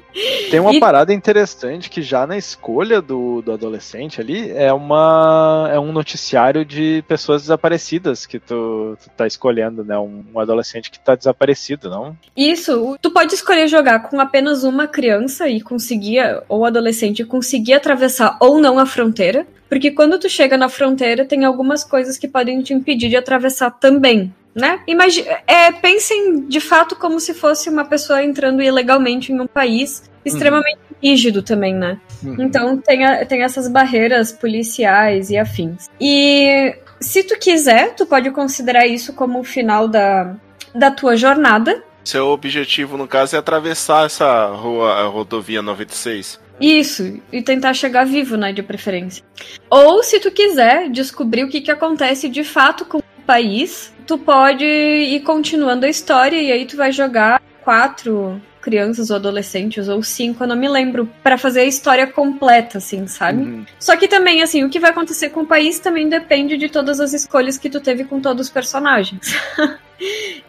Tem 0.49 0.59
uma 0.59 0.73
e... 0.73 0.79
parada 0.79 1.13
interessante 1.13 1.89
que 1.89 2.01
já 2.01 2.27
na 2.27 2.37
escolha 2.37 3.01
do, 3.01 3.41
do 3.41 3.51
adolescente 3.51 4.21
ali 4.21 4.51
é 4.51 4.71
uma 4.71 5.69
é 5.71 5.79
um 5.79 5.91
noticiário 5.91 6.63
de 6.63 7.03
pessoas 7.07 7.41
desaparecidas 7.41 8.25
que 8.25 8.39
tu, 8.39 8.97
tu 9.01 9.09
tá 9.17 9.25
escolhendo, 9.25 9.83
né? 9.83 9.97
Um, 9.97 10.23
um, 10.33 10.39
adolescente 10.39 10.91
que 10.91 10.99
tá 10.99 11.15
desaparecido, 11.15 11.89
não? 11.89 12.15
Isso. 12.37 12.97
Tu 13.01 13.11
pode 13.11 13.33
escolher 13.33 13.67
jogar 13.67 13.99
com 14.09 14.19
apenas 14.19 14.63
uma 14.63 14.87
criança 14.87 15.47
e 15.47 15.61
conseguir, 15.61 16.19
ou 16.47 16.65
adolescente, 16.65 17.25
conseguir 17.25 17.73
atravessar 17.73 18.37
ou 18.39 18.59
não 18.59 18.77
a 18.77 18.85
fronteira. 18.85 19.47
Porque 19.67 19.89
quando 19.89 20.19
tu 20.19 20.29
chega 20.29 20.55
na 20.55 20.69
fronteira, 20.69 21.25
tem 21.25 21.45
algumas 21.45 21.83
coisas 21.83 22.17
que 22.17 22.27
podem 22.27 22.61
te 22.61 22.73
impedir 22.73 23.09
de 23.09 23.17
atravessar 23.17 23.71
também 23.71 24.31
né? 24.55 24.79
Imagine, 24.87 25.27
é, 25.47 25.71
pensem 25.71 26.47
de 26.47 26.59
fato 26.59 26.95
como 26.95 27.19
se 27.19 27.33
fosse 27.33 27.69
uma 27.69 27.85
pessoa 27.85 28.23
entrando 28.23 28.61
ilegalmente 28.61 29.31
em 29.31 29.39
um 29.39 29.47
país 29.47 30.03
extremamente 30.25 30.79
rígido 31.01 31.41
também, 31.41 31.73
né? 31.73 31.99
Uhum. 32.23 32.35
Então 32.39 32.77
tem, 32.77 33.03
a- 33.05 33.25
tem 33.25 33.43
essas 33.43 33.67
barreiras 33.67 34.31
policiais 34.31 35.29
e 35.29 35.37
afins. 35.37 35.89
E 35.99 36.75
se 36.99 37.23
tu 37.23 37.37
quiser, 37.37 37.93
tu 37.95 38.05
pode 38.05 38.31
considerar 38.31 38.87
isso 38.87 39.13
como 39.13 39.39
o 39.39 39.43
final 39.43 39.87
da, 39.87 40.35
da 40.73 40.89
tua 40.91 41.17
jornada. 41.17 41.83
Seu 42.05 42.27
objetivo, 42.27 42.97
no 42.97 43.07
caso, 43.07 43.35
é 43.35 43.39
atravessar 43.39 44.05
essa 44.05 44.45
rua, 44.47 44.91
a 44.93 45.05
rodovia 45.07 45.61
96. 45.61 46.39
Isso, 46.61 47.19
e 47.31 47.41
tentar 47.41 47.73
chegar 47.73 48.05
vivo, 48.05 48.37
né, 48.37 48.53
de 48.53 48.61
preferência. 48.61 49.23
Ou 49.69 50.03
se 50.03 50.19
tu 50.19 50.31
quiser 50.31 50.89
descobrir 50.89 51.43
o 51.43 51.49
que, 51.49 51.59
que 51.61 51.71
acontece 51.71 52.29
de 52.29 52.43
fato 52.43 52.85
com 52.85 53.01
país, 53.25 53.93
tu 54.05 54.17
pode 54.17 54.65
ir 54.65 55.21
continuando 55.21 55.85
a 55.85 55.89
história 55.89 56.41
e 56.41 56.51
aí 56.51 56.65
tu 56.65 56.77
vai 56.77 56.91
jogar 56.91 57.41
quatro 57.63 58.41
crianças 58.61 59.09
ou 59.09 59.17
adolescentes 59.17 59.89
ou 59.89 60.01
cinco, 60.01 60.43
eu 60.43 60.47
não 60.47 60.55
me 60.55 60.69
lembro, 60.69 61.09
pra 61.21 61.37
fazer 61.37 61.61
a 61.61 61.65
história 61.65 62.07
completa, 62.07 62.77
assim, 62.77 63.05
sabe? 63.07 63.43
Uhum. 63.43 63.65
Só 63.77 63.97
que 63.97 64.07
também, 64.07 64.41
assim, 64.41 64.63
o 64.63 64.69
que 64.69 64.79
vai 64.79 64.91
acontecer 64.91 65.29
com 65.29 65.41
o 65.41 65.45
país 65.45 65.79
também 65.79 66.07
depende 66.07 66.55
de 66.55 66.69
todas 66.69 67.01
as 67.01 67.13
escolhas 67.13 67.57
que 67.57 67.69
tu 67.69 67.81
teve 67.81 68.05
com 68.05 68.21
todos 68.21 68.47
os 68.47 68.51
personagens. 68.51 69.35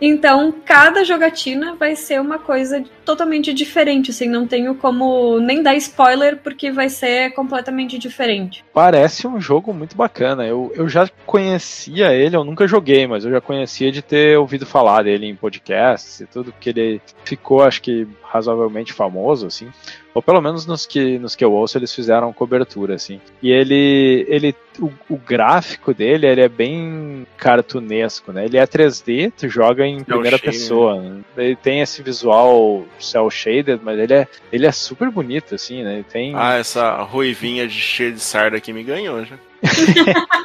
então, 0.01 0.55
cada 0.65 1.05
jogatina 1.05 1.75
vai 1.75 1.97
ser 1.97 2.21
uma 2.21 2.39
coisa 2.39 2.85
totalmente 3.05 3.53
diferente, 3.53 4.11
assim, 4.11 4.29
não 4.29 4.47
tenho 4.47 4.75
como 4.75 5.39
nem 5.39 5.63
dar 5.63 5.75
spoiler 5.77 6.39
porque 6.39 6.71
vai 6.71 6.89
ser 6.89 7.33
completamente 7.33 7.99
diferente. 7.99 8.65
Parece 8.73 9.27
um 9.27 9.41
jogo 9.41 9.73
muito 9.73 9.97
bacana. 9.97 10.47
Eu, 10.47 10.73
eu 10.75 10.89
já 10.89 11.09
conhecia 11.27 12.13
ele, 12.13 12.37
eu 12.37 12.45
nunca 12.45 12.67
joguei, 12.67 13.07
mas 13.07 13.25
eu 13.25 13.31
já 13.31 13.41
conhecia 13.41 13.93
de 13.93 14.03
ter 14.03 14.39
ouvido 14.39 14.67
falar 14.67 15.05
dele 15.05 15.27
em 15.27 15.37
podcasts 15.37 16.21
e 16.21 16.27
tudo, 16.27 16.53
porque 16.53 16.71
ele 16.71 17.01
ficou, 17.25 17.63
acho 17.63 17.83
que, 17.83 18.07
razoavelmente 18.23 18.93
famoso, 18.93 19.47
assim. 19.47 19.71
Ou 20.15 20.23
pelo 20.23 20.41
menos 20.41 20.65
nos 20.65 20.87
que, 20.87 21.19
nos 21.19 21.35
que 21.35 21.45
eu 21.45 21.53
ouço, 21.53 21.77
eles 21.77 21.95
fizeram 21.95 22.33
cobertura, 22.33 22.95
assim. 22.95 23.21
E 23.43 23.51
ele. 23.51 24.25
ele 24.29 24.55
o, 24.79 24.93
o 25.09 25.17
gráfico 25.17 25.95
dele 25.95 26.27
ele 26.27 26.41
é 26.41 26.49
bem 26.49 27.27
cartunesco, 27.37 28.33
né? 28.33 28.45
Ele 28.45 28.57
é 28.57 28.67
3D, 28.67 29.33
tu 29.37 29.49
joga 29.49 29.87
em 29.87 30.03
primeira 30.03 30.37
shaded. 30.37 30.59
pessoa. 30.59 31.01
Né? 31.01 31.21
Ele 31.37 31.57
tem 31.57 31.81
esse 31.81 32.03
visual 32.03 32.85
cel 32.99 33.31
shaded, 33.31 33.81
mas 33.83 33.99
ele 33.99 34.15
é, 34.15 34.29
ele 34.53 34.67
é 34.67 34.73
super 34.73 35.11
bonito, 35.11 35.55
assim, 35.55 35.83
né? 35.83 35.95
Ele 35.95 36.05
tem. 36.05 36.33
Ah, 36.35 36.55
essa 36.55 37.03
ruivinha 37.03 37.67
de 37.67 37.75
cheia 37.75 38.13
de 38.13 38.21
sarda 38.21 38.57
aqui 38.57 38.73
me 38.73 38.83
ganhou 38.83 39.25
já. 39.25 39.37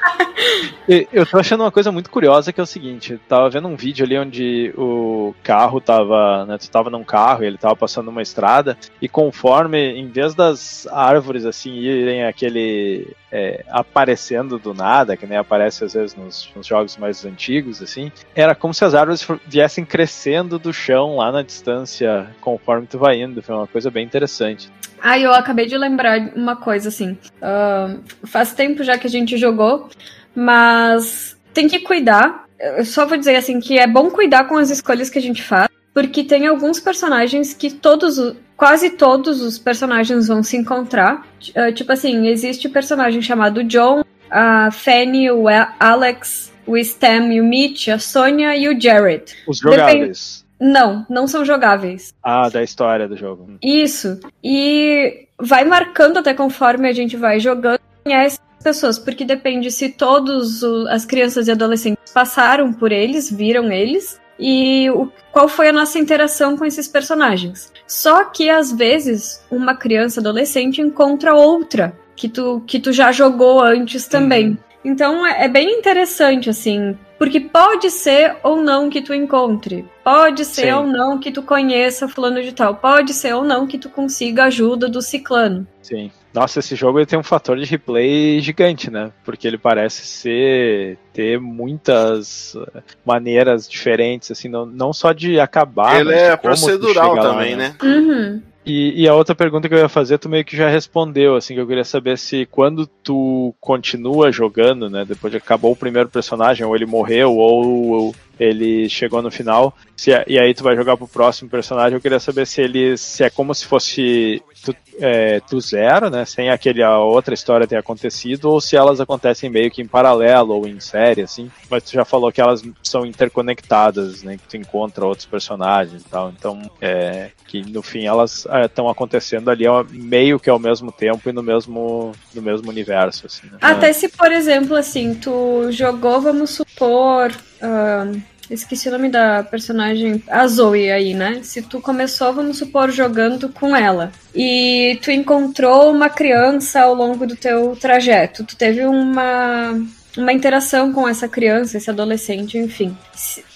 Eu 1.11 1.25
tô 1.25 1.37
achando 1.37 1.61
uma 1.61 1.71
coisa 1.71 1.91
muito 1.91 2.09
curiosa 2.09 2.51
que 2.51 2.59
é 2.59 2.63
o 2.63 2.67
seguinte, 2.67 3.13
eu 3.13 3.19
tava 3.27 3.49
vendo 3.49 3.67
um 3.67 3.75
vídeo 3.75 4.03
ali 4.03 4.17
onde 4.17 4.73
o 4.75 5.35
carro 5.43 5.79
tava, 5.79 6.45
né, 6.45 6.57
tu 6.57 6.69
tava 6.71 6.89
num 6.89 7.03
carro 7.03 7.43
e 7.43 7.47
ele 7.47 7.59
tava 7.59 7.75
passando 7.75 8.07
uma 8.07 8.23
estrada 8.23 8.75
e 8.99 9.07
conforme, 9.07 9.77
em 9.77 10.07
vez 10.07 10.33
das 10.33 10.87
árvores 10.87 11.45
assim 11.45 11.73
irem 11.73 12.25
aquele 12.25 13.15
é, 13.31 13.63
aparecendo 13.69 14.18
do 14.59 14.73
nada, 14.73 15.15
que 15.15 15.25
nem 15.25 15.37
aparece 15.37 15.83
às 15.83 15.93
vezes 15.93 16.15
nos, 16.15 16.49
nos 16.55 16.65
jogos 16.65 16.97
mais 16.97 17.25
antigos 17.25 17.81
assim, 17.81 18.11
era 18.35 18.53
como 18.53 18.73
se 18.73 18.83
as 18.83 18.93
árvores 18.93 19.25
viessem 19.47 19.85
crescendo 19.85 20.59
do 20.59 20.73
chão 20.73 21.17
lá 21.17 21.31
na 21.31 21.41
distância 21.41 22.27
conforme 22.41 22.87
tu 22.87 22.97
vai 22.97 23.21
indo, 23.21 23.41
foi 23.41 23.55
uma 23.55 23.67
coisa 23.67 23.89
bem 23.89 24.05
interessante. 24.05 24.69
Ah, 25.01 25.17
eu 25.17 25.33
acabei 25.33 25.65
de 25.65 25.77
lembrar 25.77 26.19
uma 26.35 26.55
coisa, 26.55 26.89
assim. 26.89 27.17
ah, 27.41 27.95
faz 28.25 28.53
tempo 28.53 28.83
já 28.83 28.97
que 28.97 29.07
a 29.07 29.09
gente 29.09 29.37
jogou, 29.37 29.89
mas 30.35 31.37
tem 31.53 31.67
que 31.67 31.79
cuidar. 31.79 32.45
Eu 32.59 32.83
só 32.83 33.05
vou 33.05 33.17
dizer 33.17 33.35
assim 33.35 33.59
que 33.59 33.79
é 33.79 33.87
bom 33.87 34.09
cuidar 34.09 34.45
com 34.45 34.57
as 34.57 34.69
escolhas 34.69 35.09
que 35.09 35.17
a 35.17 35.21
gente 35.21 35.41
faz, 35.41 35.69
porque 35.99 36.23
tem 36.23 36.47
alguns 36.47 36.79
personagens 36.79 37.53
que 37.53 37.69
todos, 37.69 38.33
quase 38.55 38.91
todos 38.91 39.41
os 39.41 39.59
personagens 39.59 40.29
vão 40.29 40.41
se 40.41 40.55
encontrar. 40.55 41.27
Ah, 41.53 41.73
tipo 41.73 41.91
assim, 41.91 42.25
existe 42.27 42.67
o 42.67 42.71
personagem 42.71 43.21
chamado 43.21 43.65
John, 43.65 44.01
a 44.31 44.71
Fanny, 44.71 45.29
o 45.29 45.43
Alex, 45.77 46.53
o 46.65 46.77
Stam 46.77 47.33
e 47.33 47.41
o 47.41 47.43
Mitch, 47.45 47.89
a 47.89 47.99
Sonia 47.99 48.55
e 48.55 48.69
o 48.69 48.79
Jared. 48.79 49.25
Os 49.45 49.57
jogáveis. 49.57 50.45
Não, 50.57 51.05
não 51.09 51.27
são 51.27 51.43
jogáveis. 51.43 52.13
Ah, 52.23 52.47
da 52.49 52.63
história 52.63 53.05
do 53.05 53.17
jogo. 53.17 53.57
Isso. 53.61 54.19
E 54.41 55.27
vai 55.37 55.65
marcando 55.65 56.17
até 56.17 56.33
conforme 56.33 56.87
a 56.87 56.93
gente 56.93 57.17
vai 57.17 57.41
jogando 57.41 57.79
conhece 58.05 58.39
as 58.57 58.63
pessoas, 58.63 58.97
porque 58.97 59.25
depende 59.25 59.69
se 59.69 59.89
todos 59.89 60.63
o- 60.63 60.87
as 60.87 61.03
crianças 61.03 61.49
e 61.49 61.51
adolescentes 61.51 62.13
passaram 62.13 62.71
por 62.71 62.91
eles, 62.93 63.29
viram 63.29 63.69
eles, 63.69 64.17
e 64.39 64.89
o- 64.91 65.11
qual 65.31 65.47
foi 65.47 65.67
a 65.69 65.73
nossa 65.73 65.99
interação 65.99 66.55
com 66.57 66.65
esses 66.65 66.87
personagens. 66.87 67.71
Só 67.85 68.23
que 68.25 68.49
às 68.49 68.71
vezes 68.71 69.43
uma 69.51 69.75
criança 69.75 70.19
adolescente 70.19 70.81
encontra 70.81 71.35
outra 71.35 71.93
que 72.15 72.29
tu, 72.29 72.61
que 72.65 72.79
tu 72.79 72.91
já 72.93 73.11
jogou 73.11 73.61
antes 73.61 74.07
também. 74.07 74.57
Então 74.83 75.25
é, 75.25 75.45
é 75.45 75.47
bem 75.49 75.77
interessante, 75.77 76.49
assim, 76.49 76.97
porque 77.19 77.41
pode 77.41 77.91
ser 77.91 78.37
ou 78.41 78.61
não 78.63 78.89
que 78.89 79.01
tu 79.01 79.13
encontre. 79.13 79.85
Pode 80.03 80.45
ser 80.45 80.67
Sim. 80.67 80.71
ou 80.71 80.87
não 80.87 81.19
que 81.19 81.31
tu 81.31 81.43
conheça 81.43 82.07
fulano 82.07 82.41
de 82.41 82.53
tal. 82.53 82.75
Pode 82.75 83.13
ser 83.13 83.35
ou 83.35 83.43
não 83.43 83.67
que 83.67 83.77
tu 83.77 83.89
consiga 83.89 84.45
ajuda 84.45 84.87
do 84.87 85.01
ciclano. 85.01 85.67
Sim. 85.81 86.09
Nossa, 86.33 86.59
esse 86.59 86.75
jogo 86.75 86.99
ele 86.99 87.05
tem 87.05 87.19
um 87.19 87.23
fator 87.23 87.57
de 87.57 87.65
replay 87.65 88.39
gigante, 88.39 88.89
né? 88.89 89.11
Porque 89.25 89.47
ele 89.47 89.57
parece 89.57 90.05
ser 90.05 90.97
ter 91.11 91.39
muitas 91.39 92.55
eh, 92.55 92.81
maneiras 93.03 93.67
diferentes, 93.67 94.31
assim, 94.31 94.47
não, 94.47 94.65
não 94.65 94.93
só 94.93 95.11
de 95.11 95.39
acabar. 95.39 95.99
Ele 95.99 96.11
mas 96.11 96.15
é 96.15 96.31
de 96.31 96.37
como 96.37 96.37
tu 96.37 96.61
procedural 96.61 97.09
chega 97.09 97.27
lá, 97.27 97.33
também, 97.33 97.55
né? 97.55 97.75
Uhum. 97.83 98.41
E, 98.65 99.03
e 99.03 99.07
a 99.07 99.13
outra 99.15 99.33
pergunta 99.33 99.67
que 99.67 99.73
eu 99.73 99.79
ia 99.79 99.89
fazer, 99.89 100.17
tu 100.17 100.29
meio 100.29 100.45
que 100.45 100.55
já 100.55 100.69
respondeu, 100.69 101.35
assim, 101.35 101.53
que 101.53 101.59
eu 101.59 101.67
queria 101.67 101.83
saber 101.83 102.17
se 102.17 102.45
quando 102.45 102.85
tu 102.85 103.53
continua 103.59 104.31
jogando, 104.31 104.89
né, 104.89 105.05
depois 105.05 105.31
de 105.31 105.37
acabou 105.37 105.71
o 105.71 105.77
primeiro 105.77 106.09
personagem, 106.09 106.65
ou 106.65 106.75
ele 106.75 106.85
morreu, 106.85 107.35
ou 107.35 108.13
ele 108.39 108.87
chegou 108.89 109.21
no 109.21 109.29
final, 109.29 109.75
se 109.95 110.11
é- 110.13 110.23
e 110.27 110.39
aí 110.39 110.53
tu 110.53 110.63
vai 110.63 110.75
jogar 110.75 110.95
pro 110.95 111.07
próximo 111.07 111.49
personagem, 111.49 111.95
eu 111.95 112.01
queria 112.01 112.19
saber 112.19 112.47
se 112.47 112.61
ele 112.61 112.97
se 112.97 113.23
é 113.23 113.29
como 113.29 113.53
se 113.53 113.65
fosse 113.65 114.41
tu, 114.63 114.75
é, 114.99 115.41
do 115.49 115.59
zero, 115.61 116.09
né, 116.09 116.25
sem 116.25 116.49
aquele 116.49 116.83
a 116.83 116.97
outra 116.99 117.33
história 117.33 117.67
ter 117.67 117.77
acontecido, 117.77 118.45
ou 118.45 118.59
se 118.61 118.75
elas 118.75 118.99
acontecem 118.99 119.49
meio 119.49 119.71
que 119.71 119.81
em 119.81 119.87
paralelo 119.87 120.53
ou 120.55 120.67
em 120.67 120.79
série, 120.79 121.21
assim, 121.21 121.49
mas 121.69 121.83
tu 121.83 121.91
já 121.93 122.03
falou 122.05 122.31
que 122.31 122.41
elas 122.41 122.61
são 122.83 123.05
interconectadas, 123.05 124.23
né, 124.23 124.37
que 124.37 124.47
tu 124.47 124.57
encontra 124.57 125.05
outros 125.05 125.25
personagens 125.25 126.01
e 126.01 126.05
tal, 126.05 126.29
então, 126.29 126.61
é, 126.81 127.31
que 127.47 127.61
no 127.69 127.81
fim 127.81 128.05
elas 128.05 128.45
estão 128.65 128.89
acontecendo 128.89 129.49
ali 129.49 129.65
meio 129.91 130.39
que 130.39 130.49
ao 130.49 130.59
mesmo 130.59 130.91
tempo 130.91 131.29
e 131.29 131.33
no 131.33 131.41
mesmo, 131.41 132.11
no 132.33 132.41
mesmo 132.41 132.69
universo, 132.69 133.25
assim, 133.25 133.47
né? 133.47 133.57
Até 133.61 133.91
se, 133.91 134.07
por 134.09 134.31
exemplo, 134.31 134.75
assim, 134.75 135.13
tu 135.15 135.71
jogou, 135.71 136.21
vamos 136.21 136.51
supor. 136.51 137.31
Ah, 137.61 138.11
esqueci 138.49 138.89
o 138.89 138.91
nome 138.91 139.09
da 139.09 139.43
personagem. 139.43 140.21
A 140.27 140.47
Zoe 140.47 140.91
aí, 140.91 141.13
né? 141.13 141.41
Se 141.43 141.61
tu 141.61 141.79
começou, 141.81 142.33
vamos 142.33 142.57
supor, 142.57 142.91
jogando 142.91 143.49
com 143.49 143.75
ela. 143.75 144.11
E 144.33 144.99
tu 145.01 145.11
encontrou 145.11 145.91
uma 145.91 146.09
criança 146.09 146.81
ao 146.81 146.93
longo 146.93 147.25
do 147.25 147.35
teu 147.35 147.75
trajeto. 147.75 148.43
Tu 148.43 148.55
teve 148.55 148.85
uma. 148.85 149.79
Uma 150.17 150.33
interação 150.33 150.91
com 150.91 151.07
essa 151.07 151.27
criança, 151.29 151.77
esse 151.77 151.89
adolescente, 151.89 152.57
enfim. 152.57 152.97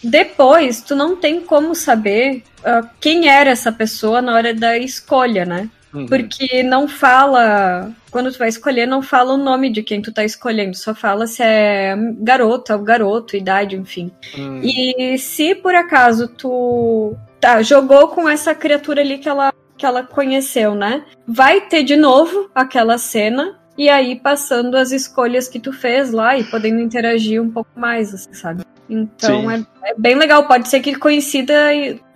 Depois, 0.04 0.82
tu 0.82 0.96
não 0.96 1.16
tem 1.16 1.42
como 1.42 1.74
saber 1.74 2.44
ah, 2.64 2.88
quem 3.02 3.28
era 3.28 3.50
essa 3.50 3.72
pessoa 3.72 4.22
na 4.22 4.36
hora 4.36 4.54
da 4.54 4.78
escolha, 4.78 5.46
né? 5.46 5.68
Uhum. 5.94 6.08
Porque 6.08 6.64
não 6.64 6.88
fala. 6.88 7.92
Quando 8.10 8.32
tu 8.32 8.40
vai 8.40 8.48
escolher, 8.50 8.86
não 8.86 9.02
fala 9.02 9.34
o 9.34 9.38
nome 9.38 9.70
de 9.72 9.84
quem 9.84 10.02
tu 10.02 10.12
tá 10.12 10.24
escolhendo. 10.24 10.76
Só 10.76 10.96
fala 10.96 11.28
se 11.28 11.44
é 11.44 11.96
garota 12.20 12.76
ou 12.76 12.84
garoto, 12.84 13.38
idade, 13.38 13.76
enfim. 13.76 14.12
Hum, 14.38 14.62
E 14.64 15.18
se 15.18 15.54
por 15.56 15.76
acaso 15.76 16.28
tu. 16.28 17.16
Tá, 17.40 17.62
jogou 17.62 18.08
com 18.08 18.28
essa 18.28 18.56
criatura 18.56 19.02
ali 19.02 19.18
que 19.18 19.28
ela, 19.28 19.54
que 19.78 19.86
ela 19.86 20.02
conheceu, 20.04 20.74
né? 20.74 21.04
Vai 21.28 21.62
ter 21.62 21.84
de 21.84 21.96
novo 21.96 22.50
aquela 22.56 22.98
cena. 22.98 23.60
E 23.78 23.90
aí 23.90 24.16
passando 24.16 24.76
as 24.78 24.92
escolhas 24.92 25.48
que 25.48 25.60
tu 25.60 25.74
fez 25.74 26.12
lá 26.12 26.38
e 26.38 26.44
podendo 26.44 26.80
interagir 26.80 27.42
um 27.42 27.50
pouco 27.50 27.72
mais, 27.76 28.14
assim, 28.14 28.34
sabe? 28.34 28.64
Então 28.90 29.50
é, 29.50 29.64
é 29.84 29.94
bem 29.98 30.16
legal. 30.16 30.46
Pode 30.48 30.68
ser 30.68 30.80
que 30.82 30.96
coincida 30.96 31.54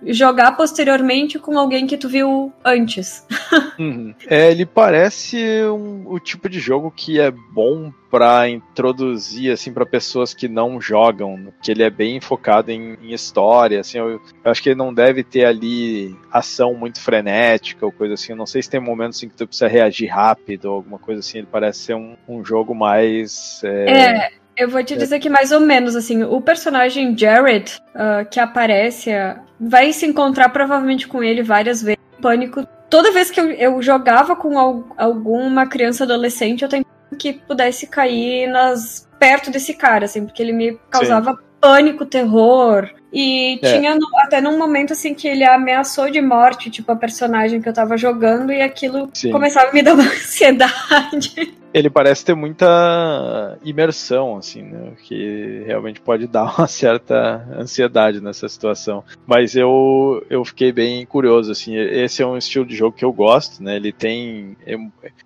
jogar 0.04 0.52
posteriormente 0.56 1.38
com 1.38 1.58
alguém 1.58 1.86
que 1.86 1.96
tu 1.96 2.08
viu 2.08 2.52
antes. 2.64 3.26
Uhum. 3.78 4.12
É, 4.26 4.50
ele 4.50 4.66
parece 4.66 5.36
um- 5.66 6.02
o 6.08 6.18
tipo 6.18 6.48
de 6.48 6.58
jogo 6.58 6.90
que 6.90 7.20
é 7.20 7.30
bom 7.30 7.92
pra 8.10 8.48
introduzir 8.48 9.52
assim 9.52 9.72
para 9.72 9.86
pessoas 9.86 10.34
que 10.34 10.48
não 10.48 10.80
jogam, 10.80 11.52
que 11.62 11.70
ele 11.70 11.84
é 11.84 11.90
bem 11.90 12.20
focado 12.20 12.72
em, 12.72 12.94
em 13.00 13.12
história, 13.12 13.78
assim, 13.80 13.98
eu, 13.98 14.10
eu 14.10 14.20
acho 14.50 14.60
que 14.62 14.70
ele 14.70 14.78
não 14.78 14.92
deve 14.92 15.22
ter 15.22 15.44
ali 15.44 16.16
ação 16.32 16.74
muito 16.74 17.00
frenética 17.00 17.86
ou 17.86 17.92
coisa 17.92 18.14
assim. 18.14 18.32
Eu 18.32 18.36
não 18.36 18.46
sei 18.46 18.62
se 18.62 18.70
tem 18.70 18.80
momentos 18.80 19.22
em 19.22 19.28
que 19.28 19.36
tu 19.36 19.46
precisa 19.46 19.68
reagir 19.68 20.08
rápido 20.08 20.66
ou 20.66 20.74
alguma 20.74 20.98
coisa 20.98 21.20
assim. 21.20 21.38
Ele 21.38 21.48
parece 21.50 21.78
ser 21.80 21.94
um, 21.94 22.16
um 22.28 22.44
jogo 22.44 22.74
mais 22.74 23.60
é, 23.62 23.90
É, 23.90 24.30
eu 24.58 24.68
vou 24.68 24.82
te 24.82 24.96
dizer 24.96 25.18
que 25.20 25.30
mais 25.30 25.52
ou 25.52 25.60
menos, 25.60 25.94
assim, 25.94 26.22
o 26.24 26.40
personagem 26.40 27.16
Jared, 27.16 27.80
ah, 27.94 28.24
que 28.24 28.40
aparece, 28.40 29.12
ah, 29.12 29.40
vai 29.58 29.92
se 29.92 30.04
encontrar 30.06 30.48
provavelmente 30.50 31.06
com 31.06 31.22
ele 31.22 31.42
várias 31.42 31.82
vezes. 31.82 31.98
Pânico 32.20 32.66
toda 32.88 33.12
vez 33.12 33.30
que 33.30 33.40
eu, 33.40 33.50
eu 33.50 33.82
jogava 33.82 34.34
com 34.34 34.58
al, 34.58 34.84
alguma 34.96 35.66
criança 35.66 36.04
adolescente, 36.04 36.62
eu 36.62 36.68
tentava 36.68 36.88
que 37.18 37.32
pudesse 37.32 37.86
cair 37.86 38.48
nas 38.48 39.08
perto 39.18 39.50
desse 39.50 39.74
cara, 39.74 40.04
assim, 40.04 40.24
porque 40.24 40.42
ele 40.42 40.52
me 40.52 40.78
causava 40.90 41.32
Sim. 41.32 41.38
pânico, 41.60 42.06
terror. 42.06 42.88
E 43.12 43.58
é. 43.62 43.72
tinha 43.72 43.94
no, 43.94 44.06
até 44.18 44.40
num 44.40 44.58
momento 44.58 44.92
assim 44.92 45.14
que 45.14 45.26
ele 45.26 45.44
ameaçou 45.44 46.10
de 46.10 46.20
morte, 46.20 46.70
tipo, 46.70 46.92
a 46.92 46.96
personagem 46.96 47.60
que 47.60 47.68
eu 47.68 47.72
tava 47.72 47.96
jogando, 47.96 48.52
e 48.52 48.60
aquilo 48.60 49.10
Sim. 49.14 49.30
começava 49.30 49.70
a 49.70 49.72
me 49.72 49.82
dar 49.82 49.94
uma 49.94 50.04
ansiedade 50.12 51.58
ele 51.72 51.90
parece 51.90 52.24
ter 52.24 52.34
muita 52.34 53.58
imersão, 53.62 54.36
assim, 54.36 54.62
né? 54.62 54.92
Que 55.02 55.62
realmente 55.66 56.00
pode 56.00 56.26
dar 56.26 56.54
uma 56.58 56.66
certa 56.66 57.46
ansiedade 57.56 58.20
nessa 58.20 58.48
situação. 58.48 59.04
Mas 59.26 59.54
eu, 59.54 60.24
eu 60.30 60.44
fiquei 60.44 60.72
bem 60.72 61.04
curioso, 61.04 61.52
assim. 61.52 61.76
Esse 61.76 62.22
é 62.22 62.26
um 62.26 62.36
estilo 62.36 62.64
de 62.64 62.74
jogo 62.74 62.96
que 62.96 63.04
eu 63.04 63.12
gosto, 63.12 63.62
né? 63.62 63.76
Ele 63.76 63.92
tem 63.92 64.56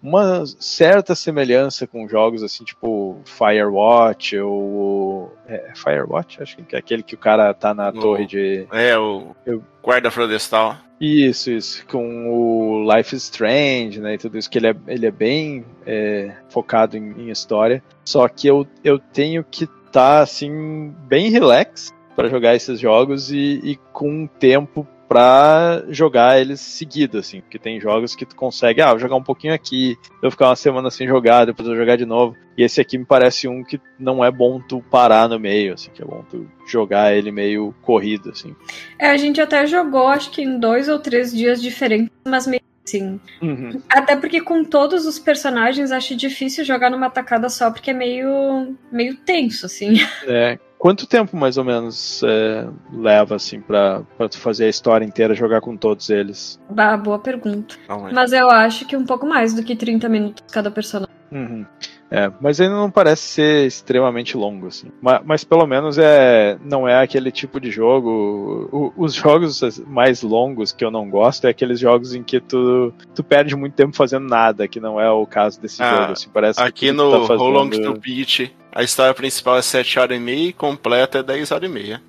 uma 0.02 0.44
certa 0.58 1.14
semelhança 1.14 1.86
com 1.86 2.08
jogos, 2.08 2.42
assim, 2.42 2.64
tipo 2.64 3.20
Firewatch 3.24 4.38
ou. 4.38 5.32
É, 5.46 5.72
Firewatch? 5.74 6.42
Acho 6.42 6.56
que 6.56 6.74
é 6.74 6.78
aquele 6.78 7.02
que 7.02 7.14
o 7.14 7.18
cara 7.18 7.52
tá 7.54 7.71
na 7.74 7.88
o, 7.88 7.92
torre 7.92 8.26
de. 8.26 8.66
É, 8.72 8.96
o 8.98 9.34
eu, 9.44 9.62
guarda 9.82 10.10
florestal. 10.10 10.76
Isso, 11.00 11.50
isso. 11.50 11.86
Com 11.86 12.30
o 12.30 12.94
Life 12.94 13.14
is 13.14 13.24
Strange, 13.24 14.00
né? 14.00 14.14
E 14.14 14.18
tudo 14.18 14.38
isso, 14.38 14.48
que 14.48 14.58
ele 14.58 14.68
é, 14.68 14.76
ele 14.86 15.06
é 15.06 15.10
bem 15.10 15.64
é, 15.84 16.32
focado 16.48 16.96
em, 16.96 17.12
em, 17.22 17.30
história. 17.30 17.82
Só 18.04 18.28
que 18.28 18.46
eu, 18.46 18.66
eu 18.84 18.98
tenho 18.98 19.44
que 19.44 19.64
estar, 19.64 19.90
tá, 19.90 20.20
assim, 20.20 20.94
bem 21.08 21.30
relax 21.30 21.92
para 22.14 22.28
jogar 22.28 22.54
esses 22.54 22.78
jogos 22.78 23.32
e, 23.32 23.60
e 23.64 23.76
com 23.92 24.26
tempo 24.26 24.86
pra 25.12 25.84
jogar 25.90 26.40
eles 26.40 26.58
seguido, 26.60 27.18
assim. 27.18 27.42
Porque 27.42 27.58
tem 27.58 27.78
jogos 27.78 28.14
que 28.14 28.24
tu 28.24 28.34
consegue, 28.34 28.80
ah, 28.80 28.90
vou 28.90 28.98
jogar 28.98 29.16
um 29.16 29.22
pouquinho 29.22 29.52
aqui, 29.52 29.98
eu 30.22 30.30
ficar 30.30 30.48
uma 30.48 30.56
semana 30.56 30.90
sem 30.90 31.06
jogar, 31.06 31.44
depois 31.44 31.68
eu 31.68 31.76
jogar 31.76 31.96
de 31.96 32.06
novo. 32.06 32.34
E 32.56 32.62
esse 32.62 32.80
aqui 32.80 32.96
me 32.96 33.04
parece 33.04 33.46
um 33.46 33.62
que 33.62 33.78
não 33.98 34.24
é 34.24 34.30
bom 34.30 34.58
tu 34.58 34.82
parar 34.90 35.28
no 35.28 35.38
meio, 35.38 35.74
assim, 35.74 35.90
que 35.90 36.02
é 36.02 36.06
bom 36.06 36.24
tu 36.30 36.48
jogar 36.66 37.14
ele 37.14 37.30
meio 37.30 37.74
corrido, 37.82 38.30
assim. 38.30 38.56
É, 38.98 39.10
a 39.10 39.16
gente 39.18 39.38
até 39.38 39.66
jogou, 39.66 40.08
acho 40.08 40.30
que 40.30 40.40
em 40.40 40.58
dois 40.58 40.88
ou 40.88 40.98
três 40.98 41.30
dias 41.30 41.60
diferentes, 41.60 42.10
mas 42.26 42.46
meio 42.46 42.62
Sim. 42.84 43.20
Uhum. 43.40 43.80
Até 43.88 44.16
porque 44.16 44.40
com 44.40 44.64
todos 44.64 45.06
os 45.06 45.16
personagens 45.16 45.92
acho 45.92 46.16
difícil 46.16 46.64
jogar 46.64 46.90
numa 46.90 47.08
tacada 47.08 47.48
só, 47.48 47.70
porque 47.70 47.92
é 47.92 47.94
meio, 47.94 48.76
meio 48.90 49.14
tenso, 49.16 49.66
assim. 49.66 49.94
É, 50.26 50.58
Quanto 50.82 51.06
tempo 51.06 51.36
mais 51.36 51.56
ou 51.56 51.62
menos 51.62 52.24
é, 52.24 52.66
leva 52.92 53.36
assim 53.36 53.60
para 53.60 54.02
tu 54.28 54.36
fazer 54.36 54.64
a 54.64 54.68
história 54.68 55.04
inteira 55.04 55.32
jogar 55.32 55.60
com 55.60 55.76
todos 55.76 56.10
eles? 56.10 56.60
Bah, 56.68 56.96
boa 56.96 57.20
pergunta. 57.20 57.76
Mas 58.12 58.32
eu 58.32 58.50
acho 58.50 58.84
que 58.84 58.96
um 58.96 59.06
pouco 59.06 59.24
mais 59.24 59.54
do 59.54 59.62
que 59.62 59.76
30 59.76 60.08
minutos 60.08 60.42
cada 60.50 60.72
personagem. 60.72 61.14
Uhum. 61.30 61.64
É, 62.10 62.32
mas 62.40 62.60
ainda 62.60 62.74
não 62.74 62.90
parece 62.90 63.22
ser 63.22 63.64
extremamente 63.64 64.36
longo, 64.36 64.66
assim. 64.66 64.88
Mas, 65.00 65.20
mas, 65.24 65.44
pelo 65.44 65.68
menos 65.68 65.98
é, 65.98 66.58
não 66.64 66.88
é 66.88 67.00
aquele 67.00 67.30
tipo 67.30 67.60
de 67.60 67.70
jogo. 67.70 68.68
O, 68.72 68.92
os 69.04 69.14
jogos 69.14 69.60
mais 69.86 70.20
longos 70.20 70.72
que 70.72 70.84
eu 70.84 70.90
não 70.90 71.08
gosto 71.08 71.46
é 71.46 71.50
aqueles 71.50 71.78
jogos 71.78 72.12
em 72.12 72.24
que 72.24 72.40
tu, 72.40 72.92
tu 73.14 73.22
perde 73.22 73.54
muito 73.54 73.74
tempo 73.74 73.94
fazendo 73.94 74.26
nada, 74.26 74.66
que 74.66 74.80
não 74.80 75.00
é 75.00 75.08
o 75.08 75.24
caso 75.26 75.60
desse 75.60 75.80
ah, 75.80 75.90
jogo. 75.90 76.12
Assim, 76.12 76.28
parece 76.28 76.60
aqui 76.60 76.90
no 76.90 77.08
tá 77.12 77.20
fazendo... 77.20 77.40
How 77.40 77.50
Long 77.50 77.70
to 77.70 78.00
Beat 78.00 78.52
a 78.72 78.82
história 78.82 79.14
principal 79.14 79.58
é 79.58 79.62
7 79.62 79.98
horas 79.98 80.16
e 80.16 80.20
meia 80.20 80.48
e 80.48 80.52
completa 80.52 81.18
é 81.18 81.22
10 81.22 81.50
horas 81.50 81.70
e 81.70 81.72
meia. 81.72 82.02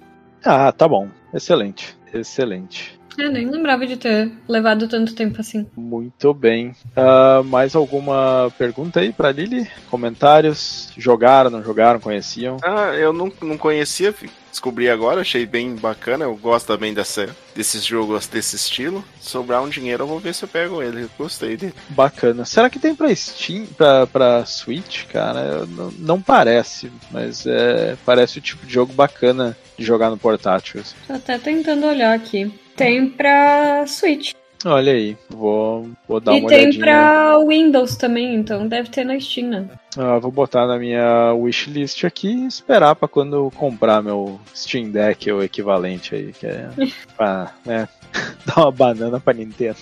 Ah, 0.44 0.72
tá 0.72 0.88
bom. 0.88 1.10
Excelente. 1.34 1.96
Excelente. 2.14 3.00
Eu 3.18 3.32
nem 3.32 3.48
lembrava 3.48 3.86
de 3.86 3.96
ter 3.96 4.32
levado 4.48 4.88
tanto 4.88 5.14
tempo 5.14 5.40
assim. 5.40 5.68
Muito 5.76 6.34
bem. 6.34 6.76
Uh, 6.98 7.44
mais 7.44 7.76
alguma 7.76 8.52
pergunta 8.58 9.00
aí 9.00 9.14
pra 9.14 9.32
Lili? 9.32 9.70
Comentários? 9.90 10.92
Jogaram, 10.98 11.52
não 11.52 11.64
jogaram, 11.64 12.00
conheciam? 12.00 12.58
Ah, 12.64 12.94
eu 12.96 13.14
não, 13.14 13.32
não 13.42 13.58
conhecia, 13.58 14.14
descobri 14.54 14.90
agora, 14.90 15.22
achei 15.22 15.46
bem 15.46 15.76
bacana. 15.76 16.26
Eu 16.26 16.36
gosto 16.36 16.68
também 16.68 16.94
dessa, 16.94 17.36
desses 17.56 17.84
jogos 17.84 18.28
desse 18.28 18.56
estilo. 18.56 19.04
Sobrar 19.20 19.62
um 19.62 19.70
dinheiro, 19.70 20.04
eu 20.04 20.08
vou 20.08 20.20
ver 20.20 20.34
se 20.34 20.44
eu 20.44 20.48
pego 20.48 20.82
ele. 20.82 21.10
Gostei 21.18 21.58
dele. 21.58 21.74
Bacana. 21.90 22.46
Será 22.46 22.70
que 22.70 22.80
tem 22.80 22.96
pra 22.96 23.14
Steam, 23.14 23.66
pra, 23.66 24.08
pra 24.08 24.46
Switch, 24.46 25.06
cara? 25.08 25.66
Não, 25.66 25.92
não, 25.98 26.22
parece, 26.22 26.92
mas 27.12 27.46
é, 27.46 27.98
parece 28.06 28.38
o 28.38 28.42
tipo 28.42 28.66
de 28.66 28.74
jogo 28.74 28.94
bacana 28.94 29.58
de 29.78 29.84
jogar 29.84 30.10
no 30.10 30.18
portátil. 30.18 30.84
Tô 31.08 31.14
até 31.14 31.38
tentando 31.38 31.88
olhar 31.88 32.14
aqui. 32.14 32.54
Tem 32.76 33.10
pra 33.10 33.86
Switch. 33.88 34.34
Olha 34.66 34.94
aí, 34.94 35.18
vou, 35.30 35.90
vou 36.08 36.20
dar 36.20 36.34
e 36.34 36.40
uma 36.40 36.48
olhadinha. 36.48 36.70
E 36.70 36.72
tem 36.72 36.80
pra 36.80 37.38
Windows 37.40 37.96
também, 37.96 38.36
então 38.36 38.68
deve 38.68 38.90
ter 38.90 39.04
na 39.04 39.20
Steam, 39.20 39.50
né? 39.50 39.66
Ah, 39.98 40.18
vou 40.20 40.32
botar 40.32 40.66
na 40.66 40.78
minha 40.78 41.34
wishlist 41.34 42.06
aqui 42.06 42.30
e 42.30 42.48
esperar 42.48 42.96
pra 42.96 43.08
quando 43.08 43.36
eu 43.36 43.52
comprar 43.56 44.02
meu 44.02 44.40
Steam 44.56 44.90
Deck 44.90 45.30
ou 45.32 45.44
equivalente 45.44 46.16
aí, 46.16 46.32
que 46.32 46.48
é 46.48 46.70
pra 47.18 47.54
né, 47.66 47.88
dar 48.46 48.62
uma 48.62 48.72
banana 48.72 49.20
pra 49.20 49.34
Nintendo. 49.34 49.78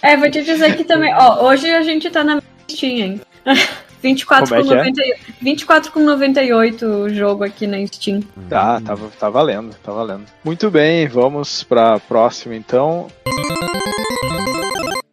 É, 0.00 0.16
vou 0.16 0.30
te 0.30 0.42
dizer 0.42 0.76
que 0.76 0.84
também, 0.84 1.14
ó, 1.14 1.46
hoje 1.46 1.70
a 1.70 1.82
gente 1.82 2.10
tá 2.10 2.24
na 2.24 2.42
Steam, 2.70 2.98
hein? 2.98 3.20
24 4.02 4.54
é 4.56 4.62
com, 4.62 4.72
é 4.72 4.76
90? 4.76 5.02
24 5.40 5.92
com 5.92 6.00
98 6.00 6.86
o 6.86 7.08
jogo 7.08 7.44
aqui 7.44 7.68
na 7.68 7.86
Steam. 7.86 8.20
Tá, 8.48 8.80
tá, 8.80 8.96
tá 9.18 9.30
valendo, 9.30 9.74
tá 9.80 9.92
valendo. 9.92 10.24
Muito 10.44 10.68
bem, 10.70 11.06
vamos 11.06 11.62
pra 11.62 12.00
próxima 12.00 12.56
então. 12.56 13.06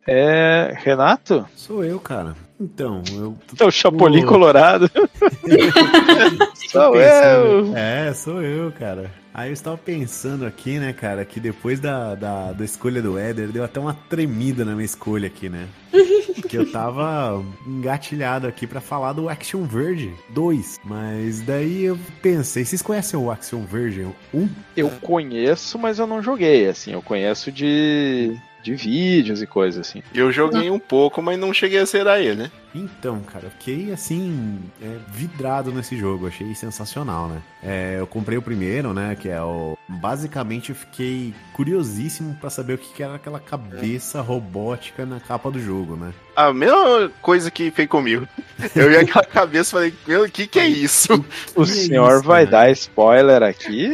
É. 0.08 0.74
Renato? 0.84 1.46
Sou 1.56 1.84
eu, 1.84 2.00
cara. 2.00 2.36
Então, 2.60 3.02
eu. 3.14 3.38
É 3.58 3.64
o 3.64 3.72
Chapolin 3.72 4.26
Colorado. 4.26 4.92
sou 6.70 6.96
eu! 6.96 7.76
É, 7.76 8.14
sou 8.14 8.42
eu, 8.42 8.72
cara. 8.74 9.10
Aí 9.34 9.50
eu 9.50 9.54
estava 9.54 9.78
pensando 9.78 10.46
aqui, 10.46 10.80
né, 10.80 10.92
cara, 10.92 11.24
que 11.24 11.40
depois 11.40 11.80
da, 11.80 12.16
da, 12.16 12.52
da 12.52 12.66
escolha 12.66 13.02
do 13.02 13.18
Éder, 13.18 13.48
deu 13.50 13.64
até 13.64 13.80
uma 13.80 13.94
tremida 13.94 14.66
na 14.66 14.74
minha 14.74 14.86
escolha 14.86 15.28
aqui, 15.28 15.48
né? 15.48 15.68
Porque 16.36 16.58
eu 16.58 16.70
tava 16.70 17.44
engatilhado 17.66 18.48
aqui 18.48 18.68
para 18.68 18.82
falar 18.82 19.14
do 19.14 19.30
Action 19.30 19.64
Verge 19.64 20.14
2. 20.32 20.80
Mas 20.84 21.42
daí 21.42 21.84
eu 21.84 21.98
pensei, 22.22 22.66
vocês 22.66 22.82
conhecem 22.82 23.18
o 23.20 23.32
Action 23.32 23.62
Verge 23.64 24.08
1? 24.34 24.50
Eu 24.76 24.90
conheço, 25.02 25.78
mas 25.80 26.00
eu 26.00 26.08
não 26.08 26.22
joguei, 26.22 26.68
assim, 26.68 26.92
eu 26.92 27.02
conheço 27.02 27.52
de 27.52 28.36
de 28.62 28.76
vídeos 28.76 29.42
e 29.42 29.48
coisas 29.48 29.88
assim. 29.88 30.04
Eu 30.14 30.32
joguei 30.32 30.70
um 30.70 30.80
pouco, 30.80 31.22
mas 31.22 31.40
não 31.40 31.54
cheguei 31.54 31.80
a 31.80 31.86
zerar 31.86 32.20
ele, 32.20 32.36
né? 32.36 32.52
Então, 32.74 33.20
cara, 33.22 33.46
eu 33.46 33.52
fiquei 33.52 33.92
assim, 33.92 34.60
é, 34.82 34.98
vidrado 35.08 35.72
nesse 35.72 35.98
jogo, 35.98 36.28
achei 36.28 36.54
sensacional, 36.54 37.28
né? 37.28 37.42
É, 37.64 37.98
eu 38.00 38.08
comprei 38.08 38.38
o 38.38 38.42
primeiro, 38.42 38.94
né? 38.94 39.16
Que 39.20 39.30
é 39.30 39.42
o. 39.42 39.78
Basicamente, 39.88 40.70
eu 40.70 40.76
fiquei 40.76 41.34
curiosíssimo 41.54 42.36
para 42.36 42.50
saber 42.50 42.74
o 42.74 42.78
que 42.78 43.02
era 43.02 43.16
aquela 43.16 43.40
cabeça 43.40 44.22
robótica 44.22 45.06
na 45.06 45.20
capa 45.20 45.50
do 45.50 45.60
jogo, 45.60 45.96
né? 45.96 46.14
A 46.36 46.54
mesma 46.54 47.12
coisa 47.22 47.50
que 47.50 47.72
fez 47.72 47.90
comigo. 47.90 48.28
Eu 48.76 48.90
vi 48.90 48.98
aquela 48.98 49.26
cabeça 49.26 49.70
e 49.70 49.72
falei, 49.72 49.94
meu, 50.08 50.24
o 50.26 50.30
que, 50.30 50.48
que 50.48 50.60
é 50.60 50.68
isso? 50.68 51.26
O, 51.56 51.62
o 51.62 51.66
senhor 51.66 52.20
isso, 52.20 52.24
vai 52.24 52.46
né? 52.46 52.52
dar 52.52 52.72
spoiler 52.72 53.42
aqui? 53.42 53.90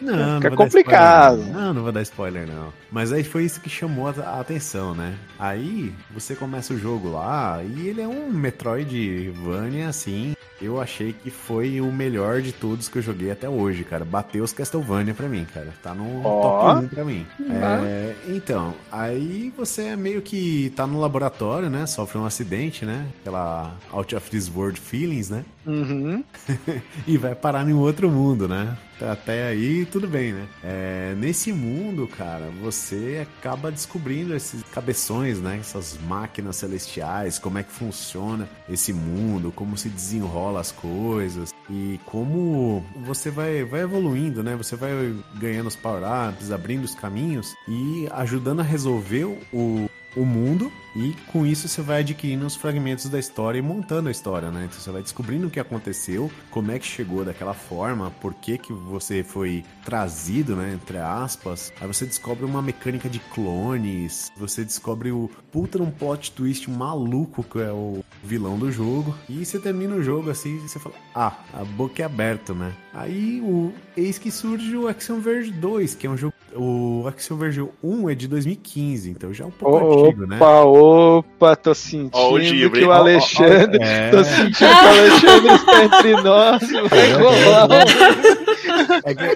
Não, 0.00 0.36
Fica 0.36 0.50
não 0.50 0.56
complicado. 0.56 1.38
Não, 1.38 1.74
não 1.74 1.82
vou 1.82 1.92
dar 1.92 2.02
spoiler, 2.02 2.46
não. 2.46 2.72
Mas 2.90 3.12
aí 3.12 3.24
foi 3.24 3.44
isso 3.44 3.60
que 3.60 3.68
chamou 3.68 4.08
a 4.08 4.40
atenção, 4.40 4.94
né? 4.94 5.14
Aí 5.38 5.92
você 6.10 6.34
começa 6.34 6.72
o 6.72 6.78
jogo 6.78 7.10
lá 7.10 7.60
e 7.64 7.88
ele 7.88 8.00
é 8.00 8.08
um 8.08 8.17
Metroidvania, 8.18 9.88
assim. 9.88 10.34
Eu 10.60 10.80
achei 10.80 11.12
que 11.12 11.30
foi 11.30 11.80
o 11.80 11.92
melhor 11.92 12.42
de 12.42 12.52
todos 12.52 12.88
que 12.88 12.98
eu 12.98 13.02
joguei 13.02 13.30
até 13.30 13.48
hoje, 13.48 13.84
cara. 13.84 14.04
Bateu 14.04 14.42
os 14.42 14.52
Castlevania 14.52 15.14
pra 15.14 15.28
mim, 15.28 15.46
cara. 15.54 15.72
Tá 15.82 15.94
no 15.94 16.20
oh. 16.20 16.42
top 16.42 16.84
1 16.86 16.88
pra 16.88 17.04
mim. 17.04 17.24
É, 17.48 18.14
então, 18.26 18.74
aí 18.90 19.52
você 19.56 19.82
é 19.82 19.96
meio 19.96 20.20
que 20.20 20.72
tá 20.74 20.84
no 20.84 20.98
laboratório, 20.98 21.70
né? 21.70 21.86
Sofre 21.86 22.18
um 22.18 22.26
acidente, 22.26 22.84
né? 22.84 23.06
Aquela 23.20 23.76
Out 23.92 24.16
of 24.16 24.28
This 24.30 24.50
World 24.52 24.80
Feelings, 24.80 25.30
né? 25.30 25.44
Uhum. 25.64 26.24
e 27.06 27.16
vai 27.16 27.36
parar 27.36 27.68
em 27.68 27.72
outro 27.72 28.10
mundo, 28.10 28.48
né? 28.48 28.76
Até 29.00 29.46
aí, 29.46 29.86
tudo 29.86 30.08
bem, 30.08 30.32
né? 30.32 30.48
É, 30.62 31.14
nesse 31.16 31.52
mundo, 31.52 32.08
cara, 32.08 32.50
você 32.60 33.26
acaba 33.38 33.70
descobrindo 33.70 34.34
esses 34.34 34.62
cabeções, 34.64 35.38
né? 35.38 35.58
Essas 35.60 35.98
máquinas 36.06 36.56
celestiais, 36.56 37.38
como 37.38 37.58
é 37.58 37.62
que 37.62 37.70
funciona 37.70 38.48
esse 38.68 38.92
mundo, 38.92 39.52
como 39.52 39.76
se 39.76 39.88
desenrola 39.88 40.60
as 40.60 40.72
coisas 40.72 41.54
e 41.70 42.00
como 42.04 42.84
você 43.04 43.30
vai, 43.30 43.62
vai 43.64 43.82
evoluindo, 43.82 44.42
né? 44.42 44.56
Você 44.56 44.74
vai 44.74 45.14
ganhando 45.36 45.68
os 45.68 45.76
power-ups, 45.76 46.50
abrindo 46.50 46.84
os 46.84 46.94
caminhos 46.94 47.54
e 47.68 48.08
ajudando 48.10 48.60
a 48.60 48.64
resolver 48.64 49.24
o, 49.52 49.88
o 50.18 50.26
mundo 50.26 50.70
e 50.96 51.14
com 51.28 51.46
isso 51.46 51.68
você 51.68 51.80
vai 51.80 52.00
adquirindo 52.00 52.44
os 52.44 52.56
fragmentos 52.56 53.08
da 53.08 53.18
história 53.18 53.58
e 53.58 53.62
montando 53.62 54.08
a 54.08 54.10
história, 54.10 54.50
né? 54.50 54.64
Então 54.64 54.80
você 54.80 54.90
vai 54.90 55.00
descobrindo 55.00 55.46
o 55.46 55.50
que 55.50 55.60
aconteceu, 55.60 56.30
como 56.50 56.72
é 56.72 56.78
que 56.78 56.86
chegou 56.86 57.24
daquela 57.24 57.54
forma, 57.54 58.10
por 58.10 58.34
que 58.34 58.58
que 58.58 58.72
você 58.72 59.22
foi 59.22 59.64
trazido, 59.84 60.56
né, 60.56 60.72
entre 60.74 60.98
aspas. 60.98 61.72
Aí 61.80 61.86
você 61.86 62.04
descobre 62.04 62.44
uma 62.44 62.60
mecânica 62.60 63.08
de 63.08 63.20
clones, 63.20 64.32
você 64.36 64.64
descobre 64.64 65.12
o 65.12 65.30
puta 65.52 65.80
um 65.80 65.90
plot 65.90 66.32
twist 66.32 66.68
maluco 66.68 67.44
que 67.44 67.60
é 67.60 67.70
o 67.70 68.04
vilão 68.24 68.58
do 68.58 68.72
jogo. 68.72 69.14
E 69.28 69.44
você 69.44 69.58
termina 69.60 69.94
o 69.94 70.02
jogo 70.02 70.30
assim 70.30 70.56
e 70.56 70.68
você 70.68 70.80
fala: 70.80 70.96
"Ah, 71.14 71.38
a 71.54 71.64
boca 71.64 72.02
é 72.02 72.04
aberta, 72.04 72.52
né?" 72.52 72.72
Aí 72.92 73.40
o 73.40 73.72
eis 73.96 74.18
que 74.18 74.30
surge 74.30 74.76
o 74.76 74.88
Action 74.88 75.20
Verge 75.20 75.52
2, 75.52 75.94
que 75.94 76.06
é 76.06 76.10
um 76.10 76.16
jogo 76.16 76.34
o 76.58 77.06
Action 77.06 77.36
Verge 77.36 77.64
1 77.82 78.10
é 78.10 78.14
de 78.14 78.26
2015, 78.28 79.10
então 79.10 79.32
já 79.32 79.44
é 79.44 79.46
um 79.46 79.50
pouco 79.50 80.04
antigo, 80.04 80.26
né? 80.26 80.36
Opa, 80.36 80.60
opa, 80.64 81.56
tô 81.56 81.74
sentindo 81.74 82.10
Ó, 82.14 82.34
o 82.34 82.38
Ghibli. 82.38 82.80
que 82.80 82.84
o 82.84 82.88
Ó, 82.88 82.92
ó, 82.92 82.96
ó, 82.96 83.00
Alexandre. 83.00 83.78
é. 83.80 84.10
Tô 84.10 84.24
sentindo 84.24 84.54
que 84.56 84.64
o 84.64 84.88
Alexandre 84.88 85.54
está 85.54 85.84
entre 85.84 86.22
nós. 86.22 86.62
Vai 86.90 87.12
rolar 87.12 87.68
É 88.47 88.47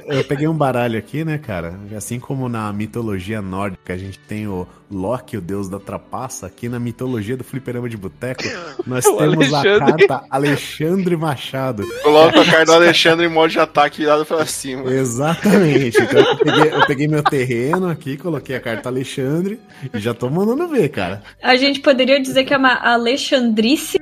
eu 0.06 0.24
peguei 0.24 0.46
um 0.48 0.54
baralho 0.54 0.98
aqui, 0.98 1.24
né, 1.24 1.38
cara? 1.38 1.74
Assim 1.96 2.18
como 2.18 2.48
na 2.48 2.72
mitologia 2.72 3.40
nórdica 3.42 3.92
a 3.94 3.96
gente 3.98 4.18
tem 4.18 4.46
o 4.46 4.66
Loki, 4.90 5.36
o 5.36 5.40
deus 5.40 5.68
da 5.68 5.78
trapaça, 5.78 6.46
aqui 6.46 6.68
na 6.68 6.78
mitologia 6.78 7.36
do 7.36 7.42
fliperama 7.44 7.88
de 7.88 7.96
boteco, 7.96 8.42
nós 8.86 9.04
O 9.06 9.16
temos 9.16 9.52
a 9.52 9.58
Alexandre. 9.58 10.06
carta 10.06 10.26
Alexandre 10.30 11.16
Machado. 11.16 11.86
Coloca 12.02 12.40
a 12.40 12.44
cara 12.44 12.64
do 12.64 12.72
Alexandre 12.74 13.26
em 13.26 13.30
modo 13.30 13.50
de 13.50 13.58
ataque 13.58 14.02
virado 14.02 14.24
pra 14.26 14.44
cima. 14.46 14.90
Exatamente. 14.92 15.98
Então 16.02 16.20
eu 16.20 16.36
peguei, 16.36 16.72
eu 16.72 16.86
peguei 16.86 17.08
meu 17.08 17.22
terreno 17.22 17.88
aqui, 17.88 18.16
coloquei 18.16 18.56
a 18.56 18.60
carta 18.60 18.88
Alexandre 18.88 19.60
e 19.92 19.98
já 19.98 20.12
tô 20.12 20.28
mandando 20.28 20.68
ver, 20.68 20.88
cara. 20.90 21.22
A 21.42 21.56
gente 21.56 21.80
poderia 21.80 22.20
dizer 22.20 22.44
que 22.44 22.52
é 22.52 22.56
uma 22.56 22.74
Alexandrice. 22.74 23.98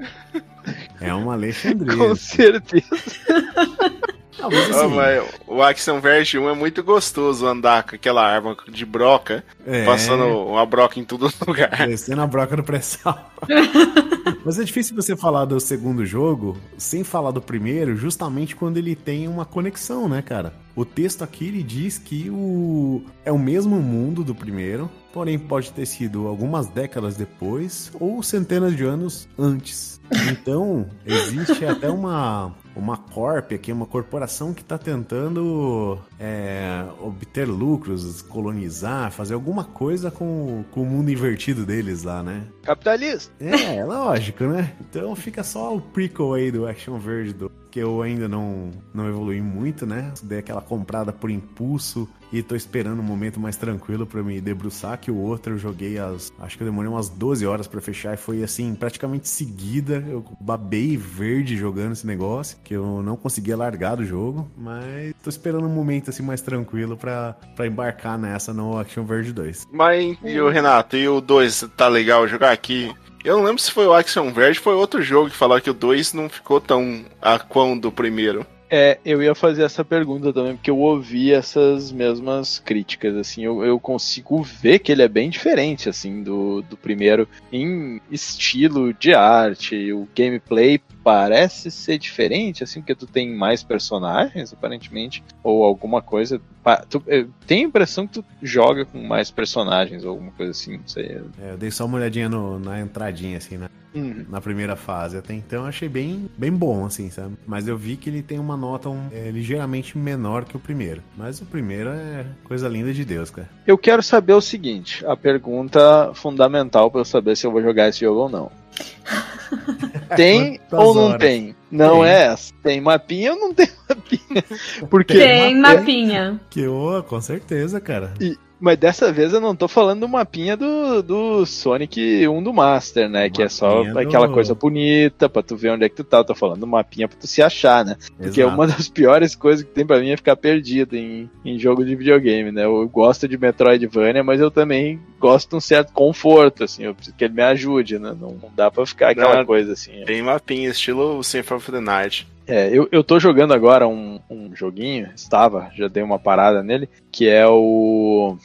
É 1.00 1.12
uma 1.14 1.32
Alexandria. 1.32 1.96
Com 1.96 2.14
certeza. 2.14 2.84
Não, 4.38 4.48
mas 4.50 4.70
Ah, 4.76 4.84
assim, 4.84 4.94
mas 4.94 5.28
o 5.46 5.62
Action 5.62 6.00
Verge 6.00 6.38
1 6.38 6.48
é 6.48 6.54
muito 6.54 6.82
gostoso 6.82 7.46
andar 7.46 7.82
com 7.82 7.96
aquela 7.96 8.26
arma 8.26 8.56
de 8.68 8.86
broca, 8.86 9.44
é, 9.66 9.84
passando 9.84 10.24
uma 10.24 10.64
broca 10.64 10.98
em 10.98 11.04
todo 11.04 11.30
lugar. 11.46 11.86
Descendo 11.86 12.22
a 12.22 12.26
broca 12.26 12.56
no 12.56 12.62
pré-sal. 12.64 13.30
Mas 14.44 14.58
é 14.58 14.64
difícil 14.64 14.96
você 14.96 15.14
falar 15.16 15.44
do 15.44 15.60
segundo 15.60 16.06
jogo 16.06 16.56
sem 16.78 17.04
falar 17.04 17.30
do 17.30 17.42
primeiro, 17.42 17.94
justamente 17.94 18.56
quando 18.56 18.78
ele 18.78 18.96
tem 18.96 19.28
uma 19.28 19.44
conexão, 19.44 20.08
né, 20.08 20.22
cara? 20.22 20.54
O 20.74 20.84
texto 20.84 21.22
aqui 21.22 21.48
ele 21.48 21.62
diz 21.62 21.98
que 21.98 22.30
o 22.30 23.02
é 23.24 23.30
o 23.30 23.38
mesmo 23.38 23.76
mundo 23.80 24.24
do 24.24 24.34
primeiro, 24.34 24.90
porém 25.12 25.38
pode 25.38 25.72
ter 25.72 25.84
sido 25.84 26.26
algumas 26.26 26.68
décadas 26.68 27.16
depois 27.16 27.92
ou 28.00 28.22
centenas 28.22 28.74
de 28.74 28.84
anos 28.84 29.28
antes. 29.38 30.00
Então, 30.30 30.88
existe 31.04 31.64
até 31.66 31.88
uma 31.90 32.52
uma 32.80 32.96
corp 32.96 33.52
aqui, 33.52 33.70
uma 33.70 33.86
corporação 33.86 34.54
que 34.54 34.62
está 34.62 34.78
tentando 34.78 35.98
é, 36.18 36.84
obter 37.00 37.46
lucros, 37.46 38.22
colonizar, 38.22 39.12
fazer 39.12 39.34
alguma 39.34 39.64
coisa 39.64 40.10
com, 40.10 40.64
com 40.70 40.82
o 40.82 40.86
mundo 40.86 41.10
invertido 41.10 41.66
deles 41.66 42.02
lá, 42.02 42.22
né? 42.22 42.46
Capitalista. 42.62 43.32
É, 43.38 43.76
é 43.76 43.84
lógico, 43.84 44.44
né? 44.44 44.72
Então 44.80 45.14
fica 45.14 45.44
só 45.44 45.76
o 45.76 45.80
prequel 45.80 46.32
aí 46.32 46.50
do 46.50 46.66
Action 46.66 46.98
Verge 46.98 47.34
2, 47.34 47.52
que 47.70 47.78
eu 47.78 48.00
ainda 48.00 48.26
não, 48.26 48.70
não 48.94 49.08
evolui 49.08 49.40
muito, 49.42 49.84
né? 49.86 50.12
Dei 50.22 50.38
aquela 50.38 50.62
comprada 50.62 51.12
por 51.12 51.30
impulso 51.30 52.08
e 52.32 52.42
tô 52.42 52.54
esperando 52.54 53.00
um 53.00 53.04
momento 53.04 53.40
mais 53.40 53.56
tranquilo 53.56 54.06
pra 54.06 54.22
me 54.22 54.40
debruçar, 54.40 54.98
que 54.98 55.10
o 55.10 55.16
outro 55.16 55.54
eu 55.54 55.58
joguei 55.58 55.98
as... 55.98 56.32
Acho 56.38 56.56
que 56.56 56.62
eu 56.62 56.66
demorei 56.66 56.90
umas 56.90 57.08
12 57.08 57.46
horas 57.46 57.66
pra 57.66 57.80
fechar 57.80 58.14
e 58.14 58.16
foi 58.16 58.42
assim, 58.42 58.74
praticamente 58.74 59.28
seguida. 59.28 60.04
Eu 60.08 60.24
babei 60.40 60.96
verde 60.96 61.56
jogando 61.56 61.92
esse 61.92 62.06
negócio, 62.06 62.58
que 62.62 62.74
eu 62.74 63.02
não 63.02 63.16
conseguia 63.16 63.56
largar 63.56 63.96
do 63.96 64.04
jogo, 64.04 64.50
mas 64.56 65.14
tô 65.22 65.30
esperando 65.30 65.66
um 65.66 65.74
momento 65.74 66.10
assim 66.10 66.22
mais 66.22 66.40
tranquilo 66.40 66.96
pra 66.96 67.36
embarcar 67.66 68.18
nessa 68.18 68.52
no 68.52 68.78
Action 68.78 69.04
Verge 69.04 69.32
2. 69.32 69.68
Mas 69.72 70.16
e 70.24 70.40
o 70.40 70.48
Renato, 70.48 70.96
e 70.96 71.08
o 71.08 71.20
2 71.20 71.68
tá 71.76 71.88
legal 71.88 72.26
jogar 72.28 72.52
aqui? 72.52 72.92
Eu 73.22 73.36
não 73.36 73.44
lembro 73.44 73.60
se 73.60 73.70
foi 73.70 73.86
o 73.86 73.92
Action 73.92 74.32
Verge, 74.32 74.58
foi 74.58 74.74
outro 74.74 75.02
jogo 75.02 75.28
que 75.28 75.36
falaram 75.36 75.60
que 75.62 75.68
o 75.68 75.74
2 75.74 76.14
não 76.14 76.28
ficou 76.28 76.60
tão 76.60 77.04
aquão 77.20 77.76
do 77.76 77.92
primeiro. 77.92 78.46
É, 78.70 78.98
eu 79.04 79.20
ia 79.20 79.34
fazer 79.34 79.64
essa 79.64 79.84
pergunta 79.84 80.32
também, 80.32 80.54
porque 80.54 80.70
eu 80.70 80.78
ouvi 80.78 81.32
essas 81.32 81.90
mesmas 81.90 82.60
críticas, 82.60 83.16
assim, 83.16 83.44
eu, 83.44 83.64
eu 83.64 83.80
consigo 83.80 84.40
ver 84.42 84.78
que 84.78 84.92
ele 84.92 85.02
é 85.02 85.08
bem 85.08 85.28
diferente, 85.28 85.88
assim, 85.88 86.22
do, 86.22 86.62
do 86.62 86.76
primeiro, 86.76 87.28
em 87.52 88.00
estilo 88.12 88.94
de 88.94 89.12
arte, 89.12 89.92
o 89.92 90.06
gameplay 90.16 90.80
parece 91.02 91.70
ser 91.70 91.98
diferente, 91.98 92.62
assim, 92.62 92.80
porque 92.80 92.94
tu 92.94 93.06
tem 93.06 93.34
mais 93.34 93.62
personagens, 93.62 94.52
aparentemente, 94.52 95.22
ou 95.42 95.64
alguma 95.64 96.02
coisa, 96.02 96.40
tu, 96.88 97.02
eu 97.06 97.28
tenho 97.46 97.66
a 97.66 97.68
impressão 97.68 98.06
que 98.06 98.14
tu 98.14 98.24
joga 98.42 98.84
com 98.84 98.98
mais 99.02 99.30
personagens, 99.30 100.04
ou 100.04 100.10
alguma 100.10 100.32
coisa 100.32 100.52
assim, 100.52 100.76
não 100.78 100.86
sei. 100.86 101.20
É, 101.40 101.52
eu 101.52 101.56
dei 101.56 101.70
só 101.70 101.86
uma 101.86 101.98
olhadinha 101.98 102.28
no- 102.28 102.58
na 102.58 102.80
entradinha, 102.80 103.38
assim, 103.38 103.56
né? 103.56 103.68
Hum, 103.92 104.24
na 104.28 104.40
primeira 104.40 104.76
fase. 104.76 105.16
Até 105.18 105.34
então 105.34 105.62
eu 105.62 105.66
achei 105.68 105.88
bem, 105.88 106.30
bem 106.38 106.52
bom, 106.52 106.84
assim, 106.86 107.10
sabe? 107.10 107.34
Mas 107.44 107.66
eu 107.66 107.76
vi 107.76 107.96
que 107.96 108.08
ele 108.08 108.22
tem 108.22 108.38
uma 108.38 108.56
nota 108.56 108.88
um, 108.88 109.08
é, 109.10 109.32
ligeiramente 109.32 109.98
menor 109.98 110.44
que 110.44 110.56
o 110.56 110.60
primeiro. 110.60 111.02
Mas 111.16 111.40
o 111.40 111.44
primeiro 111.44 111.90
é 111.90 112.24
coisa 112.44 112.68
linda 112.68 112.92
de 112.92 113.04
Deus, 113.04 113.30
cara. 113.30 113.48
Eu 113.66 113.76
quero 113.76 114.00
saber 114.00 114.34
o 114.34 114.40
seguinte, 114.40 115.04
a 115.04 115.16
pergunta 115.16 116.12
fundamental 116.14 116.88
para 116.88 117.00
eu 117.00 117.04
saber 117.04 117.36
se 117.36 117.44
eu 117.46 117.50
vou 117.50 117.60
jogar 117.62 117.88
esse 117.88 118.00
jogo 118.00 118.20
ou 118.20 118.28
não. 118.28 118.52
Tem 120.16 120.58
Quantas 120.68 120.86
ou 120.88 120.94
não 120.94 121.02
horas? 121.08 121.20
tem? 121.20 121.56
Não 121.70 122.00
Tem. 122.02 122.04
é 122.10 122.22
essa. 122.26 122.52
Tem 122.62 122.80
mapinha 122.80 123.32
ou 123.32 123.38
não 123.38 123.54
tem 123.54 123.68
mapinha? 123.88 124.44
Porque 124.88 125.14
Tem 125.14 125.54
ma- 125.56 125.74
mapinha. 125.74 126.40
Que, 126.50 126.66
ô, 126.66 127.02
com 127.02 127.20
certeza, 127.20 127.80
cara. 127.80 128.12
Mas 128.60 128.78
dessa 128.78 129.10
vez 129.10 129.32
eu 129.32 129.40
não 129.40 129.56
tô 129.56 129.66
falando 129.66 130.00
do 130.00 130.08
mapinha 130.08 130.56
do, 130.56 131.02
do 131.02 131.46
Sonic 131.46 132.28
1 132.28 132.42
do 132.42 132.52
Master, 132.52 133.08
né? 133.08 133.30
Que 133.30 133.42
é 133.42 133.48
só 133.48 133.82
do- 133.82 133.98
aquela 133.98 134.28
coisa 134.28 134.54
bonita 134.54 135.28
pra 135.28 135.42
tu 135.42 135.56
ver 135.56 135.70
onde 135.70 135.84
é 135.84 135.88
que 135.88 135.96
tu 135.96 136.04
tá. 136.04 136.18
Eu 136.18 136.24
tô 136.24 136.34
falando 136.34 136.60
do 136.60 136.66
mapinha 136.66 137.08
pra 137.08 137.16
tu 137.18 137.26
se 137.26 137.40
achar, 137.42 137.84
né? 137.84 137.96
Porque 138.18 138.40
Exato. 138.40 138.54
uma 138.54 138.66
das 138.66 138.88
piores 138.88 139.34
coisas 139.34 139.64
que 139.64 139.70
tem 139.70 139.86
pra 139.86 139.98
mim 139.98 140.10
é 140.10 140.16
ficar 140.16 140.36
perdido 140.36 140.96
em, 140.96 141.28
em 141.44 141.58
jogo 141.58 141.84
de 141.84 141.96
videogame, 141.96 142.52
né? 142.52 142.64
Eu 142.64 142.86
gosto 142.88 143.26
de 143.26 143.38
Metroidvania, 143.38 144.22
mas 144.22 144.40
eu 144.40 144.50
também 144.50 145.00
gosto 145.18 145.50
de 145.50 145.56
um 145.56 145.60
certo 145.60 145.92
conforto, 145.92 146.64
assim. 146.64 146.84
Eu 146.84 146.94
preciso 146.94 147.16
que 147.16 147.24
ele 147.24 147.34
me 147.34 147.42
ajude, 147.42 147.98
né? 147.98 148.14
Não, 148.20 148.28
não 148.42 148.50
dá 148.54 148.70
pra 148.70 148.84
ficar 148.84 149.10
aquela 149.10 149.36
Não, 149.36 149.46
coisa 149.46 149.72
assim. 149.72 150.04
Tem 150.04 150.20
mapinha, 150.22 150.68
estilo 150.70 151.22
Symphony 151.24 151.58
of 151.58 151.72
the 151.72 151.80
Night. 151.80 152.26
É, 152.50 152.68
eu, 152.72 152.88
eu 152.90 153.04
tô 153.04 153.20
jogando 153.20 153.54
agora 153.54 153.86
um, 153.86 154.18
um 154.28 154.54
joguinho, 154.54 155.08
estava, 155.14 155.70
já 155.76 155.86
dei 155.88 156.02
uma 156.02 156.18
parada 156.18 156.62
nele, 156.62 156.88
que 157.12 157.28
é 157.28 157.46
o. 157.46 158.36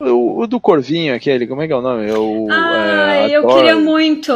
O, 0.00 0.40
o 0.40 0.46
do 0.48 0.58
Corvinho, 0.58 1.14
aquele, 1.14 1.46
como 1.46 1.62
é 1.62 1.66
que 1.68 1.72
é 1.72 1.76
o 1.76 1.80
nome? 1.80 2.08
É 2.10 2.14
o, 2.18 2.48
Ah, 2.50 3.14
é, 3.28 3.30
eu 3.36 3.42
Adore- 3.44 3.54
queria 3.54 3.76
muito. 3.76 4.32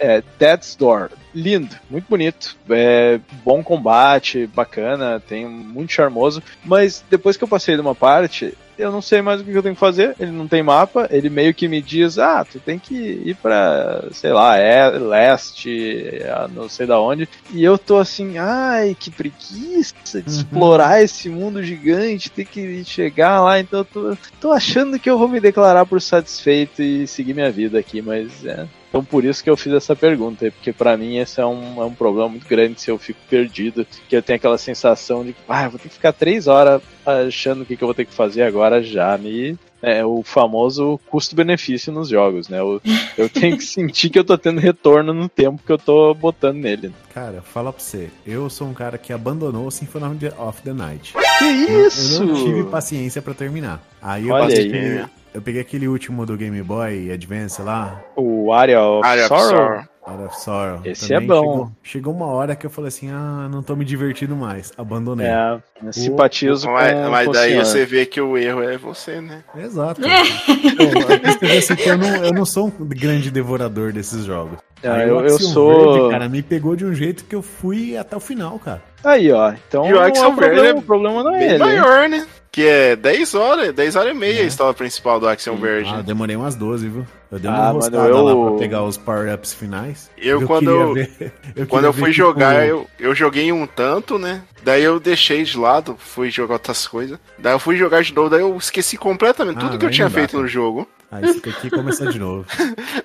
É, 0.00 0.20
Death's 0.38 0.74
Door. 0.74 1.10
Lindo, 1.32 1.76
muito 1.88 2.06
bonito. 2.08 2.56
É, 2.68 3.20
bom 3.44 3.62
combate, 3.62 4.46
bacana, 4.48 5.20
tem 5.20 5.46
muito 5.46 5.92
charmoso. 5.92 6.42
Mas 6.64 7.04
depois 7.08 7.36
que 7.36 7.44
eu 7.44 7.48
passei 7.48 7.76
de 7.76 7.80
uma 7.80 7.94
parte, 7.94 8.54
eu 8.78 8.90
não 8.90 9.00
sei 9.02 9.22
mais 9.22 9.40
o 9.40 9.44
que 9.44 9.52
eu 9.52 9.62
tenho 9.62 9.74
que 9.74 9.80
fazer. 9.80 10.14
Ele 10.18 10.30
não 10.30 10.48
tem 10.48 10.62
mapa, 10.62 11.06
ele 11.10 11.28
meio 11.30 11.54
que 11.54 11.68
me 11.68 11.80
diz: 11.82 12.18
ah, 12.18 12.44
tu 12.44 12.58
tem 12.60 12.78
que 12.78 12.94
ir 12.94 13.36
pra, 13.36 14.04
sei 14.12 14.32
lá, 14.32 14.56
é, 14.56 14.88
leste, 14.90 16.20
não 16.54 16.68
sei 16.68 16.86
da 16.86 17.00
onde. 17.00 17.28
E 17.52 17.62
eu 17.62 17.76
tô 17.78 17.98
assim, 17.98 18.38
ai, 18.38 18.96
que 18.98 19.10
preguiça 19.10 19.94
de 20.14 20.18
Uhum. 20.30 20.36
explorar 20.36 21.02
esse 21.02 21.28
mundo 21.28 21.62
gigante, 21.62 22.30
ter 22.30 22.44
que 22.44 22.84
chegar 22.84 23.40
lá. 23.42 23.58
Então 23.60 23.80
eu 23.80 23.84
tô, 23.84 24.16
tô 24.40 24.52
achando 24.52 24.98
que 24.98 25.08
eu 25.10 25.18
vou 25.18 25.28
me 25.28 25.40
declarar 25.40 25.84
por 25.86 26.00
satisfeito 26.00 26.82
e 26.82 27.06
seguir 27.06 27.34
minha 27.34 27.50
vida 27.50 27.78
aqui, 27.78 28.00
mas 28.02 28.44
é. 28.44 28.66
Então 28.94 29.04
por 29.04 29.24
isso 29.24 29.42
que 29.42 29.50
eu 29.50 29.56
fiz 29.56 29.72
essa 29.72 29.96
pergunta, 29.96 30.48
porque 30.52 30.72
pra 30.72 30.96
mim 30.96 31.16
esse 31.18 31.40
é 31.40 31.44
um, 31.44 31.82
é 31.82 31.84
um 31.84 31.92
problema 31.92 32.28
muito 32.28 32.46
grande 32.46 32.80
se 32.80 32.88
eu 32.92 32.96
fico 32.96 33.18
perdido, 33.28 33.84
que 34.08 34.14
eu 34.14 34.22
tenho 34.22 34.36
aquela 34.36 34.56
sensação 34.56 35.24
de, 35.24 35.34
ah, 35.48 35.64
eu 35.64 35.70
vou 35.70 35.80
ter 35.80 35.88
que 35.88 35.94
ficar 35.96 36.12
três 36.12 36.46
horas 36.46 36.80
achando 37.04 37.62
o 37.62 37.66
que, 37.66 37.76
que 37.76 37.82
eu 37.82 37.88
vou 37.88 37.94
ter 37.94 38.04
que 38.04 38.14
fazer 38.14 38.42
agora 38.42 38.80
já 38.84 39.18
me 39.18 39.58
é 39.82 40.04
o 40.04 40.22
famoso 40.22 40.98
custo-benefício 41.10 41.92
nos 41.92 42.08
jogos, 42.08 42.48
né? 42.48 42.60
Eu, 42.60 42.80
eu 43.18 43.28
tenho 43.28 43.58
que 43.58 43.64
sentir 43.64 44.08
que 44.08 44.18
eu 44.18 44.24
tô 44.24 44.38
tendo 44.38 44.58
retorno 44.60 45.12
no 45.12 45.28
tempo 45.28 45.60
que 45.66 45.70
eu 45.70 45.76
tô 45.76 46.14
botando 46.14 46.56
nele. 46.56 46.90
Cara, 47.12 47.42
fala 47.42 47.70
pra 47.70 47.82
você. 47.82 48.08
Eu 48.26 48.48
sou 48.48 48.66
um 48.66 48.72
cara 48.72 48.96
que 48.96 49.12
abandonou 49.12 49.66
o 49.66 49.70
Symphony 49.70 50.28
of 50.38 50.62
the- 50.62 50.72
Night. 50.72 51.12
Que 51.38 51.44
Eu- 51.70 51.86
isso? 51.88 52.22
Eu 52.22 52.26
não 52.28 52.34
tive 52.34 52.64
paciência 52.64 53.20
pra 53.20 53.34
terminar. 53.34 53.82
Aí 54.00 54.26
eu 54.26 54.34
Olha 54.34 54.46
peguei, 54.56 54.98
aí. 55.00 55.04
Eu 55.34 55.42
peguei 55.42 55.60
aquele 55.60 55.88
último 55.88 56.24
do 56.24 56.36
Game 56.36 56.62
Boy 56.62 57.10
Advance 57.12 57.60
lá. 57.60 58.00
O 58.16 58.52
Area 58.52 58.80
of 58.82 59.06
Area 59.06 59.24
of 59.26 59.28
Sorrow? 59.28 59.48
Sorrow. 59.50 59.84
Olha 60.06 60.28
só. 60.32 60.80
Esse 60.84 61.08
também 61.08 61.24
é 61.24 61.26
bom. 61.26 61.40
Chegou, 61.42 61.72
chegou 61.82 62.12
uma 62.14 62.26
hora 62.26 62.54
que 62.54 62.66
eu 62.66 62.70
falei 62.70 62.88
assim: 62.88 63.10
ah, 63.10 63.48
não 63.50 63.62
tô 63.62 63.74
me 63.74 63.86
divertindo 63.86 64.36
mais. 64.36 64.70
Abandonei. 64.76 65.26
É, 65.26 65.58
eu 65.82 65.92
simpatizo 65.94 66.68
Mas, 66.70 66.92
com, 66.92 67.08
mas 67.10 67.28
o 67.28 67.32
daí 67.32 67.56
você 67.56 67.86
vê 67.86 68.04
que 68.04 68.20
o 68.20 68.36
erro 68.36 68.62
é 68.62 68.76
você, 68.76 69.22
né? 69.22 69.42
Exato. 69.56 70.02
Pô, 70.04 71.58
assim 71.58 71.74
que 71.76 71.88
eu 71.88 71.96
não, 71.96 72.16
eu 72.16 72.32
não 72.32 72.44
sou 72.44 72.66
um 72.66 72.84
grande 72.86 73.30
devorador 73.30 73.92
desses 73.94 74.24
jogos. 74.26 74.58
Ah, 74.84 74.96
Aí 74.96 75.08
eu- 75.08 75.20
eu 75.20 75.38
sou- 75.38 75.94
Verge, 75.94 76.10
cara, 76.10 76.28
me 76.28 76.42
pegou 76.42 76.76
de 76.76 76.84
um 76.84 76.92
jeito 76.92 77.24
que 77.24 77.34
eu 77.34 77.40
fui 77.40 77.96
até 77.96 78.14
o 78.14 78.20
final, 78.20 78.58
cara. 78.58 78.82
Aí, 79.02 79.32
ó. 79.32 79.54
Então 79.68 79.86
E 79.88 79.92
o 79.92 79.96
não 79.96 80.02
é 80.02 80.08
Axel 80.08 80.28
o 80.28 80.34
problema, 80.36 80.62
Verde 80.62 80.76
é 80.76 80.80
o 80.80 80.82
problema 80.82 81.22
não 81.24 81.34
é 81.34 81.38
Bem 81.38 81.48
ele. 81.48 81.54
hein? 81.54 81.58
maior, 81.60 82.08
né? 82.10 82.26
Que 82.54 82.68
é 82.68 82.94
10 82.94 83.34
horas, 83.34 83.72
10 83.74 83.96
horas 83.96 84.12
e 84.12 84.14
meia 84.14 84.42
a 84.42 84.46
história 84.46 84.72
principal 84.72 85.18
do 85.18 85.26
Action 85.28 85.56
Verge. 85.56 85.90
Ah, 85.92 85.96
eu 85.96 86.02
demorei 86.04 86.36
umas 86.36 86.54
12, 86.54 86.88
viu? 86.88 87.04
Eu 87.32 87.40
dei 87.40 87.50
Ah, 87.50 87.54
uma 87.54 87.60
mano, 87.64 87.74
roscada 87.80 88.08
eu- 88.08 88.22
lá 88.44 88.48
pra 88.50 88.58
pegar 88.60 88.84
os 88.84 88.96
power-ups 88.96 89.52
finais. 89.52 90.08
Eu, 90.16 90.46
quando 90.46 90.66
queria 90.70 90.80
eu- 90.82 90.94
ver- 90.94 91.32
eu 91.56 91.66
Quando 91.66 91.84
eu 91.86 91.92
fui 91.92 92.12
tipo, 92.12 92.12
jogar, 92.12 92.64
eu, 92.64 92.86
eu 93.00 93.12
joguei 93.12 93.50
um 93.50 93.66
tanto, 93.66 94.20
né? 94.20 94.42
Daí 94.62 94.84
eu 94.84 95.00
deixei 95.00 95.42
de 95.42 95.58
lado, 95.58 95.96
fui 95.98 96.30
jogar 96.30 96.54
outras 96.54 96.86
coisas. 96.86 97.18
Daí 97.36 97.52
eu 97.52 97.58
fui 97.58 97.74
jogar 97.76 98.04
de 98.04 98.14
novo, 98.14 98.30
daí 98.30 98.40
eu 98.40 98.56
esqueci 98.56 98.96
completamente 98.96 99.56
Ah, 99.56 99.60
tudo 99.62 99.76
que 99.76 99.86
eu 99.86 99.90
tinha 99.90 100.08
dá, 100.08 100.14
feito 100.14 100.30
cara. 100.30 100.42
no 100.44 100.48
jogo. 100.48 100.88
Ah, 101.14 101.20
isso 101.22 101.40
aqui 101.48 101.70
começar 101.70 102.10
de 102.10 102.18
novo. 102.18 102.44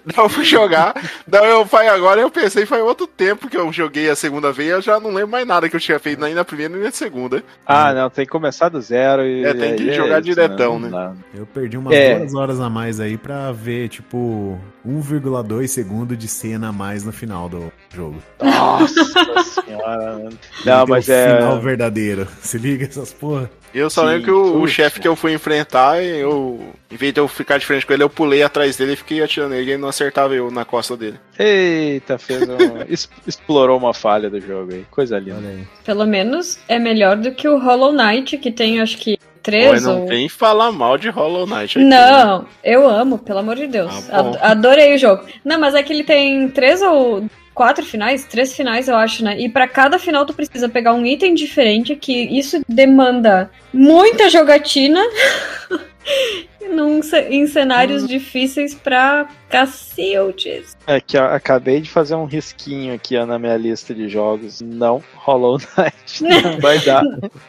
Daí 0.06 0.18
eu 0.26 0.30
fui 0.30 0.44
jogar, 0.44 0.96
daí 1.28 1.52
eu 1.52 1.64
fui 1.66 1.88
agora 1.88 2.20
eu 2.20 2.32
pensei, 2.32 2.66
faz 2.66 2.82
outro 2.82 3.06
tempo 3.06 3.48
que 3.48 3.56
eu 3.56 3.72
joguei 3.72 4.10
a 4.10 4.16
segunda 4.16 4.52
vez, 4.52 4.72
eu 4.72 4.82
já 4.82 5.00
não 5.00 5.12
lembro 5.12 5.30
mais 5.30 5.46
nada 5.46 5.70
que 5.70 5.76
eu 5.76 5.80
tinha 5.80 6.00
feito 6.00 6.20
nem 6.20 6.34
na 6.34 6.44
primeira 6.44 6.74
nem 6.74 6.84
na 6.84 6.92
segunda. 6.92 7.44
Ah, 7.68 7.94
não, 7.94 8.10
tem 8.10 8.26
que 8.26 8.32
começar 8.32 8.70
do 8.70 8.82
zero 8.82 9.24
e. 9.24 9.46
É, 9.46 9.54
tem 9.54 9.76
que 9.76 9.90
aí 9.92 9.96
jogar 9.96 10.20
isso, 10.20 10.26
diretão, 10.30 10.80
não 10.80 10.90
né? 10.90 10.98
dá. 10.98 11.14
Eu 11.40 11.46
perdi 11.46 11.78
umas 11.78 11.94
É. 11.94 12.18
duas 12.18 12.34
horas 12.34 12.60
a 12.60 12.70
mais 12.70 13.00
aí 13.00 13.18
pra 13.18 13.52
ver, 13.52 13.90
tipo, 13.90 14.58
1,2 14.88 15.68
segundo 15.68 16.18
de 16.18 16.28
cena 16.28 16.70
a 16.70 16.74
mais 16.74 17.04
no 17.04 17.12
final 17.12 17.48
do 17.48 17.72
jogo. 17.94 18.18
Nossa 18.42 19.04
senhora. 19.62 20.14
mano. 20.18 20.30
Não, 20.66 20.86
tem 20.86 20.96
mas 20.96 21.08
o 21.08 21.12
é. 21.12 21.38
final 21.38 21.62
verdadeiro. 21.62 22.28
Se 22.42 22.58
liga 22.58 22.86
essas 22.86 23.14
porra. 23.14 23.50
Eu 23.74 23.90
só 23.90 24.02
Sim, 24.02 24.08
lembro 24.08 24.24
que 24.24 24.32
o, 24.32 24.62
o 24.62 24.68
chefe 24.68 25.00
que 25.00 25.08
eu 25.08 25.16
fui 25.16 25.34
enfrentar, 25.34 26.02
eu. 26.04 26.60
Em 26.92 26.96
vez 26.96 27.14
de 27.14 27.20
eu 27.20 27.28
ficar 27.28 27.58
de 27.58 27.66
frente 27.66 27.86
com 27.86 27.94
ele, 27.94 28.02
eu 28.04 28.10
pulei 28.10 28.42
atrás 28.42 28.76
dele 28.76 28.94
e 28.94 28.96
fiquei 28.96 29.22
atirando 29.22 29.54
ele 29.54 29.70
e 29.70 29.74
ele 29.74 29.82
não 29.82 29.90
acertava 29.90 30.34
eu 30.34 30.50
na 30.50 30.66
costa 30.66 30.98
dele. 30.98 31.20
Eita, 31.38 32.18
fez 32.18 32.42
um. 32.50 32.58
explorou 33.28 33.78
uma 33.78 33.94
falha 33.94 34.30
do 34.30 34.40
jogo 34.42 34.74
aí. 34.74 34.86
Coisa 34.90 35.20
linda. 35.20 35.38
Olha 35.38 35.50
aí. 35.50 35.68
Pelo 35.86 36.06
menos 36.06 36.60
é 36.68 36.80
melhor 36.80 37.16
do 37.16 37.32
que 37.32 37.48
o 37.48 37.60
Hollow 37.60 37.94
Knight, 37.94 38.38
que 38.38 38.52
tem 38.52 38.82
acho 38.82 38.98
que 38.98 39.12
Mas 39.20 39.42
três 39.44 39.84
não 39.84 40.02
ou. 40.02 40.08
vem 40.08 40.28
falar 40.28 40.72
mal 40.72 40.98
de 40.98 41.10
Hollow 41.10 41.46
Knight 41.46 41.78
aqui. 41.78 41.88
né? 41.88 41.96
Não, 42.12 42.46
eu 42.64 42.90
amo, 42.90 43.20
pelo 43.20 43.40
amor 43.40 43.56
de 43.56 43.68
Deus. 43.68 44.10
Ah, 44.12 44.52
Adorei 44.52 44.96
o 44.96 44.98
jogo. 44.98 45.24
Não, 45.46 45.60
mas 45.60 45.76
é 45.76 45.84
que 45.84 45.94
ele 45.94 46.04
tem 46.04 46.50
três 46.50 46.82
ou 46.82 47.24
quatro 47.60 47.84
finais, 47.84 48.24
três 48.24 48.56
finais, 48.56 48.88
eu 48.88 48.96
acho, 48.96 49.22
né? 49.22 49.38
E 49.38 49.50
pra 49.50 49.68
cada 49.68 50.00
final 50.00 50.26
tu 50.26 50.34
precisa 50.34 50.70
pegar 50.70 50.94
um 50.94 51.06
item 51.06 51.34
diferente, 51.34 51.94
que 51.94 52.14
isso 52.14 52.62
demanda 52.70 53.52
muita 53.74 54.30
jogatina. 54.30 55.02
Num 56.74 57.02
em 57.30 57.48
cenários 57.48 58.08
difíceis 58.08 58.76
pra 58.76 59.28
cacildes. 59.50 60.78
É 60.86 61.00
que 61.00 61.18
eu 61.18 61.24
acabei 61.24 61.82
de 61.82 61.90
fazer 61.90 62.16
um 62.16 62.26
risquinho 62.26 62.94
aqui 62.94 63.18
ó, 63.18 63.26
na 63.26 63.40
minha 63.40 63.58
lista 63.58 63.94
de 63.94 64.08
jogos. 64.08 64.62
Não, 64.62 65.04
Hollow 65.16 65.58
Knight. 65.58 66.24
Não 66.44 66.60
vai 66.60 66.80
dar. 66.80 67.04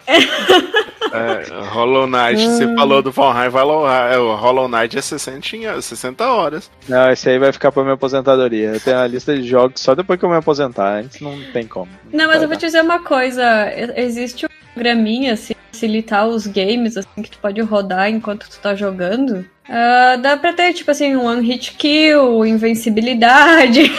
É, 1.13 1.65
Hollow 1.71 2.07
Knight, 2.07 2.41
você 2.41 2.73
falou 2.75 3.03
do 3.03 3.11
Valheim, 3.11 3.49
Hollow, 3.49 3.89
é, 3.91 4.17
o 4.17 4.37
Hollow 4.37 4.69
Knight 4.69 4.97
é 4.97 5.03
60, 5.03 5.83
60 5.83 6.25
horas. 6.25 6.71
Não, 6.89 7.11
esse 7.11 7.29
aí 7.29 7.37
vai 7.37 7.53
ficar 7.53 7.73
pra 7.73 7.83
minha 7.83 7.95
aposentadoria. 7.95 8.69
Eu 8.69 8.81
tenho 8.81 8.97
uma 8.97 9.09
lista 9.09 9.35
de 9.35 9.43
jogos 9.43 9.81
só 9.81 9.95
depois 9.95 10.21
que 10.21 10.25
eu 10.25 10.31
me 10.31 10.37
aposentar. 10.37 10.99
Antes 11.01 11.21
não 11.21 11.37
tem 11.53 11.67
como. 11.67 11.89
Não, 12.13 12.29
mas 12.29 12.43
eu 12.43 12.49
vou 12.49 12.51
dar. 12.51 12.59
te 12.59 12.67
dizer 12.67 12.83
uma 12.83 13.01
coisa. 13.01 13.73
Existe 13.97 14.47
um 14.47 14.49
programinha, 14.75 15.35
assim, 15.35 15.55
facilitar 15.73 16.27
os 16.27 16.47
games, 16.47 16.97
assim, 16.97 17.23
que 17.23 17.31
tu 17.31 17.39
pode 17.39 17.61
rodar 17.61 18.09
enquanto 18.11 18.49
tu 18.49 18.59
tá 18.61 18.75
jogando. 18.75 19.45
Ah, 19.69 20.17
dá 20.17 20.37
pra 20.37 20.53
ter, 20.53 20.73
tipo 20.73 20.91
assim, 20.91 21.17
um 21.17 21.25
one 21.25 21.47
hit 21.47 21.73
kill, 21.75 22.45
invencibilidade. 22.45 23.93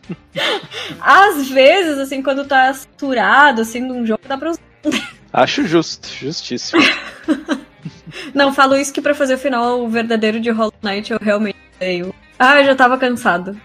Às 1.00 1.48
vezes, 1.48 1.98
assim, 1.98 2.22
quando 2.22 2.46
tá 2.46 2.72
saturado, 2.72 3.62
assim, 3.62 3.86
de 3.86 3.92
um 3.92 4.06
jogo, 4.06 4.20
dá 4.26 4.38
pra 4.38 4.50
usar. 4.50 4.60
Acho 5.32 5.66
justo, 5.66 6.08
justíssimo. 6.08 6.82
Não, 8.32 8.52
falo 8.52 8.76
isso 8.76 8.92
que 8.92 9.02
pra 9.02 9.14
fazer 9.14 9.34
o 9.34 9.38
final 9.38 9.86
verdadeiro 9.88 10.40
de 10.40 10.50
Hollow 10.50 10.72
Knight 10.82 11.12
eu 11.12 11.18
realmente 11.20 11.58
tenho. 11.78 12.14
Ah, 12.38 12.60
eu 12.60 12.66
já 12.66 12.74
tava 12.74 12.96
cansado. 12.96 13.60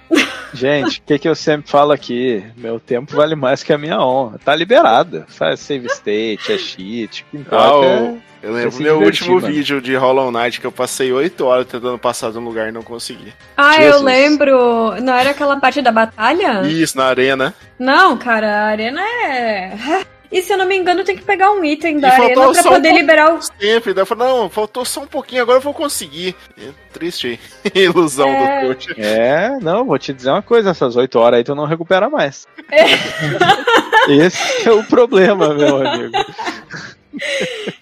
Gente, 0.53 0.99
o 0.99 1.03
que, 1.03 1.19
que 1.19 1.27
eu 1.27 1.35
sempre 1.35 1.69
falo 1.69 1.91
aqui? 1.91 2.43
Meu 2.55 2.79
tempo 2.79 3.15
vale 3.15 3.35
mais 3.35 3.63
que 3.63 3.73
a 3.73 3.77
minha 3.77 3.99
honra. 3.99 4.39
Tá 4.43 4.55
liberado. 4.55 5.25
Faz 5.27 5.59
save 5.59 5.87
state, 5.87 6.51
é 6.53 6.57
cheat. 6.57 7.25
Que 7.31 7.37
importa 7.37 7.65
Ah, 7.65 7.85
é- 7.85 8.01
o- 8.01 8.21
eu 8.43 8.53
lembro 8.53 8.77
meu 8.81 8.99
último 8.99 9.35
mano. 9.35 9.47
vídeo 9.47 9.81
de 9.81 9.95
Hollow 9.95 10.29
Knight 10.31 10.59
que 10.59 10.67
eu 10.67 10.71
passei 10.71 11.11
8 11.13 11.45
horas 11.45 11.65
tentando 11.65 11.97
passar 11.97 12.31
de 12.31 12.37
um 12.37 12.43
lugar 12.43 12.67
e 12.69 12.71
não 12.73 12.83
consegui. 12.83 13.33
Ah, 13.55 13.77
eu 13.77 13.83
Jesus. 13.93 14.01
lembro. 14.03 15.01
Não 15.01 15.13
era 15.13 15.29
aquela 15.31 15.57
parte 15.59 15.81
da 15.81 15.91
batalha? 15.91 16.61
Isso, 16.67 16.97
na 16.97 17.05
arena. 17.05 17.53
Não, 17.79 18.17
cara, 18.17 18.47
a 18.47 18.65
arena 18.67 19.01
é. 19.01 19.71
E 20.33 20.41
se 20.41 20.51
eu 20.51 20.57
não 20.57 20.65
me 20.65 20.75
engano, 20.75 21.03
tem 21.03 21.15
que 21.15 21.21
pegar 21.23 21.51
um 21.51 21.63
item 21.63 21.99
da 21.99 22.07
E 22.09 22.11
arena 22.11 22.33
pra 22.51 22.53
só 22.55 22.69
um 22.69 22.73
poder 22.73 22.89
pouco. 22.89 22.99
liberar 23.01 23.33
o. 23.35 23.41
Sempre. 23.41 23.93
Daí 23.93 24.01
eu 24.01 24.05
falei, 24.05 24.27
não, 24.27 24.49
faltou 24.49 24.83
só 24.83 25.01
um 25.01 25.07
pouquinho, 25.07 25.43
agora 25.43 25.59
eu 25.59 25.61
vou 25.61 25.73
conseguir. 25.73 26.35
É, 26.57 26.69
triste, 26.91 27.27
hein? 27.27 27.39
Ilusão 27.75 28.27
É. 28.27 28.61
do 28.61 28.67
coach. 28.67 28.93
É, 28.97 29.57
não, 29.61 29.85
vou 29.85 29.97
te 29.99 30.11
dizer 30.11 30.31
uma 30.31 30.41
coisa, 30.41 30.71
essas 30.71 30.95
8 30.95 31.19
horas 31.19 31.37
aí 31.37 31.43
tu 31.43 31.53
não 31.53 31.65
recupera 31.65 32.09
mais. 32.09 32.47
Esse 34.09 34.67
é 34.67 34.71
o 34.71 34.83
problema, 34.83 35.53
meu 35.53 35.85
amigo. 35.85 36.11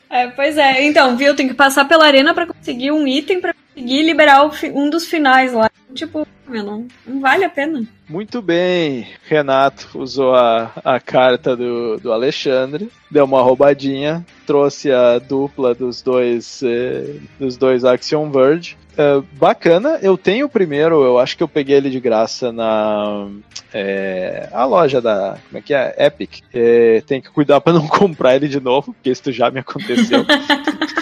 É, 0.09 0.27
pois 0.27 0.57
é, 0.57 0.83
então, 0.83 1.15
viu? 1.15 1.35
Tem 1.35 1.47
que 1.47 1.53
passar 1.53 1.85
pela 1.87 2.05
arena 2.05 2.33
pra 2.33 2.45
conseguir 2.45 2.91
um 2.91 3.07
item 3.07 3.39
pra 3.39 3.55
conseguir 3.81 4.03
liberar 4.03 4.49
um 4.73 4.89
dos 4.89 5.05
finais 5.05 5.53
lá. 5.53 5.69
Tipo, 5.93 6.25
meu, 6.47 6.63
não, 6.63 6.87
não 7.05 7.19
vale 7.19 7.43
a 7.43 7.49
pena. 7.49 7.83
Muito 8.07 8.41
bem, 8.41 9.07
Renato 9.27 9.89
usou 9.95 10.35
a, 10.35 10.71
a 10.83 10.99
carta 10.99 11.55
do, 11.55 11.97
do 11.97 12.11
Alexandre, 12.13 12.89
deu 13.09 13.25
uma 13.25 13.41
roubadinha, 13.41 14.25
trouxe 14.45 14.91
a 14.91 15.19
dupla 15.19 15.73
dos 15.73 16.01
dois 16.01 16.61
eh, 16.63 17.15
dos 17.39 17.57
dois 17.57 17.83
Axiom 17.83 18.29
Verge. 18.29 18.77
Eh, 18.97 19.21
bacana, 19.33 19.99
eu 20.01 20.17
tenho 20.17 20.45
o 20.45 20.49
primeiro, 20.49 21.03
eu 21.03 21.17
acho 21.17 21.35
que 21.35 21.43
eu 21.43 21.47
peguei 21.47 21.77
ele 21.77 21.89
de 21.89 21.99
graça 21.99 22.51
na 22.51 23.27
eh, 23.73 24.47
a 24.51 24.65
loja 24.65 25.01
da 25.01 25.37
como 25.47 25.57
é 25.57 25.61
que 25.61 25.73
é 25.73 25.95
Epic. 25.97 26.41
Eh, 26.53 27.01
tem 27.05 27.21
que 27.21 27.29
cuidar 27.29 27.59
pra 27.59 27.73
não 27.73 27.87
comprar 27.87 28.35
ele 28.35 28.47
de 28.47 28.59
novo, 28.59 28.93
porque 28.93 29.09
isso 29.09 29.31
já 29.31 29.49
me 29.49 29.59
aconteceu. 29.59 30.25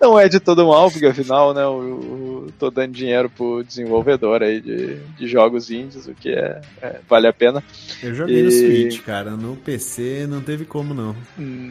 Não 0.00 0.18
é 0.18 0.28
de 0.28 0.38
todo 0.40 0.66
mal, 0.68 0.90
porque 0.90 1.06
afinal, 1.06 1.52
né, 1.54 1.64
o, 1.66 2.46
o- 2.48 2.52
tô 2.58 2.70
dando 2.70 2.92
dinheiro 2.92 3.28
pro 3.30 3.62
desenvolvedor 3.64 4.42
aí 4.42 4.60
de, 4.60 4.96
de 5.18 5.26
jogos 5.26 5.70
indies, 5.70 6.06
o 6.06 6.14
que 6.14 6.30
é, 6.30 6.60
é- 6.82 7.00
vale 7.08 7.26
a 7.26 7.32
pena. 7.32 7.62
Eu 8.02 8.14
joguei 8.14 8.42
no 8.42 8.48
E- 8.48 8.52
Switch, 8.52 9.02
cara. 9.04 9.30
No 9.32 9.56
PC 9.56 10.26
não 10.28 10.40
teve 10.40 10.64
como 10.64 10.92
não. 10.94 11.14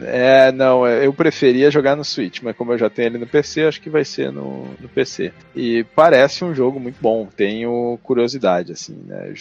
É, 0.02 0.50
não, 0.52 0.86
é, 0.86 1.06
eu 1.06 1.12
preferia 1.12 1.70
jogar 1.70 1.96
no 1.96 2.04
Switch, 2.04 2.40
mas 2.42 2.56
como 2.56 2.72
eu 2.72 2.78
já 2.78 2.90
tenho 2.90 3.08
ele 3.08 3.18
no 3.18 3.26
PC, 3.26 3.62
acho 3.64 3.80
que 3.80 3.88
vai 3.90 4.04
ser 4.04 4.30
no, 4.32 4.66
no 4.80 4.88
PC. 4.88 5.32
E 5.54 5.84
parece 5.94 6.44
um 6.44 6.54
jogo 6.54 6.78
muito 6.80 6.96
bom, 7.00 7.26
tenho 7.36 7.98
curiosidade, 8.02 8.72
assim, 8.72 8.96
né? 9.06 9.32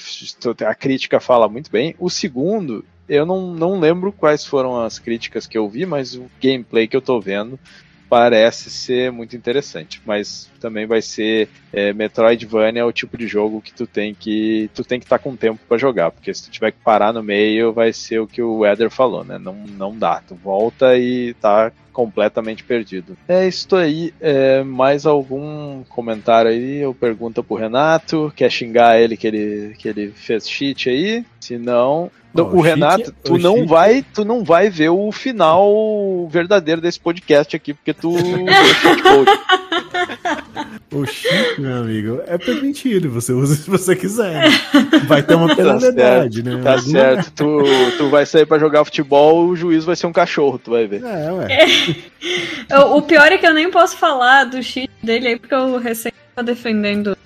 A 0.68 0.76
crítica 0.76 1.20
fala 1.20 1.48
muito 1.50 1.70
bem. 1.72 1.96
O 2.00 2.10
segundo, 2.10 2.84
eu 3.10 3.26
não, 3.26 3.54
não 3.54 3.80
lembro 3.80 4.12
quais 4.12 4.46
foram 4.46 4.80
as 4.82 5.00
críticas 5.00 5.46
que 5.48 5.58
eu 5.58 5.68
vi, 5.68 5.86
mas 5.86 6.16
o 6.16 6.26
gameplay 6.42 6.88
que 6.88 6.96
eu 6.96 7.02
tô 7.02 7.20
vendo 7.20 7.60
parece 8.10 8.70
ser 8.70 9.12
muito 9.12 9.36
interessante, 9.36 10.02
mas 10.06 10.50
também 10.60 10.86
vai 10.86 11.02
ser 11.02 11.50
é, 11.74 11.94
Metroidvania 11.94 12.82
é 12.82 12.86
o 12.86 12.92
tipo 12.92 13.18
de 13.18 13.28
jogo 13.28 13.62
que 13.62 13.74
tu 13.74 13.86
tem 13.86 14.14
que 14.14 14.70
tu 14.74 14.84
tem 14.84 15.00
que 15.00 15.06
estar 15.06 15.20
com 15.20 15.36
tempo 15.36 15.60
para 15.68 15.78
jogar, 15.78 16.12
porque 16.12 16.34
se 16.34 16.44
tu 16.44 16.52
tiver 16.52 16.72
que 16.72 16.80
parar 16.84 17.14
no 17.14 17.24
meio 17.24 17.74
vai 17.74 17.92
ser 17.92 18.20
o 18.20 18.28
que 18.28 18.42
o 18.42 18.66
Eder 18.66 18.90
falou, 18.90 19.24
né? 19.24 19.38
Não, 19.38 19.54
não 19.54 19.98
dá, 19.98 20.22
tu 20.28 20.36
volta 20.36 20.98
e 20.98 21.34
tá 21.36 21.72
completamente 21.96 22.62
perdido. 22.62 23.18
É 23.26 23.48
isso 23.48 23.74
aí. 23.74 24.14
É, 24.20 24.62
mais 24.64 25.06
algum 25.06 25.82
comentário 25.86 26.52
aí? 26.52 26.86
Ou 26.86 26.94
pergunta 26.94 27.42
pro 27.42 27.56
Renato? 27.56 28.34
Quer 28.36 28.52
xingar 28.52 29.00
ele 29.00 29.16
que 29.16 29.26
ele 29.26 29.76
que 29.78 29.88
ele 29.88 30.12
fez 30.12 30.50
cheat 30.50 30.90
aí? 30.90 31.26
Se 31.40 31.58
não, 31.58 32.12
O, 32.44 32.58
o 32.58 32.62
Renato, 32.62 33.06
cheat- 33.06 33.16
tu 33.24 33.34
o 33.36 33.38
não 33.38 33.56
cheat- 33.56 33.68
vai, 33.70 34.06
tu 34.14 34.26
não 34.26 34.44
vai 34.44 34.70
ver 34.70 34.90
o 34.90 35.12
final 35.12 36.28
verdadeiro 36.30 36.82
desse 36.82 37.00
podcast 37.00 37.56
aqui, 37.56 37.74
porque 37.74 37.94
tu 37.94 38.12
code. 38.12 39.32
O 40.94 41.06
chip, 41.06 41.60
meu 41.60 41.78
amigo, 41.80 42.22
é 42.26 42.38
permitido. 42.38 43.10
Você 43.10 43.34
usa 43.34 43.56
se 43.56 43.70
você 43.70 43.96
quiser. 43.98 44.44
Vai 45.08 45.22
ter 45.22 45.36
uma 45.36 45.48
Tá 45.50 45.56
penalidade, 45.56 46.42
certo, 46.42 46.56
né? 46.58 46.64
tá 46.64 46.72
Alguma- 46.76 47.00
certo. 47.00 47.32
Tu, 47.36 47.98
tu 47.98 48.10
vai 48.10 48.26
sair 48.26 48.46
pra 48.46 48.58
jogar 48.60 48.86
futebol, 48.86 49.46
o 49.46 49.56
juiz 49.58 49.84
vai 49.84 49.96
ser 49.98 50.08
um 50.08 50.14
cachorro, 50.14 50.58
tu 50.58 50.72
vai 50.72 50.88
ver. 50.88 51.04
É, 51.04 51.32
ué. 51.34 51.48
Eu- 52.70 52.96
o 52.96 53.02
pior 53.02 53.30
é 53.30 53.38
que 53.38 53.46
eu 53.46 53.54
nem 53.54 53.70
posso 53.70 53.98
falar 53.98 54.46
do 54.46 54.62
cheat 54.64 54.90
dele 55.04 55.28
aí, 55.30 55.40
porque 55.40 55.54
eu 55.56 55.78
recém 55.80 56.14
tô 56.34 56.42
defendendo 56.44 57.18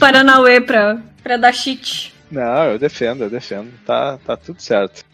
Paranauê 0.00 0.60
pra, 0.60 0.98
pra 1.22 1.36
dar 1.36 1.52
cheat. 1.52 2.12
Não, 2.32 2.64
eu 2.64 2.78
defendo, 2.78 3.24
eu 3.24 3.30
defendo. 3.30 3.70
Tá, 3.84 4.18
tá 4.24 4.36
tudo 4.38 4.60
certo. 4.62 5.04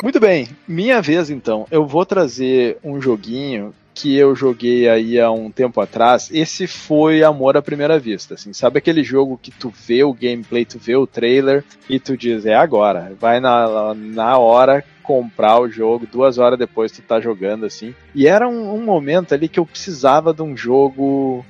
Muito 0.00 0.20
bem, 0.20 0.48
minha 0.68 1.02
vez 1.02 1.30
então. 1.30 1.66
Eu 1.68 1.84
vou 1.84 2.06
trazer 2.06 2.78
um 2.82 3.00
joguinho 3.00 3.74
que 3.94 4.16
eu 4.16 4.34
joguei 4.34 4.88
aí 4.88 5.20
há 5.20 5.30
um 5.30 5.50
tempo 5.50 5.80
atrás, 5.80 6.30
esse 6.32 6.66
foi 6.66 7.22
Amor 7.22 7.58
à 7.58 7.62
Primeira 7.62 7.98
Vista, 7.98 8.34
assim, 8.34 8.50
sabe 8.52 8.78
aquele 8.78 9.04
jogo 9.04 9.38
que 9.40 9.50
tu 9.50 9.68
vê 9.68 10.02
o 10.02 10.14
gameplay, 10.14 10.64
tu 10.64 10.78
vê 10.78 10.96
o 10.96 11.06
trailer 11.06 11.62
e 11.90 12.00
tu 12.00 12.16
diz, 12.16 12.46
é 12.46 12.54
agora, 12.54 13.12
vai 13.20 13.38
na, 13.38 13.94
na 13.94 14.38
hora 14.38 14.82
comprar 15.02 15.60
o 15.60 15.68
jogo, 15.68 16.08
duas 16.10 16.38
horas 16.38 16.58
depois 16.58 16.90
tu 16.90 17.02
tá 17.02 17.20
jogando, 17.20 17.66
assim, 17.66 17.94
e 18.14 18.26
era 18.26 18.48
um, 18.48 18.74
um 18.74 18.82
momento 18.82 19.34
ali 19.34 19.46
que 19.46 19.60
eu 19.60 19.66
precisava 19.66 20.32
de 20.32 20.40
um 20.40 20.56
jogo 20.56 21.44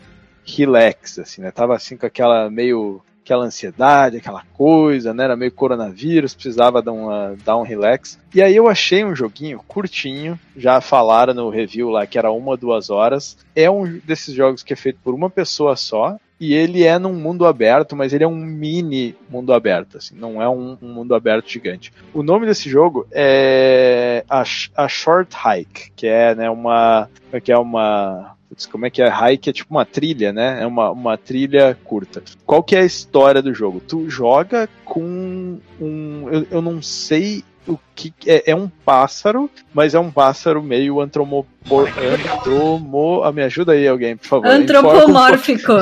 relax, 0.44 1.20
assim, 1.20 1.42
né, 1.42 1.52
tava 1.52 1.76
assim 1.76 1.96
com 1.96 2.06
aquela 2.06 2.50
meio 2.50 3.00
aquela 3.24 3.44
ansiedade, 3.44 4.16
aquela 4.16 4.42
coisa, 4.52 5.14
né? 5.14 5.24
Era 5.24 5.36
meio 5.36 5.52
coronavírus, 5.52 6.34
precisava 6.34 6.82
dar, 6.82 6.92
uma, 6.92 7.36
dar 7.44 7.56
um 7.56 7.62
relax. 7.62 8.18
E 8.34 8.42
aí 8.42 8.54
eu 8.54 8.68
achei 8.68 9.04
um 9.04 9.14
joguinho 9.14 9.60
curtinho, 9.66 10.38
já 10.56 10.80
falaram 10.80 11.32
no 11.32 11.48
review 11.48 11.88
lá 11.88 12.06
que 12.06 12.18
era 12.18 12.30
uma, 12.30 12.56
duas 12.56 12.90
horas. 12.90 13.36
É 13.54 13.70
um 13.70 14.00
desses 14.04 14.34
jogos 14.34 14.62
que 14.62 14.72
é 14.72 14.76
feito 14.76 14.98
por 15.02 15.14
uma 15.14 15.30
pessoa 15.30 15.76
só. 15.76 16.16
E 16.40 16.54
ele 16.54 16.82
é 16.82 16.98
num 16.98 17.12
mundo 17.12 17.46
aberto, 17.46 17.94
mas 17.94 18.12
ele 18.12 18.24
é 18.24 18.26
um 18.26 18.34
mini 18.34 19.14
mundo 19.30 19.52
aberto, 19.52 19.98
assim, 19.98 20.16
não 20.16 20.42
é 20.42 20.48
um, 20.48 20.76
um 20.82 20.92
mundo 20.92 21.14
aberto 21.14 21.48
gigante. 21.48 21.92
O 22.12 22.20
nome 22.20 22.46
desse 22.46 22.68
jogo 22.68 23.06
é 23.12 24.24
a, 24.28 24.42
a 24.76 24.88
Short 24.88 25.36
Hike, 25.36 25.92
que 25.94 26.04
é 26.04 26.34
né, 26.34 26.50
uma 26.50 27.08
que 27.44 27.52
é 27.52 27.56
uma 27.56 28.34
Putz, 28.52 28.66
como 28.66 28.84
é 28.84 28.90
que 28.90 29.00
é? 29.00 29.08
Hike 29.08 29.48
é 29.48 29.52
tipo 29.54 29.70
uma 29.70 29.86
trilha, 29.86 30.30
né? 30.30 30.62
É 30.62 30.66
uma, 30.66 30.90
uma 30.90 31.16
trilha 31.16 31.74
curta. 31.84 32.22
Qual 32.44 32.62
que 32.62 32.76
é 32.76 32.80
a 32.80 32.84
história 32.84 33.40
do 33.40 33.54
jogo? 33.54 33.80
Tu 33.80 34.10
joga 34.10 34.68
com 34.84 35.58
um. 35.80 36.28
Eu, 36.30 36.46
eu 36.50 36.60
não 36.60 36.82
sei 36.82 37.42
o 37.66 37.78
que 37.94 38.12
é, 38.26 38.50
é, 38.50 38.54
um 38.54 38.68
pássaro, 38.68 39.48
mas 39.72 39.94
é 39.94 39.98
um 39.98 40.10
pássaro 40.10 40.62
meio 40.62 41.00
antromo, 41.00 41.46
antromo, 41.64 43.22
ah, 43.24 43.32
me 43.32 43.42
ajuda 43.42 43.72
aí 43.72 43.88
alguém, 43.88 44.18
por 44.18 44.26
favor. 44.26 44.48
Antropomórfico. 44.48 45.72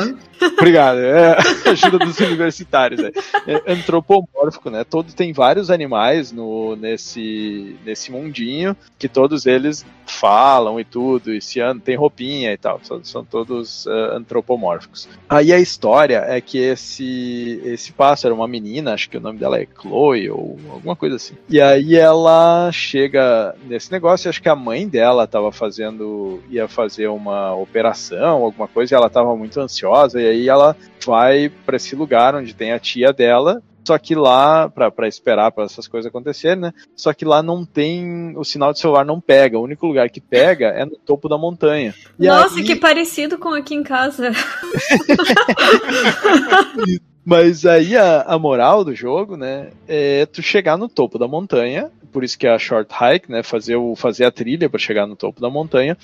Obrigado. 0.40 0.98
É, 0.98 1.36
ajuda 1.70 1.98
dos 1.98 2.18
universitários. 2.18 3.00
Né? 3.02 3.10
É 3.46 3.72
antropomórfico, 3.72 4.70
né? 4.70 4.84
Todo 4.84 5.12
tem 5.12 5.32
vários 5.32 5.70
animais 5.70 6.32
no 6.32 6.76
nesse 6.76 7.76
nesse 7.84 8.10
mundinho 8.10 8.76
que 8.98 9.08
todos 9.08 9.46
eles 9.46 9.84
falam 10.10 10.80
e 10.80 10.84
tudo, 10.84 11.32
e 11.32 11.40
se 11.40 11.60
tem 11.84 11.96
roupinha 11.96 12.52
e 12.52 12.56
tal. 12.56 12.80
São, 12.82 13.02
são 13.04 13.24
todos 13.24 13.86
uh, 13.86 14.16
antropomórficos. 14.16 15.08
Aí 15.28 15.52
a 15.52 15.58
história 15.58 16.24
é 16.26 16.40
que 16.40 16.58
esse 16.58 17.60
esse 17.64 17.92
pássaro, 17.92 18.34
uma 18.34 18.48
menina, 18.48 18.92
acho 18.94 19.08
que 19.08 19.16
o 19.16 19.20
nome 19.20 19.38
dela 19.38 19.58
é 19.58 19.66
Chloe 19.66 20.30
ou 20.30 20.58
alguma 20.70 20.96
coisa 20.96 21.16
assim. 21.16 21.34
E 21.48 21.60
aí 21.60 21.94
ela 21.94 22.70
chega 22.72 23.54
nesse 23.64 23.92
negócio, 23.92 24.28
acho 24.28 24.42
que 24.42 24.48
a 24.48 24.56
mãe 24.56 24.88
dela 24.88 25.24
estava 25.24 25.52
fazendo 25.52 26.42
ia 26.50 26.66
fazer 26.66 27.08
uma 27.08 27.54
operação, 27.54 28.42
alguma 28.42 28.66
coisa, 28.66 28.94
e 28.94 28.96
ela 28.96 29.06
estava 29.06 29.34
muito 29.36 29.60
ansiosa 29.60 30.20
e 30.20 30.26
aí 30.30 30.48
ela 30.48 30.76
vai 31.04 31.50
para 31.64 31.76
esse 31.76 31.94
lugar 31.94 32.34
onde 32.34 32.54
tem 32.54 32.72
a 32.72 32.78
tia 32.78 33.12
dela 33.12 33.62
só 33.84 33.98
que 33.98 34.14
lá, 34.14 34.68
para 34.68 35.08
esperar 35.08 35.50
para 35.50 35.64
essas 35.64 35.88
coisas 35.88 36.08
acontecerem, 36.08 36.60
né? 36.60 36.72
Só 36.94 37.12
que 37.12 37.24
lá 37.24 37.42
não 37.42 37.64
tem. 37.64 38.36
O 38.36 38.44
sinal 38.44 38.72
de 38.72 38.78
celular 38.78 39.04
não 39.04 39.20
pega. 39.20 39.58
O 39.58 39.64
único 39.64 39.86
lugar 39.86 40.10
que 40.10 40.20
pega 40.20 40.68
é 40.68 40.84
no 40.84 40.96
topo 40.96 41.28
da 41.28 41.38
montanha. 41.38 41.94
E 42.18 42.26
Nossa, 42.26 42.58
aí... 42.58 42.64
que 42.64 42.76
parecido 42.76 43.38
com 43.38 43.48
aqui 43.48 43.74
em 43.74 43.82
casa. 43.82 44.30
Mas 47.30 47.64
aí 47.64 47.96
a, 47.96 48.22
a 48.22 48.36
moral 48.40 48.84
do 48.84 48.92
jogo, 48.92 49.36
né, 49.36 49.70
é 49.86 50.26
tu 50.26 50.42
chegar 50.42 50.76
no 50.76 50.88
topo 50.88 51.16
da 51.16 51.28
montanha, 51.28 51.88
por 52.10 52.24
isso 52.24 52.36
que 52.36 52.44
é 52.44 52.50
a 52.50 52.58
short 52.58 52.92
hike, 52.92 53.30
né, 53.30 53.40
fazer, 53.44 53.76
o, 53.76 53.94
fazer 53.94 54.24
a 54.24 54.32
trilha 54.32 54.68
para 54.68 54.80
chegar 54.80 55.06
no 55.06 55.14
topo 55.14 55.40
da 55.40 55.48
montanha, 55.48 55.96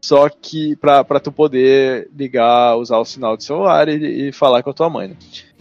só 0.00 0.28
que 0.28 0.76
para 0.76 1.18
tu 1.18 1.32
poder 1.32 2.08
ligar, 2.16 2.76
usar 2.76 2.98
o 2.98 3.04
sinal 3.04 3.36
de 3.36 3.42
celular 3.42 3.88
e, 3.88 4.28
e 4.28 4.32
falar 4.32 4.62
com 4.62 4.70
a 4.70 4.72
tua 4.72 4.88
mãe. 4.88 5.08
Né? 5.08 5.16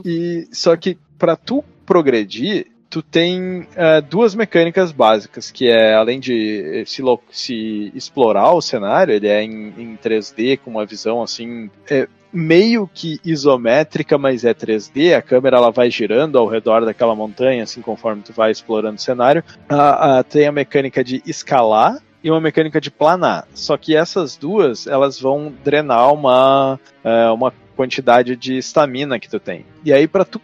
E 0.05 0.47
só 0.51 0.77
que 0.77 0.95
para 1.17 1.35
tu 1.35 1.63
progredir, 1.83 2.67
tu 2.87 3.01
tem 3.01 3.61
uh, 3.61 4.01
duas 4.07 4.35
mecânicas 4.35 4.91
básicas, 4.91 5.49
que 5.49 5.67
é 5.67 5.95
além 5.95 6.19
de 6.19 6.83
se, 6.85 7.01
se 7.31 7.91
explorar 7.95 8.51
o 8.51 8.61
cenário, 8.61 9.15
ele 9.15 9.27
é 9.27 9.41
em, 9.41 9.73
em 9.79 9.97
3D 9.97 10.59
com 10.59 10.69
uma 10.69 10.85
visão 10.85 11.23
assim 11.23 11.71
é, 11.89 12.07
meio 12.37 12.87
que 12.93 13.19
isométrica, 13.25 14.17
mas 14.17 14.45
é 14.45 14.53
3D. 14.53 15.15
A 15.15 15.21
câmera 15.21 15.57
ela 15.57 15.71
vai 15.71 15.89
girando 15.89 16.37
ao 16.37 16.47
redor 16.47 16.85
daquela 16.85 17.15
montanha, 17.15 17.63
assim 17.63 17.81
conforme 17.81 18.21
tu 18.21 18.31
vai 18.31 18.51
explorando 18.51 18.95
o 18.95 19.01
cenário. 19.01 19.43
Uh, 19.69 20.19
uh, 20.19 20.23
tem 20.23 20.45
a 20.45 20.51
mecânica 20.51 21.03
de 21.03 21.21
escalar 21.25 21.97
e 22.23 22.29
uma 22.29 22.39
mecânica 22.39 22.79
de 22.79 22.91
planar. 22.91 23.47
Só 23.55 23.75
que 23.75 23.95
essas 23.95 24.35
duas, 24.37 24.85
elas 24.85 25.19
vão 25.19 25.51
drenar 25.63 26.13
uma, 26.13 26.79
é, 27.03 27.29
uma 27.29 27.53
quantidade 27.75 28.35
de 28.35 28.57
estamina 28.57 29.19
que 29.19 29.29
tu 29.29 29.39
tem. 29.39 29.65
E 29.85 29.93
aí, 29.93 30.07
para 30.07 30.25
tu 30.25 30.41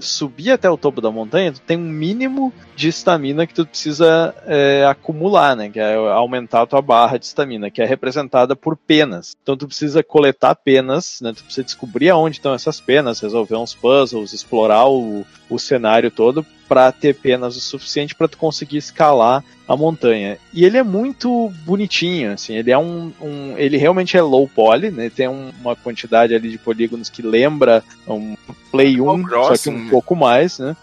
subir 0.00 0.52
até 0.52 0.70
o 0.70 0.76
topo 0.76 1.00
da 1.00 1.10
montanha, 1.10 1.52
tu 1.52 1.60
tem 1.60 1.76
um 1.76 1.88
mínimo 1.88 2.52
de 2.74 2.88
estamina 2.88 3.46
que 3.46 3.54
tu 3.54 3.66
precisa 3.66 4.34
é, 4.46 4.86
acumular, 4.86 5.56
né? 5.56 5.68
Que 5.68 5.80
é 5.80 5.94
aumentar 5.94 6.62
a 6.62 6.66
tua 6.66 6.82
barra 6.82 7.18
de 7.18 7.26
estamina, 7.26 7.70
que 7.70 7.82
é 7.82 7.84
representada 7.84 8.54
por 8.54 8.76
penas. 8.76 9.36
Então 9.42 9.56
tu 9.56 9.66
precisa 9.66 10.02
coletar 10.02 10.54
penas, 10.54 11.20
né? 11.20 11.32
Tu 11.32 11.44
precisa 11.44 11.64
descobrir 11.64 12.10
aonde 12.10 12.36
estão 12.36 12.54
essas 12.54 12.80
penas, 12.80 13.20
resolver 13.20 13.56
uns 13.56 13.74
puzzles, 13.74 14.32
explorar 14.32 14.88
o, 14.88 15.24
o 15.50 15.58
cenário 15.58 16.10
todo 16.10 16.44
para 16.68 16.92
ter 16.92 17.14
penas 17.14 17.56
o 17.56 17.60
suficiente 17.60 18.14
para 18.14 18.28
tu 18.28 18.36
conseguir 18.36 18.76
escalar 18.76 19.42
a 19.66 19.76
montanha. 19.76 20.38
E 20.52 20.64
ele 20.64 20.76
é 20.76 20.82
muito 20.82 21.52
bonitinho, 21.64 22.32
assim, 22.32 22.54
ele 22.54 22.70
é 22.70 22.78
um, 22.78 23.12
um 23.20 23.54
ele 23.56 23.76
realmente 23.76 24.16
é 24.16 24.22
low 24.22 24.48
poly, 24.48 24.90
né? 24.90 25.10
Tem 25.10 25.28
um, 25.28 25.50
uma 25.60 25.74
quantidade 25.74 26.34
ali 26.34 26.50
de 26.50 26.58
polígonos 26.58 27.08
que 27.08 27.22
lembra 27.22 27.82
um 28.06 28.36
Play 28.70 29.00
1, 29.00 29.28
só 29.28 29.56
que 29.56 29.70
um 29.70 29.88
pouco 29.88 30.14
mais, 30.14 30.58
né? 30.58 30.76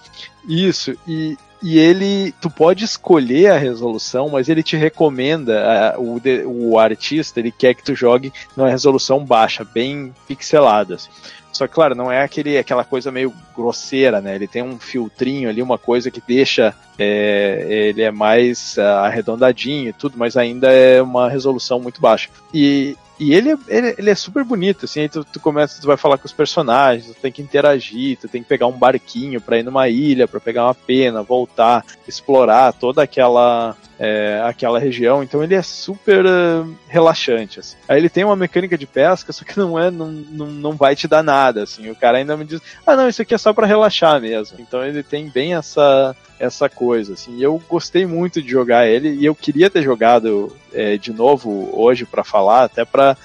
Isso, 0.47 0.95
e, 1.07 1.37
e 1.61 1.79
ele, 1.79 2.31
tu 2.39 2.49
pode 2.49 2.83
escolher 2.83 3.51
a 3.51 3.57
resolução, 3.57 4.29
mas 4.29 4.49
ele 4.49 4.61
te 4.61 4.77
recomenda, 4.77 5.95
uh, 5.97 6.01
o, 6.01 6.71
o 6.71 6.79
artista, 6.79 7.39
ele 7.39 7.51
quer 7.51 7.73
que 7.73 7.83
tu 7.83 7.95
jogue 7.95 8.31
numa 8.55 8.69
resolução 8.69 9.25
baixa, 9.25 9.63
bem 9.63 10.13
pixelada. 10.27 10.95
Assim. 10.95 11.09
Só 11.55 11.67
que, 11.67 11.73
claro, 11.73 11.95
não 11.95 12.11
é 12.11 12.21
aquele, 12.21 12.57
aquela 12.57 12.83
coisa 12.83 13.11
meio 13.11 13.33
grosseira, 13.55 14.19
né? 14.19 14.35
Ele 14.35 14.47
tem 14.47 14.61
um 14.61 14.77
filtrinho 14.77 15.49
ali, 15.49 15.61
uma 15.61 15.77
coisa 15.77 16.11
que 16.11 16.21
deixa. 16.25 16.75
É, 16.99 17.65
ele 17.89 18.01
é 18.01 18.11
mais 18.11 18.75
uh, 18.77 18.81
arredondadinho 19.03 19.89
e 19.89 19.93
tudo, 19.93 20.17
mas 20.17 20.37
ainda 20.37 20.71
é 20.71 21.01
uma 21.01 21.29
resolução 21.29 21.79
muito 21.79 22.01
baixa. 22.01 22.29
E, 22.53 22.97
e 23.19 23.33
ele, 23.33 23.55
ele, 23.67 23.95
ele, 23.97 24.09
é 24.09 24.15
super 24.15 24.43
bonito, 24.43 24.85
assim, 24.85 25.01
aí 25.01 25.09
tu, 25.09 25.23
tu, 25.23 25.39
começa, 25.39 25.79
tu 25.79 25.87
vai 25.87 25.97
falar 25.97 26.17
com 26.17 26.25
os 26.25 26.33
personagens, 26.33 27.07
tu 27.07 27.21
tem 27.21 27.31
que 27.31 27.41
interagir, 27.41 28.17
tu 28.17 28.27
tem 28.27 28.43
que 28.43 28.49
pegar 28.49 28.67
um 28.67 28.77
barquinho 28.77 29.39
para 29.39 29.57
ir 29.57 29.63
numa 29.63 29.87
ilha, 29.87 30.27
para 30.27 30.39
pegar 30.39 30.65
uma 30.65 30.75
pena, 30.75 31.23
voltar, 31.23 31.85
explorar 32.07 32.73
toda 32.73 33.03
aquela 33.03 33.75
é, 33.97 34.41
aquela 34.43 34.79
região, 34.79 35.23
então 35.23 35.41
ele 35.41 35.55
é 35.55 35.61
super 35.61 36.25
uh, 36.25 36.75
relaxante, 36.87 37.59
assim. 37.59 37.77
Aí 37.87 37.97
ele 37.97 38.09
tem 38.09 38.25
uma 38.25 38.35
mecânica 38.35 38.77
de 38.77 38.85
pesca, 38.85 39.31
só 39.31 39.45
que 39.45 39.57
não 39.57 39.79
é, 39.79 39.89
não, 39.89 40.11
não, 40.11 40.47
não 40.47 40.71
vai 40.73 40.95
te 40.95 41.07
dar 41.07 41.23
nada, 41.23 41.63
assim, 41.63 41.89
o 41.89 41.95
cara 41.95 42.17
ainda 42.17 42.35
me 42.35 42.43
diz, 42.43 42.61
ah 42.85 42.95
não, 42.95 43.07
isso 43.07 43.21
aqui 43.21 43.33
é 43.33 43.37
só 43.37 43.53
para 43.53 43.67
relaxar 43.67 44.19
mesmo, 44.19 44.57
então 44.59 44.83
ele 44.85 45.01
tem 45.01 45.29
bem 45.29 45.55
essa 45.55 46.15
essa 46.37 46.67
coisa, 46.67 47.13
assim. 47.13 47.37
E 47.37 47.43
eu 47.43 47.61
gostei 47.67 48.05
muito 48.05 48.41
de 48.41 48.49
jogar 48.49 48.87
ele 48.87 49.09
e 49.09 49.25
eu 49.25 49.33
queria 49.33 49.69
ter 49.69 49.81
jogado 49.81 50.53
é, 50.75 50.97
de 50.97 51.11
novo 51.11 51.69
hoje 51.73 52.05
para 52.05 52.23
falar, 52.23 52.65
até 52.65 52.85
para 52.85 53.17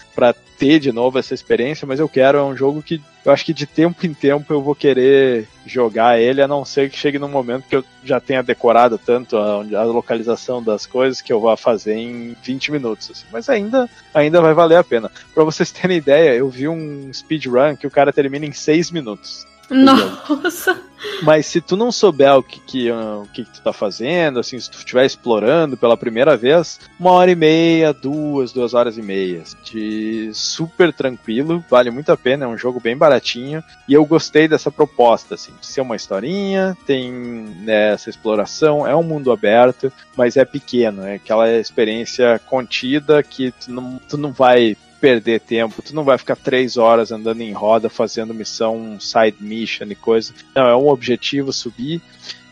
ter 0.59 0.79
de 0.79 0.93
novo 0.93 1.19
essa 1.19 1.35
experiência, 1.35 1.87
mas 1.87 1.99
eu 1.99 2.09
quero, 2.09 2.39
é 2.39 2.43
um 2.43 2.57
jogo 2.57 2.83
que 2.83 3.01
eu 3.25 3.33
acho 3.33 3.45
que 3.45 3.53
de 3.53 3.67
tempo 3.67 4.07
em 4.07 4.15
tempo 4.15 4.53
eu 4.53 4.63
vou 4.63 4.75
querer 4.75 5.47
jogar 5.67 6.19
ele, 6.19 6.41
a 6.41 6.49
não 6.49 6.65
ser 6.65 6.89
que 6.89 6.99
chegue 6.99 7.19
num 7.19 7.29
momento 7.29 7.67
que 7.69 7.77
eu 7.77 7.85
já 8.03 8.19
tenha 8.19 8.43
decorado 8.43 8.99
tanto 8.99 9.37
a, 9.37 9.63
a 9.79 9.85
localização 9.85 10.63
das 10.63 10.87
coisas 10.87 11.21
que 11.21 11.33
eu 11.33 11.41
vá 11.41 11.57
fazer 11.57 11.97
em 11.97 12.35
20 12.43 12.73
minutos. 12.73 13.11
Assim. 13.11 13.27
Mas 13.31 13.49
ainda, 13.49 13.89
ainda 14.15 14.41
vai 14.41 14.55
valer 14.55 14.77
a 14.77 14.85
pena. 14.85 15.11
Para 15.35 15.45
vocês 15.45 15.71
terem 15.71 15.99
ideia, 15.99 16.35
eu 16.35 16.49
vi 16.49 16.67
um 16.67 17.13
speedrun 17.13 17.77
que 17.77 17.87
o 17.87 17.91
cara 17.91 18.13
termina 18.13 18.47
em 18.47 18.53
6 18.53 18.91
minutos. 18.91 19.47
Nossa! 19.71 20.81
Mas 21.23 21.47
se 21.47 21.61
tu 21.61 21.77
não 21.77 21.91
souber 21.91 22.37
o 22.37 22.43
que, 22.43 22.61
que, 22.61 22.91
o 22.91 23.27
que, 23.33 23.45
que 23.45 23.51
tu 23.51 23.63
tá 23.63 23.73
fazendo, 23.73 24.39
assim, 24.39 24.59
se 24.59 24.71
tu 24.71 24.79
estiver 24.79 25.05
explorando 25.05 25.77
pela 25.77 25.97
primeira 25.97 26.37
vez, 26.37 26.81
uma 26.99 27.13
hora 27.13 27.31
e 27.31 27.35
meia, 27.35 27.93
duas, 27.93 28.53
duas 28.53 28.75
horas 28.75 28.99
e 28.99 29.03
meia. 29.03 29.43
De 29.65 30.31
super 30.35 30.93
tranquilo, 30.93 31.65
vale 31.71 31.91
muito 31.91 32.11
a 32.13 32.17
pena, 32.17 32.45
é 32.45 32.49
um 32.49 32.59
jogo 32.59 32.81
bem 32.81 32.97
baratinho. 32.97 33.63
E 33.89 33.95
eu 33.95 34.05
gostei 34.05 34.49
dessa 34.49 34.71
proposta, 34.71 35.35
assim, 35.35 35.53
de 35.61 35.67
ser 35.67 35.81
uma 35.81 35.97
historinha, 35.97 36.77
tem 36.87 37.13
né, 37.13 37.93
essa 37.93 38.11
exploração, 38.11 38.87
é 38.87 38.95
um 38.95 39.03
mundo 39.03 39.33
aberto, 39.33 39.93
mas 40.17 40.37
é 40.37 40.45
pequeno, 40.45 41.05
é 41.05 41.15
aquela 41.15 41.51
experiência 41.51 42.39
contida 42.47 43.23
que 43.23 43.53
tu 43.53 43.71
não, 43.71 44.01
tu 44.09 44.19
não 44.19 44.33
vai 44.33 44.77
perder 45.01 45.41
tempo, 45.41 45.83
tu 45.83 45.95
não 45.95 46.05
vai 46.05 46.19
ficar 46.19 46.37
três 46.37 46.77
horas 46.77 47.11
andando 47.11 47.41
em 47.41 47.53
roda 47.53 47.89
fazendo 47.89 48.35
missão, 48.35 48.99
side 49.01 49.37
mission 49.41 49.87
e 49.87 49.95
coisa. 49.95 50.35
Não, 50.55 50.69
é 50.69 50.77
um 50.77 50.89
objetivo 50.89 51.53
subir. 51.53 52.01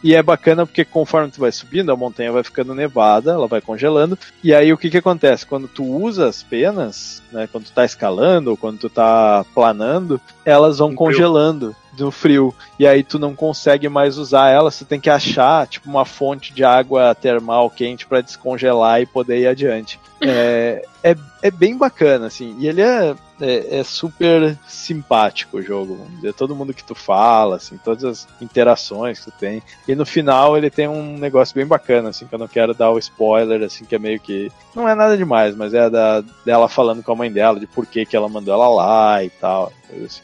E 0.03 0.15
é 0.15 0.23
bacana 0.23 0.65
porque 0.65 0.85
conforme 0.85 1.31
tu 1.31 1.41
vai 1.41 1.51
subindo, 1.51 1.91
a 1.91 1.97
montanha 1.97 2.31
vai 2.31 2.45
ficando 2.45 2.75
nevada, 2.75 3.33
ela 3.33 3.49
vai 3.49 3.61
congelando. 3.61 4.17
E 4.43 4.55
aí 4.55 4.73
o 4.73 4.79
que 4.79 4.91
que 4.91 4.99
acontece? 4.99 5.45
Quando 5.45 5.67
tu 5.67 5.85
usa 5.85 6.29
as 6.29 6.43
penas, 6.43 7.23
né, 7.33 7.49
quando 7.51 7.65
tu 7.65 7.73
tá 7.73 7.85
escalando 7.85 8.51
ou 8.51 8.57
quando 8.57 8.79
tu 8.79 8.89
tá 8.89 9.45
planando, 9.53 10.21
elas 10.45 10.79
vão 10.79 10.95
congelando 10.95 11.75
no 11.99 12.11
frio. 12.11 12.55
E 12.79 12.87
aí 12.87 13.03
tu 13.03 13.19
não 13.19 13.35
consegue 13.35 13.89
mais 13.89 14.19
usar 14.19 14.51
elas, 14.51 14.75
você 14.75 14.85
tem 14.85 15.01
que 15.01 15.11
achar 15.11 15.67
tipo 15.67 15.89
uma 15.89 16.05
fonte 16.05 16.53
de 16.53 16.65
água 16.65 17.15
termal 17.15 17.71
quente 17.71 18.07
para 18.07 18.21
descongelar 18.21 19.01
e 19.01 19.07
poder 19.07 19.41
ir 19.41 19.47
adiante. 19.47 19.99
É, 20.21 20.85
é, 21.01 21.17
é 21.43 21.49
bem 21.49 21.77
bacana, 21.77 22.27
assim. 22.27 22.57
E 22.59 22.67
ele 22.67 22.83
é, 22.83 23.15
é, 23.41 23.79
é 23.79 23.85
super 23.85 24.57
simpático 24.67 25.59
o 25.59 25.63
jogo. 25.63 26.07
Todo 26.37 26.55
mundo 26.55 26.75
que 26.75 26.85
tu 26.85 26.95
fala, 26.95 27.57
assim, 27.57 27.79
todas 27.79 28.05
as 28.05 28.29
interações 28.41 29.19
que 29.19 29.31
tu 29.31 29.35
tem. 29.39 29.63
E 29.87 29.95
no 29.95 30.07
final 30.07 30.57
ele 30.57 30.71
tem 30.71 30.89
um 30.89 31.17
negócio 31.17 31.55
bem 31.55 31.67
bacana, 31.67 32.11
assim, 32.11 32.27
que 32.27 32.35
eu 32.35 32.39
não 32.39 32.49
quero 32.49 32.75
dar 32.75 32.91
o 32.91 32.99
spoiler, 32.99 33.63
assim, 33.63 33.85
que 33.85 33.95
é 33.95 33.99
meio 33.99 34.21
que. 34.21 34.51
Não 34.75 34.89
é 34.89 34.95
nada 34.95 35.17
demais, 35.17 35.55
mas 35.57 35.75
é 35.75 35.89
da, 35.89 36.23
dela 36.45 36.69
falando 36.69 37.03
com 37.03 37.13
a 37.13 37.17
mãe 37.17 37.31
dela, 37.31 37.59
de 37.59 37.67
por 37.67 37.87
que, 37.87 38.05
que 38.05 38.17
ela 38.17 38.29
mandou 38.29 38.55
ela 38.55 38.69
lá 38.69 39.25
e 39.25 39.31
tal. 39.31 39.73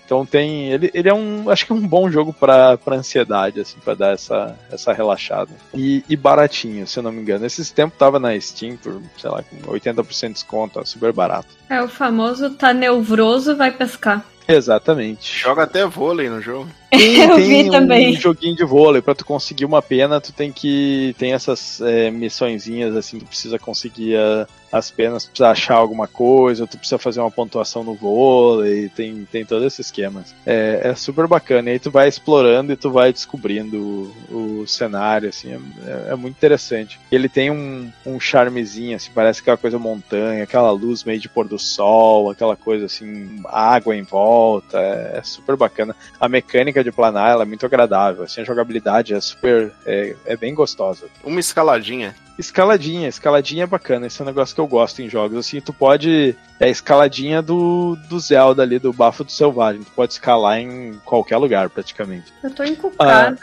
Então 0.05 0.27
tem. 0.27 0.71
Ele, 0.71 0.91
ele 0.93 1.09
é 1.09 1.15
um. 1.15 1.49
Acho 1.51 1.67
que 1.67 1.73
é 1.73 1.75
um 1.75 1.87
bom 1.87 2.11
jogo 2.11 2.33
pra, 2.33 2.77
pra 2.77 2.97
ansiedade, 2.97 3.61
assim, 3.61 3.79
pra 3.83 3.95
dar 3.95 4.13
essa, 4.13 4.59
essa 4.71 4.93
relaxada. 4.93 5.51
E, 5.73 6.05
e 6.09 6.17
baratinho, 6.17 6.87
se 6.87 6.99
eu 6.99 7.03
não 7.03 7.13
me 7.13 7.21
engano. 7.21 7.47
Esses 7.47 7.71
tempos 7.71 7.99
tava 7.99 8.19
na 8.19 8.39
Steam 8.39 8.77
por, 8.77 9.01
sei 9.19 9.31
lá, 9.31 9.43
com 9.43 9.57
80% 9.73 10.29
de 10.29 10.33
desconto, 10.35 10.81
ó, 10.81 10.85
super 10.85 11.13
barato. 11.13 11.49
É 11.69 11.83
o 11.83 11.89
famoso 11.89 12.51
tá 12.51 12.73
neuroso, 13.09 13.57
vai 13.57 13.71
pescar. 13.71 14.25
Exatamente. 14.47 15.39
Joga 15.41 15.63
até 15.63 15.87
vôlei 15.87 16.29
no 16.29 16.41
jogo. 16.41 16.69
Tem, 16.91 17.17
Eu 17.25 17.37
tem 17.37 17.63
vi 17.65 17.69
um 17.69 17.73
também. 17.73 18.15
joguinho 18.17 18.55
de 18.55 18.65
vôlei. 18.65 19.01
Pra 19.01 19.15
tu 19.15 19.25
conseguir 19.25 19.65
uma 19.65 19.81
pena, 19.81 20.21
tu 20.21 20.33
tem 20.33 20.53
que. 20.53 21.15
Tem 21.19 21.33
essas 21.33 21.81
é, 21.81 22.11
missõezinhas 22.11 22.95
assim, 22.95 23.19
tu 23.19 23.25
precisa 23.25 23.59
conseguir 23.59 24.17
a- 24.17 24.47
as 24.75 24.91
penas, 24.91 25.25
precisa 25.25 25.51
achar 25.51 25.77
alguma 25.77 26.09
coisa, 26.09 26.67
tu 26.67 26.77
precisa 26.77 26.99
fazer 26.99 27.21
uma 27.21 27.31
pontuação 27.31 27.85
no 27.85 27.95
vôlei, 27.95 28.89
tem, 28.89 29.25
tem 29.31 29.45
todo 29.45 29.65
esse 29.65 29.81
esquema. 29.81 30.25
É, 30.45 30.81
é 30.83 30.95
super 30.97 31.29
bacana. 31.29 31.71
E 31.71 31.75
aí 31.75 31.79
tu 31.79 31.93
vai 31.93 32.09
explorando 32.09 32.73
e 32.73 32.77
tu 32.77 32.91
vai 32.91 33.13
descobrindo 33.13 34.13
o, 34.29 34.63
o 34.63 34.67
cenário, 34.67 35.29
assim, 35.29 35.53
é, 35.53 36.11
é 36.11 36.17
muito 36.17 36.35
interessante. 36.35 36.99
Ele 37.13 37.29
tem 37.29 37.53
um, 37.53 37.89
um 38.05 38.19
charmezinho, 38.19 38.97
assim, 38.97 39.13
parece 39.15 39.43
aquela 39.43 39.57
coisa 39.57 39.79
montanha, 39.79 40.43
aquela 40.43 40.73
luz 40.73 41.05
meio 41.05 41.21
de 41.21 41.29
pôr 41.29 41.47
do 41.47 41.59
sol, 41.59 42.29
aquela 42.29 42.57
coisa 42.57 42.87
assim, 42.87 43.41
água 43.47 43.95
em 43.95 44.03
volta, 44.03 44.77
é, 44.77 45.19
é 45.19 45.23
super 45.23 45.55
bacana. 45.55 45.95
A 46.19 46.29
mecânica 46.29 46.83
de 46.83 46.91
planar 46.91 47.41
é 47.41 47.45
muito 47.45 47.65
agradável, 47.65 48.25
assim, 48.25 48.41
a 48.41 48.45
jogabilidade 48.45 49.15
é 49.15 49.21
super, 49.21 49.73
é, 49.87 50.17
é 50.27 50.37
bem 50.37 50.53
gostosa. 50.53 51.07
Uma 51.23 51.39
escaladinha. 51.39 52.13
Escaladinha, 52.39 53.09
escaladinha 53.09 53.65
é 53.65 53.67
bacana, 53.67 54.07
esse 54.07 54.21
é 54.21 54.25
um 54.25 54.27
negócio 54.27 54.55
que 54.55 54.61
eu 54.61 54.67
gosto 54.67 55.01
em 55.01 55.09
jogos, 55.09 55.39
assim, 55.39 55.61
tu 55.61 55.73
pode, 55.73 56.37
é 56.59 56.65
a 56.65 56.69
escaladinha 56.69 57.41
do, 57.41 57.97
do 58.09 58.19
Zelda 58.19 58.63
ali, 58.63 58.79
do 58.79 58.93
Bafo 58.93 59.23
do 59.23 59.31
Selvagem, 59.31 59.83
tu 59.83 59.93
pode 59.93 60.15
escalar 60.15 60.59
em 60.59 60.95
qualquer 61.05 61.37
lugar, 61.37 61.71
praticamente. 61.71 62.33
Eu 62.43 62.51
tô 62.51 62.65
encucada. 62.65 63.39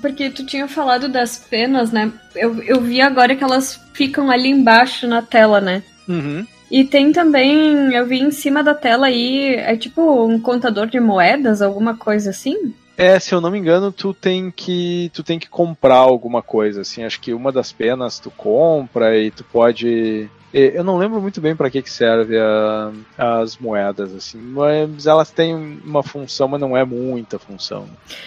Porque 0.00 0.30
tu 0.30 0.44
tinha 0.46 0.66
falado 0.66 1.08
das 1.08 1.36
penas, 1.36 1.92
né? 1.92 2.10
Eu, 2.34 2.62
eu 2.62 2.80
vi 2.80 3.00
agora 3.00 3.36
que 3.36 3.44
elas 3.44 3.78
ficam 3.92 4.30
ali 4.30 4.48
embaixo 4.48 5.06
na 5.06 5.20
tela, 5.20 5.60
né? 5.60 5.82
Uhum. 6.08 6.46
E 6.70 6.84
tem 6.84 7.12
também, 7.12 7.92
eu 7.92 8.06
vi 8.06 8.18
em 8.18 8.30
cima 8.30 8.62
da 8.62 8.74
tela 8.74 9.06
aí, 9.06 9.54
é 9.56 9.76
tipo 9.76 10.24
um 10.24 10.40
contador 10.40 10.86
de 10.86 10.98
moedas, 10.98 11.60
alguma 11.60 11.94
coisa 11.94 12.30
assim? 12.30 12.74
É, 12.96 13.18
se 13.18 13.34
eu 13.34 13.40
não 13.40 13.50
me 13.50 13.58
engano, 13.58 13.90
tu 13.90 14.12
tem 14.12 14.50
que 14.50 15.10
tu 15.14 15.22
tem 15.22 15.38
que 15.38 15.48
comprar 15.48 15.96
alguma 15.96 16.42
coisa, 16.42 16.82
assim, 16.82 17.04
acho 17.04 17.20
que 17.20 17.32
uma 17.32 17.50
das 17.50 17.72
penas 17.72 18.18
tu 18.18 18.30
compra 18.30 19.16
e 19.18 19.30
tu 19.30 19.42
pode 19.44 20.28
eu 20.52 20.84
não 20.84 20.98
lembro 20.98 21.18
muito 21.20 21.40
bem 21.40 21.56
para 21.56 21.70
que 21.70 21.80
que 21.80 21.90
serve 21.90 22.36
a- 22.38 22.92
as 23.16 23.56
moedas 23.56 24.14
assim, 24.14 24.36
mas 24.38 25.06
elas 25.06 25.30
têm 25.30 25.80
uma 25.82 26.02
função, 26.02 26.46
mas 26.46 26.60
não 26.60 26.76
é 26.76 26.84
muita 26.84 27.38
função. 27.38 27.86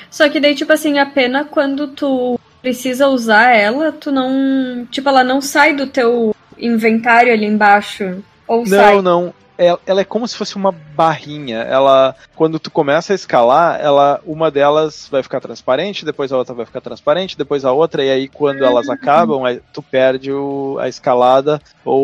Só 0.10 0.28
que 0.28 0.40
daí, 0.40 0.56
tipo 0.56 0.74
assim, 0.74 0.98
a 0.98 1.06
pena 1.06 1.46
quando 1.46 1.88
tu 1.90 2.40
precisa 2.64 3.08
usar 3.10 3.56
ela, 3.56 3.92
tu 3.92 4.12
não. 4.12 4.88
Tipo, 4.90 5.10
ela 5.10 5.24
não 5.24 5.40
sai 5.40 5.76
do 5.76 5.86
teu 5.86 6.36
inventário 6.58 7.32
ali 7.32 7.46
embaixo. 7.46 8.24
Ou 8.48 8.66
sai. 8.66 8.96
Não, 8.96 9.02
não. 9.04 9.34
Ela, 9.58 9.80
ela 9.86 10.02
é 10.02 10.06
como 10.06 10.28
se 10.28 10.36
fosse 10.36 10.56
uma 10.56 10.72
barrinha. 10.72 11.60
Ela, 11.60 12.16
quando 12.36 12.60
tu 12.60 12.70
começa 12.70 13.14
a 13.14 13.16
escalar, 13.16 13.80
ela, 13.82 14.20
uma 14.26 14.52
delas 14.52 15.08
vai 15.10 15.24
ficar 15.24 15.40
transparente, 15.40 16.04
depois 16.06 16.32
a 16.32 16.38
outra 16.38 16.54
vai 16.54 16.66
ficar 16.66 16.82
transparente, 16.82 17.38
depois 17.38 17.64
a 17.64 17.72
outra, 17.72 18.04
e 18.04 18.10
aí 18.12 18.28
quando 18.28 18.64
elas 18.66 18.90
acabam, 18.90 19.44
aí 19.46 19.62
tu 19.74 19.82
perde 19.82 20.32
o- 20.32 20.78
a 20.80 20.90
escalada 20.90 21.62
ou 21.84 22.02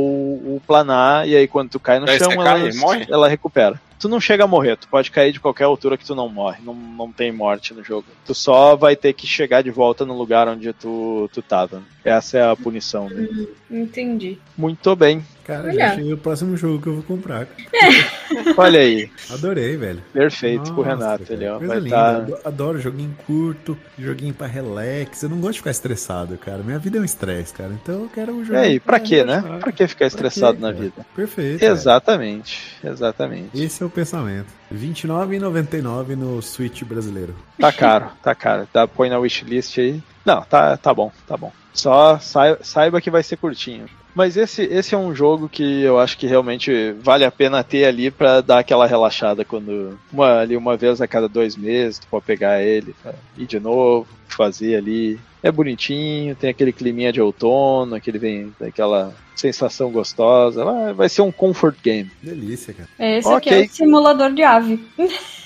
o 0.56 0.62
planar, 0.66 1.28
e 1.28 1.36
aí 1.36 1.48
quando 1.48 1.70
tu 1.72 1.80
cai 1.80 2.00
no 2.00 2.06
Daí 2.06 2.18
chão, 2.20 2.32
ela, 2.32 2.44
cai 2.44 2.72
morre? 2.74 3.06
ela 3.10 3.28
recupera. 3.28 3.80
Tu 4.00 4.10
não 4.10 4.20
chega 4.20 4.46
a 4.46 4.48
morrer, 4.48 4.78
tu 4.78 4.88
pode 4.88 5.12
cair 5.12 5.32
de 5.32 5.40
qualquer 5.40 5.66
altura 5.66 5.96
que 5.96 6.04
tu 6.06 6.16
não 6.16 6.28
morre, 6.28 6.58
não, 6.64 6.74
não 6.74 7.12
tem 7.12 7.32
morte 7.32 7.72
no 7.72 7.84
jogo. 7.84 8.08
Tu 8.26 8.34
só 8.34 8.76
vai 8.76 8.96
ter 8.96 9.14
que 9.14 9.28
chegar 9.28 9.62
de 9.62 9.70
volta 9.70 10.04
no 10.08 10.18
lugar 10.18 10.48
onde 10.48 10.74
tu, 10.74 11.30
tu 11.32 11.40
tava. 11.44 11.84
Essa 12.04 12.40
é 12.40 12.50
a 12.50 12.56
punição 12.56 13.06
dele. 13.06 13.54
Entendi. 13.70 14.40
Muito 14.58 14.96
bem. 14.96 15.24
Cara, 15.46 15.64
Olha. 15.70 15.74
já 15.74 15.96
cheguei 15.96 16.14
o 16.14 16.18
próximo 16.18 16.56
jogo 16.56 16.82
que 16.82 16.88
eu 16.88 16.94
vou 16.96 17.04
comprar. 17.04 17.46
cara. 17.46 18.54
Olha 18.58 18.80
aí. 18.80 19.10
Adorei, 19.30 19.76
velho. 19.76 20.02
Perfeito 20.14 20.74
pro 20.74 20.84
Nossa, 20.86 20.90
Renato. 20.90 21.24
cara, 21.24 21.34
Ele 21.34 21.48
ó, 21.50 21.58
coisa 21.58 21.74
vai 21.74 21.82
linda. 21.84 21.96
tá... 21.96 22.16
Ado- 22.18 22.38
Adoro 22.46 22.80
joguinho 22.80 23.16
curto, 23.26 23.78
joguinho 23.98 24.34
pra 24.34 24.48
relax. 24.48 25.24
Eu 25.24 25.30
não 25.30 25.38
gosto 25.40 25.54
de 25.54 25.58
ficar 25.60 25.72
estressado, 25.72 26.38
cara. 26.38 26.60
Minha 26.64 26.78
vida 26.80 26.98
é 26.98 27.02
um 27.02 27.06
estresse, 27.06 27.54
cara. 27.54 27.72
Então 27.82 28.04
eu 28.04 28.10
quero 28.14 28.34
um 28.34 28.42
E 28.42 28.46
jogo. 28.46 28.60
aí, 28.60 28.80
pra 28.80 29.00
quê, 29.00 29.24
né? 29.24 29.42
Pra 29.60 29.72
que 29.72 29.88
ficar 29.88 30.06
estressado 30.06 30.56
quê, 30.58 30.62
na 30.62 30.72
cara? 30.72 30.84
vida? 30.84 31.06
Perfeito. 31.16 31.60
cara. 31.60 31.72
Exatamente, 31.72 32.78
exatamente. 32.84 33.62
Esse 33.64 33.82
é 33.84 33.86
o 33.86 33.90
pensamento. 33.90 34.48
R$29,99 34.72 36.16
no 36.16 36.42
Switch 36.42 36.84
brasileiro. 36.84 37.36
Tá 37.60 37.72
caro, 37.72 38.10
tá 38.24 38.34
caro. 38.36 38.68
Tá, 38.72 38.88
põe 38.88 39.10
na 39.10 39.18
wishlist 39.20 39.78
aí. 39.80 40.02
Não, 40.26 40.42
tá, 40.44 40.78
tá 40.78 40.94
bom, 40.94 41.12
tá 41.28 41.36
bom. 41.36 41.52
Só 41.74 42.20
sai- 42.20 42.58
saiba 42.62 43.02
que 43.02 43.10
vai 43.10 43.24
ser 43.24 43.38
curtinho. 43.38 43.86
Mas 44.14 44.36
esse, 44.36 44.64
esse 44.64 44.94
é 44.94 44.98
um 44.98 45.16
jogo 45.16 45.48
que 45.48 45.82
eu 45.84 45.98
acho 45.98 46.18
que 46.18 46.28
realmente 46.28 46.92
vale 47.02 47.24
a 47.24 47.32
pena 47.32 47.64
ter 47.64 47.86
ali 47.86 48.12
pra 48.12 48.42
dar 48.42 48.60
aquela 48.60 48.86
relaxada 48.86 49.46
quando 49.46 49.98
uma, 50.12 50.40
ali 50.42 50.58
uma 50.58 50.76
vez 50.76 51.00
a 51.02 51.08
cada 51.08 51.30
dois 51.30 51.56
meses 51.56 51.98
tu 51.98 52.08
pode 52.08 52.26
pegar 52.26 52.62
ele, 52.62 52.94
ir 53.38 53.48
de 53.48 53.58
novo, 53.60 54.06
fazer 54.28 54.76
ali. 54.76 55.18
É 55.44 55.52
bonitinho, 55.52 56.36
tem 56.36 56.50
aquele 56.52 56.72
climinha 56.72 57.12
de 57.12 57.20
outono, 57.20 57.96
aquele 57.96 58.20
vem 58.20 58.54
aquela 58.62 59.12
sensação 59.36 59.90
gostosa. 59.90 60.64
Vai- 60.94 61.10
ser 61.10 61.24
um 61.24 61.32
comfort 61.32 61.76
game. 61.84 62.12
Delícia, 62.22 62.74
cara. 62.76 62.90
Esse 63.18 63.28
Ok. 63.28 63.52
aqui 63.52 63.64
é 63.64 63.66
o 63.66 63.70
simulador 63.76 64.32
de 64.34 64.44
ave. 64.44 64.80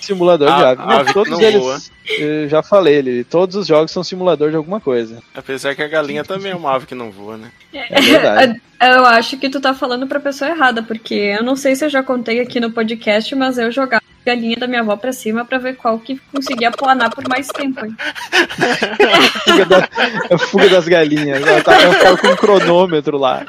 Simulador 0.01 0.47
de 0.47 0.53
A- 0.63 0.69
ave. 0.72 0.81
a 0.81 0.85
Não, 0.85 0.91
ave 0.97 1.05
que 1.07 1.13
todos 1.13 1.31
não 1.31 1.41
eles, 1.41 1.61
voa. 1.61 1.77
eu 2.19 2.49
já 2.49 2.61
falei, 2.61 2.95
ele, 2.95 3.23
todos 3.23 3.55
os 3.55 3.65
jogos 3.67 3.91
são 3.91 4.03
simulador 4.03 4.49
de 4.49 4.57
alguma 4.57 4.81
coisa. 4.81 5.23
Apesar 5.34 5.73
que 5.76 5.81
a 5.81 5.88
galinha 5.88 6.23
também 6.26 6.51
é 6.51 6.55
uma 6.55 6.76
ave 6.76 6.85
que 6.85 6.93
não 6.95 7.09
voa, 7.09 7.38
né? 7.38 7.49
É 7.73 8.01
verdade. 8.01 8.61
Eu 8.81 9.05
acho 9.05 9.38
que 9.38 9.49
tu 9.49 9.61
tá 9.61 9.73
falando 9.73 10.05
pra 10.05 10.19
pessoa 10.19 10.51
errada, 10.51 10.84
porque 10.84 11.13
eu 11.15 11.41
não 11.41 11.55
sei 11.55 11.76
se 11.77 11.85
eu 11.85 11.89
já 11.89 12.03
contei 12.03 12.41
aqui 12.41 12.59
no 12.59 12.69
podcast, 12.69 13.34
mas 13.34 13.57
eu 13.57 13.72
jogava 13.72 14.03
galinha 14.26 14.56
da 14.57 14.68
minha 14.68 14.81
avó 14.81 14.95
pra 14.97 15.14
cima 15.14 15.45
pra 15.45 15.57
ver 15.57 15.76
qual 15.76 15.99
que 15.99 16.19
conseguia 16.34 16.72
planar 16.72 17.10
por 17.14 17.27
mais 17.30 17.47
tempo. 17.47 17.85
hein? 17.85 17.95
fuga, 19.43 19.65
da- 19.65 19.89
a 20.31 20.38
fuga 20.38 20.69
das 20.69 20.88
galinhas. 20.88 21.45
Ela, 21.45 21.61
tá, 21.61 21.80
ela 21.81 21.93
ficava 21.93 22.18
com 22.18 22.27
um 22.30 22.35
cronômetro 22.35 23.18
lá. 23.18 23.45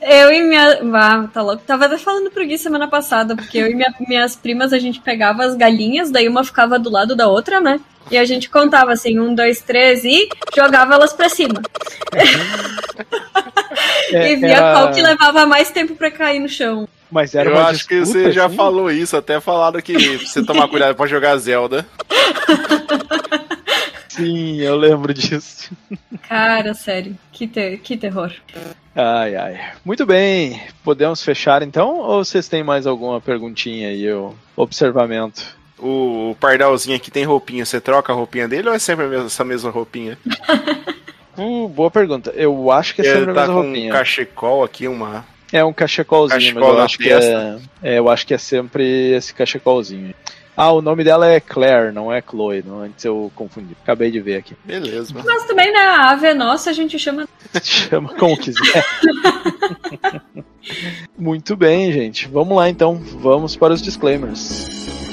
Eu 0.00 0.32
e 0.32 0.42
minha. 0.42 0.78
Ah, 0.94 1.28
tá 1.32 1.42
louco. 1.42 1.62
Tava 1.66 1.86
até 1.86 1.98
falando 1.98 2.30
pro 2.30 2.44
Gui 2.46 2.56
semana 2.58 2.86
passada, 2.88 3.34
porque 3.34 3.58
eu 3.58 3.66
e 3.66 3.74
minha- 3.74 3.92
minhas 4.08 4.36
primas 4.36 4.72
a 4.72 4.78
gente 4.78 5.00
pegava 5.00 5.44
as 5.44 5.56
galinhas, 5.56 6.10
daí 6.10 6.28
uma 6.28 6.44
ficava 6.44 6.78
do 6.78 6.90
lado 6.90 7.16
da 7.16 7.26
outra, 7.28 7.60
né? 7.60 7.80
E 8.10 8.18
a 8.18 8.24
gente 8.24 8.50
contava 8.50 8.92
assim, 8.92 9.18
um, 9.18 9.34
dois, 9.34 9.60
três 9.62 10.04
e 10.04 10.28
jogava 10.54 10.94
elas 10.94 11.12
pra 11.14 11.28
cima. 11.30 11.62
É, 14.12 14.30
e 14.32 14.36
via 14.36 14.56
era- 14.56 14.72
qual 14.72 14.92
que 14.92 15.02
levava 15.02 15.46
mais 15.46 15.70
tempo 15.70 15.94
pra 15.96 16.10
cair 16.10 16.38
no 16.38 16.48
chão. 16.48 16.86
Mas 17.14 17.32
era 17.32 17.48
Eu 17.48 17.54
uma 17.54 17.68
acho 17.68 17.86
que 17.86 18.00
você 18.00 18.32
já 18.32 18.46
assim? 18.46 18.56
falou 18.56 18.90
isso, 18.90 19.16
até 19.16 19.38
falaram 19.40 19.80
que 19.80 19.92
pra 20.18 20.26
você 20.26 20.44
tomar 20.44 20.66
cuidado 20.66 20.96
pra 20.96 21.06
jogar 21.06 21.36
Zelda. 21.36 21.86
Sim, 24.08 24.60
eu 24.60 24.76
lembro 24.76 25.14
disso. 25.14 25.70
Cara, 26.28 26.74
sério, 26.74 27.16
que, 27.32 27.46
te- 27.46 27.76
que 27.78 27.96
terror. 27.96 28.32
Ai, 28.94 29.34
ai. 29.36 29.60
Muito 29.84 30.04
bem. 30.04 30.60
Podemos 30.84 31.22
fechar 31.22 31.62
então? 31.62 31.98
Ou 31.98 32.24
vocês 32.24 32.48
têm 32.48 32.64
mais 32.64 32.84
alguma 32.86 33.20
perguntinha 33.20 33.88
aí, 33.88 34.12
ou 34.12 34.34
observamento? 34.56 35.56
O 35.78 36.36
pardalzinho 36.40 36.96
aqui 36.96 37.10
tem 37.12 37.24
roupinha, 37.24 37.64
você 37.64 37.80
troca 37.80 38.12
a 38.12 38.16
roupinha 38.16 38.48
dele 38.48 38.68
ou 38.68 38.74
é 38.74 38.78
sempre 38.78 39.04
a 39.04 39.08
mesma- 39.08 39.26
essa 39.26 39.44
mesma 39.44 39.70
roupinha? 39.70 40.18
Uh, 41.36 41.66
boa 41.66 41.90
pergunta. 41.90 42.32
Eu 42.36 42.70
acho 42.70 42.94
que 42.94 43.00
é 43.00 43.04
sempre 43.06 43.22
Ele 43.22 43.30
a 43.32 43.34
tá 43.34 43.40
mesma 43.40 43.54
com 43.54 43.60
um 43.60 43.64
roupinha. 43.64 43.92
cachecol 43.92 44.62
aqui, 44.62 44.86
uma. 44.86 45.24
É 45.54 45.64
um 45.64 45.72
cachecolzinho, 45.72 46.40
Cachecol 46.40 46.60
mas 46.62 46.68
eu 46.68 46.78
na 46.78 46.84
acho, 46.84 46.98
que 46.98 47.12
é, 47.12 47.58
é, 47.80 47.98
eu 48.00 48.08
acho 48.08 48.26
que 48.26 48.34
é 48.34 48.38
sempre 48.38 49.12
esse 49.12 49.32
cachecolzinho. 49.32 50.12
Ah, 50.56 50.72
o 50.72 50.82
nome 50.82 51.04
dela 51.04 51.28
é 51.28 51.38
Claire, 51.38 51.92
não 51.92 52.12
é 52.12 52.20
Chloe. 52.20 52.64
Não, 52.66 52.80
antes 52.80 53.04
eu 53.04 53.30
confundi. 53.36 53.76
Acabei 53.80 54.10
de 54.10 54.20
ver 54.20 54.38
aqui. 54.38 54.56
Beleza, 54.64 55.14
mano. 55.14 55.24
Mas 55.24 55.44
também, 55.44 55.72
né, 55.72 55.78
a 55.78 56.10
ave 56.10 56.26
é 56.26 56.34
nossa, 56.34 56.70
a 56.70 56.72
gente 56.72 56.98
chama. 56.98 57.28
Chama 57.62 58.12
como 58.14 58.36
quiser. 58.36 58.84
Muito 61.16 61.56
bem, 61.56 61.92
gente. 61.92 62.26
Vamos 62.26 62.56
lá 62.56 62.68
então. 62.68 62.96
Vamos 62.96 63.54
para 63.54 63.74
os 63.74 63.80
disclaimers. 63.80 65.03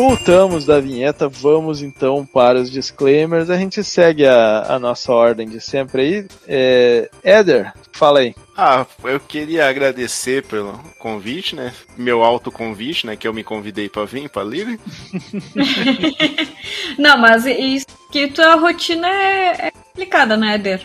Voltamos 0.00 0.64
da 0.64 0.80
vinheta, 0.80 1.28
vamos 1.28 1.82
então 1.82 2.24
para 2.24 2.58
os 2.58 2.70
disclaimers. 2.70 3.50
A 3.50 3.58
gente 3.58 3.84
segue 3.84 4.26
a, 4.26 4.64
a 4.66 4.78
nossa 4.78 5.12
ordem 5.12 5.46
de 5.46 5.60
sempre 5.60 6.00
aí. 6.00 6.26
É, 6.48 7.10
Éder, 7.22 7.74
fala 7.92 8.20
aí. 8.20 8.34
Ah, 8.56 8.86
eu 9.04 9.20
queria 9.20 9.68
agradecer 9.68 10.42
pelo 10.44 10.72
convite, 10.98 11.54
né? 11.54 11.74
Meu 11.98 12.24
autoconvite, 12.24 13.06
né? 13.06 13.14
Que 13.14 13.28
eu 13.28 13.34
me 13.34 13.44
convidei 13.44 13.90
pra 13.90 14.06
vir 14.06 14.30
pra 14.30 14.42
Lili. 14.42 14.80
Não, 16.98 17.18
mas 17.18 17.44
isso 17.44 17.86
que 18.10 18.26
tua 18.28 18.54
rotina 18.54 19.06
é, 19.06 19.69
complicada, 20.00 20.36
né, 20.36 20.54
Eder? 20.54 20.80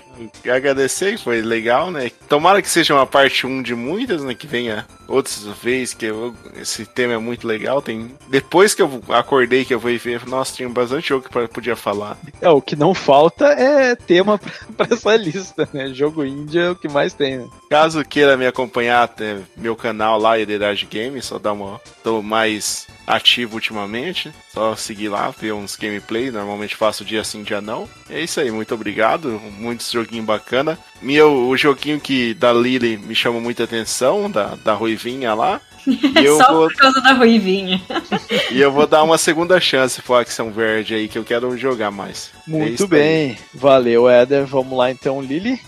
Agradecer, 0.49 1.17
foi 1.17 1.41
legal, 1.41 1.89
né? 1.91 2.11
Tomara 2.27 2.61
que 2.61 2.69
seja 2.69 2.93
uma 2.93 3.05
parte 3.05 3.45
1 3.47 3.61
de 3.61 3.73
muitas, 3.75 4.23
né? 4.23 4.33
Que 4.33 4.45
venha 4.47 4.85
outras 5.07 5.43
vezes, 5.63 5.93
que 5.93 6.05
eu- 6.05 6.33
esse 6.59 6.85
tema 6.85 7.13
é 7.13 7.17
muito 7.17 7.47
legal. 7.47 7.81
Tem 7.81 8.11
Depois 8.29 8.73
que 8.73 8.81
eu 8.81 9.01
acordei 9.09 9.63
que 9.65 9.73
eu 9.73 9.79
fui 9.79 9.97
ver, 9.97 10.25
nossa, 10.27 10.55
tinha 10.55 10.67
bastante 10.69 11.09
jogo 11.09 11.27
que 11.29 11.37
eu 11.37 11.47
podia 11.47 11.75
falar. 11.75 12.17
É, 12.41 12.49
o 12.49 12.61
que 12.61 12.75
não 12.75 12.93
falta 12.93 13.45
é 13.45 13.95
tema 13.95 14.37
pra, 14.77 14.85
pra 14.85 14.95
essa 14.95 15.15
lista, 15.15 15.67
né? 15.73 15.89
Jogo 15.93 16.25
indie 16.25 16.59
é 16.59 16.69
o 16.71 16.75
que 16.75 16.87
mais 16.87 17.13
tem, 17.13 17.37
né? 17.37 17.47
Caso 17.69 18.03
queira 18.03 18.35
me 18.37 18.45
acompanhar 18.47 19.03
até 19.03 19.37
meu 19.55 19.75
canal 19.75 20.19
lá, 20.19 20.39
Heredade 20.39 20.87
Games, 20.91 21.25
só 21.25 21.37
dá 21.39 21.51
uma. 21.53 21.79
tô 22.03 22.21
mais 22.21 22.87
ativo 23.05 23.55
ultimamente. 23.55 24.31
Só 24.53 24.75
seguir 24.75 25.09
lá, 25.09 25.29
ver 25.29 25.53
uns 25.53 25.75
gameplay. 25.75 26.31
Normalmente 26.31 26.75
faço 26.75 27.05
dia 27.05 27.23
sim, 27.23 27.43
dia 27.43 27.61
não. 27.61 27.87
É 28.09 28.21
isso 28.21 28.39
aí, 28.39 28.51
muito 28.51 28.73
obrigado. 28.73 29.41
Muitos 29.57 29.91
joguinhos 29.91 30.25
bacana. 30.25 30.77
Meu, 31.01 31.47
o 31.47 31.57
joguinho 31.57 31.99
que 31.99 32.33
da 32.33 32.51
Lily 32.51 32.97
me 32.97 33.15
chama 33.15 33.39
muita 33.39 33.63
atenção, 33.63 34.29
da, 34.29 34.55
da 34.55 34.73
Ruivinha 34.73 35.33
lá. 35.33 35.61
E 35.87 36.25
eu, 36.25 36.37
Só 36.37 36.51
vou, 36.51 36.67
por 36.67 36.75
causa 36.77 36.99
da 36.99 37.13
ruivinha. 37.13 37.79
e 38.49 38.59
eu 38.59 38.71
vou 38.71 38.87
dar 38.87 39.03
uma 39.03 39.19
segunda 39.19 39.59
chance 39.59 40.01
pro 40.01 40.15
Action 40.15 40.49
Verde 40.49 40.95
aí, 40.95 41.07
que 41.07 41.15
eu 41.15 41.23
quero 41.23 41.55
jogar 41.59 41.91
mais. 41.91 42.31
É 42.47 42.49
Muito 42.49 42.83
aí. 42.85 42.89
bem. 42.89 43.37
Valeu, 43.53 44.09
Éder. 44.09 44.47
Vamos 44.47 44.75
lá 44.75 44.89
então, 44.89 45.21
Lili. 45.21 45.61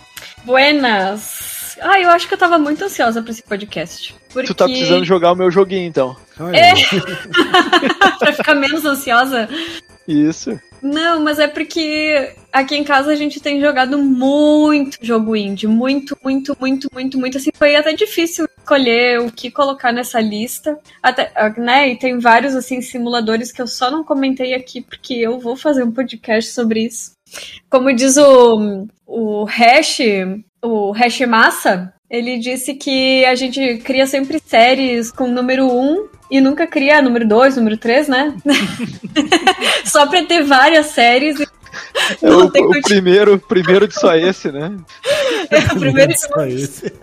Buenas! 0.44 1.57
Ah, 1.82 2.00
eu 2.00 2.10
acho 2.10 2.28
que 2.28 2.34
eu 2.34 2.38
tava 2.38 2.58
muito 2.58 2.84
ansiosa 2.84 3.22
pra 3.22 3.32
esse 3.32 3.44
podcast. 3.44 4.16
Porque... 4.32 4.48
Tu 4.48 4.56
tá 4.56 4.66
precisando 4.66 5.06
jogar 5.06 5.32
o 5.32 5.36
meu 5.36 5.52
joguinho 5.52 5.86
então. 5.86 6.16
É. 6.54 6.74
pra 8.20 8.34
ficar 8.34 8.56
menos 8.56 8.86
ansiosa. 8.86 9.48
Isso. 10.08 10.60
Não, 10.82 11.24
mas 11.24 11.40
é 11.40 11.48
porque 11.48 12.34
aqui 12.52 12.76
em 12.76 12.84
casa 12.84 13.12
a 13.12 13.16
gente 13.16 13.40
tem 13.40 13.60
jogado 13.60 13.98
muito 13.98 14.98
jogo 15.02 15.36
indie. 15.36 15.68
Muito, 15.68 16.18
muito, 16.24 16.56
muito, 16.60 16.88
muito, 16.94 17.20
muito. 17.20 17.38
Assim, 17.38 17.50
foi 17.54 17.76
até 17.76 17.94
difícil 17.94 18.48
escolher 18.58 19.20
o 19.20 19.32
que 19.32 19.52
colocar 19.52 19.92
nessa 19.92 20.22
lista. 20.22 20.80
Até, 21.02 21.32
né? 21.58 21.90
E 21.90 21.98
tem 21.98 22.20
vários, 22.20 22.56
assim, 22.56 22.82
simuladores 22.82 23.52
que 23.52 23.62
eu 23.62 23.68
só 23.68 23.92
não 23.92 24.04
comentei 24.04 24.54
aqui 24.54 24.82
porque 24.82 25.16
eu 25.16 25.40
vou 25.40 25.56
fazer 25.56 25.84
um 25.84 25.92
podcast 25.92 26.52
sobre 26.52 26.86
isso. 26.86 27.12
Como 27.70 27.94
diz 27.94 28.16
o, 28.18 28.88
o 29.06 29.44
Hash, 29.46 30.00
o 30.62 30.92
Hash 30.92 31.22
Massa, 31.22 31.94
ele 32.10 32.38
disse 32.38 32.74
que 32.74 33.26
a 33.26 33.36
gente 33.36 33.78
cria 33.80 34.08
sempre 34.08 34.42
séries 34.46 35.12
com 35.12 35.28
número 35.28 35.68
1 35.68 36.08
e 36.32 36.42
nunca 36.42 36.66
cria 36.66 37.02
número 37.02 37.28
2, 37.28 37.58
número 37.58 37.78
3, 37.78 38.08
né? 38.08 38.36
Só 39.86 40.08
pra 40.08 40.24
ter 40.26 40.44
várias 40.44 40.88
séries. 40.88 41.40
e 41.40 41.48
É 42.22 42.30
o, 42.30 42.46
o 42.46 42.82
primeiro, 42.82 43.38
primeiro 43.40 43.88
de 43.88 43.94
só 43.94 44.16
esse, 44.16 44.52
né? 44.52 44.76
o 45.76 45.80
primeiro 45.80 46.12
e 46.12 46.18
só 46.18 46.46
esse. 46.46 46.94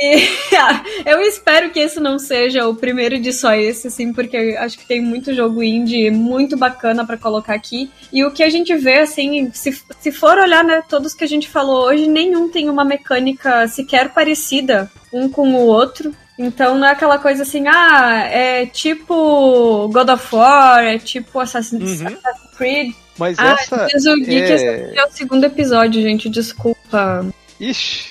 E, 0.00 0.28
eu 1.04 1.20
espero 1.22 1.70
que 1.70 1.80
esse 1.80 1.98
não 1.98 2.18
seja 2.18 2.68
o 2.68 2.74
primeiro 2.74 3.18
de 3.18 3.32
só 3.32 3.52
esse, 3.54 3.88
assim, 3.88 4.12
porque 4.12 4.36
eu 4.36 4.60
acho 4.60 4.78
que 4.78 4.86
tem 4.86 5.00
muito 5.00 5.34
jogo 5.34 5.62
indie 5.62 6.10
muito 6.10 6.56
bacana 6.56 7.04
pra 7.04 7.16
colocar 7.16 7.54
aqui. 7.54 7.90
E 8.12 8.24
o 8.24 8.30
que 8.30 8.42
a 8.42 8.50
gente 8.50 8.74
vê, 8.76 9.00
assim, 9.00 9.50
se, 9.52 9.82
se 10.00 10.12
for 10.12 10.38
olhar, 10.38 10.62
né, 10.62 10.82
todos 10.88 11.14
que 11.14 11.24
a 11.24 11.28
gente 11.28 11.48
falou 11.48 11.86
hoje, 11.86 12.06
nenhum 12.06 12.48
tem 12.48 12.68
uma 12.70 12.84
mecânica 12.84 13.66
sequer 13.68 14.10
parecida 14.14 14.90
um 15.12 15.28
com 15.28 15.52
o 15.54 15.66
outro. 15.66 16.14
Então 16.38 16.78
não 16.78 16.86
é 16.86 16.92
aquela 16.92 17.18
coisa 17.18 17.42
assim, 17.42 17.64
ah, 17.66 18.22
é 18.30 18.64
tipo 18.66 19.88
God 19.92 20.08
of 20.10 20.34
War, 20.34 20.84
é 20.84 20.96
tipo 20.98 21.40
Assassin's, 21.40 22.00
Uhum. 22.00 22.06
Assassin's 22.06 22.56
Creed. 22.56 22.94
Mas 23.18 23.36
Ah, 23.40 23.56
essa. 23.60 23.86
diz 23.86 24.06
o 24.06 24.14
Gui 24.14 24.24
que 24.26 24.52
esse 24.52 24.64
é... 24.64 24.92
é 24.96 25.04
o 25.04 25.10
segundo 25.10 25.42
episódio, 25.44 26.00
gente, 26.00 26.28
desculpa. 26.28 27.26
Ixi, 27.58 28.10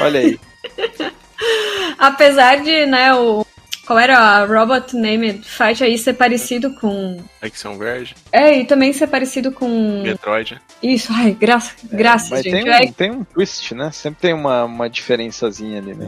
olha 0.00 0.18
aí. 0.20 0.40
Apesar 1.98 2.56
de, 2.62 2.86
né, 2.86 3.14
o. 3.14 3.44
Qual 3.86 3.98
era 3.98 4.16
a 4.18 4.44
Robot 4.44 4.94
Named 4.94 5.42
Fight 5.44 5.82
aí 5.82 5.98
ser 5.98 6.14
parecido 6.14 6.72
com. 6.74 7.20
Action 7.42 7.76
Verde, 7.76 8.14
É, 8.30 8.58
e 8.58 8.64
também 8.64 8.92
ser 8.92 9.08
parecido 9.08 9.50
com. 9.50 10.02
Metroid. 10.02 10.60
Isso, 10.80 11.12
ai, 11.12 11.32
graça, 11.32 11.72
graças, 11.84 12.30
Mas 12.30 12.42
gente. 12.44 12.64
tem 12.64 12.72
É, 12.72 12.88
um, 12.88 12.92
tem 12.92 13.10
um 13.10 13.24
twist, 13.24 13.74
né? 13.74 13.90
Sempre 13.90 14.20
tem 14.20 14.32
uma, 14.34 14.64
uma 14.64 14.88
diferençazinha 14.88 15.78
ali, 15.80 15.94
né? 15.94 16.06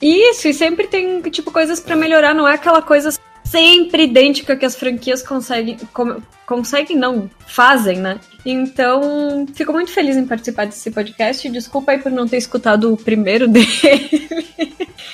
Isso, 0.00 0.48
e 0.48 0.54
sempre 0.54 0.86
tem, 0.86 1.20
tipo, 1.22 1.50
coisas 1.50 1.80
pra 1.80 1.96
melhorar, 1.96 2.32
não 2.32 2.48
é 2.48 2.54
aquela 2.54 2.80
coisa 2.80 3.10
sempre 3.50 4.04
idêntica 4.04 4.56
que 4.56 4.64
as 4.64 4.76
franquias 4.76 5.22
conseguem. 5.22 5.76
com- 5.92 6.20
conseguem, 6.46 6.96
não, 6.96 7.30
fazem, 7.46 7.98
né? 7.98 8.18
Então, 8.44 9.46
fico 9.54 9.72
muito 9.72 9.92
feliz 9.92 10.16
em 10.16 10.26
participar 10.26 10.66
desse 10.66 10.90
podcast. 10.90 11.48
Desculpa 11.48 11.92
aí 11.92 11.98
por 11.98 12.10
não 12.10 12.26
ter 12.26 12.38
escutado 12.38 12.92
o 12.92 12.96
primeiro 12.96 13.46
dele. 13.48 14.28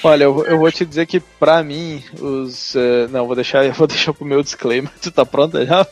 Olha, 0.03 0.25
eu, 0.25 0.45
eu 0.47 0.59
vou 0.59 0.71
te 0.71 0.85
dizer 0.87 1.05
que 1.07 1.19
pra 1.21 1.63
mim, 1.63 2.03
os. 2.21 2.77
eh, 2.77 3.09
não, 3.11 3.27
vou 3.27 3.35
deixar, 3.35 3.69
vou 3.75 3.87
deixar 3.87 4.13
pro 4.15 4.25
meu 4.25 4.43
disclaimer. 4.43 4.91
Tu 5.03 5.11
tá 5.11 5.27
pronta 5.27 5.67
já? 5.67 5.87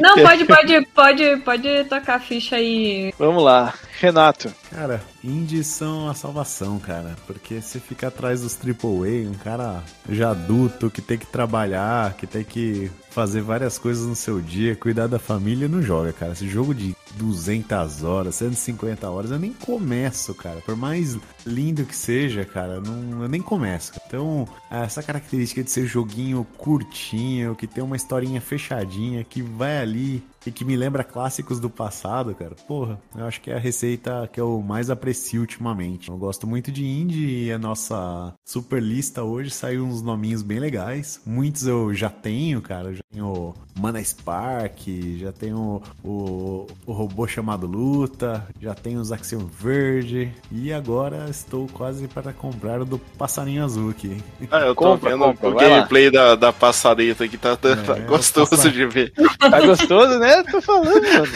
Não, 0.00 0.14
pode, 0.22 0.44
pode, 0.44 0.86
pode, 0.94 1.36
pode 1.38 1.84
tocar 1.84 2.14
a 2.16 2.20
ficha 2.20 2.56
aí. 2.56 3.12
Vamos 3.18 3.42
lá. 3.42 3.74
Renato. 4.00 4.52
Cara, 4.70 5.02
indies 5.22 5.66
são 5.66 6.08
a 6.08 6.14
salvação, 6.14 6.78
cara. 6.78 7.16
Porque 7.26 7.60
você 7.60 7.78
fica 7.78 8.08
atrás 8.08 8.42
dos 8.42 8.56
AAA, 8.56 9.28
um 9.30 9.34
cara 9.34 9.82
já 10.08 10.30
adulto 10.30 10.90
que 10.90 11.00
tem 11.00 11.18
que 11.18 11.26
trabalhar, 11.26 12.14
que 12.14 12.26
tem 12.26 12.44
que 12.44 12.90
fazer 13.14 13.42
várias 13.42 13.78
coisas 13.78 14.04
no 14.04 14.16
seu 14.16 14.40
dia, 14.40 14.74
cuidar 14.74 15.06
da 15.06 15.20
família, 15.20 15.68
não 15.68 15.80
joga, 15.80 16.12
cara. 16.12 16.32
Esse 16.32 16.48
jogo 16.48 16.74
de 16.74 16.96
200 17.14 18.02
horas, 18.02 18.34
150 18.34 19.08
horas, 19.08 19.30
eu 19.30 19.38
nem 19.38 19.52
começo, 19.52 20.34
cara. 20.34 20.60
Por 20.66 20.74
mais 20.74 21.16
lindo 21.46 21.84
que 21.84 21.94
seja, 21.94 22.44
cara, 22.44 22.80
não, 22.80 23.22
eu 23.22 23.28
nem 23.28 23.40
começo. 23.40 23.92
Então, 24.04 24.48
essa 24.68 25.00
característica 25.00 25.62
de 25.62 25.70
ser 25.70 25.86
joguinho 25.86 26.44
curtinho, 26.58 27.54
que 27.54 27.68
tem 27.68 27.84
uma 27.84 27.94
historinha 27.94 28.40
fechadinha, 28.40 29.22
que 29.22 29.40
vai 29.40 29.78
ali 29.78 30.22
e 30.46 30.50
que 30.50 30.64
me 30.64 30.76
lembra 30.76 31.04
clássicos 31.04 31.58
do 31.58 31.70
passado, 31.70 32.34
cara. 32.34 32.54
Porra, 32.66 33.00
eu 33.16 33.24
acho 33.24 33.40
que 33.40 33.50
é 33.50 33.54
a 33.54 33.58
receita 33.58 34.28
que 34.32 34.40
eu 34.40 34.60
mais 34.60 34.90
aprecio 34.90 35.40
ultimamente. 35.40 36.08
Eu 36.08 36.18
gosto 36.18 36.46
muito 36.46 36.70
de 36.70 36.84
indie 36.84 37.46
e 37.46 37.52
a 37.52 37.58
nossa 37.58 38.34
super 38.44 38.82
lista 38.82 39.22
hoje 39.22 39.50
saiu 39.50 39.84
uns 39.84 40.02
nominhos 40.02 40.42
bem 40.42 40.58
legais. 40.58 41.20
Muitos 41.24 41.66
eu 41.66 41.94
já 41.94 42.10
tenho, 42.10 42.60
cara. 42.60 42.88
Eu 42.88 42.94
já 42.94 43.03
tenho 43.14 43.54
Mana 43.78 44.02
Spark, 44.02 44.88
já 45.18 45.30
tenho 45.32 45.80
o, 46.02 46.66
o 46.84 46.92
robô 46.92 47.26
chamado 47.28 47.64
Luta, 47.66 48.44
já 48.60 48.74
tenho 48.74 49.00
os 49.00 49.12
Axiom 49.12 49.46
Verde 49.46 50.32
e 50.50 50.72
agora 50.72 51.26
estou 51.30 51.68
quase 51.72 52.08
para 52.08 52.32
comprar 52.32 52.80
o 52.80 52.84
do 52.84 52.98
Passarinho 52.98 53.64
Azul 53.64 53.90
aqui. 53.90 54.20
Ah, 54.50 54.60
eu 54.60 54.74
tô 54.74 54.80
Compra, 54.82 55.10
vendo 55.10 55.20
compra, 55.24 55.48
o 55.48 55.54
gameplay 55.54 56.10
da, 56.10 56.34
da 56.34 56.52
passareta 56.52 57.24
aqui, 57.24 57.38
tá, 57.38 57.56
tá 57.56 57.68
É, 57.70 58.00
gostoso 58.06 58.50
passa- 58.50 58.70
de 58.70 58.84
ver. 58.86 59.12
Tá 59.38 59.60
gostoso, 59.60 60.18
né? 60.18 60.42
Tô 60.44 60.60
falando, 60.60 61.02
mano. 61.02 61.32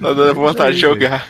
Tá 0.00 0.12
dando 0.12 0.34
vontade 0.34 0.74
de 0.76 0.82
jogar. 0.82 1.26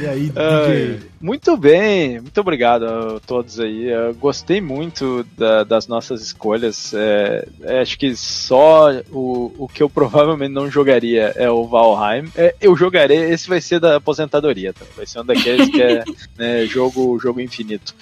E 0.00 0.06
aí, 0.06 0.32
Ai. 0.36 0.98
DJ, 0.98 1.11
Muito 1.22 1.56
bem, 1.56 2.20
muito 2.20 2.40
obrigado 2.40 2.84
a 2.84 3.20
todos 3.20 3.60
aí. 3.60 3.88
Eu 3.88 4.12
gostei 4.12 4.60
muito 4.60 5.24
da, 5.38 5.62
das 5.62 5.86
nossas 5.86 6.20
escolhas. 6.20 6.92
É, 6.92 7.46
é, 7.62 7.80
acho 7.80 7.96
que 7.96 8.16
só 8.16 8.90
o, 9.08 9.54
o 9.56 9.68
que 9.68 9.84
eu 9.84 9.88
provavelmente 10.02 10.50
não 10.50 10.68
jogaria 10.68 11.32
é 11.36 11.48
o 11.48 11.64
Valheim. 11.64 12.28
É, 12.34 12.56
eu 12.60 12.76
jogarei, 12.76 13.30
esse 13.30 13.48
vai 13.48 13.60
ser 13.60 13.78
da 13.78 13.98
aposentadoria, 13.98 14.72
tá? 14.72 14.84
vai 14.96 15.06
ser 15.06 15.20
um 15.20 15.24
daqueles 15.24 15.70
que 15.70 15.80
é 15.80 16.02
né, 16.36 16.66
jogo, 16.66 17.16
jogo 17.20 17.40
infinito. 17.40 17.94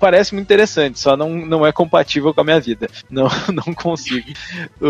Parece 0.00 0.34
muito 0.34 0.46
interessante, 0.46 0.98
só 0.98 1.16
não, 1.16 1.30
não 1.30 1.64
é 1.64 1.70
compatível 1.70 2.34
com 2.34 2.40
a 2.40 2.44
minha 2.44 2.58
vida. 2.58 2.88
Não, 3.08 3.28
não 3.54 3.72
consigo. 3.72 4.26
O, 4.80 4.88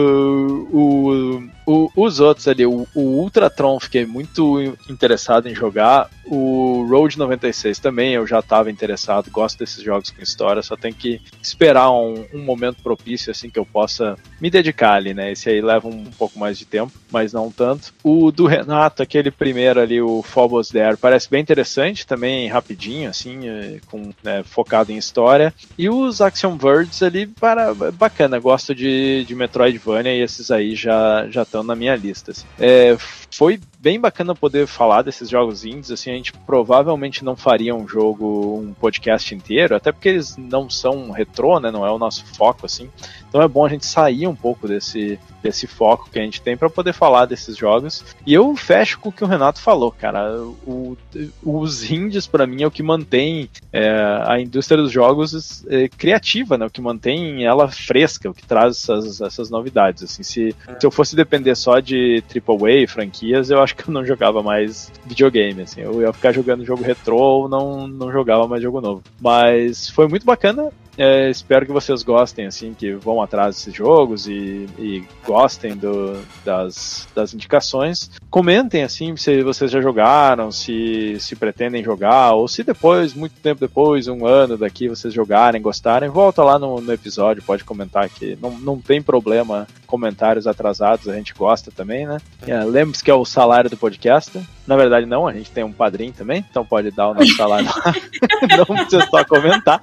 o, 0.72 1.50
o, 1.66 1.90
os 1.94 2.18
outros 2.18 2.48
ali, 2.48 2.64
o, 2.64 2.86
o 2.94 3.00
Ultratron, 3.00 3.78
fiquei 3.78 4.06
muito 4.06 4.74
interessado 4.88 5.48
em 5.48 5.54
jogar. 5.54 6.08
O 6.26 6.84
Road 6.88 7.18
96 7.18 7.78
também, 7.78 8.14
eu 8.14 8.26
já 8.26 8.40
estava 8.40 8.70
interessado, 8.70 9.30
gosto 9.30 9.58
desses 9.58 9.82
jogos 9.82 10.10
com 10.10 10.22
história, 10.22 10.62
só 10.62 10.76
tem 10.76 10.92
que 10.92 11.20
esperar 11.40 11.90
um, 11.90 12.24
um, 12.34 12.42
momento 12.42 12.82
propício, 12.82 13.30
assim, 13.30 13.48
que 13.48 13.58
eu 13.58 13.64
possa 13.64 14.16
me 14.40 14.50
dedicar 14.50 14.94
ali, 14.94 15.14
né? 15.14 15.32
Esse 15.32 15.48
aí 15.48 15.60
leva 15.60 15.88
um, 15.88 16.04
pouco 16.04 16.38
mais 16.38 16.58
de 16.58 16.64
tempo, 16.64 16.92
mas 17.10 17.32
não 17.32 17.50
tanto. 17.50 17.94
O 18.02 18.32
do 18.32 18.46
Renato, 18.46 19.02
aquele 19.02 19.30
primeiro 19.30 19.80
ali, 19.80 20.00
o 20.00 20.22
Phobos 20.22 20.68
There, 20.68 20.96
parece 20.96 21.30
bem 21.30 21.40
interessante, 21.40 22.06
também 22.06 22.48
rapidinho, 22.48 23.08
assim, 23.08 23.48
é, 23.48 23.78
com, 23.86 24.12
né, 24.22 24.42
focado 24.44 24.90
em 24.90 24.96
história. 24.96 25.54
E 25.78 25.88
os 25.88 26.20
Action 26.20 26.56
Birds 26.56 27.02
ali, 27.02 27.26
para, 27.26 27.72
bacana, 27.74 28.38
gosto 28.38 28.74
de, 28.74 29.24
de 29.24 29.34
Metroidvania 29.34 30.14
e 30.14 30.22
esses 30.22 30.50
aí 30.50 30.74
já 30.74 31.26
estão 31.28 31.62
na 31.62 31.76
minha 31.76 31.94
lista. 31.94 32.32
Assim. 32.32 32.46
É, 32.58 32.96
foi 33.30 33.60
bem 33.78 34.00
bacana 34.00 34.34
poder 34.34 34.66
falar 34.66 35.02
desses 35.02 35.28
jogos 35.28 35.64
indies, 35.64 35.90
assim, 35.90 36.10
a 36.10 36.14
gente 36.14 36.32
provavelmente 36.32 37.24
não 37.24 37.36
faria 37.36 37.74
um 37.74 37.86
jogo, 37.86 38.58
um 38.58 38.72
podcast 38.72 39.34
inteiro, 39.34 39.76
até 39.76 39.92
porque 39.92 40.08
eles 40.08 40.36
não 40.36 40.68
são 40.70 41.10
retrô, 41.10 41.60
né, 41.60 41.70
não 41.70 41.86
é 41.86 41.90
o 41.90 41.98
nosso 41.98 42.24
foco, 42.34 42.66
assim, 42.66 42.90
então 43.28 43.42
é 43.42 43.48
bom 43.48 43.66
a 43.66 43.68
gente 43.68 43.84
sair 43.84 44.26
um 44.26 44.34
pouco 44.34 44.66
desse, 44.66 45.18
desse 45.42 45.66
foco 45.66 46.08
que 46.10 46.18
a 46.18 46.22
gente 46.22 46.40
tem 46.40 46.56
para 46.56 46.70
poder 46.70 46.92
falar 46.92 47.26
desses 47.26 47.56
jogos, 47.56 48.04
e 48.24 48.32
eu 48.32 48.56
fecho 48.56 48.98
com 48.98 49.10
o 49.10 49.12
que 49.12 49.24
o 49.24 49.26
Renato 49.26 49.60
falou, 49.60 49.92
cara, 49.92 50.40
o, 50.66 50.96
os 51.42 51.90
indies 51.90 52.26
para 52.26 52.46
mim 52.46 52.62
é 52.62 52.66
o 52.66 52.70
que 52.70 52.82
mantém 52.82 53.50
é, 53.72 53.90
a 54.26 54.40
indústria 54.40 54.80
dos 54.80 54.90
jogos 54.90 55.64
é, 55.68 55.88
criativa, 55.88 56.56
né, 56.56 56.66
o 56.66 56.70
que 56.70 56.80
mantém 56.80 57.44
ela 57.44 57.68
fresca, 57.68 58.30
o 58.30 58.34
que 58.34 58.46
traz 58.46 58.76
essas, 58.76 59.20
essas 59.20 59.50
novidades, 59.50 60.02
assim, 60.02 60.22
se, 60.22 60.54
se 60.78 60.86
eu 60.86 60.90
fosse 60.90 61.14
depender 61.14 61.54
só 61.54 61.78
de 61.78 62.22
AAA, 62.34 62.88
franquias, 62.88 63.50
eu 63.50 63.65
acho 63.66 63.76
que 63.76 63.88
eu 63.88 63.92
não 63.92 64.06
jogava 64.06 64.42
mais 64.42 64.90
videogame, 65.04 65.62
assim. 65.62 65.82
Eu 65.82 66.00
ia 66.00 66.12
ficar 66.12 66.32
jogando 66.32 66.64
jogo 66.64 66.82
retrô 66.82 67.18
ou 67.18 67.48
não, 67.48 67.86
não 67.86 68.10
jogava 68.10 68.48
mais 68.48 68.62
jogo 68.62 68.80
novo. 68.80 69.02
Mas 69.20 69.90
foi 69.90 70.08
muito 70.08 70.24
bacana. 70.24 70.70
É, 70.98 71.30
espero 71.30 71.66
que 71.66 71.72
vocês 71.72 72.02
gostem, 72.02 72.46
assim, 72.46 72.74
que 72.74 72.92
vão 72.94 73.20
atrás 73.20 73.56
desses 73.56 73.74
jogos 73.74 74.26
e, 74.26 74.66
e 74.78 75.04
gostem 75.24 75.76
do, 75.76 76.18
das, 76.44 77.06
das 77.14 77.34
indicações. 77.34 78.10
Comentem, 78.30 78.82
assim, 78.82 79.16
se 79.16 79.42
vocês 79.42 79.70
já 79.70 79.80
jogaram, 79.80 80.50
se, 80.50 81.16
se 81.20 81.36
pretendem 81.36 81.84
jogar, 81.84 82.32
ou 82.32 82.48
se 82.48 82.62
depois, 82.62 83.14
muito 83.14 83.34
tempo 83.40 83.60
depois, 83.60 84.08
um 84.08 84.26
ano 84.26 84.56
daqui, 84.56 84.88
vocês 84.88 85.12
jogarem, 85.12 85.60
gostarem, 85.60 86.08
volta 86.08 86.42
lá 86.42 86.58
no, 86.58 86.80
no 86.80 86.92
episódio, 86.92 87.42
pode 87.42 87.64
comentar 87.64 88.08
que 88.08 88.36
não, 88.40 88.50
não 88.58 88.80
tem 88.80 89.02
problema 89.02 89.66
comentários 89.86 90.46
atrasados, 90.46 91.08
a 91.08 91.14
gente 91.14 91.32
gosta 91.32 91.70
também, 91.70 92.06
né? 92.06 92.18
É, 92.46 92.62
Lembre-se 92.64 93.02
que 93.02 93.10
é 93.10 93.14
o 93.14 93.24
salário 93.24 93.70
do 93.70 93.76
podcast. 93.76 94.38
Na 94.66 94.76
verdade, 94.76 95.06
não, 95.06 95.28
a 95.28 95.32
gente 95.32 95.50
tem 95.50 95.62
um 95.62 95.72
padrinho 95.72 96.12
também, 96.12 96.44
então 96.50 96.66
pode 96.66 96.90
dar 96.90 97.10
o 97.10 97.14
nosso 97.14 97.34
salário 97.36 97.68
lá. 97.68 97.94
não 98.68 98.76
precisa 98.76 99.06
só 99.08 99.24
comentar. 99.24 99.80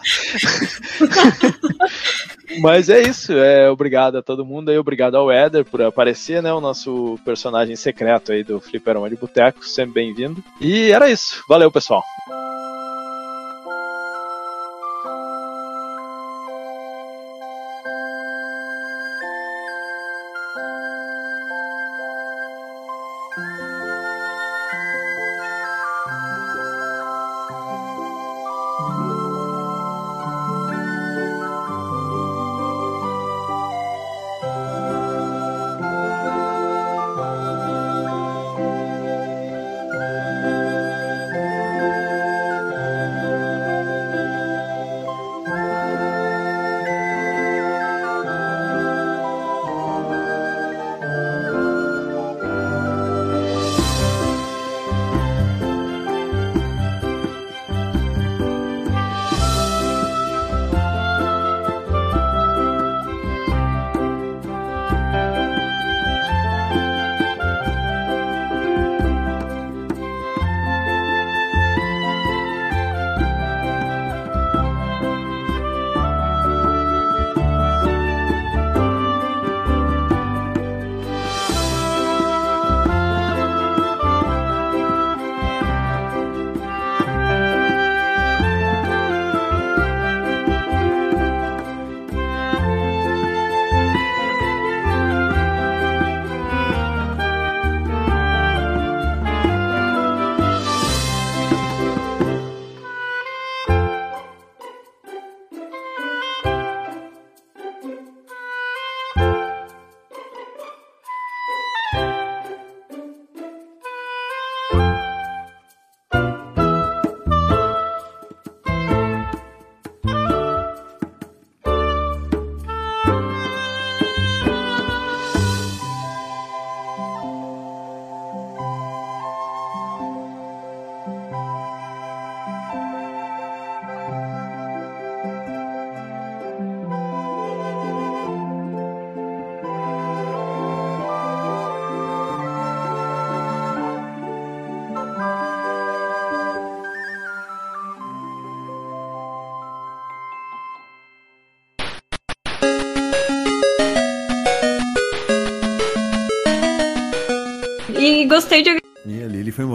Mas 2.60 2.90
é 2.90 3.02
isso, 3.02 3.34
é, 3.34 3.70
obrigado 3.70 4.18
a 4.18 4.22
todo 4.22 4.46
mundo 4.46 4.70
aí, 4.70 4.78
obrigado 4.78 5.16
ao 5.16 5.32
Éder 5.32 5.66
por 5.66 5.82
aparecer, 5.82 6.42
né? 6.42 6.54
O 6.54 6.62
nosso 6.62 7.18
personagem 7.26 7.76
secreto 7.76 8.32
aí 8.32 8.44
do 8.44 8.60
Fliperama 8.60 9.10
de 9.10 9.16
Boteco, 9.16 9.66
sempre 9.66 9.94
bem-vindo. 9.94 10.44
E 10.62 10.92
era 10.92 11.10
isso, 11.10 11.44
valeu 11.48 11.72
pessoal. 11.72 12.04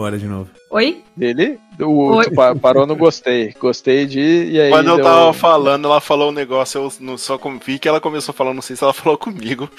Embora 0.09 0.17
de 0.17 0.25
novo. 0.25 0.49
Oi? 0.71 1.03
Dele? 1.15 1.59
O 1.79 2.15
Oi. 2.15 2.25
parou 2.61 2.87
no 2.87 2.95
gostei. 2.95 3.53
Gostei 3.59 4.05
de. 4.05 4.19
E 4.19 4.59
aí 4.59 4.69
Quando 4.71 4.89
eu 4.89 4.95
deu... 4.95 5.05
tava 5.05 5.33
falando, 5.33 5.85
ela 5.85 6.01
falou 6.01 6.29
um 6.29 6.33
negócio, 6.33 6.81
eu 6.81 6.93
não 6.99 7.17
só 7.17 7.39
vi 7.63 7.77
que 7.77 7.87
ela 7.87 8.01
começou 8.01 8.33
falando, 8.33 8.55
não 8.55 8.61
sei 8.61 8.75
se 8.75 8.83
ela 8.83 8.93
falou 8.93 9.17
comigo. 9.17 9.69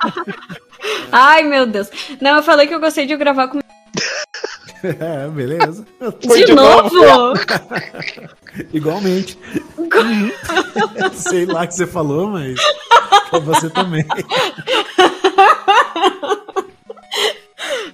Ai, 1.10 1.42
meu 1.42 1.66
Deus. 1.66 1.88
Não, 2.20 2.36
eu 2.36 2.42
falei 2.42 2.66
que 2.66 2.74
eu 2.74 2.80
gostei 2.80 3.06
de 3.06 3.16
gravar 3.16 3.48
com. 3.48 3.60
É, 4.82 5.28
beleza. 5.28 5.84
De, 6.20 6.44
de 6.46 6.54
novo? 6.54 7.34
Igualmente. 8.72 9.38
Sei 11.12 11.44
lá 11.44 11.66
que 11.66 11.74
você 11.74 11.86
falou, 11.86 12.28
mas 12.28 12.58
pra 13.28 13.40
você 13.40 13.68
também. 13.68 14.06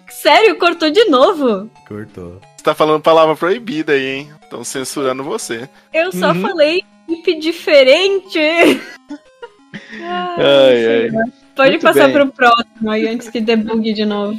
Sério, 0.09 0.57
cortou 0.59 0.91
de 0.91 1.05
novo? 1.07 1.71
Cortou. 1.87 2.41
Você 2.57 2.65
tá 2.65 2.75
falando 2.75 3.01
palavra 3.03 3.37
proibida 3.37 3.93
aí, 3.93 4.07
hein? 4.07 4.33
Estão 4.43 4.65
censurando 4.65 5.23
você. 5.23 5.69
Eu 5.93 6.11
só 6.13 6.29
Uhum. 6.33 6.41
falei 6.43 6.85
equipe 7.09 7.39
diferente. 7.39 8.39
Ai, 10.01 10.87
ai. 10.87 11.11
Pode 11.55 11.71
Muito 11.71 11.83
passar 11.83 12.05
bem. 12.07 12.13
pro 12.13 12.27
próximo 12.33 12.91
aí 12.91 13.07
antes 13.09 13.29
que 13.31 13.41
debugue 13.41 13.93
de 13.93 14.05
novo. 14.05 14.39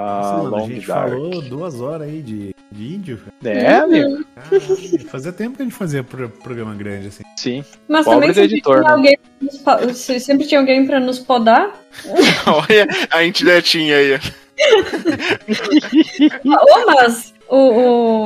Ah, 0.00 0.20
Nossa, 0.22 0.42
mano, 0.50 0.56
a 0.64 0.68
gente 0.68 0.86
Dark. 0.86 1.08
falou 1.10 1.42
duas 1.42 1.80
horas 1.80 2.08
aí 2.08 2.22
de 2.22 2.54
vídeo. 2.70 3.20
cara. 3.42 3.54
É, 3.58 3.74
amigo? 3.78 4.24
Caralho, 4.34 5.08
fazia 5.08 5.32
tempo 5.32 5.56
que 5.56 5.62
a 5.62 5.64
gente 5.64 5.74
fazia 5.74 6.04
pro- 6.04 6.28
programa 6.28 6.74
grande 6.74 7.08
assim. 7.08 7.24
Sim. 7.36 7.64
Mas 7.88 8.04
Pobre 8.04 8.20
também 8.28 8.34
sempre 8.34 8.52
editor, 8.54 8.76
tinha, 8.76 8.86
né? 8.88 8.92
alguém 8.94 9.94
sempre 9.94 10.46
tinha 10.46 10.60
alguém 10.60 10.86
pra 10.86 11.00
nos 11.00 11.18
podar. 11.18 11.70
Olha 12.46 12.86
a 13.10 13.24
indiretinha 13.24 13.96
aí. 13.96 14.14
Ô, 16.44 16.86
mas 16.94 17.34
o, 17.48 17.56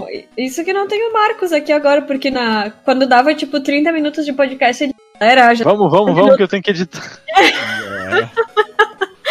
o- 0.01 0.07
isso 0.36 0.65
que 0.65 0.73
não 0.73 0.86
tem 0.89 1.09
o 1.09 1.12
Marcos 1.12 1.53
aqui 1.53 1.73
agora, 1.73 2.03
porque 2.03 2.31
na, 2.31 2.70
quando 2.85 3.07
dava 3.07 3.35
tipo 3.35 3.61
30 3.61 3.93
minutos 3.93 4.24
de 4.24 4.32
podcast, 4.32 4.82
ele 4.85 4.94
era 5.20 5.55
já. 5.55 5.65
Vamos, 5.65 5.90
vamos, 5.90 6.15
vamos, 6.15 6.36
que 6.36 6.43
eu 6.43 6.49
tenho 6.49 6.62
que 6.62 6.70
editar. 6.70 7.19
É, 8.12 8.28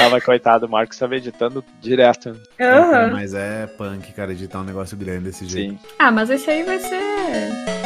Tava, 0.01 0.19
coitado, 0.19 0.65
o 0.65 0.69
Marcos 0.69 0.97
tava 0.97 1.15
editando 1.15 1.63
direto. 1.79 2.35
Aham. 2.59 3.11
Mas 3.11 3.35
é 3.35 3.67
punk, 3.67 4.11
cara, 4.13 4.31
editar 4.31 4.59
um 4.59 4.63
negócio 4.63 4.97
grande 4.97 5.25
desse 5.25 5.45
jeito. 5.45 5.73
Sim. 5.73 5.79
Ah, 5.99 6.11
mas 6.11 6.31
esse 6.31 6.49
aí 6.49 6.63
vai 6.63 6.79
ser. 6.79 7.80